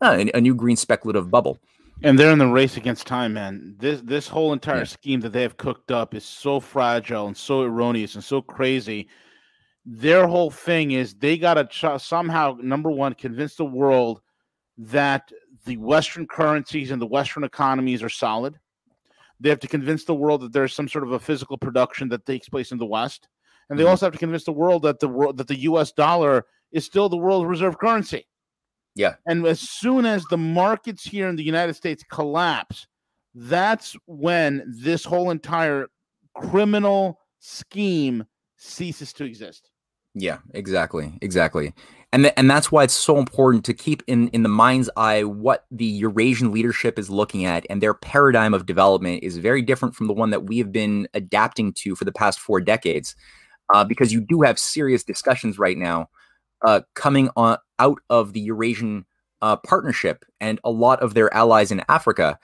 uh, 0.00 0.16
a, 0.18 0.30
a 0.38 0.40
new 0.40 0.54
green 0.54 0.76
speculative 0.76 1.30
bubble. 1.30 1.58
And 2.04 2.18
they're 2.18 2.32
in 2.32 2.38
the 2.38 2.48
race 2.48 2.76
against 2.76 3.06
time, 3.06 3.34
man. 3.34 3.76
This 3.78 4.00
this 4.00 4.26
whole 4.26 4.52
entire 4.52 4.78
yeah. 4.78 4.84
scheme 4.84 5.20
that 5.20 5.30
they 5.30 5.42
have 5.42 5.56
cooked 5.56 5.92
up 5.92 6.14
is 6.14 6.24
so 6.24 6.58
fragile 6.58 7.28
and 7.28 7.36
so 7.36 7.62
erroneous 7.62 8.16
and 8.16 8.24
so 8.24 8.42
crazy. 8.42 9.08
Their 9.86 10.26
whole 10.26 10.50
thing 10.50 10.92
is 10.92 11.14
they 11.14 11.38
got 11.38 11.54
to 11.54 11.64
ch- 11.64 12.02
somehow 12.02 12.56
number 12.60 12.90
one 12.90 13.14
convince 13.14 13.54
the 13.54 13.64
world 13.64 14.20
that 14.78 15.30
the 15.64 15.76
Western 15.76 16.26
currencies 16.26 16.90
and 16.90 17.00
the 17.00 17.06
Western 17.06 17.44
economies 17.44 18.02
are 18.02 18.08
solid. 18.08 18.58
They 19.38 19.48
have 19.48 19.60
to 19.60 19.68
convince 19.68 20.04
the 20.04 20.14
world 20.14 20.40
that 20.42 20.52
there's 20.52 20.74
some 20.74 20.88
sort 20.88 21.04
of 21.04 21.12
a 21.12 21.18
physical 21.18 21.58
production 21.58 22.08
that 22.08 22.26
takes 22.26 22.48
place 22.48 22.72
in 22.72 22.78
the 22.78 22.86
West, 22.86 23.28
and 23.68 23.78
they 23.78 23.84
mm-hmm. 23.84 23.90
also 23.90 24.06
have 24.06 24.12
to 24.12 24.18
convince 24.18 24.44
the 24.44 24.52
world 24.52 24.82
that 24.82 25.00
the 25.00 25.08
world 25.08 25.36
that 25.38 25.48
the 25.48 25.60
U.S. 25.60 25.92
dollar 25.92 26.46
is 26.72 26.84
still 26.84 27.08
the 27.08 27.16
world 27.16 27.46
reserve 27.46 27.78
currency. 27.78 28.26
Yeah. 28.94 29.14
And 29.26 29.46
as 29.46 29.60
soon 29.60 30.04
as 30.04 30.24
the 30.24 30.36
markets 30.36 31.04
here 31.04 31.28
in 31.28 31.36
the 31.36 31.42
United 31.42 31.74
States 31.74 32.04
collapse, 32.10 32.86
that's 33.34 33.96
when 34.06 34.64
this 34.66 35.04
whole 35.04 35.30
entire 35.30 35.88
criminal 36.34 37.18
scheme 37.38 38.24
ceases 38.56 39.12
to 39.14 39.24
exist. 39.24 39.70
Yeah, 40.14 40.38
exactly. 40.52 41.18
Exactly. 41.22 41.72
And 42.12 42.24
th- 42.24 42.34
and 42.36 42.50
that's 42.50 42.70
why 42.70 42.84
it's 42.84 42.92
so 42.92 43.16
important 43.16 43.64
to 43.64 43.74
keep 43.74 44.02
in 44.06 44.28
in 44.28 44.42
the 44.42 44.48
mind's 44.50 44.90
eye 44.96 45.24
what 45.24 45.64
the 45.70 45.86
Eurasian 45.86 46.52
leadership 46.52 46.98
is 46.98 47.08
looking 47.08 47.46
at 47.46 47.64
and 47.70 47.80
their 47.80 47.94
paradigm 47.94 48.52
of 48.52 48.66
development 48.66 49.22
is 49.22 49.38
very 49.38 49.62
different 49.62 49.94
from 49.94 50.08
the 50.08 50.12
one 50.12 50.28
that 50.30 50.44
we 50.44 50.58
have 50.58 50.70
been 50.70 51.08
adapting 51.14 51.72
to 51.72 51.96
for 51.96 52.04
the 52.04 52.12
past 52.12 52.38
4 52.38 52.60
decades. 52.60 53.16
Uh, 53.72 53.84
because 53.84 54.12
you 54.12 54.20
do 54.20 54.42
have 54.42 54.58
serious 54.58 55.02
discussions 55.02 55.58
right 55.58 55.78
now 55.78 56.08
uh, 56.62 56.80
coming 56.94 57.30
on 57.36 57.56
out 57.78 57.98
of 58.10 58.32
the 58.32 58.40
Eurasian 58.40 59.04
uh, 59.40 59.56
partnership 59.56 60.24
and 60.40 60.60
a 60.64 60.70
lot 60.70 61.00
of 61.00 61.14
their 61.14 61.32
allies 61.34 61.72
in 61.72 61.82
Africa 61.88 62.38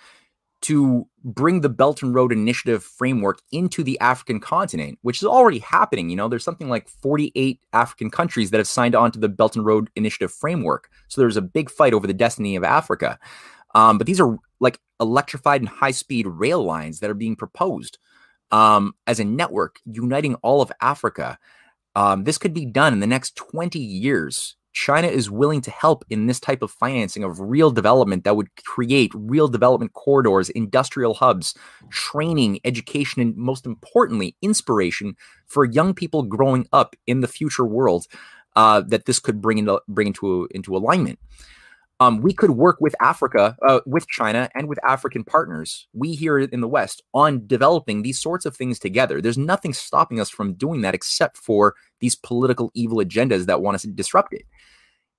to 0.61 1.07
bring 1.23 1.61
the 1.61 1.69
Belt 1.69 2.03
and 2.03 2.15
Road 2.15 2.33
Initiative 2.33 2.83
framework 2.83 3.39
into 3.53 3.85
the 3.85 3.99
African 4.01 4.41
continent, 4.41 4.99
which 5.03 5.23
is 5.23 5.27
already 5.27 5.61
happening. 5.61 6.11
You 6.11 6.17
know, 6.17 6.29
there's 6.29 6.45
something 6.45 6.69
like 6.69 6.89
48 6.89 7.61
African 7.73 8.11
countries 8.11 8.51
that 8.51 8.59
have 8.59 8.67
signed 8.67 8.97
on 8.97 9.13
to 9.13 9.21
the 9.21 9.29
Belt 9.29 9.55
and 9.55 9.65
Road 9.65 9.89
Initiative 9.95 10.33
framework. 10.33 10.91
So 11.07 11.21
there's 11.21 11.37
a 11.37 11.43
big 11.43 11.71
fight 11.71 11.95
over 11.95 12.07
the 12.09 12.13
destiny 12.13 12.57
of 12.57 12.65
Africa. 12.65 13.19
Um, 13.75 13.99
but 13.99 14.07
these 14.07 14.21
are 14.21 14.37
like 14.59 14.81
electrified 14.99 15.61
and 15.61 15.69
high 15.69 15.93
speed 15.93 16.27
rail 16.27 16.65
lines 16.65 17.01
that 17.01 17.11
are 17.11 17.15
being 17.15 17.37
proposed 17.37 17.99
um, 18.51 18.95
as 19.07 19.21
a 19.21 19.25
network 19.25 19.81
uniting 19.85 20.35
all 20.37 20.63
of 20.63 20.73
Africa. 20.81 21.39
Um, 21.95 22.25
this 22.25 22.39
could 22.39 22.55
be 22.55 22.67
done 22.67 22.93
in 22.93 23.01
the 23.01 23.07
next 23.07 23.37
20 23.37 23.79
years. 23.79 24.57
China 24.73 25.09
is 25.09 25.31
willing 25.31 25.61
to 25.63 25.71
help 25.71 26.05
in 26.09 26.27
this 26.27 26.39
type 26.39 26.63
of 26.63 26.71
financing 26.71 27.25
of 27.25 27.41
real 27.41 27.71
development 27.71 28.23
that 28.23 28.37
would 28.37 28.55
create 28.65 29.11
real 29.15 29.49
development 29.49 29.93
corridors, 29.95 30.51
industrial 30.51 31.15
hubs, 31.15 31.55
training, 31.91 32.61
education, 32.65 33.21
and 33.21 33.37
most 33.37 33.67
importantly, 33.67 34.37
inspiration 34.41 35.17
for 35.47 35.65
young 35.65 35.95
people 35.95 36.23
growing 36.23 36.69
up 36.73 36.95
in 37.07 37.23
the 37.23 37.27
future 37.27 37.65
world 37.65 38.07
uh, 38.55 38.81
that 38.83 39.07
this 39.07 39.19
could 39.19 39.41
bring 39.41 39.59
into 39.59 39.81
bring 39.89 40.09
into 40.09 40.47
into 40.53 40.77
alignment 40.77 41.19
um, 42.01 42.21
we 42.21 42.33
could 42.33 42.51
work 42.51 42.77
with 42.81 42.95
Africa, 43.01 43.57
uh, 43.67 43.81
with 43.85 44.07
China, 44.07 44.49
and 44.55 44.69
with 44.69 44.79
African 44.85 45.25
partners, 45.25 45.89
we 45.93 46.13
here 46.13 46.39
in 46.39 46.61
the 46.61 46.69
West, 46.69 47.03
on 47.13 47.47
developing 47.47 48.03
these 48.03 48.21
sorts 48.21 48.47
of 48.47 48.57
things 48.57 48.79
together. 48.79 49.21
There's 49.21 49.39
nothing 49.39 49.73
stopping 49.73 50.21
us 50.21 50.31
from 50.31 50.55
doing 50.55 50.83
that 50.83 50.95
except 50.95 51.37
for 51.37 51.75
these 52.01 52.15
political 52.15 52.71
evil 52.75 52.99
agendas 52.99 53.47
that 53.47 53.63
want 53.63 53.75
us 53.75 53.83
to 53.83 53.89
disrupt 53.89 54.33
it. 54.33 54.43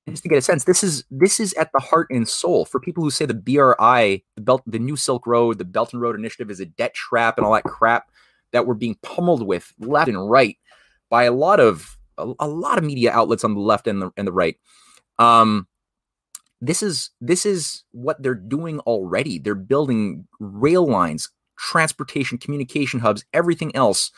And 0.07 0.15
just 0.15 0.23
to 0.23 0.29
get 0.29 0.37
a 0.37 0.41
sense, 0.41 0.63
this 0.63 0.83
is 0.83 1.03
this 1.11 1.39
is 1.39 1.53
at 1.53 1.69
the 1.73 1.79
heart 1.79 2.07
and 2.09 2.27
soul 2.27 2.63
for 2.63 2.79
people 2.79 3.03
who 3.03 3.11
say 3.11 3.25
the 3.25 3.33
BRI, 3.33 4.23
the 4.35 4.41
Belt, 4.41 4.63
the 4.65 4.79
New 4.79 4.95
Silk 4.95 5.27
Road, 5.27 5.57
the 5.57 5.65
Belt 5.65 5.91
and 5.91 6.01
Road 6.01 6.17
Initiative 6.17 6.49
is 6.49 6.61
a 6.61 6.65
debt 6.65 6.93
trap 6.93 7.37
and 7.37 7.45
all 7.45 7.53
that 7.53 7.65
crap 7.65 8.09
that 8.51 8.65
we're 8.65 8.73
being 8.73 8.97
pummeled 9.03 9.45
with 9.45 9.71
left 9.79 10.07
and 10.07 10.29
right 10.29 10.57
by 11.09 11.25
a 11.25 11.33
lot 11.33 11.59
of 11.59 11.97
a, 12.17 12.31
a 12.39 12.47
lot 12.47 12.77
of 12.77 12.85
media 12.85 13.11
outlets 13.11 13.43
on 13.43 13.53
the 13.53 13.59
left 13.59 13.85
and 13.85 14.01
the 14.01 14.11
and 14.15 14.25
the 14.25 14.31
right. 14.31 14.57
Um, 15.19 15.67
this 16.61 16.83
is 16.83 17.11
this 17.21 17.45
is 17.45 17.83
what 17.91 18.21
they're 18.21 18.35
doing 18.35 18.79
already. 18.81 19.39
They're 19.39 19.55
building 19.55 20.27
rail 20.39 20.85
lines, 20.85 21.29
transportation, 21.57 22.37
communication 22.37 22.99
hubs, 22.99 23.23
everything 23.33 23.75
else 23.75 24.11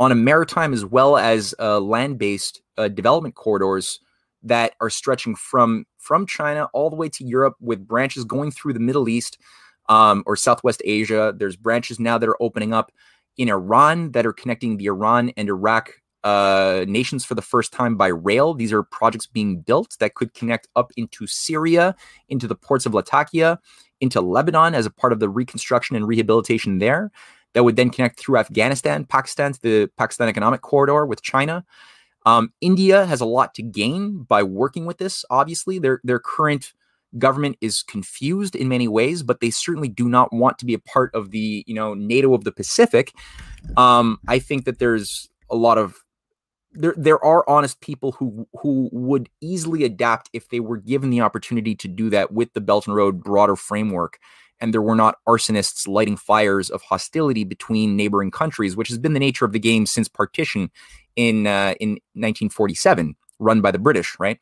on 0.00 0.10
a 0.10 0.16
maritime 0.16 0.72
as 0.72 0.84
well 0.84 1.16
as 1.16 1.54
uh, 1.58 1.78
land-based 1.78 2.60
uh, 2.78 2.88
development 2.88 3.34
corridors 3.34 4.00
that 4.42 4.74
are 4.80 4.90
stretching 4.90 5.36
from 5.36 5.84
from 5.98 6.26
China 6.26 6.68
all 6.72 6.90
the 6.90 6.96
way 6.96 7.08
to 7.08 7.24
Europe, 7.24 7.54
with 7.60 7.86
branches 7.86 8.24
going 8.24 8.50
through 8.50 8.72
the 8.72 8.80
Middle 8.80 9.08
East 9.08 9.38
um, 9.88 10.22
or 10.26 10.34
Southwest 10.34 10.82
Asia. 10.84 11.32
There's 11.36 11.56
branches 11.56 12.00
now 12.00 12.18
that 12.18 12.28
are 12.28 12.42
opening 12.42 12.72
up 12.72 12.90
in 13.36 13.48
Iran 13.48 14.12
that 14.12 14.26
are 14.26 14.32
connecting 14.32 14.76
the 14.76 14.86
Iran 14.86 15.30
and 15.36 15.48
Iraq 15.48 16.01
uh, 16.24 16.84
nations 16.86 17.24
for 17.24 17.34
the 17.34 17.42
first 17.42 17.72
time 17.72 17.96
by 17.96 18.08
rail. 18.08 18.54
These 18.54 18.72
are 18.72 18.82
projects 18.82 19.26
being 19.26 19.60
built 19.60 19.96
that 20.00 20.14
could 20.14 20.34
connect 20.34 20.68
up 20.76 20.92
into 20.96 21.26
Syria, 21.26 21.96
into 22.28 22.46
the 22.46 22.54
ports 22.54 22.86
of 22.86 22.94
Latakia, 22.94 23.58
into 24.00 24.20
Lebanon 24.20 24.74
as 24.74 24.86
a 24.86 24.90
part 24.90 25.12
of 25.12 25.20
the 25.20 25.28
reconstruction 25.28 25.96
and 25.96 26.06
rehabilitation 26.06 26.78
there. 26.78 27.10
That 27.54 27.64
would 27.64 27.76
then 27.76 27.90
connect 27.90 28.18
through 28.18 28.38
Afghanistan, 28.38 29.04
Pakistan 29.04 29.52
to 29.52 29.60
the 29.60 29.90
Pakistan 29.98 30.28
Economic 30.28 30.62
Corridor 30.62 31.04
with 31.04 31.22
China. 31.22 31.64
Um, 32.24 32.52
India 32.60 33.04
has 33.04 33.20
a 33.20 33.26
lot 33.26 33.54
to 33.54 33.62
gain 33.62 34.22
by 34.22 34.42
working 34.42 34.86
with 34.86 34.98
this. 34.98 35.24
Obviously, 35.28 35.78
their 35.78 36.00
their 36.04 36.18
current 36.18 36.72
government 37.18 37.56
is 37.60 37.82
confused 37.82 38.56
in 38.56 38.68
many 38.68 38.88
ways, 38.88 39.22
but 39.22 39.40
they 39.40 39.50
certainly 39.50 39.88
do 39.88 40.08
not 40.08 40.32
want 40.32 40.58
to 40.58 40.64
be 40.64 40.72
a 40.72 40.78
part 40.78 41.14
of 41.14 41.30
the 41.30 41.64
you 41.66 41.74
know 41.74 41.94
NATO 41.94 42.32
of 42.32 42.44
the 42.44 42.52
Pacific. 42.52 43.12
Um, 43.76 44.18
I 44.28 44.38
think 44.38 44.64
that 44.64 44.78
there's 44.78 45.28
a 45.50 45.56
lot 45.56 45.78
of 45.78 46.01
there 46.74 46.94
there 46.96 47.22
are 47.24 47.48
honest 47.48 47.80
people 47.80 48.12
who 48.12 48.46
who 48.60 48.88
would 48.92 49.28
easily 49.40 49.84
adapt 49.84 50.30
if 50.32 50.48
they 50.48 50.60
were 50.60 50.78
given 50.78 51.10
the 51.10 51.20
opportunity 51.20 51.74
to 51.74 51.88
do 51.88 52.10
that 52.10 52.32
with 52.32 52.52
the 52.52 52.60
Belt 52.60 52.86
and 52.86 52.96
Road 52.96 53.22
broader 53.22 53.56
framework 53.56 54.18
and 54.60 54.72
there 54.72 54.82
were 54.82 54.94
not 54.94 55.16
arsonists 55.28 55.88
lighting 55.88 56.16
fires 56.16 56.70
of 56.70 56.82
hostility 56.82 57.44
between 57.44 57.96
neighboring 57.96 58.30
countries 58.30 58.76
which 58.76 58.88
has 58.88 58.98
been 58.98 59.12
the 59.12 59.20
nature 59.20 59.44
of 59.44 59.52
the 59.52 59.58
game 59.58 59.86
since 59.86 60.08
partition 60.08 60.70
in 61.16 61.46
uh, 61.46 61.74
in 61.80 61.90
1947 62.14 63.16
run 63.38 63.60
by 63.60 63.70
the 63.70 63.78
British 63.78 64.16
right? 64.18 64.38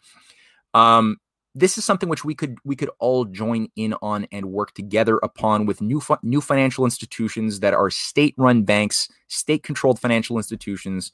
Um, 0.75 1.17
this 1.55 1.77
is 1.77 1.85
something 1.85 2.09
which 2.09 2.25
we 2.25 2.35
could 2.35 2.59
we 2.65 2.77
could 2.77 2.91
all 3.01 3.25
join 3.25 3.69
in 3.75 3.95
on 4.03 4.27
and 4.31 4.53
work 4.53 4.73
together 4.75 5.19
upon 5.23 5.67
with 5.67 5.81
new 5.81 6.01
fu- 6.01 6.17
new 6.23 6.41
financial 6.41 6.85
institutions 6.85 7.59
that 7.61 7.75
are 7.75 7.91
state 7.91 8.35
run 8.37 8.63
banks 8.63 9.09
state 9.27 9.65
controlled 9.65 9.99
financial 9.99 10.37
institutions 10.37 11.11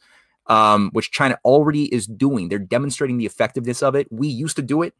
um, 0.49 0.91
which 0.93 1.11
China 1.11 1.39
already 1.45 1.93
is 1.95 2.07
doing. 2.07 2.49
They're 2.49 2.59
demonstrating 2.59 3.19
the 3.19 3.27
effectiveness 3.27 3.83
of 3.83 3.95
it. 3.95 4.07
We 4.11 4.29
used 4.29 4.57
to 4.57 4.63
do 4.63 4.83
it. 4.83 4.95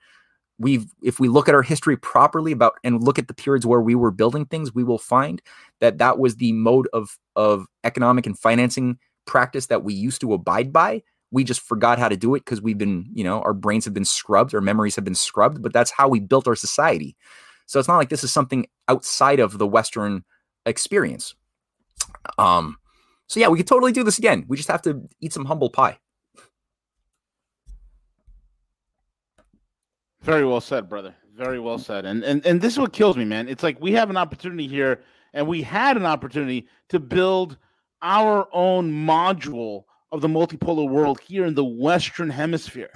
We've, 0.59 0.87
if 1.03 1.21
we 1.21 1.29
look 1.29 1.49
at 1.49 1.55
our 1.55 1.63
history 1.63 1.97
properly 1.97 2.51
about 2.51 2.79
and 2.83 3.05
look 3.05 3.19
at 3.19 3.29
the 3.29 3.35
periods 3.35 3.67
where 3.67 3.81
we 3.81 3.95
were 3.95 4.11
building 4.11 4.47
things, 4.47 4.75
we 4.75 4.85
will 4.85 4.99
find 4.99 5.43
that 5.81 5.99
that 5.99 6.19
was 6.19 6.37
the 6.37 6.53
mode 6.53 6.89
of 6.93 7.19
of 7.37 7.67
economic 7.85 8.27
and 8.27 8.39
financing 8.39 8.99
practice 9.27 9.67
that 9.67 9.85
we 9.85 9.93
used 9.93 10.21
to 10.23 10.33
abide 10.33 10.73
by 10.73 11.03
We 11.31 11.45
just 11.45 11.61
forgot 11.61 11.99
how 11.99 12.09
to 12.09 12.17
do 12.17 12.35
it 12.35 12.45
because 12.45 12.63
we've 12.63 12.79
been, 12.79 13.07
you 13.13 13.25
know, 13.25 13.43
our 13.43 13.53
brains 13.53 13.85
have 13.85 13.95
been 13.95 14.05
scrubbed, 14.05 14.55
our 14.55 14.61
memories 14.61 14.97
have 14.97 15.05
been 15.05 15.15
scrubbed, 15.15 15.61
but 15.61 15.73
that's 15.73 15.91
how 15.91 16.09
we 16.09 16.21
built 16.21 16.47
our 16.47 16.55
society. 16.55 17.17
So 17.67 17.79
it's 17.79 17.89
not 17.89 17.97
like 17.97 18.09
this 18.09 18.25
is 18.25 18.33
something 18.33 18.67
outside 18.89 19.41
of 19.41 19.59
the 19.59 19.67
Western 19.67 20.25
experience. 20.65 21.35
Um, 22.39 22.79
so 23.27 23.41
yeah, 23.41 23.49
we 23.49 23.59
could 23.59 23.67
totally 23.67 23.93
do 23.93 24.05
this 24.05 24.19
again. 24.19 24.45
We 24.49 24.57
just 24.57 24.69
have 24.69 24.83
to 24.83 25.09
eat 25.21 25.33
some 25.33 25.45
humble 25.45 25.71
pie. 25.71 25.99
Very 30.23 30.45
well 30.45 30.61
said, 30.61 30.89
brother. 30.89 31.15
Very 31.37 31.61
well 31.61 31.79
said. 31.79 32.05
And 32.05 32.25
and 32.25 32.45
and 32.47 32.61
this 32.61 32.73
is 32.73 32.79
what 32.79 32.93
kills 32.93 33.17
me, 33.17 33.25
man. 33.25 33.49
It's 33.49 33.63
like 33.63 33.81
we 33.81 33.93
have 33.93 34.11
an 34.11 34.17
opportunity 34.17 34.67
here, 34.67 35.03
and 35.35 35.47
we 35.47 35.63
had 35.63 35.97
an 35.97 36.07
opportunity 36.07 36.67
to 36.89 36.99
build 36.99 37.59
our 38.03 38.49
own 38.53 38.91
module 38.91 39.85
of 40.13 40.21
the 40.21 40.29
multipolar 40.29 40.89
world 40.89 41.21
here 41.21 41.45
in 41.45 41.55
the 41.55 41.65
Western 41.65 42.31
Hemisphere. 42.31 42.91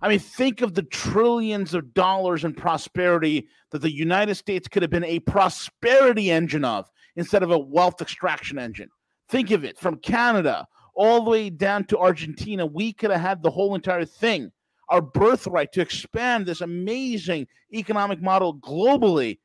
I 0.00 0.08
mean, 0.08 0.18
think 0.18 0.62
of 0.62 0.74
the 0.74 0.82
trillions 0.82 1.74
of 1.74 1.94
dollars 1.94 2.44
in 2.44 2.54
prosperity 2.54 3.48
that 3.70 3.82
the 3.82 3.92
United 3.92 4.34
States 4.34 4.66
could 4.66 4.82
have 4.82 4.90
been 4.90 5.04
a 5.04 5.20
prosperity 5.20 6.30
engine 6.30 6.64
of 6.64 6.90
instead 7.14 7.42
of 7.42 7.50
a 7.50 7.58
wealth 7.58 8.00
extraction 8.00 8.58
engine. 8.58 8.90
Think 9.32 9.50
of 9.50 9.64
it 9.64 9.78
from 9.78 9.96
Canada 9.96 10.68
all 10.94 11.24
the 11.24 11.30
way 11.30 11.48
down 11.48 11.84
to 11.84 11.96
Argentina. 11.96 12.66
We 12.66 12.92
could 12.92 13.10
have 13.10 13.22
had 13.22 13.42
the 13.42 13.50
whole 13.50 13.74
entire 13.74 14.04
thing, 14.04 14.52
our 14.90 15.00
birthright 15.00 15.72
to 15.72 15.80
expand 15.80 16.44
this 16.44 16.60
amazing 16.60 17.46
economic 17.72 18.20
model 18.20 18.58
globally. 18.58 19.38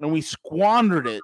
And 0.00 0.12
we 0.12 0.20
squandered 0.20 1.06
it 1.06 1.22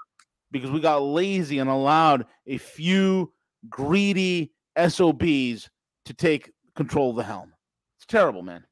because 0.51 0.70
we 0.70 0.80
got 0.80 1.03
lazy 1.03 1.59
and 1.59 1.68
allowed 1.68 2.24
a 2.47 2.57
few 2.57 3.30
greedy 3.68 4.53
SOBs 4.78 5.68
to 6.07 6.14
take 6.16 6.51
control 6.74 7.11
of 7.11 7.16
the 7.16 7.24
helm. 7.24 7.53
It's 7.99 8.07
terrible, 8.07 8.40
man. 8.40 8.64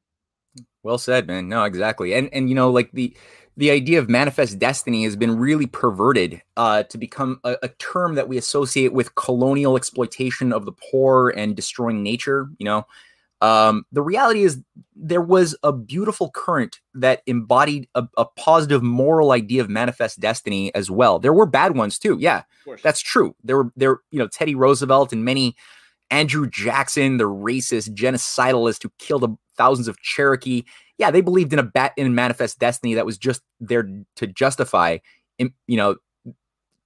Well 0.81 0.97
said, 0.97 1.27
man. 1.27 1.47
No, 1.47 1.63
exactly. 1.65 2.15
And 2.15 2.27
and 2.33 2.49
you 2.49 2.55
know, 2.55 2.71
like 2.71 2.91
the 2.91 3.15
the 3.57 3.71
idea 3.71 3.99
of 3.99 4.09
manifest 4.09 4.59
destiny 4.59 5.03
has 5.03 5.15
been 5.15 5.37
really 5.37 5.65
perverted 5.65 6.41
uh, 6.57 6.83
to 6.83 6.97
become 6.97 7.39
a, 7.43 7.57
a, 7.63 7.67
term 7.79 8.15
that 8.15 8.27
we 8.27 8.37
associate 8.37 8.93
with 8.93 9.15
colonial 9.15 9.75
exploitation 9.75 10.53
of 10.53 10.65
the 10.65 10.71
poor 10.71 11.29
and 11.35 11.55
destroying 11.55 12.01
nature. 12.01 12.49
You 12.59 12.65
know, 12.65 12.85
um, 13.41 13.85
the 13.91 14.01
reality 14.01 14.43
is 14.43 14.61
there 14.95 15.21
was 15.21 15.55
a 15.63 15.73
beautiful 15.73 16.29
current 16.29 16.79
that 16.93 17.23
embodied 17.25 17.87
a, 17.95 18.07
a, 18.17 18.25
positive 18.25 18.83
moral 18.83 19.31
idea 19.31 19.61
of 19.61 19.69
manifest 19.69 20.19
destiny 20.19 20.73
as 20.73 20.89
well. 20.89 21.19
There 21.19 21.33
were 21.33 21.45
bad 21.45 21.75
ones 21.75 21.99
too. 21.99 22.17
Yeah, 22.19 22.43
that's 22.83 23.01
true. 23.01 23.35
There 23.43 23.57
were 23.57 23.71
there, 23.75 23.97
you 24.11 24.19
know, 24.19 24.27
Teddy 24.27 24.55
Roosevelt 24.55 25.11
and 25.11 25.25
many 25.25 25.55
Andrew 26.11 26.47
Jackson, 26.47 27.17
the 27.17 27.23
racist 27.23 27.95
genocidalist 27.95 28.83
who 28.83 28.91
killed 28.99 29.37
thousands 29.57 29.87
of 29.87 29.99
Cherokee 29.99 30.63
yeah, 31.01 31.09
they 31.09 31.21
believed 31.21 31.51
in 31.51 31.59
a 31.59 31.63
bat 31.63 31.93
in 31.97 32.13
manifest 32.13 32.59
destiny 32.59 32.93
that 32.93 33.07
was 33.07 33.17
just 33.17 33.41
there 33.59 33.89
to 34.15 34.27
justify, 34.27 34.99
you 35.39 35.51
know, 35.67 35.95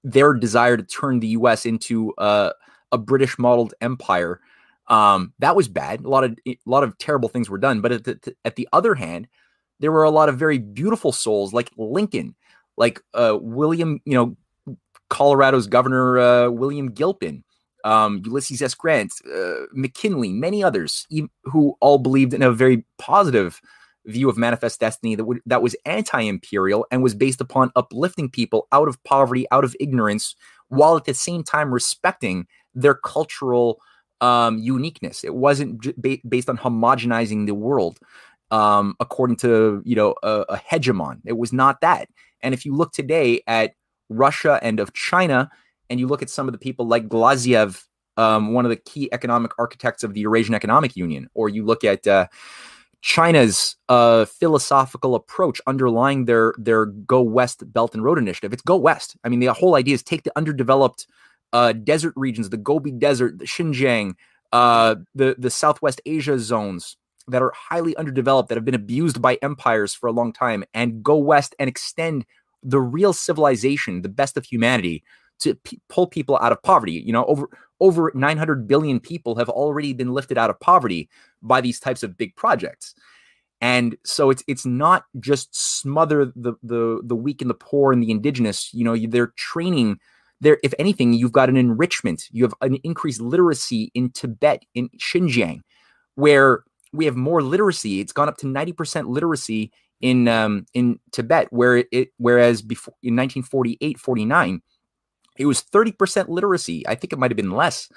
their 0.05 0.33
desire 0.33 0.77
to 0.77 0.83
turn 0.83 1.19
the 1.19 1.27
U.S. 1.29 1.65
into 1.65 2.13
a, 2.17 2.53
a 2.93 2.97
British 2.97 3.37
modeled 3.37 3.73
empire. 3.81 4.39
Um, 4.87 5.33
that 5.39 5.55
was 5.55 5.67
bad. 5.67 6.05
A 6.05 6.09
lot 6.09 6.23
of 6.23 6.37
a 6.47 6.57
lot 6.65 6.85
of 6.85 6.97
terrible 6.97 7.27
things 7.27 7.49
were 7.49 7.57
done. 7.57 7.81
But 7.81 7.91
at 7.91 8.03
the, 8.05 8.35
at 8.45 8.55
the 8.55 8.69
other 8.71 8.95
hand, 8.95 9.27
there 9.81 9.91
were 9.91 10.03
a 10.03 10.09
lot 10.09 10.29
of 10.29 10.37
very 10.37 10.59
beautiful 10.59 11.11
souls 11.11 11.51
like 11.51 11.69
Lincoln, 11.75 12.35
like 12.77 13.01
uh, 13.13 13.37
William, 13.41 13.99
you 14.05 14.13
know, 14.13 14.77
Colorado's 15.09 15.67
governor 15.67 16.19
uh, 16.19 16.49
William 16.49 16.89
Gilpin, 16.89 17.43
um, 17.83 18.21
Ulysses 18.25 18.61
S. 18.61 18.75
Grant, 18.75 19.11
uh, 19.29 19.65
McKinley, 19.73 20.29
many 20.29 20.63
others 20.63 21.05
who 21.43 21.75
all 21.81 21.97
believed 21.97 22.33
in 22.33 22.41
a 22.41 22.51
very 22.51 22.85
positive 22.97 23.59
view 24.05 24.29
of 24.29 24.37
manifest 24.37 24.79
destiny 24.79 25.15
that 25.15 25.25
would 25.25 25.41
that 25.45 25.61
was 25.61 25.75
anti-imperial 25.85 26.85
and 26.91 27.03
was 27.03 27.15
based 27.15 27.41
upon 27.41 27.71
uplifting 27.75 28.29
people 28.29 28.67
out 28.71 28.87
of 28.87 29.01
poverty, 29.03 29.45
out 29.51 29.63
of 29.63 29.75
ignorance, 29.79 30.35
while 30.69 30.95
at 30.95 31.05
the 31.05 31.13
same 31.13 31.43
time 31.43 31.73
respecting 31.73 32.47
their 32.73 32.93
cultural 32.95 33.79
um, 34.21 34.57
uniqueness. 34.59 35.23
It 35.23 35.35
wasn't 35.35 35.81
ba- 36.01 36.19
based 36.27 36.49
on 36.49 36.57
homogenizing 36.57 37.45
the 37.45 37.55
world 37.55 37.99
um, 38.51 38.95
according 38.99 39.37
to 39.37 39.81
you 39.85 39.95
know 39.95 40.15
a, 40.23 40.45
a 40.49 40.57
hegemon. 40.57 41.21
It 41.25 41.37
was 41.37 41.51
not 41.51 41.81
that. 41.81 42.09
And 42.41 42.53
if 42.53 42.65
you 42.65 42.75
look 42.75 42.91
today 42.93 43.41
at 43.47 43.73
Russia 44.09 44.59
and 44.61 44.79
of 44.79 44.93
China, 44.93 45.49
and 45.89 45.99
you 45.99 46.07
look 46.07 46.21
at 46.21 46.29
some 46.29 46.47
of 46.47 46.51
the 46.51 46.59
people 46.59 46.87
like 46.87 47.07
Glaziev, 47.07 47.83
um, 48.17 48.53
one 48.53 48.65
of 48.65 48.69
the 48.69 48.75
key 48.75 49.09
economic 49.11 49.51
architects 49.57 50.03
of 50.03 50.13
the 50.13 50.21
Eurasian 50.21 50.55
Economic 50.55 50.95
Union, 50.95 51.27
or 51.33 51.49
you 51.49 51.65
look 51.65 51.83
at 51.83 52.05
uh, 52.07 52.27
China's 53.05 53.75
uh, 53.87 54.25
philosophical 54.25 55.13
approach 55.13 55.61
underlying 55.67 56.25
their 56.25 56.55
their 56.57 56.87
Go 56.87 57.21
West 57.21 57.71
Belt 57.71 57.93
and 57.93 58.03
Road 58.03 58.17
Initiative. 58.17 58.51
It's 58.51 58.63
Go 58.63 58.77
West. 58.77 59.15
I 59.23 59.29
mean, 59.29 59.39
the 59.39 59.53
whole 59.53 59.75
idea 59.75 59.93
is 59.93 60.01
take 60.01 60.23
the 60.23 60.35
underdeveloped 60.35 61.05
uh, 61.53 61.73
desert 61.73 62.13
regions, 62.15 62.49
the 62.49 62.57
Gobi 62.57 62.89
Desert, 62.89 63.37
the 63.37 63.45
Xinjiang, 63.45 64.15
uh, 64.51 64.95
the 65.13 65.35
the 65.37 65.51
Southwest 65.51 66.01
Asia 66.07 66.39
zones 66.39 66.97
that 67.27 67.43
are 67.43 67.53
highly 67.55 67.95
underdeveloped, 67.95 68.49
that 68.49 68.55
have 68.55 68.65
been 68.65 68.73
abused 68.73 69.21
by 69.21 69.37
empires 69.43 69.93
for 69.93 70.07
a 70.07 70.11
long 70.11 70.33
time, 70.33 70.63
and 70.73 71.03
go 71.03 71.15
west 71.15 71.53
and 71.59 71.69
extend 71.69 72.25
the 72.63 72.81
real 72.81 73.13
civilization, 73.13 74.01
the 74.01 74.09
best 74.09 74.35
of 74.35 74.45
humanity, 74.45 75.03
to 75.39 75.55
p- 75.55 75.81
pull 75.89 76.07
people 76.07 76.37
out 76.41 76.51
of 76.51 76.61
poverty. 76.63 76.93
You 76.93 77.13
know, 77.13 77.25
over 77.25 77.49
over 77.79 78.11
900 78.15 78.67
billion 78.67 78.99
people 78.99 79.35
have 79.35 79.49
already 79.49 79.93
been 79.93 80.13
lifted 80.13 80.37
out 80.37 80.49
of 80.49 80.59
poverty 80.59 81.09
by 81.41 81.61
these 81.61 81.79
types 81.79 82.03
of 82.03 82.17
big 82.17 82.35
projects. 82.35 82.95
And 83.61 83.95
so 84.03 84.29
it's 84.29 84.43
it's 84.47 84.65
not 84.65 85.05
just 85.19 85.55
smother 85.55 86.25
the 86.35 86.53
the 86.61 87.01
the 87.03 87.15
weak 87.15 87.41
and 87.41 87.49
the 87.49 87.55
poor 87.55 87.91
and 87.91 88.03
the 88.03 88.11
indigenous. 88.11 88.73
You 88.73 88.83
know, 88.83 88.97
they're 88.97 89.33
training. 89.37 89.99
There, 90.41 90.59
if 90.63 90.73
anything, 90.77 91.13
you've 91.13 91.31
got 91.31 91.49
an 91.49 91.55
enrichment. 91.55 92.25
You 92.31 92.43
have 92.43 92.53
an 92.61 92.77
increased 92.83 93.21
literacy 93.21 93.91
in 93.93 94.11
Tibet, 94.11 94.63
in 94.75 94.89
Xinjiang, 94.99 95.61
where 96.15 96.63
we 96.91 97.05
have 97.05 97.15
more 97.15 97.41
literacy. 97.41 98.01
It's 98.01 98.11
gone 98.11 98.27
up 98.27 98.37
to 98.37 98.47
ninety 98.47 98.73
percent 98.73 99.07
literacy 99.07 99.71
in 100.01 100.27
um, 100.27 100.65
in 100.73 100.99
Tibet, 101.11 101.47
where 101.51 101.77
it, 101.77 101.87
it 101.91 102.09
whereas 102.17 102.61
before 102.61 102.93
in 103.01 103.15
1948, 103.15 103.99
49, 103.99 104.61
it 105.37 105.45
was 105.45 105.61
30% 105.61 106.29
literacy. 106.29 106.87
I 106.87 106.95
think 106.95 107.13
it 107.13 107.19
might 107.19 107.31
have 107.31 107.37
been 107.37 107.51
less. 107.51 107.89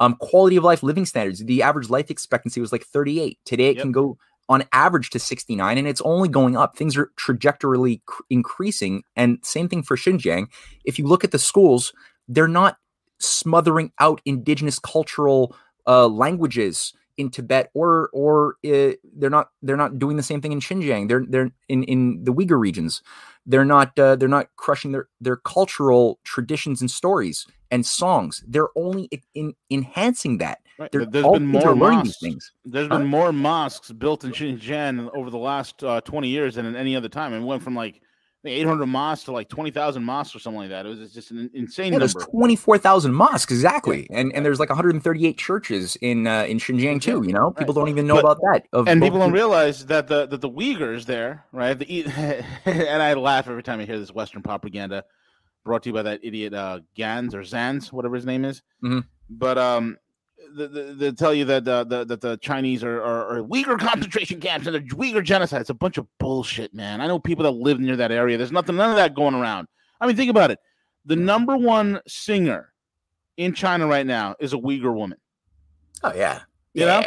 Um, 0.00 0.14
quality 0.16 0.56
of 0.56 0.64
life 0.64 0.82
living 0.82 1.06
standards. 1.06 1.44
The 1.44 1.62
average 1.62 1.88
life 1.88 2.10
expectancy 2.10 2.60
was 2.60 2.72
like 2.72 2.84
38. 2.84 3.38
Today 3.44 3.68
it 3.68 3.76
yep. 3.76 3.82
can 3.82 3.92
go 3.92 4.18
on 4.48 4.64
average 4.72 5.10
to 5.10 5.18
69 5.18 5.78
and 5.78 5.88
it's 5.88 6.02
only 6.02 6.28
going 6.28 6.56
up. 6.56 6.76
Things 6.76 6.96
are 6.96 7.10
trajectorily 7.16 8.02
cr- 8.06 8.22
increasing. 8.30 9.02
And 9.16 9.38
same 9.42 9.68
thing 9.68 9.82
for 9.82 9.96
Xinjiang. 9.96 10.48
If 10.84 10.98
you 10.98 11.06
look 11.06 11.24
at 11.24 11.32
the 11.32 11.38
schools, 11.38 11.92
they're 12.28 12.46
not 12.46 12.76
smothering 13.18 13.92
out 13.98 14.20
indigenous 14.24 14.78
cultural 14.78 15.56
uh, 15.86 16.06
languages 16.06 16.92
in 17.16 17.30
Tibet 17.30 17.70
or 17.74 18.10
or 18.12 18.56
uh, 18.66 18.92
they're 19.16 19.30
not 19.30 19.50
they're 19.62 19.76
not 19.76 19.98
doing 19.98 20.16
the 20.16 20.22
same 20.22 20.40
thing 20.40 20.52
in 20.52 20.60
Xinjiang. 20.60 21.08
They're 21.08 21.24
they're 21.28 21.50
in 21.68 21.84
in 21.84 22.24
the 22.24 22.32
Uyghur 22.32 22.58
regions. 22.58 23.02
They're 23.46 23.64
not 23.64 23.98
uh, 23.98 24.16
they're 24.16 24.28
not 24.28 24.48
crushing 24.56 24.92
their 24.92 25.08
their 25.20 25.36
cultural 25.36 26.18
traditions 26.24 26.80
and 26.80 26.90
stories 26.90 27.46
and 27.70 27.84
songs. 27.84 28.44
They're 28.46 28.68
only 28.76 29.08
in, 29.34 29.54
enhancing 29.70 30.38
that. 30.38 30.58
Right. 30.78 30.92
There's 30.92 31.06
been 31.06 31.46
more 31.46 31.74
mosques. 31.74 32.52
There's 32.64 32.88
huh? 32.88 32.98
been 32.98 33.06
more 33.06 33.32
mosques 33.32 33.90
built 33.92 34.24
in 34.24 34.32
Xinjiang 34.32 35.10
over 35.16 35.30
the 35.30 35.38
last 35.38 35.82
uh, 35.82 36.02
20 36.02 36.28
years 36.28 36.56
than 36.56 36.66
in 36.66 36.76
any 36.76 36.94
other 36.94 37.08
time. 37.08 37.32
It 37.32 37.40
went 37.40 37.62
from 37.62 37.74
like 37.74 38.02
800 38.48 38.86
mosques 38.86 39.24
to 39.24 39.32
like 39.32 39.48
20,000 39.48 40.02
mosques 40.02 40.34
or 40.34 40.38
something 40.38 40.60
like 40.60 40.70
that. 40.70 40.86
It 40.86 40.90
was 40.90 41.12
just 41.12 41.30
an 41.30 41.50
insane 41.54 41.92
yeah, 41.92 42.00
There's 42.00 42.14
24,000 42.14 43.12
mosques 43.12 43.52
exactly, 43.52 44.06
and 44.10 44.32
and 44.34 44.44
there's 44.44 44.60
like 44.60 44.68
138 44.68 45.38
churches 45.38 45.96
in 46.00 46.26
uh, 46.26 46.44
in 46.44 46.58
Xinjiang 46.58 47.00
too. 47.00 47.22
You 47.26 47.32
know, 47.32 47.50
people 47.50 47.74
right. 47.74 47.80
don't 47.80 47.88
even 47.88 48.06
know 48.06 48.20
but, 48.20 48.24
about 48.24 48.40
that. 48.40 48.88
and 48.88 49.02
people 49.02 49.18
don't 49.18 49.32
realize 49.32 49.86
that 49.86 50.08
the 50.08 50.26
that 50.26 50.40
the 50.40 50.50
Uyghurs 50.50 51.06
there, 51.06 51.44
right? 51.52 51.78
The 51.78 52.04
and 52.64 53.02
I 53.02 53.14
laugh 53.14 53.48
every 53.48 53.62
time 53.62 53.80
I 53.80 53.84
hear 53.84 53.98
this 53.98 54.12
Western 54.12 54.42
propaganda 54.42 55.04
brought 55.64 55.82
to 55.82 55.90
you 55.90 55.94
by 55.94 56.02
that 56.02 56.20
idiot 56.22 56.54
uh, 56.54 56.80
Gans 56.94 57.34
or 57.34 57.40
Zans, 57.40 57.92
whatever 57.92 58.14
his 58.14 58.24
name 58.24 58.44
is. 58.44 58.62
Mm-hmm. 58.82 59.00
But 59.28 59.58
um, 59.58 59.98
they 60.56 61.12
tell 61.12 61.34
you 61.34 61.44
that 61.44 61.68
uh, 61.68 61.84
the 61.84 62.04
that 62.04 62.20
the 62.20 62.38
Chinese 62.38 62.82
are, 62.82 63.02
are, 63.02 63.38
are 63.38 63.42
Uyghur 63.42 63.78
concentration 63.78 64.40
camps 64.40 64.66
and 64.66 64.74
the 64.74 64.80
Uyghur 64.80 65.22
genocide. 65.22 65.60
It's 65.60 65.70
a 65.70 65.74
bunch 65.74 65.98
of 65.98 66.06
bullshit, 66.18 66.72
man. 66.72 67.00
I 67.00 67.06
know 67.06 67.18
people 67.18 67.44
that 67.44 67.50
live 67.50 67.78
near 67.78 67.96
that 67.96 68.10
area. 68.10 68.38
There's 68.38 68.52
nothing, 68.52 68.76
none 68.76 68.90
of 68.90 68.96
that 68.96 69.14
going 69.14 69.34
around. 69.34 69.68
I 70.00 70.06
mean, 70.06 70.16
think 70.16 70.30
about 70.30 70.50
it. 70.50 70.58
The 71.04 71.16
number 71.16 71.56
one 71.56 72.00
singer 72.06 72.72
in 73.36 73.52
China 73.52 73.86
right 73.86 74.06
now 74.06 74.34
is 74.40 74.54
a 74.54 74.56
Uyghur 74.56 74.94
woman. 74.94 75.18
Oh 76.02 76.12
yeah, 76.14 76.40
you 76.72 76.86
yeah. 76.86 77.00
know, 77.00 77.06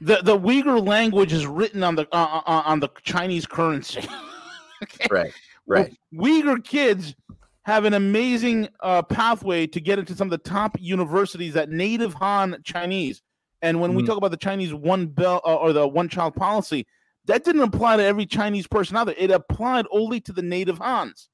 the 0.00 0.22
the 0.22 0.38
Uyghur 0.38 0.86
language 0.86 1.32
is 1.32 1.46
written 1.46 1.82
on 1.82 1.96
the 1.96 2.06
uh, 2.12 2.42
uh, 2.46 2.62
on 2.64 2.80
the 2.80 2.88
Chinese 3.02 3.46
currency. 3.46 4.00
okay? 4.82 5.06
Right, 5.10 5.32
right. 5.66 5.92
Uyghur 6.14 6.62
kids 6.62 7.14
have 7.64 7.84
an 7.84 7.94
amazing 7.94 8.68
uh, 8.80 9.02
pathway 9.02 9.66
to 9.66 9.80
get 9.80 9.98
into 9.98 10.14
some 10.14 10.26
of 10.26 10.30
the 10.30 10.38
top 10.48 10.76
universities 10.78 11.54
that 11.54 11.70
native 11.70 12.14
Han 12.14 12.56
Chinese 12.64 13.22
And 13.62 13.80
when 13.80 13.94
we 13.94 14.02
Mhm. 14.02 14.06
talk 14.06 14.18
about 14.18 14.30
the 14.30 14.36
Chinese 14.36 14.74
one 14.74 15.06
belt 15.06 15.42
uh, 15.46 15.54
or 15.54 15.72
the 15.72 15.88
one 15.88 16.10
child 16.10 16.34
policy, 16.34 16.86
that 17.24 17.44
didn't 17.44 17.62
apply 17.62 17.96
to 17.96 18.04
every 18.04 18.26
Chinese 18.26 18.66
person 18.66 18.94
out 18.94 19.04
there. 19.06 19.14
It 19.16 19.30
applied 19.30 19.86
only 19.90 20.20
to 20.20 20.32
the 20.34 20.42
native 20.42 20.76
Hans. 20.76 21.30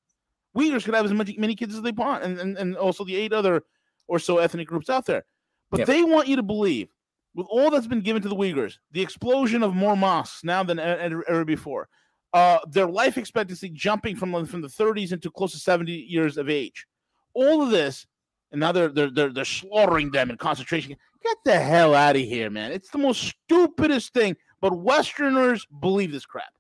Uyghurs 0.57 0.85
could 0.85 0.94
have 0.94 1.05
as 1.05 1.12
many, 1.12 1.36
many 1.39 1.57
kids 1.57 1.74
as 1.74 1.82
they 1.82 1.90
want, 1.90 2.23
and, 2.23 2.39
and, 2.39 2.57
and 2.57 2.77
also 2.77 3.05
the 3.05 3.16
eight 3.16 3.32
other 3.32 3.62
or 4.07 4.20
so 4.20 4.39
ethnic 4.39 4.69
groups 4.69 4.89
out 4.89 5.07
there. 5.07 5.24
But 5.73 5.78
Yep. 5.78 5.86
they 5.89 6.02
want 6.05 6.28
you 6.28 6.36
to 6.36 6.43
believe, 6.44 6.93
with 7.35 7.48
all 7.51 7.70
that's 7.70 7.89
been 7.89 8.01
given 8.01 8.23
to 8.23 8.28
the 8.28 8.36
Uyghurs, 8.36 8.78
the 8.93 9.02
explosion 9.02 9.65
of 9.65 9.74
more 9.74 9.97
mosques 9.97 10.44
now 10.44 10.62
than 10.62 10.78
ever 10.78 11.44
before, 11.44 11.89
uh, 12.32 12.59
their 12.69 12.86
life 12.86 13.19
expectancy 13.19 13.69
jumping 13.70 14.16
from 14.16 14.32
the- 14.32 14.47
from 14.47 14.61
the 14.61 14.69
30s 14.69 15.12
into 15.12 15.31
close 15.31 15.52
to 15.52 15.59
70 15.59 15.93
years 15.93 16.36
of 16.36 16.48
age, 16.48 16.86
all 17.35 17.62
of 17.62 17.70
this, 17.70 18.07
and 18.52 18.61
now 18.61 18.73
they're 18.73 18.89
they're 18.89 19.11
they're, 19.11 19.32
they're 19.32 19.44
slaughtering 19.44 20.11
them 20.11 20.31
in 20.31 20.36
concentration. 20.36 20.97
Get 21.23 21.36
the 21.44 21.59
hell 21.59 21.94
out 21.94 22.16
of 22.16 22.23
here, 22.23 22.51
man! 22.51 22.73
It's 22.73 22.90
the 22.90 22.98
most 22.98 23.23
stupidest 23.23 24.12
thing. 24.15 24.36
But 24.61 24.78
Westerners 24.78 25.66
believe 25.81 26.12
this 26.12 26.27
crap. 26.27 26.52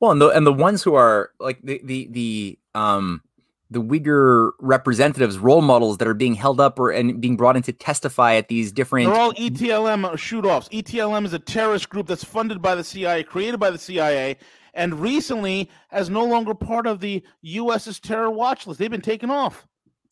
Well, 0.00 0.10
and 0.10 0.20
the 0.20 0.28
and 0.28 0.46
the 0.46 0.52
ones 0.52 0.82
who 0.82 0.94
are 0.94 1.30
like 1.40 1.60
the 1.62 1.80
the 1.84 2.08
the 2.10 2.58
um 2.74 3.22
the 3.70 3.82
Uyghur 3.82 4.52
representatives, 4.60 5.38
role 5.38 5.62
models 5.62 5.98
that 5.98 6.06
are 6.06 6.14
being 6.14 6.34
held 6.34 6.60
up 6.60 6.78
or 6.78 6.90
and 6.90 7.20
being 7.20 7.36
brought 7.36 7.56
in 7.56 7.62
to 7.62 7.72
testify 7.72 8.34
at 8.34 8.48
these 8.48 8.70
different. 8.72 9.06
They're 9.10 9.20
all 9.20 9.32
ETLM 9.34 10.16
shoot 10.18 10.44
offs. 10.44 10.68
ETLM 10.68 11.24
is 11.24 11.32
a 11.32 11.38
terrorist 11.38 11.88
group 11.88 12.06
that's 12.06 12.24
funded 12.24 12.60
by 12.62 12.74
the 12.74 12.84
CIA, 12.84 13.22
created 13.24 13.58
by 13.58 13.70
the 13.70 13.78
CIA, 13.78 14.36
and 14.74 15.00
recently 15.00 15.70
as 15.90 16.10
no 16.10 16.24
longer 16.24 16.54
part 16.54 16.86
of 16.86 17.00
the 17.00 17.22
US's 17.42 18.00
terror 18.00 18.30
watch 18.30 18.66
list. 18.66 18.78
They've 18.78 18.90
been 18.90 19.00
taken 19.00 19.30
off. 19.30 19.66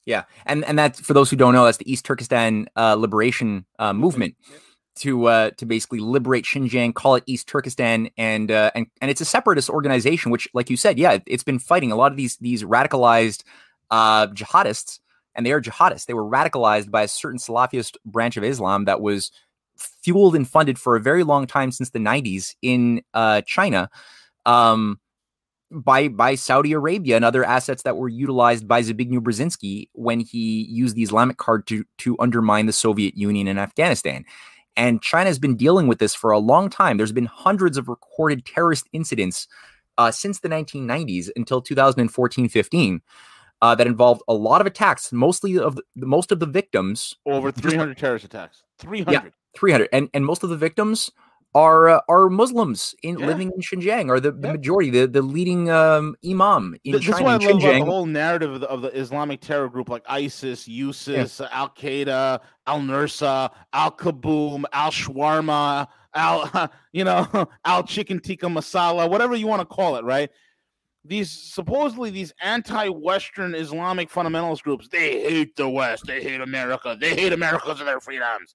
Yeah, 0.05 0.25
and 0.47 0.65
and 0.65 0.79
that's 0.79 1.01
for 1.01 1.15
those 1.15 1.31
who 1.31 1.37
don't 1.37 1.55
know, 1.55 1.65
that's 1.65 1.79
the 1.79 1.91
East 1.91 2.05
Turkestan 2.05 2.67
uh, 2.75 2.95
liberation 2.95 3.65
uh, 3.79 3.93
movement 3.93 4.35
to 4.97 5.27
uh, 5.27 5.51
to 5.59 5.67
basically 5.67 6.01
liberate 6.01 6.45
Xinjiang, 6.45 6.95
call 6.95 7.15
it 7.15 7.25
East 7.27 7.47
Turkestan, 7.49 8.11
and 8.17 8.51
uh, 8.51 8.71
and 8.75 8.87
and 9.01 9.11
it's 9.11 9.21
a 9.21 9.25
separatist 9.25 9.71
organization, 9.71 10.33
which, 10.33 10.49
like 10.55 10.71
you 10.71 10.77
said, 10.77 10.99
yeah, 10.99 11.19
it's 11.27 11.45
been 11.45 11.59
fighting 11.59 11.93
a 11.93 11.97
lot 11.97 12.11
of 12.11 12.17
these 12.17 12.37
these 12.39 12.65
radicalized 12.65 13.45
uh, 13.91 14.27
jihadists, 14.29 14.99
and 15.35 15.47
they 15.47 15.53
are 15.53 15.61
jihadists. 15.61 16.07
They 16.07 16.15
were 16.15 16.25
radicalized 16.25 16.91
by 16.91 17.03
a 17.03 17.09
certain 17.09 17.39
Salafist 17.39 17.97
branch 18.05 18.37
of 18.37 18.43
Islam 18.43 18.87
that 18.87 19.01
was 19.01 19.31
fueled 19.77 20.37
and 20.37 20.49
funded 20.49 20.79
for 20.79 20.97
a 20.97 21.01
very 21.01 21.25
long 21.25 21.47
time 21.47 21.71
since 21.73 21.91
the 21.91 21.99
90s 21.99 22.55
in 22.63 23.03
uh, 23.15 23.41
China. 23.43 23.89
Um, 24.47 24.99
by 25.73 26.09
by 26.09 26.35
Saudi 26.35 26.73
Arabia 26.73 27.17
and 27.17 27.25
other 27.25 27.45
assets 27.45 27.83
that 27.83 27.97
were 27.97 28.09
utilized 28.09 28.69
by 28.69 28.83
Zbigniew 28.83 29.21
Brzezinski 29.21 29.89
when 29.95 30.21
he 30.21 30.67
used 30.71 30.95
the 30.95 31.03
Islamic 31.03 31.39
card 31.39 31.67
to 31.69 31.85
to 31.99 32.17
undermine 32.19 32.67
the 32.67 32.73
Soviet 32.73 33.17
Union 33.17 33.49
in 33.49 33.59
Afghanistan. 33.59 34.25
And 34.77 35.03
China 35.03 35.29
has 35.29 35.39
been 35.39 35.57
dealing 35.57 35.87
with 35.87 35.99
this 35.99 36.15
for 36.15 36.31
a 36.31 36.39
long 36.39 36.71
time. 36.71 36.97
There's 36.97 37.13
been 37.13 37.27
hundreds 37.27 37.77
of 37.77 37.89
recorded 37.89 38.47
terrorist 38.47 38.87
incidents 38.93 39.47
uh, 39.99 40.11
since 40.11 40.41
the 40.41 40.49
1990s 40.49 41.29
until 41.37 41.63
2014-15 41.63 43.01
uh, 43.61 43.75
that 43.75 43.87
involved 43.87 44.23
a 44.29 44.35
lot 44.35 44.63
of 44.63 44.67
attacks. 44.67 45.13
Mostly 45.13 45.59
of 45.59 45.77
the, 45.77 46.07
most 46.07 46.33
of 46.33 46.41
the 46.41 46.47
victims, 46.47 47.15
Over 47.27 47.53
300 47.53 47.99
terrorist 47.99 48.25
attacks. 48.25 48.63
300. 48.79 49.33
300, 49.55 49.89
and 49.93 50.09
and 50.15 50.25
most 50.25 50.43
of 50.43 50.51
the 50.51 50.57
victims 50.57 51.11
are 51.55 51.89
uh, 51.89 52.01
are 52.09 52.29
Muslims 52.31 52.95
in 53.03 53.19
Yeah. 53.19 53.27
living 53.27 53.53
in 53.55 53.61
Xinjiang, 53.61 54.09
or 54.09 54.21
the, 54.21 54.33
the 54.33 54.49
Yeah. 54.49 54.53
majority, 54.53 54.91
the 54.91 55.07
the 55.07 55.23
leading 55.23 55.71
um, 55.71 56.17
imam 56.25 56.75
in 56.85 56.93
Th- 56.93 57.05
This 57.05 57.09
is 57.09 57.15
China, 57.15 57.25
what 57.25 57.33
I 57.33 57.35
in 57.35 57.41
love 57.43 57.65
about 57.65 57.79
the 57.79 57.85
whole 57.91 58.07
narrative 58.07 58.53
of 58.55 58.61
the, 58.61 58.69
of 58.69 58.83
the 58.83 58.89
Islamic 58.99 59.41
terror 59.41 59.69
group 59.69 59.89
like 59.91 60.03
ISIS, 60.09 60.67
USIS, 60.67 61.47
Al 61.51 61.69
Qaeda, 61.71 62.41
Al 62.67 62.81
Nusra, 62.81 63.51
Al 63.73 63.91
Kaboom, 63.93 64.65
Al 64.73 64.91
Shawarma, 64.91 65.89
Al, 66.15 66.71
you 66.93 67.05
know, 67.05 67.27
Al 67.65 67.83
Chicken 67.85 68.21
Tikka 68.21 68.47
Masala, 68.47 69.11
whatever 69.11 69.35
you 69.35 69.47
want 69.47 69.61
to 69.61 69.67
call 69.67 69.97
it, 69.97 70.05
right? 70.05 70.31
These 71.05 71.31
supposedly 71.31 72.11
these 72.11 72.33
anti-Western 72.41 73.55
Islamic 73.57 74.09
fundamentalist 74.09 74.63
groups, 74.63 74.89
they 74.89 75.21
hate 75.23 75.57
the 75.57 75.69
West, 75.69 76.05
they 76.07 76.23
hate 76.23 76.41
America, 76.41 76.97
they 76.99 77.15
hate 77.17 77.33
America 77.33 77.67
of 77.69 77.79
their 77.79 78.01
freedoms. 78.01 78.55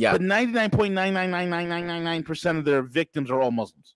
Yeah. 0.00 0.12
But 0.12 0.22
99.9999999% 0.22 2.58
of 2.58 2.64
their 2.64 2.82
victims 2.82 3.30
are 3.30 3.40
all 3.40 3.50
Muslims. 3.50 3.94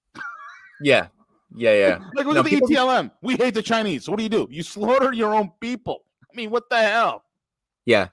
Yeah, 0.81 1.09
yeah, 1.55 1.75
yeah. 1.75 1.99
Like, 2.15 2.27
look 2.27 2.35
No, 2.35 2.41
at 2.41 2.45
the 2.45 2.51
people- 2.51 2.69
ETLM. 2.69 3.11
We 3.23 3.37
hate 3.37 3.55
the 3.55 3.63
Chinese. 3.63 4.05
So 4.05 4.13
what 4.13 4.19
do 4.19 4.23
you 4.25 4.29
do? 4.29 4.47
You 4.51 4.63
slaughter 4.63 5.13
your 5.13 5.35
own 5.35 5.53
people. 5.61 6.03
I 6.23 6.37
mean, 6.37 6.51
what 6.51 6.69
the 6.69 6.79
hell? 6.83 7.23
Yeah. 7.87 8.09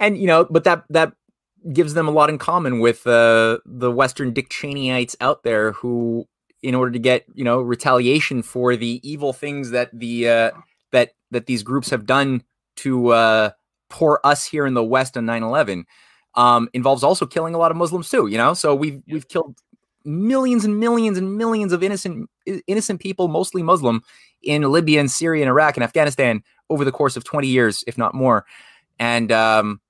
And 0.00 0.18
you 0.18 0.26
know, 0.26 0.44
but 0.48 0.64
that 0.64 0.84
that 0.90 1.12
gives 1.72 1.94
them 1.94 2.08
a 2.08 2.10
lot 2.10 2.28
in 2.30 2.38
common 2.38 2.80
with 2.80 3.06
uh, 3.06 3.58
the 3.64 3.92
Western 3.92 4.32
Dick 4.32 4.50
Cheneyites 4.50 5.14
out 5.20 5.44
there 5.44 5.72
who, 5.72 6.26
in 6.62 6.74
order 6.74 6.90
to 6.90 6.98
get 6.98 7.24
you 7.34 7.44
know 7.44 7.60
retaliation 7.60 8.42
for 8.42 8.76
the 8.76 9.00
evil 9.08 9.32
things 9.32 9.70
that 9.70 9.90
the 9.92 10.28
uh, 10.28 10.50
that 10.90 11.12
that 11.30 11.46
these 11.46 11.62
groups 11.62 11.90
have 11.90 12.06
done 12.06 12.42
to 12.76 13.08
uh, 13.08 13.50
pour 13.88 14.24
us 14.26 14.46
here 14.46 14.66
in 14.66 14.74
the 14.74 14.84
West 14.84 15.16
on 15.16 15.26
9/11, 15.26 15.84
um, 16.36 16.68
involves 16.72 17.02
also 17.02 17.26
killing 17.26 17.54
a 17.54 17.58
lot 17.58 17.70
of 17.70 17.76
Muslims 17.76 18.08
too. 18.08 18.26
You 18.26 18.38
know, 18.38 18.54
so 18.54 18.74
we've 18.74 19.02
we've 19.08 19.28
killed 19.28 19.58
millions 20.04 20.64
and 20.64 20.78
millions 20.78 21.16
and 21.16 21.36
millions 21.36 21.72
of 21.72 21.82
innocent 21.82 22.28
innocent 22.66 23.00
people, 23.00 23.28
mostly 23.28 23.62
Muslim, 23.62 24.02
in 24.42 24.62
Libya 24.62 25.00
and 25.00 25.10
Syria 25.10 25.42
and 25.42 25.48
Iraq 25.48 25.76
and 25.76 25.84
Afghanistan 25.84 26.42
over 26.70 26.84
the 26.84 26.92
course 26.92 27.16
of 27.16 27.24
20 27.24 27.46
years, 27.46 27.84
if 27.86 27.98
not 27.98 28.14
more. 28.14 28.44
And 28.98 29.30
um, 29.32 29.80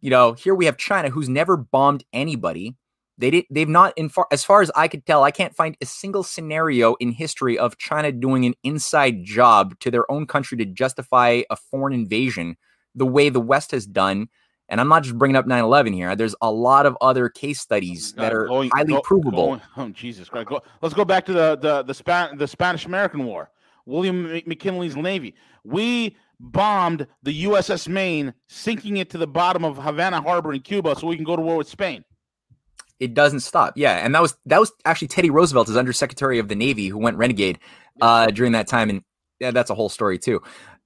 you 0.00 0.10
know, 0.10 0.34
here 0.34 0.54
we 0.54 0.66
have 0.66 0.76
China, 0.76 1.08
who's 1.08 1.28
never 1.28 1.56
bombed 1.56 2.04
anybody. 2.12 2.76
They 3.16 3.30
did. 3.30 3.44
They've 3.50 3.68
not, 3.68 3.96
in 3.96 4.08
far 4.08 4.26
as 4.30 4.44
far 4.44 4.60
as 4.60 4.70
I 4.74 4.88
could 4.88 5.06
tell, 5.06 5.22
I 5.22 5.30
can't 5.30 5.54
find 5.54 5.76
a 5.80 5.86
single 5.86 6.22
scenario 6.22 6.94
in 6.96 7.12
history 7.12 7.58
of 7.58 7.78
China 7.78 8.10
doing 8.12 8.44
an 8.44 8.54
inside 8.64 9.24
job 9.24 9.78
to 9.80 9.90
their 9.90 10.10
own 10.10 10.26
country 10.26 10.58
to 10.58 10.64
justify 10.64 11.42
a 11.48 11.56
foreign 11.56 11.94
invasion 11.94 12.56
the 12.94 13.06
way 13.06 13.28
the 13.28 13.40
West 13.40 13.70
has 13.70 13.86
done. 13.86 14.28
And 14.68 14.80
I'm 14.80 14.88
not 14.88 15.02
just 15.02 15.16
bringing 15.18 15.36
up 15.36 15.46
9/11 15.46 15.92
here. 15.94 16.16
There's 16.16 16.34
a 16.40 16.50
lot 16.50 16.86
of 16.86 16.96
other 17.00 17.28
case 17.28 17.60
studies 17.60 18.12
that 18.14 18.32
are 18.32 18.46
going- 18.46 18.70
highly 18.74 18.94
go- 18.94 19.00
provable. 19.02 19.46
going- 19.46 19.60
oh 19.76 19.88
Jesus 19.90 20.28
Christ! 20.28 20.48
Go, 20.48 20.62
let's 20.82 20.94
go 20.94 21.04
back 21.04 21.26
to 21.26 21.32
the 21.32 21.56
the 21.56 21.82
the, 21.82 21.94
Span, 21.94 22.38
the 22.38 22.46
Spanish 22.48 22.86
American 22.86 23.24
War. 23.24 23.50
William 23.86 24.22
McKinley's 24.46 24.96
Navy. 24.96 25.34
We 25.64 26.16
bombed 26.40 27.06
the 27.22 27.44
USS 27.44 27.86
Maine, 27.86 28.32
sinking 28.48 28.96
it 28.96 29.10
to 29.10 29.18
the 29.18 29.26
bottom 29.26 29.64
of 29.64 29.76
Havana 29.76 30.22
Harbor 30.22 30.54
in 30.54 30.60
Cuba, 30.62 30.96
so 30.98 31.06
we 31.06 31.16
can 31.16 31.24
go 31.24 31.36
to 31.36 31.42
war 31.42 31.56
with 31.56 31.68
Spain. 31.68 32.02
it 33.00 33.12
doesn't 33.12 33.40
stop. 33.40 33.74
Yeah, 33.76 33.98
and 34.04 34.14
that 34.14 34.22
was 34.22 34.36
that 34.46 34.58
was 34.60 34.72
actually 34.86 35.08
Teddy 35.08 35.28
Roosevelt 35.28 35.68
as 35.68 35.76
Undersecretary 35.76 36.38
of 36.38 36.48
the 36.48 36.54
Navy 36.54 36.88
who 36.88 36.96
went 36.96 37.18
renegade 37.18 37.58
uh, 38.00 38.28
during 38.28 38.52
that 38.52 38.66
time, 38.68 38.88
and 38.88 39.02
yeah, 39.40 39.50
that's 39.50 39.68
a 39.68 39.74
whole 39.74 39.90
story 39.90 40.18
too. 40.18 40.40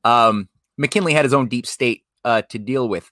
Um, 0.05 0.49
McKinley 0.77 1.13
had 1.13 1.25
his 1.25 1.33
own 1.35 1.47
deep 1.49 1.67
state 1.67 2.03
uh, 2.25 2.43
to 2.51 2.59
deal 2.59 2.89
with, 2.89 3.11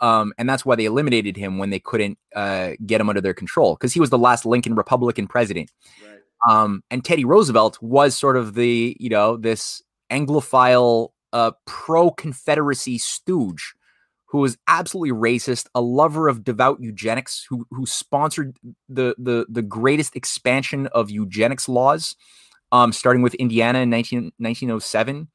um, 0.00 0.32
and 0.38 0.48
that's 0.48 0.64
why 0.64 0.76
they 0.76 0.84
eliminated 0.86 1.36
him 1.36 1.58
when 1.58 1.70
they 1.70 1.78
couldn't 1.78 2.18
uh, 2.34 2.72
get 2.86 3.00
him 3.00 3.08
under 3.08 3.20
their 3.20 3.34
control 3.34 3.74
because 3.74 3.92
he 3.92 4.00
was 4.00 4.10
the 4.10 4.18
last 4.18 4.46
Lincoln 4.46 4.74
Republican 4.74 5.26
president. 5.26 5.70
Um, 6.48 6.82
and 6.90 7.04
Teddy 7.04 7.24
Roosevelt 7.24 7.80
was 7.82 8.16
sort 8.16 8.36
of 8.36 8.54
the 8.54 8.96
you 8.98 9.10
know 9.10 9.36
this 9.36 9.82
Anglophile 10.10 11.08
uh, 11.32 11.52
pro 11.66 12.10
Confederacy 12.10 12.98
stooge 12.98 13.74
who 14.30 14.38
was 14.38 14.56
absolutely 14.68 15.10
racist, 15.10 15.66
a 15.74 15.80
lover 15.80 16.28
of 16.28 16.44
devout 16.44 16.80
eugenics, 16.80 17.44
who 17.48 17.66
who 17.70 17.84
sponsored 17.84 18.56
the 18.88 19.14
the 19.18 19.44
the 19.48 19.62
greatest 19.62 20.14
expansion 20.14 20.86
of 20.88 21.10
eugenics 21.10 21.68
laws, 21.68 22.14
um, 22.70 22.92
starting 22.92 23.22
with 23.22 23.34
Indiana 23.34 23.80
in 23.80 23.90
19, 23.90 24.32
1907. 24.38 25.28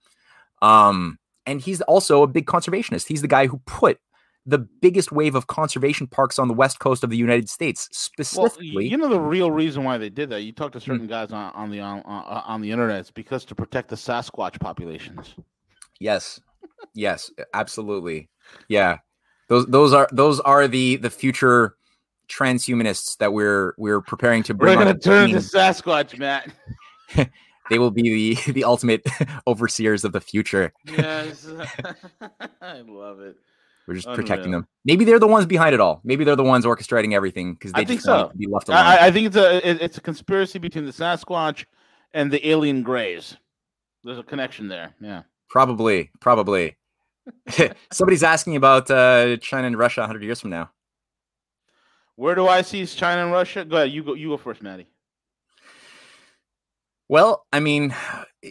Um, 0.61 1.19
and 1.45 1.61
he's 1.61 1.81
also 1.81 2.23
a 2.23 2.27
big 2.27 2.45
conservationist. 2.45 3.07
He's 3.07 3.21
the 3.21 3.27
guy 3.27 3.47
who 3.47 3.61
put 3.65 3.99
the 4.45 4.59
biggest 4.59 5.11
wave 5.11 5.33
of 5.35 5.47
conservation 5.47 6.05
parks 6.07 6.37
on 6.37 6.47
the 6.47 6.53
west 6.53 6.79
coast 6.79 7.03
of 7.03 7.09
the 7.09 7.17
United 7.17 7.49
States, 7.49 7.89
Well, 7.91 7.97
specifically. 8.49 8.87
you 8.87 8.95
know 8.97 9.09
the 9.09 9.19
real 9.19 9.49
reason 9.51 9.83
why 9.83 9.97
they 9.97 10.09
did 10.09 10.29
that. 10.29 10.41
You 10.41 10.51
talk 10.51 10.71
to 10.73 10.79
Hmm. 10.79 10.91
certain 10.91 11.07
guys 11.07 11.31
on, 11.31 11.51
on 11.53 11.71
the 11.71 11.79
on, 11.79 12.01
on 12.01 12.23
on 12.45 12.61
the 12.61 12.71
internet. 12.71 12.99
It's 12.99 13.11
because 13.11 13.43
to 13.45 13.55
protect 13.55 13.89
the 13.89 13.95
Sasquatch 13.95 14.59
populations. 14.59 15.33
Yes. 15.99 16.39
Yes, 16.93 17.31
absolutely. 17.53 18.29
Yeah. 18.67 18.97
Those 19.49 19.65
those 19.67 19.93
are 19.93 20.07
those 20.11 20.39
are 20.41 20.67
the 20.67 20.97
the 20.97 21.09
future 21.09 21.75
transhumanists 22.29 23.17
that 23.17 23.33
we're 23.33 23.73
we're 23.77 24.01
preparing 24.01 24.43
to 24.43 24.53
bring 24.53 24.77
We're 24.77 24.85
gonna 24.85 24.97
turn 24.99 25.27
scene. 25.29 25.35
to 25.35 25.41
Sasquatch, 25.41 26.17
Matt. 26.17 26.51
They 27.71 27.79
will 27.79 27.89
be 27.89 28.35
the 28.35 28.51
the 28.51 28.63
ultimate 28.63 29.01
overseers 29.47 30.03
of 30.05 30.11
the 30.11 30.21
future. 30.21 30.71
Yes, 30.85 31.47
I 32.61 32.81
love 32.81 33.21
it. 33.21 33.37
We're 33.87 33.95
just 33.95 34.07
protecting 34.13 34.51
them. 34.51 34.67
Maybe 34.83 35.05
they're 35.05 35.19
the 35.19 35.27
ones 35.27 35.45
behind 35.45 35.75
it 35.75 35.79
all. 35.79 36.01
Maybe 36.03 36.23
they're 36.23 36.35
the 36.35 36.43
ones 36.43 36.65
orchestrating 36.65 37.13
everything 37.13 37.53
because 37.53 37.71
I 37.75 37.81
they 37.81 37.85
think 37.85 37.99
just 37.99 38.05
so. 38.05 38.31
be 38.35 38.47
left 38.47 38.67
alone. 38.67 38.79
I, 38.79 39.07
I 39.07 39.11
think 39.11 39.27
it's 39.27 39.35
a 39.35 39.83
it's 39.83 39.97
a 39.97 40.01
conspiracy 40.01 40.57
between 40.57 40.85
the 40.85 40.91
Sasquatch 40.91 41.65
and 42.13 42.31
the 42.31 42.47
alien 42.47 42.81
Greys. 42.81 43.37
There's 44.03 44.17
a 44.17 44.23
connection 44.23 44.67
there. 44.67 44.95
Yeah. 44.99 45.23
probably, 45.49 46.11
probably. 46.19 46.77
Somebody's 47.91 48.23
asking 48.23 48.55
about 48.55 48.89
uh, 48.89 49.37
China 49.37 49.67
and 49.67 49.77
Russia 49.77 50.01
100 50.01 50.23
years 50.23 50.41
from 50.41 50.51
now. 50.51 50.69
Where 52.15 52.35
do 52.35 52.47
I 52.47 52.61
see 52.61 52.85
China 52.85 53.23
and 53.23 53.31
Russia? 53.31 53.65
Go 53.65 53.77
ahead. 53.77 53.91
You 53.91 54.03
go. 54.03 54.13
You 54.13 54.29
go 54.29 54.37
first, 54.37 54.61
Maddie. 54.61 54.87
Well, 57.09 57.45
I 57.51 57.59
mean, 57.59 57.93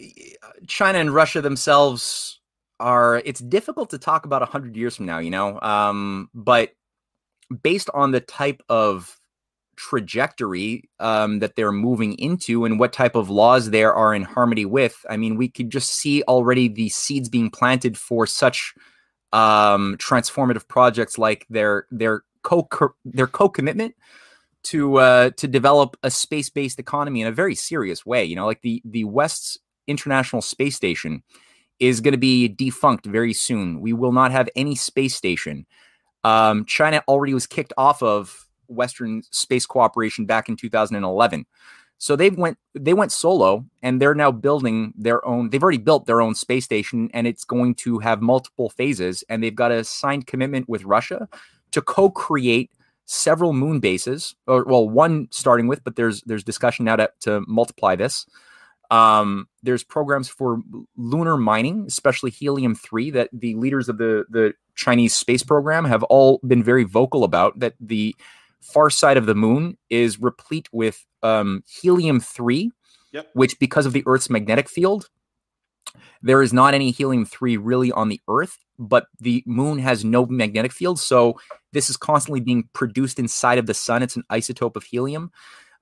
China 0.67 0.99
and 0.99 1.13
Russia 1.13 1.41
themselves 1.41 2.34
are. 2.79 3.21
It's 3.25 3.39
difficult 3.39 3.89
to 3.91 3.97
talk 3.97 4.25
about 4.25 4.41
a 4.41 4.45
hundred 4.45 4.75
years 4.75 4.95
from 4.95 5.05
now, 5.05 5.19
you 5.19 5.29
know. 5.29 5.59
Um, 5.61 6.29
but 6.33 6.71
based 7.61 7.89
on 7.93 8.11
the 8.11 8.19
type 8.19 8.61
of 8.69 9.17
trajectory 9.75 10.89
um, 10.99 11.39
that 11.39 11.55
they're 11.55 11.71
moving 11.71 12.13
into 12.13 12.65
and 12.65 12.79
what 12.79 12.93
type 12.93 13.15
of 13.15 13.29
laws 13.29 13.69
there 13.69 13.93
are 13.93 14.13
in 14.13 14.23
harmony 14.23 14.65
with, 14.65 15.05
I 15.09 15.17
mean, 15.17 15.35
we 15.35 15.49
could 15.49 15.69
just 15.69 15.91
see 15.91 16.23
already 16.23 16.67
the 16.67 16.89
seeds 16.89 17.29
being 17.29 17.49
planted 17.49 17.97
for 17.97 18.25
such 18.25 18.73
um, 19.33 19.97
transformative 19.97 20.67
projects 20.67 21.17
like 21.17 21.45
their 21.49 21.87
their 21.91 22.23
co 22.43 22.67
their 23.03 23.27
co 23.27 23.49
commitment 23.49 23.95
to 24.63 24.97
uh, 24.97 25.29
to 25.31 25.47
develop 25.47 25.97
a 26.03 26.11
space 26.11 26.49
based 26.49 26.79
economy 26.79 27.21
in 27.21 27.27
a 27.27 27.31
very 27.31 27.55
serious 27.55 28.05
way. 28.05 28.23
You 28.23 28.35
know, 28.35 28.45
like 28.45 28.61
the 28.61 28.81
the 28.85 29.03
West's 29.03 29.59
International 29.87 30.41
Space 30.41 30.75
Station 30.75 31.23
is 31.79 32.01
going 32.01 32.13
to 32.13 32.17
be 32.17 32.47
defunct 32.47 33.05
very 33.05 33.33
soon. 33.33 33.81
We 33.81 33.93
will 33.93 34.11
not 34.11 34.31
have 34.31 34.49
any 34.55 34.75
space 34.75 35.15
station. 35.15 35.65
Um, 36.23 36.65
China 36.65 37.03
already 37.07 37.33
was 37.33 37.45
kicked 37.45 37.73
off 37.77 38.01
of 38.01 38.47
Western 38.67 39.23
space 39.31 39.65
cooperation 39.65 40.25
back 40.25 40.49
in 40.49 40.55
2011. 40.55 41.45
So 41.97 42.15
they 42.15 42.29
went 42.29 42.57
they 42.73 42.93
went 42.93 43.11
solo 43.11 43.65
and 43.81 44.01
they're 44.01 44.15
now 44.15 44.31
building 44.31 44.93
their 44.97 45.25
own 45.25 45.49
they've 45.49 45.63
already 45.63 45.77
built 45.77 46.05
their 46.05 46.21
own 46.21 46.35
space 46.35 46.65
station 46.65 47.09
and 47.13 47.25
it's 47.25 47.45
going 47.45 47.75
to 47.75 47.99
have 47.99 48.21
multiple 48.21 48.69
phases 48.69 49.23
and 49.29 49.41
they've 49.41 49.55
got 49.55 49.71
a 49.71 49.83
signed 49.83 50.27
commitment 50.27 50.67
with 50.67 50.83
Russia 50.83 51.29
to 51.71 51.81
co-create 51.81 52.69
several 53.05 53.53
moon 53.53 53.79
bases 53.79 54.35
or 54.45 54.65
well 54.65 54.89
one 54.89 55.27
starting 55.31 55.67
with 55.67 55.83
but 55.83 55.95
there's 55.95 56.21
there's 56.23 56.43
discussion 56.43 56.83
now 56.85 56.97
to, 56.97 57.09
to 57.21 57.41
multiply 57.47 57.95
this 57.95 58.25
um, 58.91 59.47
there's 59.63 59.83
programs 59.83 60.27
for 60.27 60.61
lunar 60.97 61.37
mining 61.37 61.85
especially 61.87 62.31
helium 62.31 62.75
3 62.75 63.11
that 63.11 63.29
the 63.33 63.55
leaders 63.55 63.89
of 63.89 63.97
the 63.97 64.25
the 64.29 64.53
chinese 64.75 65.15
space 65.15 65.43
program 65.43 65.85
have 65.85 66.03
all 66.03 66.39
been 66.47 66.63
very 66.63 66.83
vocal 66.83 67.23
about 67.23 67.59
that 67.59 67.73
the 67.79 68.15
far 68.65 68.89
side 68.89 69.17
of 69.17 69.27
the 69.27 69.35
moon 69.35 69.77
is 69.89 70.19
replete 70.19 70.67
with 70.71 71.05
um, 71.21 71.63
helium 71.67 72.19
3, 72.19 72.71
yep. 73.11 73.29
which, 73.33 73.57
because 73.59 73.85
of 73.85 73.93
the 73.93 74.03
Earth's 74.05 74.29
magnetic 74.29 74.67
field, 74.67 75.09
there 76.21 76.41
is 76.41 76.51
not 76.51 76.73
any 76.73 76.91
helium 76.91 77.25
3 77.25 77.57
really 77.57 77.91
on 77.91 78.09
the 78.09 78.19
Earth, 78.27 78.57
but 78.79 79.05
the 79.19 79.43
moon 79.45 79.77
has 79.79 80.03
no 80.03 80.25
magnetic 80.25 80.71
field. 80.71 80.99
So 80.99 81.39
this 81.73 81.89
is 81.89 81.97
constantly 81.97 82.39
being 82.39 82.67
produced 82.73 83.19
inside 83.19 83.59
of 83.59 83.67
the 83.67 83.73
sun. 83.73 84.01
It's 84.01 84.15
an 84.15 84.23
isotope 84.31 84.75
of 84.75 84.83
helium. 84.83 85.31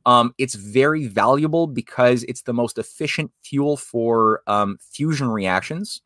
Um, 0.05 0.33
it's 0.37 0.55
very 0.55 1.07
valuable 1.07 1.67
because 1.67 2.23
it's 2.23 2.41
the 2.41 2.53
most 2.53 2.77
efficient 2.77 3.31
fuel 3.43 3.77
for 3.77 4.41
um, 4.47 4.77
fusion 4.81 5.29
reactions. 5.29 6.01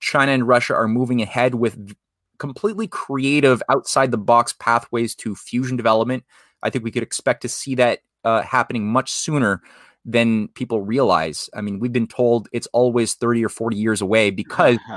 China 0.00 0.32
and 0.32 0.46
Russia 0.46 0.74
are 0.74 0.88
moving 0.88 1.22
ahead 1.22 1.56
with 1.56 1.94
completely 2.38 2.88
creative, 2.88 3.62
outside 3.68 4.10
the 4.10 4.18
box 4.18 4.54
pathways 4.58 5.14
to 5.14 5.34
fusion 5.34 5.76
development. 5.76 6.24
I 6.62 6.70
think 6.70 6.84
we 6.84 6.90
could 6.90 7.02
expect 7.02 7.42
to 7.42 7.48
see 7.48 7.74
that 7.76 8.00
uh, 8.24 8.42
happening 8.42 8.86
much 8.86 9.12
sooner 9.12 9.62
than 10.04 10.48
people 10.48 10.80
realize. 10.80 11.48
I 11.54 11.60
mean, 11.60 11.78
we've 11.78 11.92
been 11.92 12.08
told 12.08 12.48
it's 12.52 12.66
always 12.72 13.14
30 13.14 13.44
or 13.44 13.48
40 13.48 13.76
years 13.76 14.00
away 14.00 14.30
because 14.30 14.78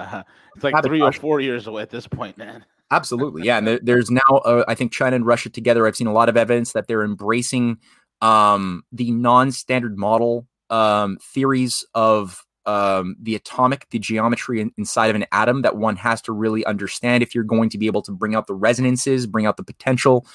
it's 0.56 0.64
like 0.64 0.84
three 0.84 1.02
or 1.02 1.12
four 1.12 1.40
years 1.40 1.68
away 1.68 1.84
at 1.84 1.90
this 1.90 2.08
point, 2.08 2.38
man. 2.38 2.66
Absolutely. 2.92 3.44
Yeah. 3.44 3.58
And 3.58 3.68
there, 3.68 3.80
there's 3.82 4.12
now, 4.12 4.38
uh, 4.44 4.64
I 4.68 4.76
think 4.76 4.92
China 4.92 5.16
and 5.16 5.26
Russia 5.26 5.50
together, 5.50 5.88
I've 5.88 5.96
seen 5.96 6.08
a 6.08 6.14
lot 6.14 6.30
of 6.30 6.38
evidence 6.38 6.74
that 6.74 6.88
they're 6.88 7.04
embracing 7.04 7.80
um, 8.26 8.84
the 8.92 9.12
non 9.12 9.52
standard 9.52 9.98
model 10.00 10.48
um, 10.72 11.20
theories 11.22 11.86
of 11.94 12.44
um, 12.66 13.16
the 13.22 13.36
atomic, 13.36 13.88
the 13.92 14.00
geometry 14.00 14.60
in, 14.60 14.72
inside 14.78 15.12
of 15.12 15.16
an 15.16 15.28
atom 15.32 15.62
that 15.62 15.78
one 15.78 15.96
has 15.96 16.24
to 16.24 16.32
really 16.32 16.66
understand 16.66 17.22
if 17.22 17.36
you're 17.36 17.44
going 17.44 17.70
to 17.70 17.78
be 17.78 17.86
able 17.86 18.02
to 18.02 18.12
bring 18.12 18.34
out 18.34 18.48
the 18.48 18.56
resonances, 18.56 19.28
bring 19.28 19.46
out 19.46 19.58
the 19.58 19.64
potential 19.64 20.26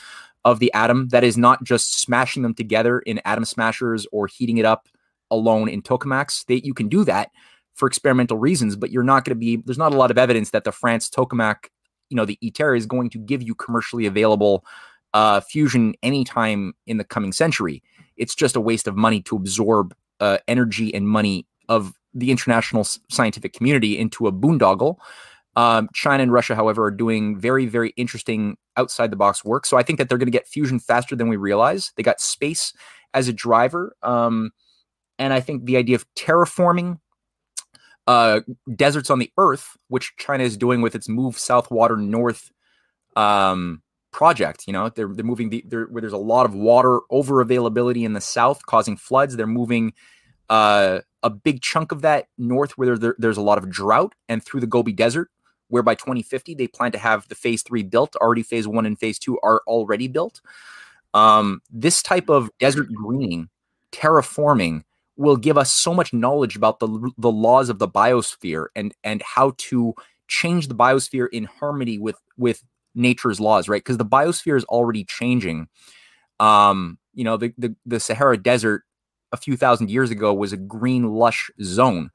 of 0.45 0.61
the 0.61 0.73
atom. 0.73 1.09
That 1.09 1.25
is 1.25 1.37
not 1.37 1.65
just 1.65 2.01
smashing 2.01 2.45
them 2.45 2.55
together 2.55 3.01
in 3.01 3.21
atom 3.25 3.45
smashers 3.45 4.07
or 4.13 4.29
heating 4.29 4.59
it 4.59 4.65
up 4.65 4.89
alone 5.33 5.69
in 5.69 5.83
tokamaks. 5.83 6.47
That 6.47 6.65
you 6.65 6.75
can 6.75 6.89
do 6.89 7.05
that 7.07 7.33
for 7.75 7.89
experimental 7.89 8.37
reasons, 8.37 8.77
but 8.77 8.93
you're 8.93 9.03
not 9.03 9.25
going 9.25 9.35
to 9.35 9.41
be. 9.41 9.57
There's 9.57 9.79
not 9.79 9.93
a 9.93 9.97
lot 9.97 10.13
of 10.13 10.19
evidence 10.19 10.51
that 10.51 10.63
the 10.63 10.71
France 10.71 11.11
tokamak, 11.11 11.67
you 12.09 12.17
know, 12.17 12.25
the 12.25 12.39
ITER 12.41 12.77
is 12.77 12.87
going 12.87 13.11
to 13.11 13.19
give 13.19 13.43
you 13.43 13.57
commercially 13.57 14.07
available 14.07 14.65
uh, 15.15 15.41
fusion 15.41 15.95
anytime 16.03 16.75
in 16.87 16.97
the 16.99 17.05
coming 17.05 17.33
century. 17.33 17.83
It's 18.17 18.35
just 18.35 18.57
a 18.57 18.61
waste 18.61 18.87
of 18.87 18.97
money 18.97 19.23
to 19.23 19.37
absorb 19.37 19.95
uh, 20.21 20.39
energy 20.47 20.95
and 20.95 21.09
money 21.09 21.47
of 21.69 21.95
the 22.13 22.31
international 22.31 22.85
scientific 22.85 23.53
community 23.53 23.99
into 23.99 24.27
a 24.27 24.33
boondoggle. 24.33 24.97
Um, 25.57 25.89
China 25.93 26.23
and 26.23 26.33
Russia, 26.33 26.55
however, 26.55 26.85
are 26.85 26.91
doing 26.91 27.39
very, 27.39 27.67
very 27.67 27.91
interesting 27.97 28.57
outside 28.77 29.11
the 29.11 29.17
box 29.17 29.45
work. 29.45 29.67
So 29.67 29.77
I 29.77 29.83
think 29.83 29.99
that 29.99 30.09
they're 30.09 30.19
going 30.19 30.27
to 30.27 30.33
get 30.33 30.47
fusion 30.47 30.79
faster 30.79 31.17
than 31.17 31.29
we 31.29 31.37
realize. 31.37 31.93
They 31.97 32.03
got 32.03 32.21
space 32.21 32.73
as 33.15 33.29
a 33.29 33.33
driver. 33.33 33.97
Um, 34.03 34.53
and 35.19 35.33
I 35.33 35.41
think 35.41 35.65
the 35.65 35.77
idea 35.77 35.97
of 35.97 36.07
terraforming 36.15 36.99
uh, 38.07 38.41
deserts 38.75 39.11
on 39.11 39.19
the 39.19 39.31
Earth, 39.37 39.77
which 39.89 40.17
China 40.17 40.45
is 40.45 40.57
doing 40.57 40.83
with 40.83 40.95
its 40.95 41.09
Move 41.09 41.39
South 41.39 41.71
Water 41.71 41.97
North 41.97 42.51
um, 43.17 43.83
project. 44.13 44.65
You 44.67 44.73
know, 44.73 44.89
they're 44.89 45.09
they're 45.09 45.25
moving 45.25 45.51
the 45.51 45.65
they're, 45.67 45.87
where 45.87 46.01
there's 46.01 46.13
a 46.13 46.19
lot 46.19 46.47
of 46.47 46.55
water 46.55 47.01
over 47.11 47.41
availability 47.41 48.05
in 48.05 48.13
the 48.13 48.21
south, 48.21 48.67
causing 48.67 48.97
floods. 48.97 49.37
They're 49.37 49.47
moving 49.47 49.93
uh, 50.49 51.01
a 51.23 51.31
big 51.31 51.63
chunk 51.63 51.93
of 51.93 52.03
that 52.03 52.27
north 52.39 52.73
where 52.73 52.99
there, 52.99 53.15
there's 53.19 53.37
a 53.37 53.43
lot 53.43 53.59
of 53.59 53.71
drought 53.71 54.15
and 54.29 54.45
through 54.45 54.61
the 54.61 54.67
Gobi 54.67 54.93
Desert, 54.93 55.31
where 55.69 55.83
by 55.83 55.95
2050 55.95 56.55
they 56.55 56.67
plan 56.67 56.93
to 56.93 56.99
have 56.99 57.29
the 57.29 57.35
phase 57.35 57.63
three 57.63 57.83
built. 57.83 58.17
Already 58.17 58.43
phase 58.43 58.67
one 58.67 58.87
and 58.87 58.99
phase 58.99 59.19
two 59.19 59.39
are 59.43 59.63
already 59.67 60.09
built. 60.09 60.41
Um, 61.15 61.61
this 61.71 62.03
type 62.03 62.29
of 62.29 62.51
desert 62.59 62.89
greening, 62.93 63.49
terraforming, 63.93 64.83
will 65.17 65.37
give 65.37 65.59
us 65.59 65.71
so 65.71 65.93
much 65.93 66.13
knowledge 66.13 66.57
about 66.57 66.81
the 66.81 67.13
the 67.19 67.31
laws 67.31 67.69
of 67.69 67.79
the 67.79 67.89
biosphere 67.89 68.67
and 68.75 68.95
and 69.05 69.23
how 69.23 69.53
to 69.59 69.95
change 70.29 70.69
the 70.69 70.75
biosphere 70.75 71.29
in 71.33 71.45
harmony 71.45 71.99
with 71.99 72.17
with 72.39 72.65
nature's 72.95 73.41
laws, 73.41 73.69
right? 73.69 73.83
Because 73.83 73.99
the 73.99 74.05
biosphere 74.05 74.57
is 74.57 74.65
already 74.65 75.05
changing. 75.05 75.69
Um, 76.39 76.99
you 77.15 77.25
know, 77.25 77.37
the, 77.37 77.53
the 77.59 77.75
the 77.87 78.01
Sahara 78.01 78.37
Desert 78.37 78.85
a 79.33 79.37
few 79.37 79.57
thousand 79.57 79.91
years 79.91 80.11
ago 80.11 80.35
was 80.35 80.53
a 80.53 80.57
green 80.57 81.05
lush 81.05 81.51
zone 81.63 82.11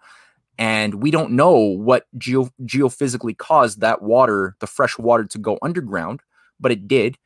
and 0.58 0.96
we 0.96 1.12
don't 1.12 1.32
know 1.32 1.58
what 1.58 2.06
geo- 2.18 2.50
geophysically 2.64 3.38
caused 3.38 3.82
that 3.82 4.02
water 4.02 4.56
the 4.60 4.68
fresh 4.68 4.98
water 4.98 5.26
to 5.26 5.38
go 5.38 5.58
underground 5.62 6.22
but 6.60 6.72
it 6.72 6.88
did 6.88 7.18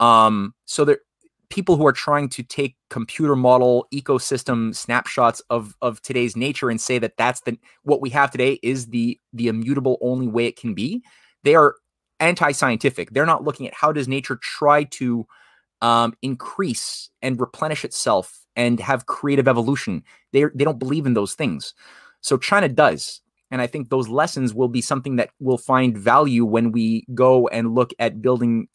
um, 0.00 0.54
so 0.64 0.84
there 0.84 0.98
people 1.48 1.76
who 1.76 1.86
are 1.86 1.92
trying 1.92 2.28
to 2.30 2.42
take 2.42 2.76
computer 2.88 3.36
model 3.36 3.86
ecosystem 3.92 4.74
snapshots 4.74 5.40
of 5.50 5.76
of 5.82 6.00
today's 6.02 6.36
nature 6.36 6.70
and 6.70 6.80
say 6.80 6.98
that 6.98 7.16
that's 7.16 7.40
the 7.42 7.56
what 7.82 8.00
we 8.00 8.10
have 8.10 8.30
today 8.30 8.58
is 8.62 8.86
the 8.86 9.18
the 9.32 9.48
immutable 9.48 9.98
only 10.00 10.26
way 10.26 10.46
it 10.46 10.56
can 10.56 10.74
be 10.74 11.02
they 11.44 11.54
are 11.54 11.76
anti-scientific 12.22 13.10
they're 13.10 13.26
not 13.26 13.44
looking 13.44 13.66
at 13.66 13.74
how 13.74 13.92
does 13.92 14.08
nature 14.08 14.36
try 14.36 14.84
to 14.84 15.26
um, 15.82 16.14
increase 16.22 17.10
and 17.20 17.40
replenish 17.40 17.84
itself 17.84 18.46
and 18.56 18.80
have 18.80 19.06
creative 19.06 19.48
evolution. 19.48 20.02
They 20.32 20.44
they 20.54 20.64
don't 20.64 20.78
believe 20.78 21.06
in 21.06 21.14
those 21.14 21.34
things. 21.34 21.74
So 22.20 22.38
China 22.38 22.68
does. 22.68 23.20
And 23.50 23.60
I 23.60 23.66
think 23.66 23.90
those 23.90 24.08
lessons 24.08 24.54
will 24.54 24.68
be 24.68 24.80
something 24.80 25.16
that 25.16 25.30
will 25.38 25.58
find 25.58 25.98
value 25.98 26.44
when 26.46 26.72
we 26.72 27.04
go 27.12 27.48
and 27.48 27.74
look 27.74 27.92
at 27.98 28.22
building 28.22 28.68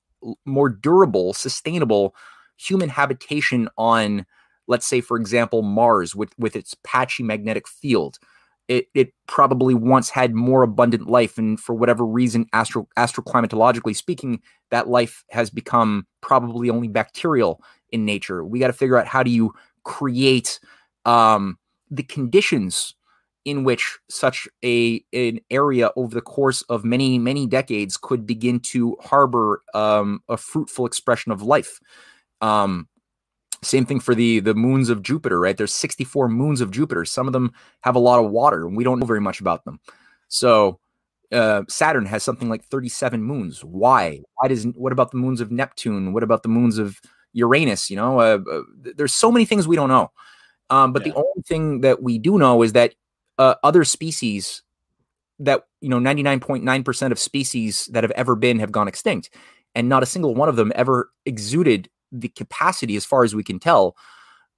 more 0.45 0.69
durable, 0.69 1.34
sustainable 1.34 2.14
human 2.57 2.90
habitation 2.90 3.69
on, 3.78 4.26
let's 4.68 4.86
say, 4.86 5.02
for 5.02 5.18
example, 5.18 5.64
Mars 5.64 6.15
with, 6.15 6.32
with 6.38 6.56
its 6.56 6.76
patchy 6.84 7.24
magnetic 7.24 7.68
field. 7.68 8.19
It, 8.68 8.88
it 8.94 9.14
probably 9.27 9.73
once 9.73 10.10
had 10.10 10.34
more 10.34 10.61
abundant 10.64 11.10
life, 11.10 11.38
and 11.38 11.60
for 11.60 11.73
whatever 11.73 12.06
reason, 12.06 12.48
astro 12.52 12.88
astroclimatologically 12.98 13.95
speaking, 13.95 14.41
that 14.72 14.89
life 14.89 15.23
has 15.30 15.49
become 15.49 16.06
probably 16.22 16.69
only 16.69 16.89
bacterial 16.89 17.61
in 17.91 18.06
nature. 18.06 18.44
We 18.44 18.60
got 18.60 18.68
to 18.68 18.73
figure 18.73 18.98
out 18.98 19.07
how 19.07 19.23
do 19.23 19.31
you 19.31 19.53
create 19.84 20.60
um, 21.06 21.57
the 21.89 22.03
conditions 22.03 22.94
in 23.45 23.64
which 23.64 23.98
such 24.10 24.45
a 24.65 25.02
an 25.14 25.39
area 25.49 25.91
over 25.95 26.14
the 26.14 26.22
course 26.22 26.64
of 26.64 26.84
many 26.84 27.18
many 27.18 27.48
decades 27.48 27.95
could 27.95 28.27
begin 28.27 28.60
to 28.60 28.98
harbor 29.02 29.61
um, 29.73 30.22
a 30.27 30.35
fruitful 30.35 30.85
expression 30.85 31.31
of 31.31 31.41
life. 31.41 31.80
Um, 32.41 32.89
same 33.63 33.85
thing 33.85 33.99
for 33.99 34.15
the 34.15 34.39
the 34.39 34.53
moons 34.53 34.89
of 34.89 35.01
Jupiter, 35.01 35.39
right? 35.39 35.57
There's 35.57 35.73
64 35.73 36.29
moons 36.29 36.61
of 36.61 36.71
Jupiter. 36.71 37.05
Some 37.05 37.27
of 37.27 37.34
them 37.34 37.51
have 37.81 37.95
a 37.95 37.99
lot 37.99 38.23
of 38.23 38.31
water, 38.31 38.65
and 38.65 38.77
we 38.77 38.84
don't 38.84 38.99
know 38.99 39.05
very 39.05 39.21
much 39.21 39.41
about 39.41 39.65
them. 39.65 39.79
So 40.27 40.79
uh, 41.31 41.63
Saturn 41.67 42.05
has 42.05 42.23
something 42.23 42.49
like 42.49 42.65
37 42.65 43.21
moons. 43.23 43.63
Why? 43.63 44.21
Why 44.35 44.47
does 44.47 44.65
what 44.65 44.91
about 44.91 45.11
the 45.11 45.17
moons 45.17 45.41
of 45.41 45.51
Neptune? 45.51 46.13
What 46.13 46.23
about 46.23 46.43
the 46.43 46.49
moons 46.49 46.77
of 46.77 47.01
Uranus. 47.38 47.89
You 47.89 47.95
know, 47.95 48.19
uh, 48.19 48.39
uh, 48.51 48.61
there's 48.95 49.13
so 49.13 49.31
many 49.31 49.45
things 49.45 49.67
we 49.67 49.75
don't 49.75 49.89
know. 49.89 50.11
Um, 50.69 50.91
but 50.91 51.05
yeah. 51.05 51.13
the 51.13 51.17
only 51.17 51.43
thing 51.45 51.81
that 51.81 52.03
we 52.03 52.17
do 52.17 52.38
know 52.38 52.61
is 52.63 52.73
that 52.73 52.93
uh, 53.38 53.55
other 53.63 53.84
species 53.84 54.63
that 55.39 55.63
you 55.81 55.89
know 55.89 55.99
99.9% 55.99 57.11
of 57.11 57.19
species 57.19 57.85
that 57.93 58.03
have 58.03 58.11
ever 58.11 58.35
been 58.35 58.59
have 58.59 58.71
gone 58.71 58.88
extinct 58.88 59.29
and 59.75 59.88
not 59.88 60.01
a 60.01 60.07
single 60.07 60.34
one 60.34 60.49
of 60.49 60.55
them 60.55 60.71
ever 60.75 61.11
exuded 61.25 61.89
the 62.11 62.29
capacity 62.29 62.95
as 62.95 63.05
far 63.05 63.23
as 63.23 63.35
we 63.35 63.43
can 63.43 63.59
tell 63.59 63.95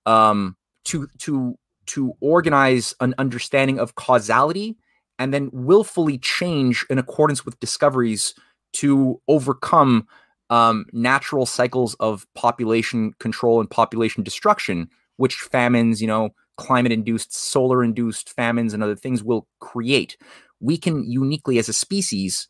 um, 0.05 0.55
to 0.85 1.07
to 1.19 1.57
to 1.88 2.13
organize 2.21 2.93
an 2.99 3.15
understanding 3.17 3.80
of 3.80 3.95
causality 3.95 4.77
and 5.17 5.34
then 5.34 5.49
willfully 5.51 6.17
change 6.17 6.85
in 6.89 6.97
accordance 6.99 7.45
with 7.45 7.59
discoveries 7.59 8.34
to 8.73 9.19
overcome 9.27 10.07
um, 10.49 10.85
natural 10.93 11.45
cycles 11.45 11.95
of 11.95 12.26
population 12.35 13.13
control 13.19 13.59
and 13.59 13.69
population 13.69 14.23
destruction 14.23 14.88
which 15.17 15.35
famines 15.35 16.01
you 16.01 16.07
know 16.07 16.31
climate 16.59 16.91
induced 16.91 17.34
solar 17.34 17.84
induced 17.84 18.30
famines 18.30 18.73
and 18.73 18.84
other 18.84 18.95
things 18.95 19.23
will 19.23 19.47
create. 19.59 20.17
We 20.59 20.77
can 20.77 21.09
uniquely 21.09 21.57
as 21.57 21.69
a 21.69 21.73
species 21.73 22.49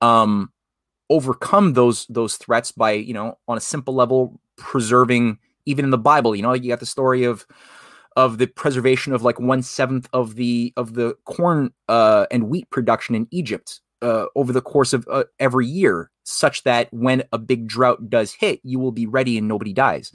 um, 0.00 0.50
overcome 1.10 1.74
those 1.74 2.06
those 2.06 2.36
threats 2.36 2.72
by 2.72 2.92
you 2.92 3.12
know 3.12 3.36
on 3.48 3.58
a 3.58 3.60
simple 3.60 3.94
level 3.94 4.40
preserving 4.56 5.38
even 5.66 5.84
in 5.84 5.90
the 5.90 5.98
bible. 5.98 6.34
You 6.34 6.42
know 6.42 6.54
you 6.54 6.68
got 6.68 6.80
the 6.80 6.86
story 6.86 7.24
of 7.24 7.46
of 8.16 8.38
the 8.38 8.46
preservation 8.46 9.12
of 9.12 9.22
like 9.22 9.38
one 9.38 9.62
seventh 9.62 10.08
of 10.12 10.36
the 10.36 10.72
of 10.76 10.94
the 10.94 11.16
corn 11.24 11.72
uh, 11.88 12.26
and 12.30 12.48
wheat 12.48 12.68
production 12.70 13.14
in 13.14 13.28
egypt 13.30 13.80
uh, 14.02 14.26
over 14.34 14.52
the 14.52 14.60
course 14.60 14.92
of 14.92 15.06
uh, 15.10 15.24
every 15.38 15.66
year 15.66 16.10
such 16.24 16.64
that 16.64 16.88
when 16.92 17.22
a 17.32 17.38
big 17.38 17.68
drought 17.68 18.10
does 18.10 18.32
hit 18.32 18.60
you 18.64 18.78
will 18.78 18.92
be 18.92 19.06
ready 19.06 19.36
and 19.38 19.46
nobody 19.48 19.72
dies. 19.72 20.12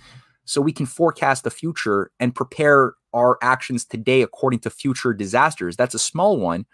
So 0.47 0.61
we 0.61 0.73
can 0.73 0.85
forecast 0.85 1.43
the 1.43 1.49
future 1.49 2.11
and 2.19 2.35
prepare 2.35 2.93
our 3.13 3.37
actions 3.41 3.83
today 3.85 4.21
according 4.21 4.59
to 4.59 4.69
future 4.69 5.13
disasters. 5.13 5.75
That's 5.75 5.95
a 5.95 5.99
small 5.99 6.37
one 6.37 6.65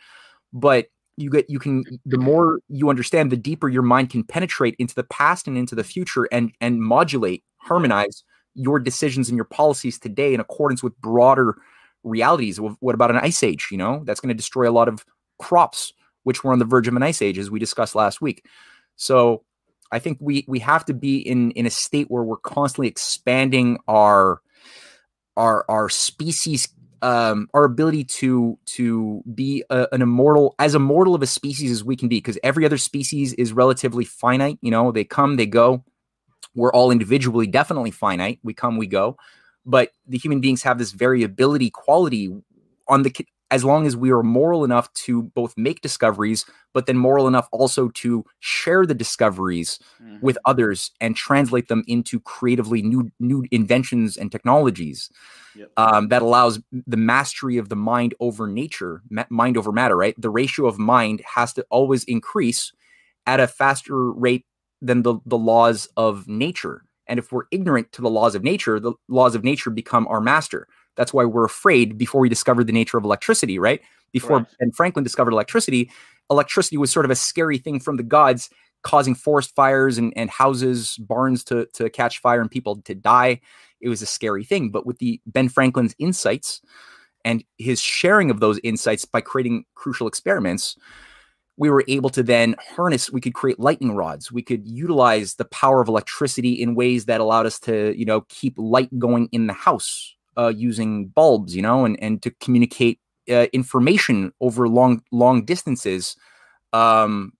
but 0.53 0.87
you 1.21 1.29
get 1.29 1.49
you 1.49 1.59
can 1.59 1.83
the 2.05 2.17
more 2.17 2.59
you 2.67 2.89
understand 2.89 3.31
the 3.31 3.37
deeper 3.37 3.69
your 3.69 3.81
mind 3.83 4.09
can 4.09 4.23
penetrate 4.23 4.75
into 4.79 4.95
the 4.95 5.03
past 5.03 5.47
and 5.47 5.57
into 5.57 5.75
the 5.75 5.83
future 5.83 6.27
and 6.31 6.51
and 6.61 6.81
modulate 6.81 7.43
harmonize 7.57 8.23
your 8.53 8.79
decisions 8.79 9.29
and 9.29 9.37
your 9.37 9.45
policies 9.45 9.97
today 9.97 10.33
in 10.33 10.39
accordance 10.39 10.83
with 10.83 10.99
broader 10.99 11.55
realities. 12.03 12.59
What 12.59 12.95
about 12.95 13.11
an 13.11 13.17
ice 13.17 13.43
age 13.43 13.67
you 13.71 13.77
know? 13.77 14.01
That's 14.05 14.19
going 14.19 14.29
to 14.29 14.35
destroy 14.35 14.69
a 14.69 14.71
lot 14.71 14.87
of 14.87 15.05
crops 15.39 15.93
which 16.23 16.43
were 16.43 16.51
on 16.51 16.59
the 16.59 16.65
verge 16.65 16.87
of 16.87 16.95
an 16.95 17.03
ice 17.03 17.21
age 17.21 17.37
as 17.37 17.49
we 17.49 17.59
discussed 17.59 17.95
last 17.95 18.21
week. 18.21 18.45
So 18.95 19.43
i 19.93 19.99
think 19.99 20.17
we 20.21 20.45
we 20.47 20.59
have 20.59 20.85
to 20.85 20.93
be 20.93 21.17
in 21.17 21.51
in 21.51 21.65
a 21.65 21.69
state 21.69 22.09
where 22.09 22.23
we're 22.23 22.37
constantly 22.37 22.87
expanding 22.87 23.77
our 23.87 24.41
our 25.37 25.65
our 25.69 25.89
species 25.89 26.67
um, 27.01 27.47
our 27.53 27.63
ability 27.63 28.03
to 28.03 28.57
to 28.65 29.23
be 29.33 29.63
a, 29.69 29.87
an 29.91 30.01
immortal 30.01 30.55
as 30.59 30.75
immortal 30.75 31.15
of 31.15 31.21
a 31.21 31.27
species 31.27 31.71
as 31.71 31.83
we 31.83 31.95
can 31.95 32.07
be 32.07 32.17
because 32.17 32.37
every 32.43 32.65
other 32.65 32.77
species 32.77 33.33
is 33.33 33.53
relatively 33.53 34.05
finite 34.05 34.59
you 34.61 34.71
know 34.71 34.91
they 34.91 35.03
come 35.03 35.35
they 35.35 35.45
go. 35.45 35.83
We're 36.53 36.73
all 36.73 36.91
individually 36.91 37.47
definitely 37.47 37.91
finite. 37.91 38.39
We 38.43 38.53
come 38.53 38.77
we 38.77 38.87
go. 38.87 39.17
But 39.65 39.91
the 40.07 40.17
human 40.17 40.41
beings 40.41 40.63
have 40.63 40.79
this 40.79 40.91
variability 40.91 41.69
quality 41.69 42.35
on 42.87 43.03
the 43.03 43.25
as 43.51 43.65
long 43.65 43.85
as 43.85 43.97
we 43.97 44.09
are 44.11 44.23
moral 44.23 44.63
enough 44.63 44.91
to 44.93 45.23
both 45.23 45.53
make 45.57 45.81
discoveries, 45.81 46.45
but 46.73 46.85
then 46.85 46.97
moral 46.97 47.27
enough 47.27 47.49
also 47.51 47.89
to 47.89 48.23
share 48.39 48.85
the 48.85 48.93
discoveries 48.93 49.77
mm-hmm. 50.01 50.17
with 50.21 50.37
others 50.45 50.91
and 51.01 51.17
translate 51.17 51.67
them 51.67 51.83
into 51.85 52.19
creatively 52.21 52.81
new 52.81 53.11
new 53.19 53.45
inventions 53.51 54.15
and 54.15 54.31
technologies 54.31 55.09
yep. 55.53 55.69
um, 55.75 56.07
that 56.07 56.21
allows 56.21 56.59
the 56.87 56.97
mastery 56.97 57.57
of 57.57 57.67
the 57.67 57.75
mind 57.75 58.15
over 58.21 58.47
nature, 58.47 59.03
ma- 59.09 59.25
mind 59.29 59.57
over 59.57 59.71
matter. 59.71 59.97
Right, 59.97 60.15
the 60.19 60.29
ratio 60.29 60.65
of 60.65 60.79
mind 60.79 61.21
has 61.35 61.53
to 61.53 61.65
always 61.69 62.05
increase 62.05 62.71
at 63.27 63.41
a 63.41 63.47
faster 63.47 64.11
rate 64.11 64.45
than 64.81 65.03
the 65.03 65.15
the 65.25 65.37
laws 65.37 65.89
of 65.97 66.27
nature. 66.27 66.83
And 67.07 67.19
if 67.19 67.29
we're 67.33 67.43
ignorant 67.51 67.91
to 67.91 68.01
the 68.01 68.09
laws 68.09 68.35
of 68.35 68.43
nature, 68.43 68.79
the 68.79 68.93
laws 69.09 69.35
of 69.35 69.43
nature 69.43 69.69
become 69.69 70.07
our 70.07 70.21
master. 70.21 70.67
That's 70.95 71.13
why 71.13 71.25
we're 71.25 71.45
afraid 71.45 71.97
before 71.97 72.21
we 72.21 72.29
discovered 72.29 72.67
the 72.67 72.73
nature 72.73 72.97
of 72.97 73.03
electricity, 73.03 73.59
right? 73.59 73.81
Before 74.11 74.37
right. 74.37 74.47
Ben 74.59 74.71
Franklin 74.71 75.03
discovered 75.03 75.31
electricity, 75.31 75.89
electricity 76.29 76.77
was 76.77 76.91
sort 76.91 77.05
of 77.05 77.11
a 77.11 77.15
scary 77.15 77.57
thing 77.57 77.79
from 77.79 77.97
the 77.97 78.03
gods, 78.03 78.49
causing 78.83 79.15
forest 79.15 79.55
fires 79.55 79.97
and, 79.97 80.13
and 80.15 80.29
houses, 80.29 80.97
barns 80.97 81.43
to, 81.45 81.67
to 81.73 81.89
catch 81.89 82.19
fire 82.19 82.41
and 82.41 82.51
people 82.51 82.81
to 82.81 82.95
die. 82.95 83.39
It 83.79 83.89
was 83.89 84.01
a 84.01 84.07
scary 84.07 84.43
thing. 84.43 84.69
But 84.69 84.85
with 84.85 84.97
the 84.99 85.21
Ben 85.25 85.49
Franklin's 85.49 85.95
insights 85.97 86.61
and 87.23 87.43
his 87.57 87.79
sharing 87.79 88.29
of 88.29 88.39
those 88.39 88.59
insights 88.63 89.05
by 89.05 89.21
creating 89.21 89.65
crucial 89.75 90.07
experiments, 90.07 90.77
we 91.57 91.69
were 91.69 91.83
able 91.87 92.09
to 92.09 92.23
then 92.23 92.55
harness 92.75 93.11
we 93.11 93.21
could 93.21 93.33
create 93.33 93.59
lightning 93.59 93.93
rods 93.93 94.31
we 94.31 94.41
could 94.41 94.67
utilize 94.67 95.35
the 95.35 95.45
power 95.45 95.81
of 95.81 95.87
electricity 95.87 96.53
in 96.53 96.75
ways 96.75 97.05
that 97.05 97.21
allowed 97.21 97.45
us 97.45 97.59
to 97.59 97.93
you 97.95 98.05
know 98.05 98.21
keep 98.29 98.53
light 98.57 98.89
going 98.97 99.27
in 99.31 99.47
the 99.47 99.53
house 99.53 100.15
uh, 100.37 100.53
using 100.55 101.07
bulbs, 101.07 101.55
you 101.55 101.61
know, 101.61 101.85
and 101.85 102.01
and 102.01 102.21
to 102.23 102.31
communicate 102.31 102.99
uh, 103.29 103.47
information 103.53 104.31
over 104.41 104.67
long 104.67 105.03
long 105.11 105.45
distances, 105.45 106.15
um, 106.73 107.33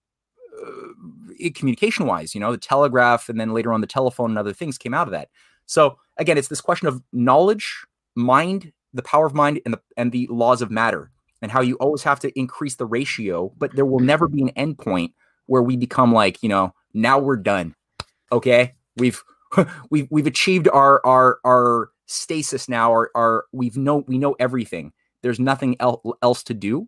uh, 0.61 1.49
communication 1.55 2.05
wise. 2.05 2.33
You 2.35 2.41
know, 2.41 2.51
the 2.51 2.57
telegraph, 2.57 3.29
and 3.29 3.39
then 3.39 3.53
later 3.53 3.73
on 3.73 3.81
the 3.81 3.87
telephone 3.87 4.31
and 4.31 4.39
other 4.39 4.53
things 4.53 4.77
came 4.77 4.93
out 4.93 5.07
of 5.07 5.11
that. 5.11 5.29
So 5.65 5.97
again, 6.17 6.37
it's 6.37 6.49
this 6.49 6.61
question 6.61 6.87
of 6.87 7.01
knowledge, 7.13 7.85
mind, 8.15 8.71
the 8.93 9.03
power 9.03 9.25
of 9.25 9.33
mind, 9.33 9.61
and 9.65 9.73
the 9.73 9.81
and 9.97 10.11
the 10.11 10.27
laws 10.27 10.61
of 10.61 10.71
matter, 10.71 11.11
and 11.41 11.51
how 11.51 11.61
you 11.61 11.75
always 11.75 12.03
have 12.03 12.19
to 12.21 12.39
increase 12.39 12.75
the 12.75 12.85
ratio, 12.85 13.51
but 13.57 13.75
there 13.75 13.85
will 13.85 13.99
never 13.99 14.27
be 14.27 14.41
an 14.41 14.51
endpoint 14.57 15.13
where 15.47 15.61
we 15.61 15.75
become 15.75 16.13
like, 16.13 16.41
you 16.43 16.49
know, 16.49 16.73
now 16.93 17.19
we're 17.19 17.37
done. 17.37 17.75
Okay, 18.31 18.73
we've 18.97 19.23
we've 19.89 20.07
we've 20.09 20.27
achieved 20.27 20.67
our 20.69 21.05
our 21.05 21.39
our 21.45 21.90
stasis 22.11 22.69
now 22.69 22.93
are 22.93 23.11
are 23.15 23.45
we've 23.51 23.77
know 23.77 24.03
we 24.07 24.17
know 24.17 24.35
everything. 24.39 24.93
There's 25.21 25.39
nothing 25.39 25.75
el- 25.79 26.17
else 26.21 26.43
to 26.43 26.53
do, 26.53 26.87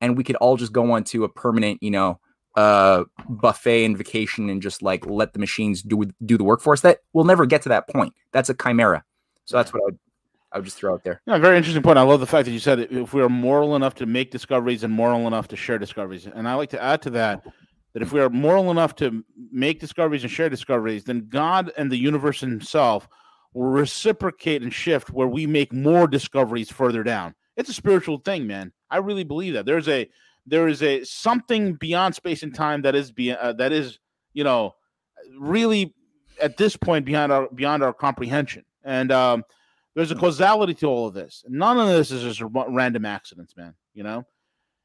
and 0.00 0.16
we 0.16 0.24
could 0.24 0.36
all 0.36 0.56
just 0.56 0.72
go 0.72 0.92
on 0.92 1.04
to 1.04 1.24
a 1.24 1.28
permanent, 1.28 1.82
you 1.82 1.90
know, 1.90 2.20
uh, 2.56 3.04
buffet 3.28 3.84
and 3.84 3.96
vacation 3.96 4.48
and 4.48 4.62
just 4.62 4.82
like 4.82 5.06
let 5.06 5.32
the 5.32 5.38
machines 5.38 5.82
do 5.82 6.04
do 6.24 6.36
the 6.36 6.44
work 6.44 6.60
for 6.60 6.72
us. 6.72 6.80
That 6.82 6.98
we'll 7.12 7.24
never 7.24 7.46
get 7.46 7.62
to 7.62 7.68
that 7.70 7.88
point. 7.88 8.14
That's 8.32 8.48
a 8.48 8.54
chimera. 8.54 9.04
So 9.44 9.56
that's 9.56 9.72
what 9.72 9.82
I 9.82 9.84
would 9.86 9.98
I 10.52 10.58
would 10.58 10.64
just 10.64 10.76
throw 10.76 10.94
out 10.94 11.04
there. 11.04 11.20
Yeah, 11.26 11.38
very 11.38 11.56
interesting 11.56 11.82
point. 11.82 11.98
I 11.98 12.02
love 12.02 12.20
the 12.20 12.26
fact 12.26 12.44
that 12.44 12.52
you 12.52 12.58
said 12.58 12.80
if 12.80 13.14
we 13.14 13.22
are 13.22 13.28
moral 13.28 13.74
enough 13.74 13.94
to 13.96 14.06
make 14.06 14.30
discoveries 14.30 14.84
and 14.84 14.92
moral 14.92 15.26
enough 15.26 15.48
to 15.48 15.56
share 15.56 15.78
discoveries, 15.78 16.26
and 16.26 16.48
I 16.48 16.54
like 16.54 16.70
to 16.70 16.82
add 16.82 17.02
to 17.02 17.10
that 17.10 17.44
that 17.94 18.02
if 18.02 18.12
we 18.12 18.20
are 18.20 18.30
moral 18.30 18.70
enough 18.70 18.94
to 18.96 19.24
make 19.50 19.80
discoveries 19.80 20.22
and 20.22 20.30
share 20.30 20.48
discoveries, 20.48 21.04
then 21.04 21.26
God 21.28 21.72
and 21.76 21.90
the 21.90 21.96
universe 21.96 22.40
Himself 22.40 23.08
reciprocate 23.54 24.62
and 24.62 24.72
shift 24.72 25.10
where 25.10 25.28
we 25.28 25.46
make 25.46 25.72
more 25.72 26.06
discoveries 26.06 26.70
further 26.70 27.02
down. 27.02 27.34
It's 27.56 27.68
a 27.68 27.74
spiritual 27.74 28.18
thing, 28.18 28.46
man. 28.46 28.72
I 28.90 28.98
really 28.98 29.24
believe 29.24 29.54
that. 29.54 29.66
There's 29.66 29.88
a 29.88 30.08
there 30.46 30.68
is 30.68 30.82
a 30.82 31.04
something 31.04 31.74
beyond 31.74 32.14
space 32.14 32.42
and 32.42 32.54
time 32.54 32.82
that 32.82 32.94
is 32.94 33.12
be 33.12 33.32
uh, 33.32 33.52
that 33.54 33.72
is 33.72 33.98
you 34.32 34.44
know 34.44 34.74
really 35.38 35.94
at 36.40 36.56
this 36.56 36.76
point 36.76 37.04
beyond 37.04 37.32
our 37.32 37.48
beyond 37.54 37.82
our 37.82 37.92
comprehension. 37.92 38.64
And 38.84 39.12
um, 39.12 39.44
there's 39.94 40.10
a 40.10 40.16
causality 40.16 40.74
to 40.74 40.86
all 40.86 41.06
of 41.06 41.14
this. 41.14 41.44
None 41.48 41.78
of 41.78 41.88
this 41.88 42.10
is 42.10 42.22
just 42.22 42.42
random 42.68 43.04
accidents, 43.04 43.56
man. 43.56 43.74
You 43.94 44.02
know. 44.02 44.26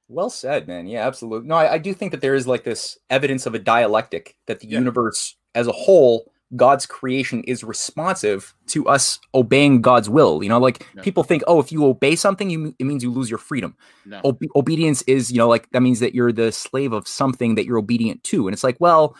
Well 0.09 0.29
said, 0.29 0.67
man. 0.67 0.87
Yeah, 0.87 1.05
absolutely. 1.05 1.49
No, 1.49 1.55
I, 1.55 1.73
I 1.73 1.77
do 1.77 1.93
think 1.93 2.11
that 2.11 2.21
there 2.21 2.35
is 2.35 2.47
like 2.47 2.63
this 2.63 2.97
evidence 3.09 3.45
of 3.45 3.55
a 3.55 3.59
dialectic 3.59 4.37
that 4.45 4.61
the 4.61 4.67
yeah. 4.67 4.77
universe 4.77 5.35
as 5.53 5.67
a 5.67 5.73
whole 5.73 6.31
God's 6.55 6.85
creation 6.85 7.43
is 7.43 7.63
responsive 7.63 8.53
to 8.67 8.87
us 8.87 9.19
obeying 9.35 9.81
God's 9.81 10.09
will. 10.09 10.41
You 10.41 10.49
know, 10.49 10.59
like 10.59 10.87
no. 10.95 11.01
people 11.01 11.23
think, 11.23 11.43
oh, 11.45 11.59
if 11.59 11.71
you 11.71 11.85
obey 11.85 12.15
something, 12.15 12.49
you 12.49 12.73
it 12.79 12.85
means 12.85 13.03
you 13.03 13.11
lose 13.11 13.29
your 13.29 13.39
freedom. 13.39 13.75
No. 14.05 14.21
Obe- 14.23 14.55
obedience 14.55 15.01
is, 15.03 15.31
you 15.31 15.37
know, 15.37 15.49
like 15.49 15.69
that 15.71 15.81
means 15.81 15.99
that 15.99 16.15
you're 16.15 16.31
the 16.31 16.51
slave 16.51 16.93
of 16.93 17.07
something 17.07 17.55
that 17.55 17.65
you're 17.65 17.77
obedient 17.77 18.23
to. 18.25 18.47
And 18.47 18.53
it's 18.53 18.63
like, 18.63 18.77
well, 18.79 19.15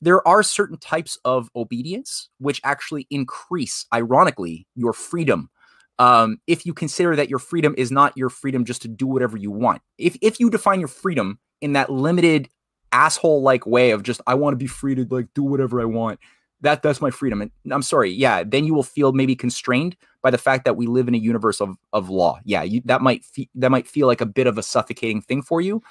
there 0.00 0.26
are 0.26 0.42
certain 0.42 0.78
types 0.78 1.18
of 1.24 1.50
obedience 1.56 2.28
which 2.38 2.60
actually 2.64 3.06
increase, 3.10 3.86
ironically, 3.92 4.66
your 4.76 4.92
freedom. 4.92 5.50
Um, 5.98 6.38
if 6.46 6.64
you 6.64 6.72
consider 6.72 7.16
that 7.16 7.28
your 7.28 7.40
freedom 7.40 7.74
is 7.76 7.90
not 7.90 8.16
your 8.16 8.30
freedom 8.30 8.64
just 8.64 8.82
to 8.82 8.88
do 8.88 9.06
whatever 9.06 9.36
you 9.36 9.50
want. 9.50 9.82
If 9.98 10.16
if 10.22 10.38
you 10.38 10.50
define 10.50 10.78
your 10.78 10.88
freedom 10.88 11.40
in 11.60 11.72
that 11.72 11.90
limited 11.90 12.48
asshole 12.92 13.42
like 13.42 13.66
way 13.66 13.90
of 13.90 14.02
just 14.02 14.20
I 14.26 14.34
want 14.34 14.52
to 14.52 14.56
be 14.56 14.66
free 14.66 14.94
to 14.94 15.06
like 15.10 15.28
do 15.34 15.42
whatever 15.42 15.80
I 15.80 15.84
want 15.84 16.18
that 16.62 16.82
that's 16.82 17.00
my 17.00 17.10
freedom. 17.10 17.40
And 17.40 17.50
I'm 17.70 17.82
sorry, 17.82 18.10
yeah. 18.10 18.44
Then 18.44 18.64
you 18.64 18.74
will 18.74 18.82
feel 18.82 19.12
maybe 19.12 19.34
constrained 19.34 19.96
by 20.22 20.30
the 20.30 20.38
fact 20.38 20.64
that 20.64 20.76
we 20.76 20.86
live 20.86 21.08
in 21.08 21.14
a 21.14 21.18
universe 21.18 21.60
of 21.60 21.76
of 21.92 22.10
law. 22.10 22.40
Yeah, 22.44 22.62
you, 22.62 22.82
that 22.84 23.02
might 23.02 23.24
fe- 23.24 23.50
that 23.54 23.70
might 23.70 23.86
feel 23.86 24.06
like 24.06 24.20
a 24.20 24.26
bit 24.26 24.46
of 24.46 24.58
a 24.58 24.62
suffocating 24.62 25.22
thing 25.22 25.42
for 25.42 25.60
you. 25.60 25.82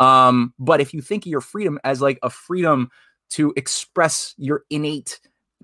Um, 0.00 0.54
but 0.58 0.80
if 0.80 0.92
you 0.92 1.00
think 1.00 1.24
of 1.24 1.30
your 1.30 1.40
freedom 1.40 1.78
as 1.84 2.00
like 2.00 2.18
a 2.22 2.30
freedom 2.30 2.90
to 3.30 3.52
express 3.56 4.34
your 4.36 4.64
innate 4.70 5.20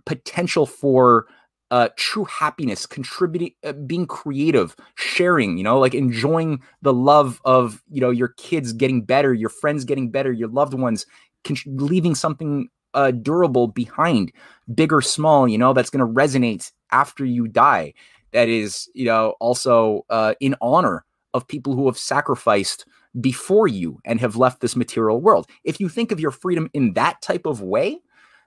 potential 0.07 0.65
for 0.65 1.27
uh, 1.71 1.89
true 1.97 2.25
happiness, 2.25 2.87
contributing, 2.87 3.53
uh, 3.65 3.73
being 3.73 4.07
creative, 4.07 4.75
sharing, 4.95 5.59
you 5.59 5.65
know, 5.65 5.79
like 5.79 5.95
enjoying 5.95 6.63
the 6.83 6.95
love 6.95 7.41
of, 7.45 7.83
you 7.91 8.01
know, 8.01 8.11
your 8.11 8.29
kids 8.29 8.73
getting 8.73 9.03
better, 9.03 9.35
your 9.35 9.51
friends 9.51 9.85
getting 9.85 10.11
better, 10.11 10.33
your 10.33 10.49
loved 10.49 10.73
ones, 10.73 11.05
con- 11.45 11.57
leaving 11.67 12.15
something 12.15 12.69
uh, 12.99 13.13
durable 13.13 13.69
behind, 13.69 14.33
big 14.75 14.93
or 14.93 15.01
small, 15.01 15.47
you 15.47 15.57
know, 15.57 15.73
that's 15.73 15.91
going 15.91 16.05
to 16.05 16.21
resonate 16.21 16.73
after 16.91 17.25
you 17.25 17.47
die. 17.47 17.95
That 18.33 18.49
is, 18.49 18.91
you 18.93 19.05
know, 19.05 19.35
also 19.39 20.05
uh, 20.11 20.35
in 20.41 20.57
honor 20.61 21.05
of 21.33 21.47
people 21.47 21.77
who 21.77 21.87
have 21.87 21.97
sacrificed 21.97 22.85
before 23.21 23.69
you 23.69 24.01
and 24.05 24.21
have 24.21 24.35
left 24.35 24.61
this 24.61 24.75
material 24.75 25.21
world. 25.21 25.47
If 25.63 25.79
you 25.79 25.89
think 25.89 26.11
of 26.11 26.19
your 26.19 26.33
freedom 26.33 26.69
in 26.75 26.95
that 26.95 27.23
type 27.23 27.47
of 27.47 27.63
way, 27.63 28.01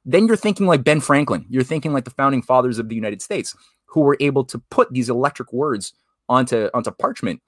then 0.04 0.28
you're 0.28 0.36
thinking 0.36 0.68
like 0.68 0.84
Ben 0.84 1.00
Franklin. 1.00 1.46
You're 1.50 1.64
thinking 1.64 1.94
like 1.94 2.04
the 2.04 2.12
founding 2.12 2.42
fathers 2.42 2.78
of 2.78 2.90
the 2.90 2.96
United 2.96 3.22
States 3.22 3.56
who 3.86 4.02
were 4.02 4.18
able 4.20 4.44
to 4.46 4.60
put 4.70 4.92
these 4.92 5.10
electric 5.10 5.54
words 5.54 5.94
onto 6.28 6.70
onto 6.74 6.92
parchment 6.92 7.42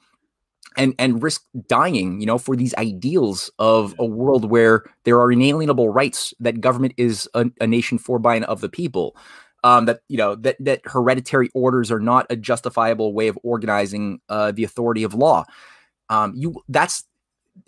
and 0.78 0.94
and 0.98 1.22
risk 1.22 1.44
dying, 1.68 2.20
you 2.20 2.26
know, 2.26 2.38
for 2.38 2.56
these 2.56 2.74
ideals 2.76 3.52
of 3.60 3.96
a 4.00 4.06
world 4.06 4.50
where 4.50 4.84
there 5.04 5.20
are 5.20 5.32
inalienable 5.32 5.90
rights 5.90 6.34
that 6.40 6.62
government 6.62 6.94
is 6.98 7.30
a, 7.34 7.46
a 7.62 7.68
nation 7.68 7.98
for 7.98 8.20
by 8.20 8.36
and 8.36 8.46
of 8.46 8.62
the 8.62 8.70
people. 8.70 9.16
Um, 9.66 9.86
that 9.86 10.02
you 10.10 10.18
know 10.18 10.36
that 10.36 10.58
that 10.60 10.82
hereditary 10.84 11.50
orders 11.54 11.90
are 11.90 12.00
not 12.00 12.26
a 12.30 12.36
justifiable 12.36 13.14
way 13.14 13.30
of 13.30 13.40
organizing 13.44 14.20
uh, 14.28 14.52
the 14.52 14.64
authority 14.64 15.04
of 15.04 15.14
law. 15.14 15.46
Um, 16.10 16.34
you 16.36 16.62
that's 16.68 17.06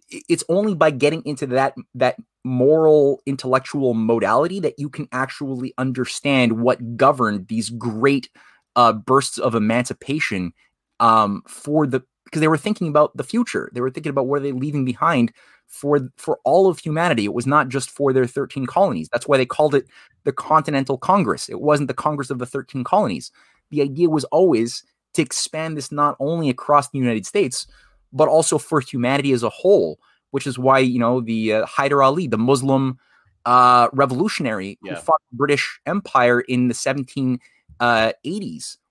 it's 0.09 0.43
only 0.49 0.75
by 0.75 0.91
getting 0.91 1.21
into 1.25 1.47
that 1.47 1.73
that 1.93 2.17
moral 2.43 3.21
intellectual 3.25 3.93
modality 3.93 4.59
that 4.59 4.75
you 4.77 4.89
can 4.89 5.07
actually 5.11 5.73
understand 5.77 6.61
what 6.61 6.97
governed 6.97 7.47
these 7.47 7.69
great 7.69 8.29
uh, 8.75 8.93
bursts 8.93 9.37
of 9.37 9.55
emancipation 9.55 10.53
um, 10.99 11.41
for 11.47 11.87
the 11.87 12.03
because 12.25 12.41
they 12.41 12.47
were 12.47 12.57
thinking 12.57 12.87
about 12.87 13.15
the 13.15 13.23
future. 13.23 13.69
They 13.73 13.81
were 13.81 13.91
thinking 13.91 14.09
about 14.09 14.27
what 14.27 14.37
are 14.37 14.43
they 14.43 14.51
leaving 14.51 14.85
behind 14.85 15.31
for 15.67 16.11
for 16.17 16.39
all 16.43 16.67
of 16.67 16.79
humanity. 16.79 17.25
It 17.25 17.33
was 17.33 17.47
not 17.47 17.69
just 17.69 17.89
for 17.89 18.13
their 18.13 18.25
13 18.25 18.65
colonies. 18.65 19.09
That's 19.11 19.27
why 19.27 19.37
they 19.37 19.45
called 19.45 19.75
it 19.75 19.87
the 20.23 20.33
Continental 20.33 20.97
Congress. 20.97 21.49
It 21.49 21.61
wasn't 21.61 21.87
the 21.87 21.93
Congress 21.93 22.29
of 22.29 22.39
the 22.39 22.45
13 22.45 22.83
colonies. 22.83 23.31
The 23.71 23.81
idea 23.81 24.09
was 24.09 24.25
always 24.25 24.83
to 25.13 25.21
expand 25.21 25.77
this 25.77 25.91
not 25.91 26.15
only 26.19 26.49
across 26.49 26.89
the 26.89 26.99
United 26.99 27.25
States, 27.25 27.67
but 28.11 28.27
also 28.27 28.57
for 28.57 28.79
humanity 28.79 29.31
as 29.31 29.43
a 29.43 29.49
whole 29.49 29.99
which 30.35 30.45
is 30.45 30.59
why 30.59 30.79
you 30.79 30.99
know 30.99 31.21
the 31.21 31.53
uh, 31.53 31.65
Hyder 31.65 32.03
Ali, 32.03 32.27
the 32.27 32.37
Muslim 32.37 32.99
uh, 33.45 33.87
revolutionary 33.93 34.77
yeah. 34.83 34.95
who 34.95 34.99
fought 34.99 35.21
the 35.31 35.37
British 35.37 35.79
Empire 35.85 36.41
in 36.41 36.67
the 36.67 36.73
1780s, 36.73 37.39
uh, 37.79 38.11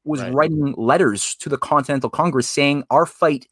was 0.04 0.20
right. 0.20 0.34
writing 0.34 0.74
letters 0.76 1.34
to 1.36 1.48
the 1.48 1.58
Continental 1.58 2.10
Congress 2.10 2.48
saying, 2.48 2.84
"Our 2.90 3.06
fight 3.06 3.46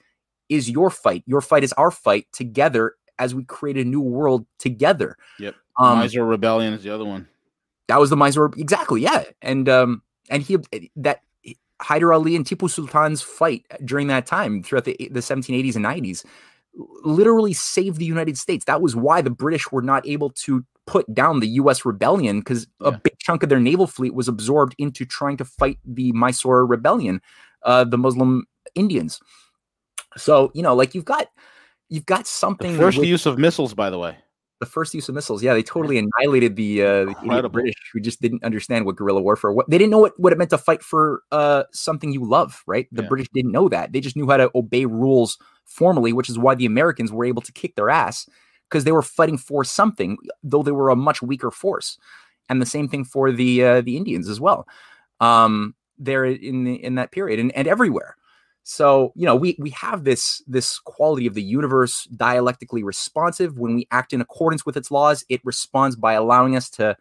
is 0.49 0.71
your 0.71 0.91
fight. 0.91 1.23
Your 1.27 1.41
fight 1.41 1.65
is 1.65 1.73
our 1.75 1.91
fight. 1.91 2.27
Together, 2.33 2.95
as 3.19 3.35
we 3.35 3.45
create 3.45 3.77
a 3.77 3.85
new 3.85 4.01
world 4.01 4.47
together." 4.59 5.17
Yep. 5.39 5.55
Um, 5.79 5.99
Mysore 5.99 6.27
Rebellion 6.27 6.75
is 6.75 6.83
the 6.83 6.91
other 6.91 7.05
one. 7.05 7.29
That 7.89 7.99
was 7.99 8.11
the 8.11 8.17
Mysore, 8.17 8.53
exactly. 8.57 9.03
Yeah, 9.03 9.25
and 9.41 9.69
um, 9.69 10.03
and 10.31 10.43
he 10.43 10.59
that 10.97 11.23
Hyder 11.81 12.13
Ali 12.13 12.37
and 12.37 12.47
Tipu 12.47 12.71
Sultan's 12.71 13.23
fight 13.23 13.67
during 13.85 14.07
that 14.07 14.27
time 14.27 14.63
throughout 14.63 14.85
the 14.85 14.97
the 15.11 15.21
1780s 15.21 15.77
and 15.77 15.85
90s 15.85 16.25
literally 17.03 17.53
saved 17.53 17.99
the 17.99 18.05
United 18.05 18.39
States. 18.39 18.65
That 18.65 18.81
was 18.81 18.97
why 18.97 19.21
the 19.21 19.31
British 19.31 19.71
were 19.71 19.83
not 19.83 20.07
able 20.07 20.31
to 20.31 20.65
put 20.87 21.13
down 21.15 21.41
the 21.41 21.49
US 21.49 21.85
rebellion 21.85 22.41
because 22.41 22.67
yeah. 22.81 22.89
a 22.89 22.93
big 22.93 23.19
chunk 23.19 23.43
of 23.43 23.49
their 23.49 23.61
naval 23.61 23.87
fleet 23.87 24.15
was 24.15 24.29
absorbed 24.29 24.75
into 24.79 25.05
trying 25.05 25.37
to 25.37 25.45
fight 25.45 25.79
the 25.85 26.13
Mysore 26.13 26.67
rebellion, 26.67 27.21
uh, 27.65 27.85
the 27.85 27.99
Muslim 27.99 28.45
Indians. 28.75 29.21
So, 30.17 30.51
you 30.55 30.63
know, 30.63 30.75
like 30.75 30.95
you've 30.95 31.05
got 31.05 31.29
you've 31.89 32.07
got 32.07 32.27
something 32.27 32.73
the 32.73 32.79
first 32.79 32.99
with, 32.99 33.09
use 33.09 33.27
of 33.27 33.39
missiles 33.39 33.75
by 33.75 33.91
the 33.91 33.99
way 33.99 34.17
the 34.63 34.67
first 34.67 34.95
use 34.95 35.09
of 35.09 35.15
missiles. 35.17 35.43
Yeah, 35.43 35.55
they 35.55 35.63
totally 35.65 35.99
annihilated 35.99 36.55
the, 36.55 36.83
uh, 36.83 37.05
the 37.07 37.51
British 37.53 37.75
who 37.93 37.99
just 37.99 38.23
didn't 38.23 38.45
understand 38.45 38.87
what 38.87 38.95
guerrilla 38.95 39.21
warfare. 39.21 39.53
They 39.67 39.77
didn't 39.77 39.91
know 39.91 39.99
what, 39.99 40.13
what 40.21 40.33
it 40.33 40.39
meant 40.39 40.51
to 40.51 40.59
fight 40.59 40.85
for 40.85 41.25
uh, 41.33 41.65
something 41.73 42.13
you 42.13 42.25
love. 42.25 42.63
Right, 42.65 42.87
the 42.93 43.03
yeah. 43.03 43.09
British 43.09 43.29
didn't 43.35 43.51
know 43.51 43.69
that. 43.71 43.93
They 43.93 44.01
just 44.01 44.15
knew 44.15 44.31
how 44.31 44.37
to 44.37 44.53
obey 44.55 44.87
rules 44.87 45.37
formally, 45.65 46.13
which 46.13 46.31
is 46.31 46.39
why 46.39 46.55
the 46.55 46.65
Americans 46.65 47.11
were 47.11 47.25
able 47.25 47.43
to 47.43 47.51
kick 47.51 47.75
their 47.75 47.91
ass 47.91 48.29
because 48.73 48.85
they 48.85 48.93
were 48.93 49.03
fighting 49.03 49.37
for 49.37 49.65
something, 49.65 50.17
though 50.43 50.63
they 50.63 50.73
were 50.73 50.89
a 50.89 50.97
much 50.97 51.21
weaker 51.21 51.51
force. 51.51 51.99
And 52.49 52.61
the 52.61 52.67
same 52.67 52.89
thing 52.89 53.05
for 53.05 53.31
the 53.31 53.63
uh, 53.63 53.81
the 53.83 53.97
Indians 53.99 54.29
as 54.29 54.41
well. 54.41 54.67
Um, 55.21 55.75
there 55.99 56.25
in 56.25 56.65
the, 56.65 56.83
in 56.83 56.95
that 56.97 57.13
period 57.13 57.39
and, 57.39 57.53
and 57.55 57.69
everywhere. 57.69 58.17
So, 58.65 59.13
you 59.15 59.27
know, 59.27 59.37
we 59.37 59.57
we 59.59 59.71
have 59.71 60.05
this 60.05 60.43
this 60.47 60.79
quality 60.79 61.27
of 61.27 61.35
the 61.35 61.43
universe 61.43 62.05
dialectically 62.05 62.83
responsive. 62.83 63.59
When 63.59 63.75
we 63.75 63.87
act 63.91 64.13
in 64.13 64.21
accordance 64.21 64.65
with 64.65 64.77
its 64.77 64.91
laws, 64.91 65.25
it 65.29 65.41
responds 65.45 65.97
by 65.97 66.15
allowing 66.15 66.57
us 66.57 66.71
to 66.71 66.97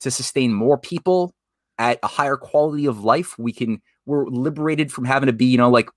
to 0.00 0.10
sustain 0.10 0.52
more 0.52 0.78
people 0.78 1.34
at 1.78 1.98
a 2.02 2.06
higher 2.06 2.36
quality 2.36 2.86
of 2.86 3.04
life. 3.04 3.38
We 3.38 3.52
can 3.52 3.82
we're 4.06 4.26
liberated 4.26 4.92
from 4.92 5.04
having 5.04 5.26
to 5.26 5.32
be, 5.32 5.46
you 5.46 5.58
know, 5.58 5.70
like 5.70 5.88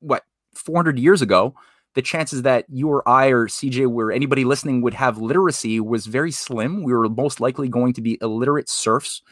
what 0.00 0.24
400 0.54 0.98
years 0.98 1.22
ago, 1.22 1.54
the 1.94 2.02
chances 2.02 2.42
that 2.42 2.64
you 2.68 2.88
or 2.88 3.08
I 3.08 3.26
or 3.26 3.46
CJ 3.46 3.90
or 3.92 4.12
anybody 4.12 4.44
listening 4.44 4.82
would 4.82 4.94
have 4.94 5.18
literacy 5.18 5.80
was 5.80 6.06
very 6.06 6.30
slim. 6.30 6.82
We 6.82 6.92
were 6.92 7.08
most 7.08 7.40
likely 7.40 7.68
going 7.68 7.94
to 7.94 8.00
be 8.00 8.18
illiterate 8.20 8.68
serfs. 8.68 9.22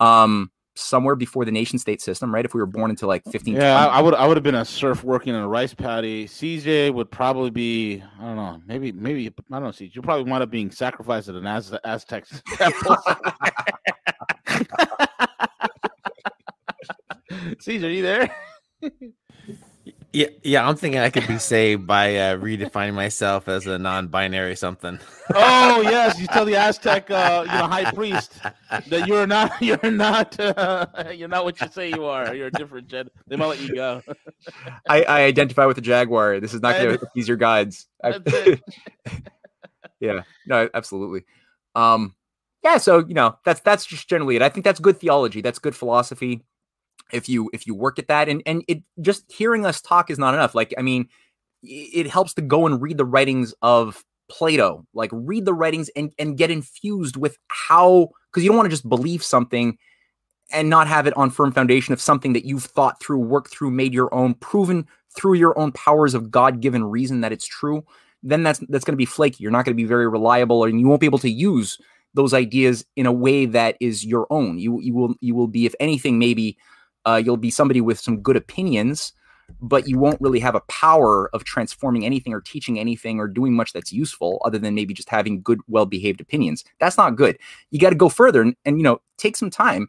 Um, 0.00 0.50
somewhere 0.74 1.14
before 1.14 1.44
the 1.44 1.50
nation 1.50 1.78
state 1.78 2.00
system, 2.00 2.34
right? 2.34 2.44
If 2.44 2.54
we 2.54 2.60
were 2.60 2.66
born 2.66 2.90
into 2.90 3.06
like 3.06 3.22
15. 3.30 3.54
Yeah, 3.54 3.86
I, 3.86 3.98
I, 3.98 4.00
would 4.00 4.14
I 4.14 4.26
would 4.26 4.36
have 4.36 4.44
been 4.44 4.54
a 4.54 4.64
serf 4.64 5.04
working 5.04 5.34
in 5.34 5.40
a 5.40 5.48
rice 5.48 5.74
paddy. 5.74 6.26
CJ 6.26 6.92
would 6.94 7.10
probably 7.10 7.50
be 7.50 8.02
I 8.18 8.24
don't 8.24 8.36
know, 8.36 8.62
maybe 8.66 8.92
maybe 8.92 9.28
I 9.28 9.32
don't 9.50 9.62
know, 9.64 9.68
CJ. 9.68 9.94
You 9.94 10.02
probably 10.02 10.30
wind 10.30 10.42
up 10.42 10.50
being 10.50 10.70
sacrificed 10.70 11.28
at 11.28 11.34
an 11.34 11.46
Az- 11.46 11.76
Aztec 11.84 12.24
temple. 12.54 12.96
CJ, 17.30 17.84
are 17.84 17.88
you 17.88 18.02
there? 18.02 18.34
Yeah, 20.12 20.26
yeah, 20.42 20.68
I'm 20.68 20.76
thinking 20.76 21.00
I 21.00 21.08
could 21.08 21.26
be 21.26 21.38
saved 21.38 21.86
by 21.86 22.16
uh, 22.16 22.36
redefining 22.36 22.92
myself 22.92 23.48
as 23.48 23.66
a 23.66 23.78
non-binary 23.78 24.56
something. 24.56 24.98
oh 25.34 25.80
yes, 25.80 26.20
you 26.20 26.26
tell 26.26 26.44
the 26.44 26.54
Aztec, 26.54 27.10
uh, 27.10 27.44
you 27.46 27.58
know, 27.58 27.66
high 27.66 27.90
priest 27.92 28.38
that 28.88 29.08
you're 29.08 29.26
not, 29.26 29.52
you're 29.62 29.90
not, 29.90 30.38
uh, 30.38 30.86
you're 31.14 31.28
not 31.28 31.44
what 31.44 31.58
you 31.62 31.68
say 31.68 31.88
you 31.88 32.04
are. 32.04 32.34
You're 32.34 32.48
a 32.48 32.50
different 32.50 32.88
gen. 32.88 33.08
They 33.26 33.36
might 33.36 33.46
let 33.46 33.60
you 33.62 33.74
go. 33.74 34.02
I, 34.86 35.02
I 35.04 35.22
identify 35.22 35.64
with 35.64 35.76
the 35.76 35.82
jaguar. 35.82 36.40
This 36.40 36.52
is 36.52 36.60
not 36.60 36.76
going 36.76 36.98
to 36.98 37.06
ease 37.16 37.26
your 37.26 37.38
guides. 37.38 37.86
yeah, 39.98 40.24
no, 40.46 40.68
absolutely. 40.74 41.24
Um, 41.74 42.14
yeah, 42.62 42.76
so 42.76 42.98
you 42.98 43.14
know, 43.14 43.38
that's 43.46 43.60
that's 43.60 43.86
just 43.86 44.10
generally 44.10 44.36
it. 44.36 44.42
I 44.42 44.50
think 44.50 44.64
that's 44.64 44.78
good 44.78 45.00
theology. 45.00 45.40
That's 45.40 45.58
good 45.58 45.74
philosophy 45.74 46.44
if 47.12 47.28
you 47.28 47.50
if 47.52 47.66
you 47.66 47.74
work 47.74 47.98
at 47.98 48.08
that 48.08 48.28
and 48.28 48.42
and 48.46 48.64
it 48.68 48.82
just 49.00 49.30
hearing 49.30 49.64
us 49.66 49.80
talk 49.80 50.10
is 50.10 50.18
not 50.18 50.34
enough. 50.34 50.54
Like 50.54 50.74
i 50.78 50.82
mean 50.82 51.08
it 51.62 52.08
helps 52.08 52.34
to 52.34 52.42
go 52.42 52.66
and 52.66 52.82
read 52.82 52.98
the 52.98 53.04
writings 53.04 53.54
of 53.62 54.04
plato. 54.28 54.84
Like 54.94 55.10
read 55.12 55.44
the 55.44 55.54
writings 55.54 55.90
and 55.96 56.12
and 56.18 56.36
get 56.36 56.50
infused 56.50 57.16
with 57.16 57.38
how 57.48 58.08
because 58.30 58.42
you 58.42 58.50
don't 58.50 58.56
want 58.56 58.66
to 58.66 58.76
just 58.76 58.88
believe 58.88 59.22
something 59.22 59.78
and 60.50 60.68
not 60.68 60.86
have 60.86 61.06
it 61.06 61.16
on 61.16 61.30
firm 61.30 61.52
foundation 61.52 61.92
of 61.92 62.00
something 62.00 62.32
that 62.34 62.44
you've 62.44 62.64
thought 62.64 63.00
through 63.00 63.18
worked 63.18 63.50
through 63.50 63.70
made 63.70 63.94
your 63.94 64.12
own 64.14 64.34
proven 64.34 64.86
through 65.16 65.34
your 65.34 65.58
own 65.58 65.72
powers 65.72 66.14
of 66.14 66.30
god-given 66.30 66.84
reason 66.84 67.20
that 67.22 67.32
it's 67.32 67.46
true 67.46 67.84
then 68.22 68.42
that's 68.42 68.60
that's 68.68 68.84
going 68.84 68.92
to 68.92 68.98
be 68.98 69.04
flaky. 69.04 69.42
You're 69.42 69.50
not 69.50 69.64
going 69.64 69.76
to 69.76 69.82
be 69.82 69.86
very 69.86 70.08
reliable 70.08 70.64
and 70.64 70.80
you 70.80 70.86
won't 70.86 71.00
be 71.00 71.06
able 71.06 71.18
to 71.18 71.30
use 71.30 71.78
those 72.14 72.34
ideas 72.34 72.84
in 72.96 73.06
a 73.06 73.12
way 73.12 73.46
that 73.46 73.76
is 73.80 74.04
your 74.04 74.26
own. 74.30 74.58
You 74.58 74.80
you 74.80 74.94
will 74.94 75.14
you 75.20 75.34
will 75.34 75.48
be 75.48 75.66
if 75.66 75.74
anything 75.80 76.18
maybe 76.18 76.56
uh, 77.04 77.20
you'll 77.24 77.36
be 77.36 77.50
somebody 77.50 77.80
with 77.80 77.98
some 77.98 78.20
good 78.20 78.36
opinions, 78.36 79.12
but 79.60 79.86
you 79.86 79.98
won't 79.98 80.20
really 80.20 80.40
have 80.40 80.54
a 80.54 80.60
power 80.62 81.28
of 81.34 81.44
transforming 81.44 82.04
anything 82.04 82.32
or 82.32 82.40
teaching 82.40 82.78
anything 82.78 83.18
or 83.18 83.28
doing 83.28 83.54
much 83.54 83.72
that's 83.72 83.92
useful 83.92 84.40
other 84.44 84.58
than 84.58 84.74
maybe 84.74 84.94
just 84.94 85.08
having 85.08 85.42
good, 85.42 85.60
well 85.68 85.86
behaved 85.86 86.20
opinions. 86.20 86.64
That's 86.80 86.96
not 86.96 87.16
good. 87.16 87.38
You 87.70 87.78
got 87.78 87.90
to 87.90 87.96
go 87.96 88.08
further 88.08 88.42
and, 88.42 88.56
and, 88.64 88.78
you 88.78 88.84
know, 88.84 89.00
take 89.18 89.36
some 89.36 89.50
time 89.50 89.88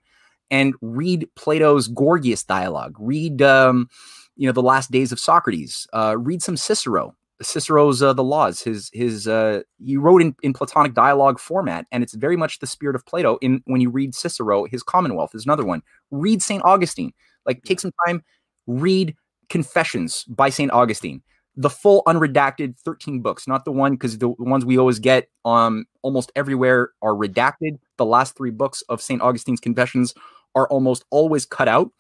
and 0.52 0.76
read 0.81 1.27
Plato's 1.35 1.88
Gorgias 1.88 2.44
dialogue, 2.44 2.95
read, 2.99 3.41
um, 3.41 3.90
you 4.35 4.48
know, 4.48 4.53
the 4.53 4.61
last 4.61 4.91
days 4.91 5.11
of 5.11 5.19
Socrates, 5.19 5.88
uh, 5.94 6.15
read 6.18 6.41
some 6.41 6.57
Cicero, 6.57 7.15
Cicero's 7.41 8.01
uh, 8.01 8.14
the 8.14 8.23
laws. 8.23 8.61
His 8.61 8.89
his 8.93 9.27
uh, 9.27 9.64
he 9.84 9.97
wrote 9.97 10.22
in, 10.22 10.35
in 10.43 10.53
Platonic 10.53 10.93
dialogue 10.93 11.39
format, 11.39 11.85
and 11.91 12.03
it's 12.03 12.14
very 12.14 12.38
much 12.38 12.60
the 12.60 12.68
spirit 12.68 12.95
of 12.95 13.05
Plato. 13.05 13.38
In 13.41 13.61
when 13.65 13.81
you 13.81 13.89
read 13.89 14.15
Cicero, 14.15 14.65
his 14.65 14.84
Commonwealth 14.84 15.35
is 15.35 15.45
another 15.45 15.65
one. 15.65 15.81
Read 16.11 16.41
Saint 16.41 16.64
Augustine. 16.64 17.11
Like 17.45 17.64
take 17.64 17.80
some 17.80 17.91
time, 18.05 18.23
read 18.68 19.15
Confessions 19.49 20.23
by 20.26 20.49
Saint 20.49 20.72
Augustine, 20.72 21.22
the 21.57 21.69
full 21.69 22.03
unredacted 22.07 22.77
thirteen 22.77 23.22
books, 23.22 23.47
not 23.47 23.65
the 23.65 23.72
one 23.72 23.93
because 23.93 24.18
the 24.18 24.30
ones 24.30 24.64
we 24.64 24.77
always 24.77 24.99
get 24.99 25.27
um 25.43 25.85
almost 26.01 26.31
everywhere 26.35 26.91
are 27.01 27.14
redacted. 27.14 27.80
The 27.97 28.05
last 28.05 28.38
three 28.38 28.51
books 28.51 28.81
of 28.88 29.01
Saint 29.01 29.22
Augustine's 29.22 29.60
Confessions 29.60 30.14
are 30.55 30.68
almost 30.69 31.03
always 31.10 31.45
cut 31.45 31.68
out 31.68 31.91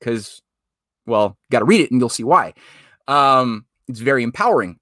because, 0.00 0.42
well, 1.06 1.36
you 1.48 1.52
got 1.52 1.58
to 1.60 1.64
read 1.66 1.82
it 1.82 1.90
and 1.90 2.00
you'll 2.00 2.08
see 2.08 2.24
why. 2.24 2.54
Um, 3.06 3.66
it's 3.88 4.00
very 4.00 4.22
empowering, 4.22 4.78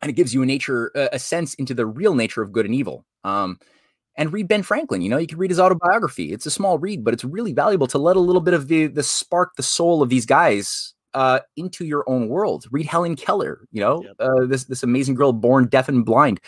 and 0.00 0.10
it 0.10 0.14
gives 0.14 0.34
you 0.34 0.42
a 0.42 0.46
nature, 0.46 0.90
a, 0.94 1.18
sense 1.18 1.54
into 1.54 1.74
the 1.74 1.86
real 1.86 2.14
nature 2.14 2.42
of 2.42 2.52
good 2.52 2.66
and 2.66 2.74
evil. 2.74 3.04
Um, 3.24 3.58
and 4.16 4.32
read 4.32 4.48
Ben 4.48 4.62
Franklin. 4.62 5.02
You 5.02 5.08
know, 5.08 5.18
you 5.18 5.26
can 5.26 5.38
read 5.38 5.50
his 5.50 5.60
autobiography. 5.60 6.32
It's 6.32 6.46
a 6.46 6.50
small 6.50 6.78
read, 6.78 7.04
but 7.04 7.14
it's 7.14 7.24
really 7.24 7.52
valuable 7.52 7.86
to 7.88 7.98
let 7.98 8.16
a 8.16 8.20
little 8.20 8.42
bit 8.42 8.54
of 8.54 8.68
the 8.68 8.86
the 8.86 9.02
spark, 9.02 9.56
the 9.56 9.62
soul 9.62 10.02
of 10.02 10.08
these 10.08 10.26
guys 10.26 10.94
uh, 11.14 11.40
into 11.56 11.84
your 11.84 12.04
own 12.08 12.28
world. 12.28 12.66
Read 12.70 12.86
Helen 12.86 13.16
Keller. 13.16 13.66
You 13.70 13.80
know, 13.80 14.02
yep. 14.02 14.14
uh, 14.18 14.46
this 14.46 14.64
this 14.64 14.82
amazing 14.82 15.14
girl 15.14 15.32
born 15.32 15.66
deaf 15.66 15.88
and 15.88 16.04
blind, 16.04 16.40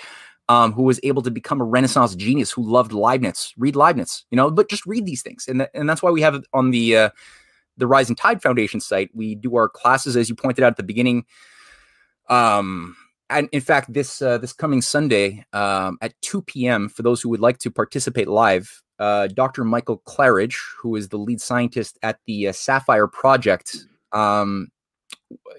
um, 0.49 0.73
who 0.73 0.83
was 0.83 1.01
able 1.03 1.23
to 1.23 1.31
become 1.31 1.61
a 1.61 1.65
Renaissance 1.65 2.15
genius 2.15 2.51
who 2.51 2.63
loved 2.63 2.93
Leibniz. 2.93 3.53
Read 3.57 3.77
Leibniz. 3.77 4.25
You 4.31 4.37
know, 4.37 4.51
but 4.51 4.69
just 4.69 4.87
read 4.87 5.07
these 5.07 5.23
things, 5.23 5.47
and 5.49 5.61
th- 5.61 5.71
and 5.75 5.89
that's 5.89 6.03
why 6.03 6.11
we 6.11 6.21
have 6.21 6.43
on 6.53 6.71
the 6.71 6.97
uh, 6.97 7.11
the 7.77 7.87
Rising 7.87 8.17
Tide 8.17 8.43
Foundation 8.43 8.81
site. 8.81 9.11
We 9.15 9.35
do 9.35 9.57
our 9.57 9.69
classes, 9.69 10.17
as 10.17 10.29
you 10.29 10.35
pointed 10.35 10.63
out 10.65 10.73
at 10.73 10.77
the 10.77 10.83
beginning. 10.83 11.25
Um, 12.29 12.97
and 13.31 13.49
in 13.53 13.61
fact, 13.61 13.93
this 13.93 14.21
uh, 14.21 14.39
this 14.39 14.53
coming 14.53 14.83
Sunday 14.83 15.45
um, 15.53 15.99
at 16.01 16.15
2 16.23 16.43
p.m. 16.43 16.89
for 16.89 17.03
those 17.03 17.23
who 17.23 17.29
would 17.31 17.41
like 17.41 17.59
to 17.59 17.71
participate 17.71 18.29
live, 18.29 18.83
uh, 18.99 19.29
Dr. 19.29 19.65
Michael 19.65 19.99
Clarage, 19.99 20.59
who 20.81 20.95
is 20.97 21.09
the 21.09 21.19
lead 21.19 21.41
scientist 21.41 21.99
at 22.03 22.19
the 22.27 22.49
uh, 22.49 22.53
SAFIRE 22.53 23.09
Project, 23.09 23.77
um, 24.13 24.69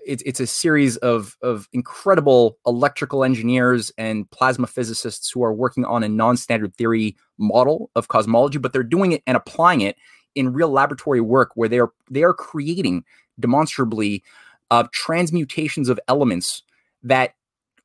it's 0.06 0.24
it's 0.26 0.40
a 0.40 0.48
series 0.48 0.98
of 0.98 1.36
of 1.42 1.68
incredible 1.74 2.58
electrical 2.66 3.24
engineers 3.24 3.92
and 3.98 4.30
plasma 4.32 4.68
physicists 4.68 5.30
who 5.30 5.44
are 5.44 5.54
working 5.54 5.86
on 5.86 6.04
a 6.04 6.10
non-standard 6.10 6.76
theory 6.76 7.16
model 7.38 7.90
of 7.96 8.08
cosmology, 8.08 8.58
but 8.58 8.74
they're 8.74 8.84
doing 8.84 9.12
it 9.12 9.24
and 9.28 9.36
applying 9.36 9.82
it 9.82 9.98
in 10.36 10.54
real 10.54 10.70
laboratory 10.70 11.22
work 11.22 11.52
where 11.56 11.70
they 11.70 11.80
are 11.80 11.92
they 12.10 12.24
are 12.24 12.34
creating 12.34 13.04
demonstrably 13.40 14.24
uh, 14.72 14.84
transmutations 14.92 15.90
of 15.90 16.00
elements 16.08 16.64
that 17.04 17.36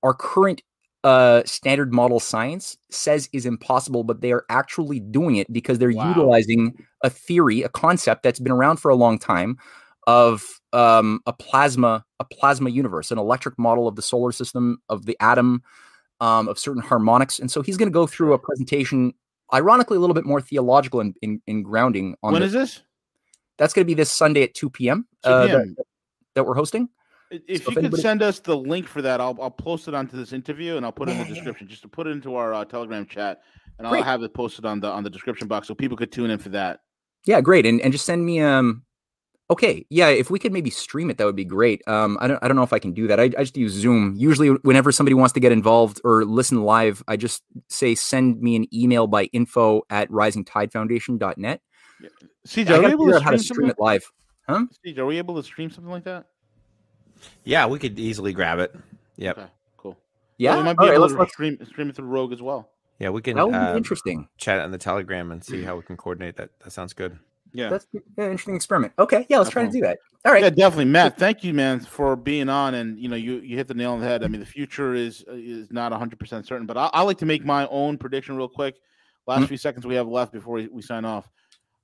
our 0.02 0.15
current 0.15 0.62
uh, 1.05 1.43
standard 1.44 1.93
model 1.93 2.20
science 2.20 2.77
says 2.90 3.28
is 3.32 3.47
impossible, 3.47 4.05
but 4.05 4.20
they 4.20 4.32
are 4.32 4.44
actually 4.48 5.01
doing 5.01 5.36
it 5.36 5.51
because 5.52 5.78
they're 5.78 5.93
wow. 5.93 6.09
utilizing 6.09 6.74
a 7.02 7.11
theory, 7.11 7.62
a 7.62 7.69
concept 7.69 8.23
that's 8.23 8.39
been 8.39 8.52
around 8.52 8.77
for 8.77 8.90
a 8.90 8.94
long 8.94 9.19
time 9.19 9.57
of 10.07 10.61
um, 10.73 11.20
a 11.27 11.32
plasma, 11.32 12.05
a 12.19 12.24
plasma 12.24 12.70
universe, 12.70 13.11
an 13.11 13.19
electric 13.19 13.59
model 13.59 13.89
of 13.89 13.97
the 13.97 14.02
solar 14.02 14.32
system, 14.32 14.81
of 14.89 15.07
the 15.07 15.16
atom, 15.20 15.62
um, 16.20 16.48
of 16.48 16.59
certain 16.59 16.82
harmonics. 16.82 17.39
And 17.39 17.51
so 17.51 17.62
he's 17.62 17.77
going 17.77 17.89
to 17.89 17.94
go 17.94 18.07
through 18.07 18.35
a 18.35 18.39
presentation, 18.39 19.15
ironically, 19.52 19.97
a 19.97 20.01
little 20.01 20.15
bit 20.15 20.27
more 20.27 20.40
theological 20.40 21.01
in, 21.01 21.15
in, 21.23 21.40
in 21.47 21.62
grounding. 21.62 22.16
On 22.23 22.32
when 22.32 22.40
the, 22.40 22.47
is 22.47 22.52
this? 22.52 22.82
That's 23.57 23.73
going 23.73 23.85
to 23.85 23.86
be 23.86 23.94
this 23.94 24.11
Sunday 24.11 24.43
at 24.43 24.55
2 24.55 24.70
p.m. 24.70 25.07
2 25.24 25.31
p.m. 25.31 25.35
Uh, 25.35 25.47
that, 25.47 25.85
that 26.35 26.44
we're 26.44 26.55
hosting. 26.55 26.89
If 27.31 27.40
so 27.40 27.44
you 27.47 27.55
if 27.55 27.69
anybody... 27.69 27.89
could 27.90 28.01
send 28.01 28.23
us 28.23 28.40
the 28.40 28.57
link 28.57 28.89
for 28.89 29.02
that, 29.02 29.20
I'll 29.20 29.36
I'll 29.40 29.51
post 29.51 29.86
it 29.86 29.94
onto 29.94 30.16
this 30.16 30.32
interview 30.32 30.77
and 30.77 30.85
I'll 30.85 30.93
put 30.93 31.09
it 31.09 31.12
in 31.12 31.19
the 31.19 31.24
description 31.35 31.69
just 31.69 31.82
to 31.82 31.89
put 31.89 32.07
it 32.07 32.11
into 32.11 32.35
our 32.35 32.52
uh, 32.52 32.65
Telegram 32.65 33.07
chat, 33.07 33.43
and 33.78 33.86
I'll 33.86 34.02
have 34.02 34.23
it 34.23 34.35
posted 34.35 34.65
on 34.65 34.81
the 34.81 34.89
on 34.89 35.05
the 35.05 35.11
description 35.11 35.47
box 35.47 35.69
so 35.69 35.74
people 35.74 35.97
could 35.97 36.11
tune 36.11 36.31
in 36.31 36.39
for 36.39 36.48
that. 36.51 36.81
Yeah, 37.27 37.40
great, 37.40 37.66
and 37.66 37.81
and 37.81 37.93
just 37.93 38.05
send 38.05 38.24
me 38.24 38.40
um. 38.40 38.82
Okay, 39.48 39.85
yeah, 39.90 40.07
if 40.07 40.31
we 40.31 40.39
could 40.39 40.52
maybe 40.52 40.70
stream 40.70 41.11
it, 41.11 41.19
that 41.19 41.24
would 41.24 41.35
be 41.35 41.44
great. 41.44 41.82
Um, 41.89 42.16
I 42.20 42.28
don't 42.28 42.39
I 42.43 42.47
don't 42.47 42.57
know 42.57 42.62
if 42.62 42.73
I 42.73 42.78
can 42.78 42.93
do 42.93 43.09
that. 43.09 43.19
I, 43.19 43.24
I 43.24 43.43
just 43.43 43.57
use 43.57 43.73
Zoom. 43.73 44.15
Usually, 44.16 44.48
whenever 44.48 44.93
somebody 44.93 45.15
wants 45.15 45.32
to 45.32 45.40
get 45.40 45.51
involved 45.51 46.01
or 46.05 46.24
listen 46.24 46.62
live, 46.62 47.02
I 47.09 47.16
just 47.16 47.43
say 47.69 47.97
send 47.97 48.40
me 48.40 48.55
an 48.55 48.73
email 48.73 49.09
by 49.09 49.24
info 49.24 49.82
at 49.90 50.09
risingtidefoundation.net. 50.11 51.61
Yeah. 52.01 52.09
CJ, 52.47 52.70
are 52.70 52.81
we 52.81 52.86
able 52.93 53.07
to 53.07 53.19
stream, 53.19 53.32
to 53.32 53.43
stream 53.43 53.70
it 53.70 53.77
live? 53.81 54.05
Huh? 54.51 54.66
CJ, 54.85 54.98
are 54.98 55.06
we 55.06 55.18
able 55.18 55.36
to 55.36 55.43
stream 55.43 55.70
something 55.70 55.90
like 55.90 56.05
that? 56.05 56.27
Yeah, 57.44 57.66
we 57.66 57.78
could 57.78 57.98
easily 57.98 58.32
grab 58.32 58.59
it. 58.59 58.74
Yep. 59.16 59.39
Okay, 59.39 59.48
cool. 59.77 59.98
Yeah, 60.39 60.52
well, 60.52 60.59
we 60.59 60.64
might 60.64 60.78
be 60.78 60.86
able 60.86 61.09
to 61.09 61.27
stream 61.28 61.59
stream 61.66 61.90
it 61.90 61.97
through 61.97 62.06
Rogue 62.06 62.32
as 62.32 62.40
well. 62.40 62.70
Yeah, 62.98 63.10
we 63.10 63.22
can. 63.22 63.36
That 63.36 63.47
would 63.47 63.52
be 63.52 63.59
uh, 63.59 63.77
interesting. 63.77 64.28
Chat 64.36 64.60
on 64.60 64.70
the 64.70 64.78
Telegram 64.78 65.32
and 65.32 65.43
see 65.43 65.62
how 65.62 65.77
we 65.77 65.82
can 65.82 65.97
coordinate 65.97 66.36
that. 66.36 66.51
That 66.62 66.70
sounds 66.70 66.93
good. 66.93 67.18
Yeah, 67.52 67.68
that's 67.70 67.86
an 67.94 68.02
interesting 68.16 68.55
experiment. 68.55 68.93
Okay, 68.98 69.27
yeah, 69.28 69.39
let's 69.39 69.51
try 69.51 69.64
to 69.64 69.70
do 69.70 69.81
that. 69.81 69.98
All 70.24 70.32
right. 70.32 70.43
Yeah, 70.43 70.51
definitely, 70.51 70.85
Matt. 70.85 71.18
Thank 71.18 71.43
you, 71.43 71.55
man, 71.55 71.81
for 71.81 72.14
being 72.14 72.48
on. 72.48 72.74
And 72.74 72.98
you 72.98 73.09
know, 73.09 73.16
you 73.16 73.36
you 73.39 73.56
hit 73.56 73.68
the 73.68 73.74
nail 73.74 73.93
on 73.93 74.01
the 74.01 74.06
head. 74.06 74.22
I 74.22 74.28
mean, 74.28 74.40
the 74.40 74.47
future 74.47 74.94
is 74.94 75.24
is 75.28 75.72
not 75.72 75.93
100 75.93 76.18
percent 76.18 76.47
certain, 76.47 76.66
but 76.66 76.77
I, 76.77 76.90
I 76.93 77.02
like 77.02 77.18
to 77.18 77.27
make 77.27 77.44
my 77.44 77.66
own 77.68 77.97
prediction 77.98 78.36
real 78.36 78.48
quick. 78.48 78.77
Last 79.27 79.39
mm-hmm. 79.39 79.47
few 79.47 79.56
seconds 79.56 79.86
we 79.86 79.94
have 79.94 80.09
left 80.09 80.32
before 80.32 80.55
we, 80.55 80.68
we 80.68 80.82
sign 80.82 81.05
off. 81.05 81.28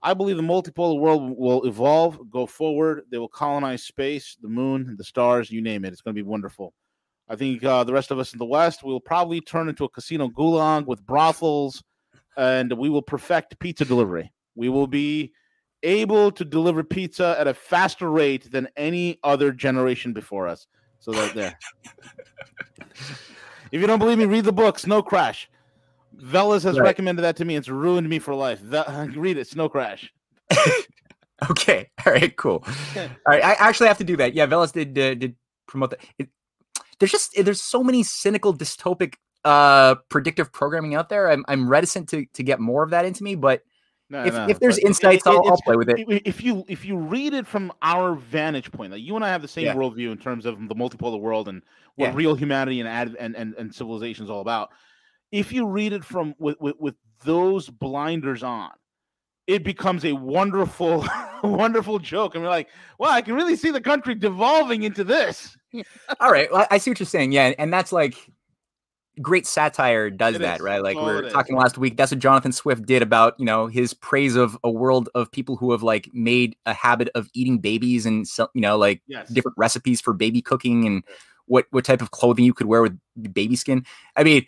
I 0.06 0.14
believe 0.14 0.36
the 0.36 0.42
multipolar 0.44 1.00
world 1.00 1.36
will 1.36 1.64
evolve, 1.66 2.30
go 2.30 2.46
forward. 2.46 3.02
They 3.10 3.18
will 3.18 3.26
colonize 3.26 3.82
space, 3.82 4.36
the 4.40 4.48
moon, 4.48 4.94
the 4.96 5.02
stars, 5.02 5.50
you 5.50 5.60
name 5.60 5.84
it. 5.84 5.92
It's 5.92 6.00
going 6.00 6.14
to 6.14 6.22
be 6.22 6.26
wonderful. 6.26 6.74
I 7.28 7.34
think 7.34 7.64
uh, 7.64 7.82
the 7.82 7.92
rest 7.92 8.12
of 8.12 8.20
us 8.20 8.32
in 8.32 8.38
the 8.38 8.44
West 8.44 8.84
will 8.84 9.00
probably 9.00 9.40
turn 9.40 9.68
into 9.68 9.82
a 9.82 9.88
casino 9.88 10.28
gulag 10.28 10.86
with 10.86 11.04
brothels, 11.04 11.82
and 12.36 12.72
we 12.74 12.88
will 12.88 13.02
perfect 13.02 13.58
pizza 13.58 13.84
delivery. 13.84 14.32
We 14.54 14.68
will 14.68 14.86
be 14.86 15.32
able 15.82 16.30
to 16.30 16.44
deliver 16.44 16.84
pizza 16.84 17.34
at 17.36 17.48
a 17.48 17.54
faster 17.54 18.08
rate 18.08 18.48
than 18.52 18.68
any 18.76 19.18
other 19.24 19.50
generation 19.50 20.12
before 20.12 20.46
us. 20.46 20.68
So 21.00 21.10
that 21.10 21.34
there. 21.34 21.58
if 23.72 23.80
you 23.80 23.88
don't 23.88 23.98
believe 23.98 24.18
me, 24.18 24.26
read 24.26 24.44
the 24.44 24.52
book 24.52 24.78
Snow 24.78 25.02
Crash. 25.02 25.50
Velas 26.20 26.62
has 26.64 26.78
right. 26.78 26.86
recommended 26.86 27.22
that 27.22 27.36
to 27.36 27.44
me. 27.44 27.56
It's 27.56 27.68
ruined 27.68 28.08
me 28.08 28.18
for 28.18 28.34
life. 28.34 28.60
The, 28.62 29.12
read 29.16 29.36
it, 29.36 29.46
Snow 29.46 29.68
Crash. 29.68 30.12
okay. 31.50 31.90
All 32.04 32.12
right. 32.12 32.34
Cool. 32.36 32.64
All 32.96 33.08
right. 33.26 33.44
I 33.44 33.54
actually 33.58 33.88
have 33.88 33.98
to 33.98 34.04
do 34.04 34.16
that. 34.16 34.34
Yeah. 34.34 34.46
Velas 34.46 34.72
did 34.72 34.98
uh, 34.98 35.14
did 35.14 35.36
promote 35.66 35.90
that. 35.90 36.00
It, 36.18 36.28
there's 36.98 37.12
just 37.12 37.34
there's 37.36 37.62
so 37.62 37.82
many 37.82 38.02
cynical 38.02 38.54
dystopic 38.54 39.14
uh 39.44 39.96
predictive 40.08 40.52
programming 40.52 40.94
out 40.94 41.08
there. 41.08 41.30
I'm 41.30 41.44
I'm 41.48 41.68
reticent 41.68 42.08
to 42.10 42.26
to 42.26 42.42
get 42.42 42.60
more 42.60 42.82
of 42.82 42.90
that 42.90 43.04
into 43.04 43.22
me, 43.22 43.34
but. 43.34 43.62
No, 44.08 44.24
if, 44.24 44.34
no, 44.34 44.48
if 44.48 44.60
there's 44.60 44.78
insights, 44.78 45.26
it, 45.26 45.30
I'll, 45.30 45.42
I'll, 45.48 45.60
play 45.62 45.74
with 45.74 45.88
it. 45.88 46.06
If 46.24 46.40
you 46.40 46.64
if 46.68 46.84
you 46.84 46.96
read 46.96 47.34
it 47.34 47.44
from 47.44 47.72
our 47.82 48.14
vantage 48.14 48.70
point, 48.70 48.92
like 48.92 49.02
you 49.02 49.16
and 49.16 49.24
I 49.24 49.30
have 49.30 49.42
the 49.42 49.48
same 49.48 49.64
yeah. 49.64 49.74
worldview 49.74 50.12
in 50.12 50.18
terms 50.18 50.46
of 50.46 50.68
the 50.68 50.76
multipolar 50.76 51.18
world 51.18 51.48
and 51.48 51.60
what 51.96 52.10
yeah. 52.10 52.12
real 52.14 52.36
humanity 52.36 52.78
and, 52.78 52.88
and 53.18 53.34
and 53.34 53.54
and 53.54 53.74
civilization 53.74 54.24
is 54.24 54.30
all 54.30 54.42
about 54.42 54.70
if 55.32 55.52
you 55.52 55.66
read 55.66 55.92
it 55.92 56.04
from 56.04 56.34
with, 56.38 56.60
with, 56.60 56.76
with 56.78 56.94
those 57.24 57.68
blinders 57.68 58.42
on, 58.42 58.70
it 59.46 59.62
becomes 59.62 60.04
a 60.04 60.12
wonderful, 60.12 61.06
wonderful 61.44 61.98
joke. 61.98 62.34
And 62.34 62.44
we're 62.44 62.50
like, 62.50 62.68
well, 62.98 63.10
I 63.10 63.22
can 63.22 63.34
really 63.34 63.56
see 63.56 63.70
the 63.70 63.80
country 63.80 64.14
devolving 64.14 64.82
into 64.82 65.04
this. 65.04 65.56
All 66.20 66.32
right. 66.32 66.50
Well, 66.50 66.66
I 66.70 66.78
see 66.78 66.90
what 66.90 66.98
you're 66.98 67.06
saying. 67.06 67.32
Yeah. 67.32 67.54
And 67.58 67.72
that's 67.72 67.92
like 67.92 68.16
great 69.22 69.46
satire 69.46 70.10
does 70.10 70.34
it 70.36 70.40
that, 70.40 70.56
is. 70.56 70.60
right? 70.60 70.82
Like 70.82 70.96
we 70.96 71.02
were 71.02 71.30
talking 71.30 71.56
is. 71.56 71.62
last 71.62 71.78
week. 71.78 71.96
That's 71.96 72.12
what 72.12 72.18
Jonathan 72.18 72.52
Swift 72.52 72.84
did 72.86 73.02
about, 73.02 73.38
you 73.38 73.46
know, 73.46 73.66
his 73.66 73.94
praise 73.94 74.36
of 74.36 74.58
a 74.62 74.70
world 74.70 75.08
of 75.14 75.30
people 75.30 75.56
who 75.56 75.72
have 75.72 75.82
like 75.82 76.10
made 76.12 76.56
a 76.66 76.74
habit 76.74 77.08
of 77.14 77.28
eating 77.32 77.58
babies 77.58 78.04
and, 78.04 78.26
you 78.54 78.60
know, 78.60 78.76
like 78.76 79.02
yes. 79.06 79.28
different 79.28 79.56
recipes 79.56 80.00
for 80.00 80.12
baby 80.12 80.42
cooking 80.42 80.86
and 80.86 81.02
what, 81.46 81.66
what 81.70 81.84
type 81.84 82.02
of 82.02 82.10
clothing 82.10 82.44
you 82.44 82.52
could 82.52 82.66
wear 82.66 82.82
with 82.82 82.98
baby 83.32 83.56
skin. 83.56 83.86
I 84.16 84.24
mean, 84.24 84.44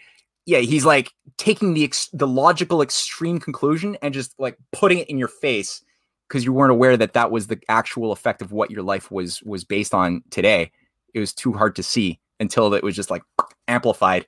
yeah, 0.49 0.61
he's 0.61 0.87
like 0.87 1.13
taking 1.37 1.75
the 1.75 1.85
ex- 1.85 2.09
the 2.15 2.27
logical 2.27 2.81
extreme 2.81 3.39
conclusion 3.39 3.99
and 4.01 4.15
just 4.15 4.35
like 4.39 4.57
putting 4.73 4.97
it 4.97 5.11
in 5.11 5.19
your 5.19 5.29
face 5.29 5.85
because 6.27 6.43
you 6.43 6.55
weren't 6.55 6.73
aware 6.73 6.97
that 6.97 7.13
that 7.13 7.31
was 7.31 7.49
the 7.49 7.61
actual 7.69 8.13
effect 8.13 8.41
of 8.41 8.51
what 8.51 8.71
your 8.71 8.83
life 8.83 9.11
was 9.11 9.43
was 9.43 9.63
based 9.63 9.93
on 9.93 10.23
today. 10.31 10.73
It 11.13 11.21
was 11.21 11.35
too 11.35 11.53
hard 11.53 11.77
to 11.77 11.83
see 11.83 12.19
until 12.41 12.73
it 12.73 12.83
was 12.83 12.97
just 12.97 13.11
like 13.11 13.23
amplified 13.69 14.27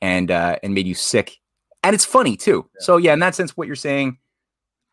and 0.00 0.30
uh 0.30 0.56
and 0.62 0.72
made 0.72 0.86
you 0.86 0.94
sick. 0.94 1.36
And 1.82 1.92
it's 1.92 2.04
funny 2.06 2.34
too. 2.34 2.66
Yeah. 2.76 2.84
So 2.86 2.96
yeah, 2.96 3.12
in 3.12 3.18
that 3.18 3.34
sense, 3.34 3.54
what 3.54 3.66
you're 3.66 3.76
saying, 3.76 4.16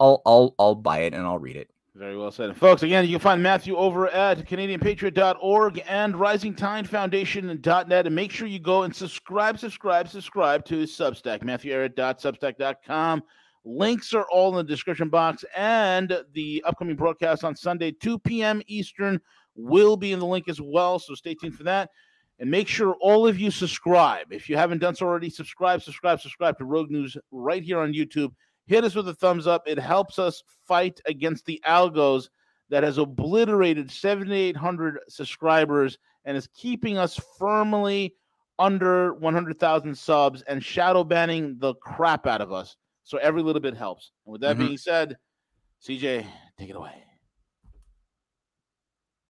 I'll 0.01 0.21
I'll 0.25 0.55
I'll 0.59 0.75
buy 0.75 1.03
it 1.03 1.13
and 1.13 1.25
I'll 1.25 1.39
read 1.39 1.55
it. 1.55 1.69
Very 1.95 2.17
well 2.17 2.29
said. 2.29 2.49
And 2.49 2.57
folks, 2.57 2.83
again, 2.83 3.05
you 3.05 3.11
can 3.11 3.21
find 3.21 3.41
Matthew 3.41 3.77
over 3.77 4.09
at 4.09 4.45
CanadianPatriot.org 4.45 5.81
and 5.87 6.13
RisingTideFoundation.net. 6.13 8.05
And 8.05 8.13
make 8.13 8.31
sure 8.31 8.47
you 8.47 8.59
go 8.59 8.83
and 8.83 8.93
subscribe, 8.93 9.57
subscribe, 9.57 10.09
subscribe 10.09 10.65
to 10.65 10.83
Substack, 10.83 11.41
MatthewEhret.substack.com. 11.43 13.23
Links 13.63 14.13
are 14.13 14.25
all 14.29 14.49
in 14.49 14.65
the 14.65 14.69
description 14.69 15.07
box. 15.07 15.45
And 15.55 16.21
the 16.33 16.61
upcoming 16.67 16.97
broadcast 16.97 17.45
on 17.45 17.55
Sunday, 17.55 17.91
2 17.91 18.19
p.m. 18.19 18.61
Eastern, 18.67 19.21
will 19.55 19.95
be 19.95 20.11
in 20.11 20.19
the 20.19 20.25
link 20.25 20.49
as 20.49 20.59
well. 20.59 20.99
So 20.99 21.15
stay 21.15 21.33
tuned 21.33 21.55
for 21.55 21.63
that. 21.63 21.91
And 22.39 22.51
make 22.51 22.67
sure 22.67 22.97
all 22.99 23.25
of 23.25 23.39
you 23.39 23.49
subscribe. 23.49 24.33
If 24.33 24.49
you 24.49 24.57
haven't 24.57 24.79
done 24.79 24.95
so 24.95 25.05
already, 25.05 25.29
subscribe, 25.29 25.81
subscribe, 25.81 26.19
subscribe 26.19 26.57
to 26.57 26.65
Rogue 26.65 26.91
News 26.91 27.15
right 27.31 27.63
here 27.63 27.79
on 27.79 27.93
YouTube 27.93 28.33
hit 28.65 28.83
us 28.83 28.95
with 28.95 29.07
a 29.07 29.13
thumbs 29.13 29.47
up. 29.47 29.63
It 29.67 29.79
helps 29.79 30.19
us 30.19 30.43
fight 30.67 30.99
against 31.05 31.45
the 31.45 31.61
algos 31.67 32.29
that 32.69 32.83
has 32.83 32.97
obliterated 32.97 33.91
7,800 33.91 34.99
subscribers 35.07 35.97
and 36.25 36.35
is 36.35 36.47
keeping 36.55 36.97
us 36.97 37.19
firmly 37.37 38.15
under 38.57 39.13
100,000 39.15 39.95
subs 39.95 40.41
and 40.43 40.63
shadow 40.63 41.03
banning 41.03 41.57
the 41.59 41.75
crap 41.75 42.25
out 42.25 42.41
of 42.41 42.51
us. 42.51 42.75
So 43.03 43.17
every 43.19 43.43
little 43.43 43.61
bit 43.61 43.75
helps. 43.75 44.11
And 44.25 44.31
with 44.31 44.41
that 44.41 44.57
mm-hmm. 44.57 44.65
being 44.65 44.77
said, 44.77 45.17
CJ, 45.87 46.25
Take 46.57 46.69
it 46.69 46.75
away. 46.75 47.03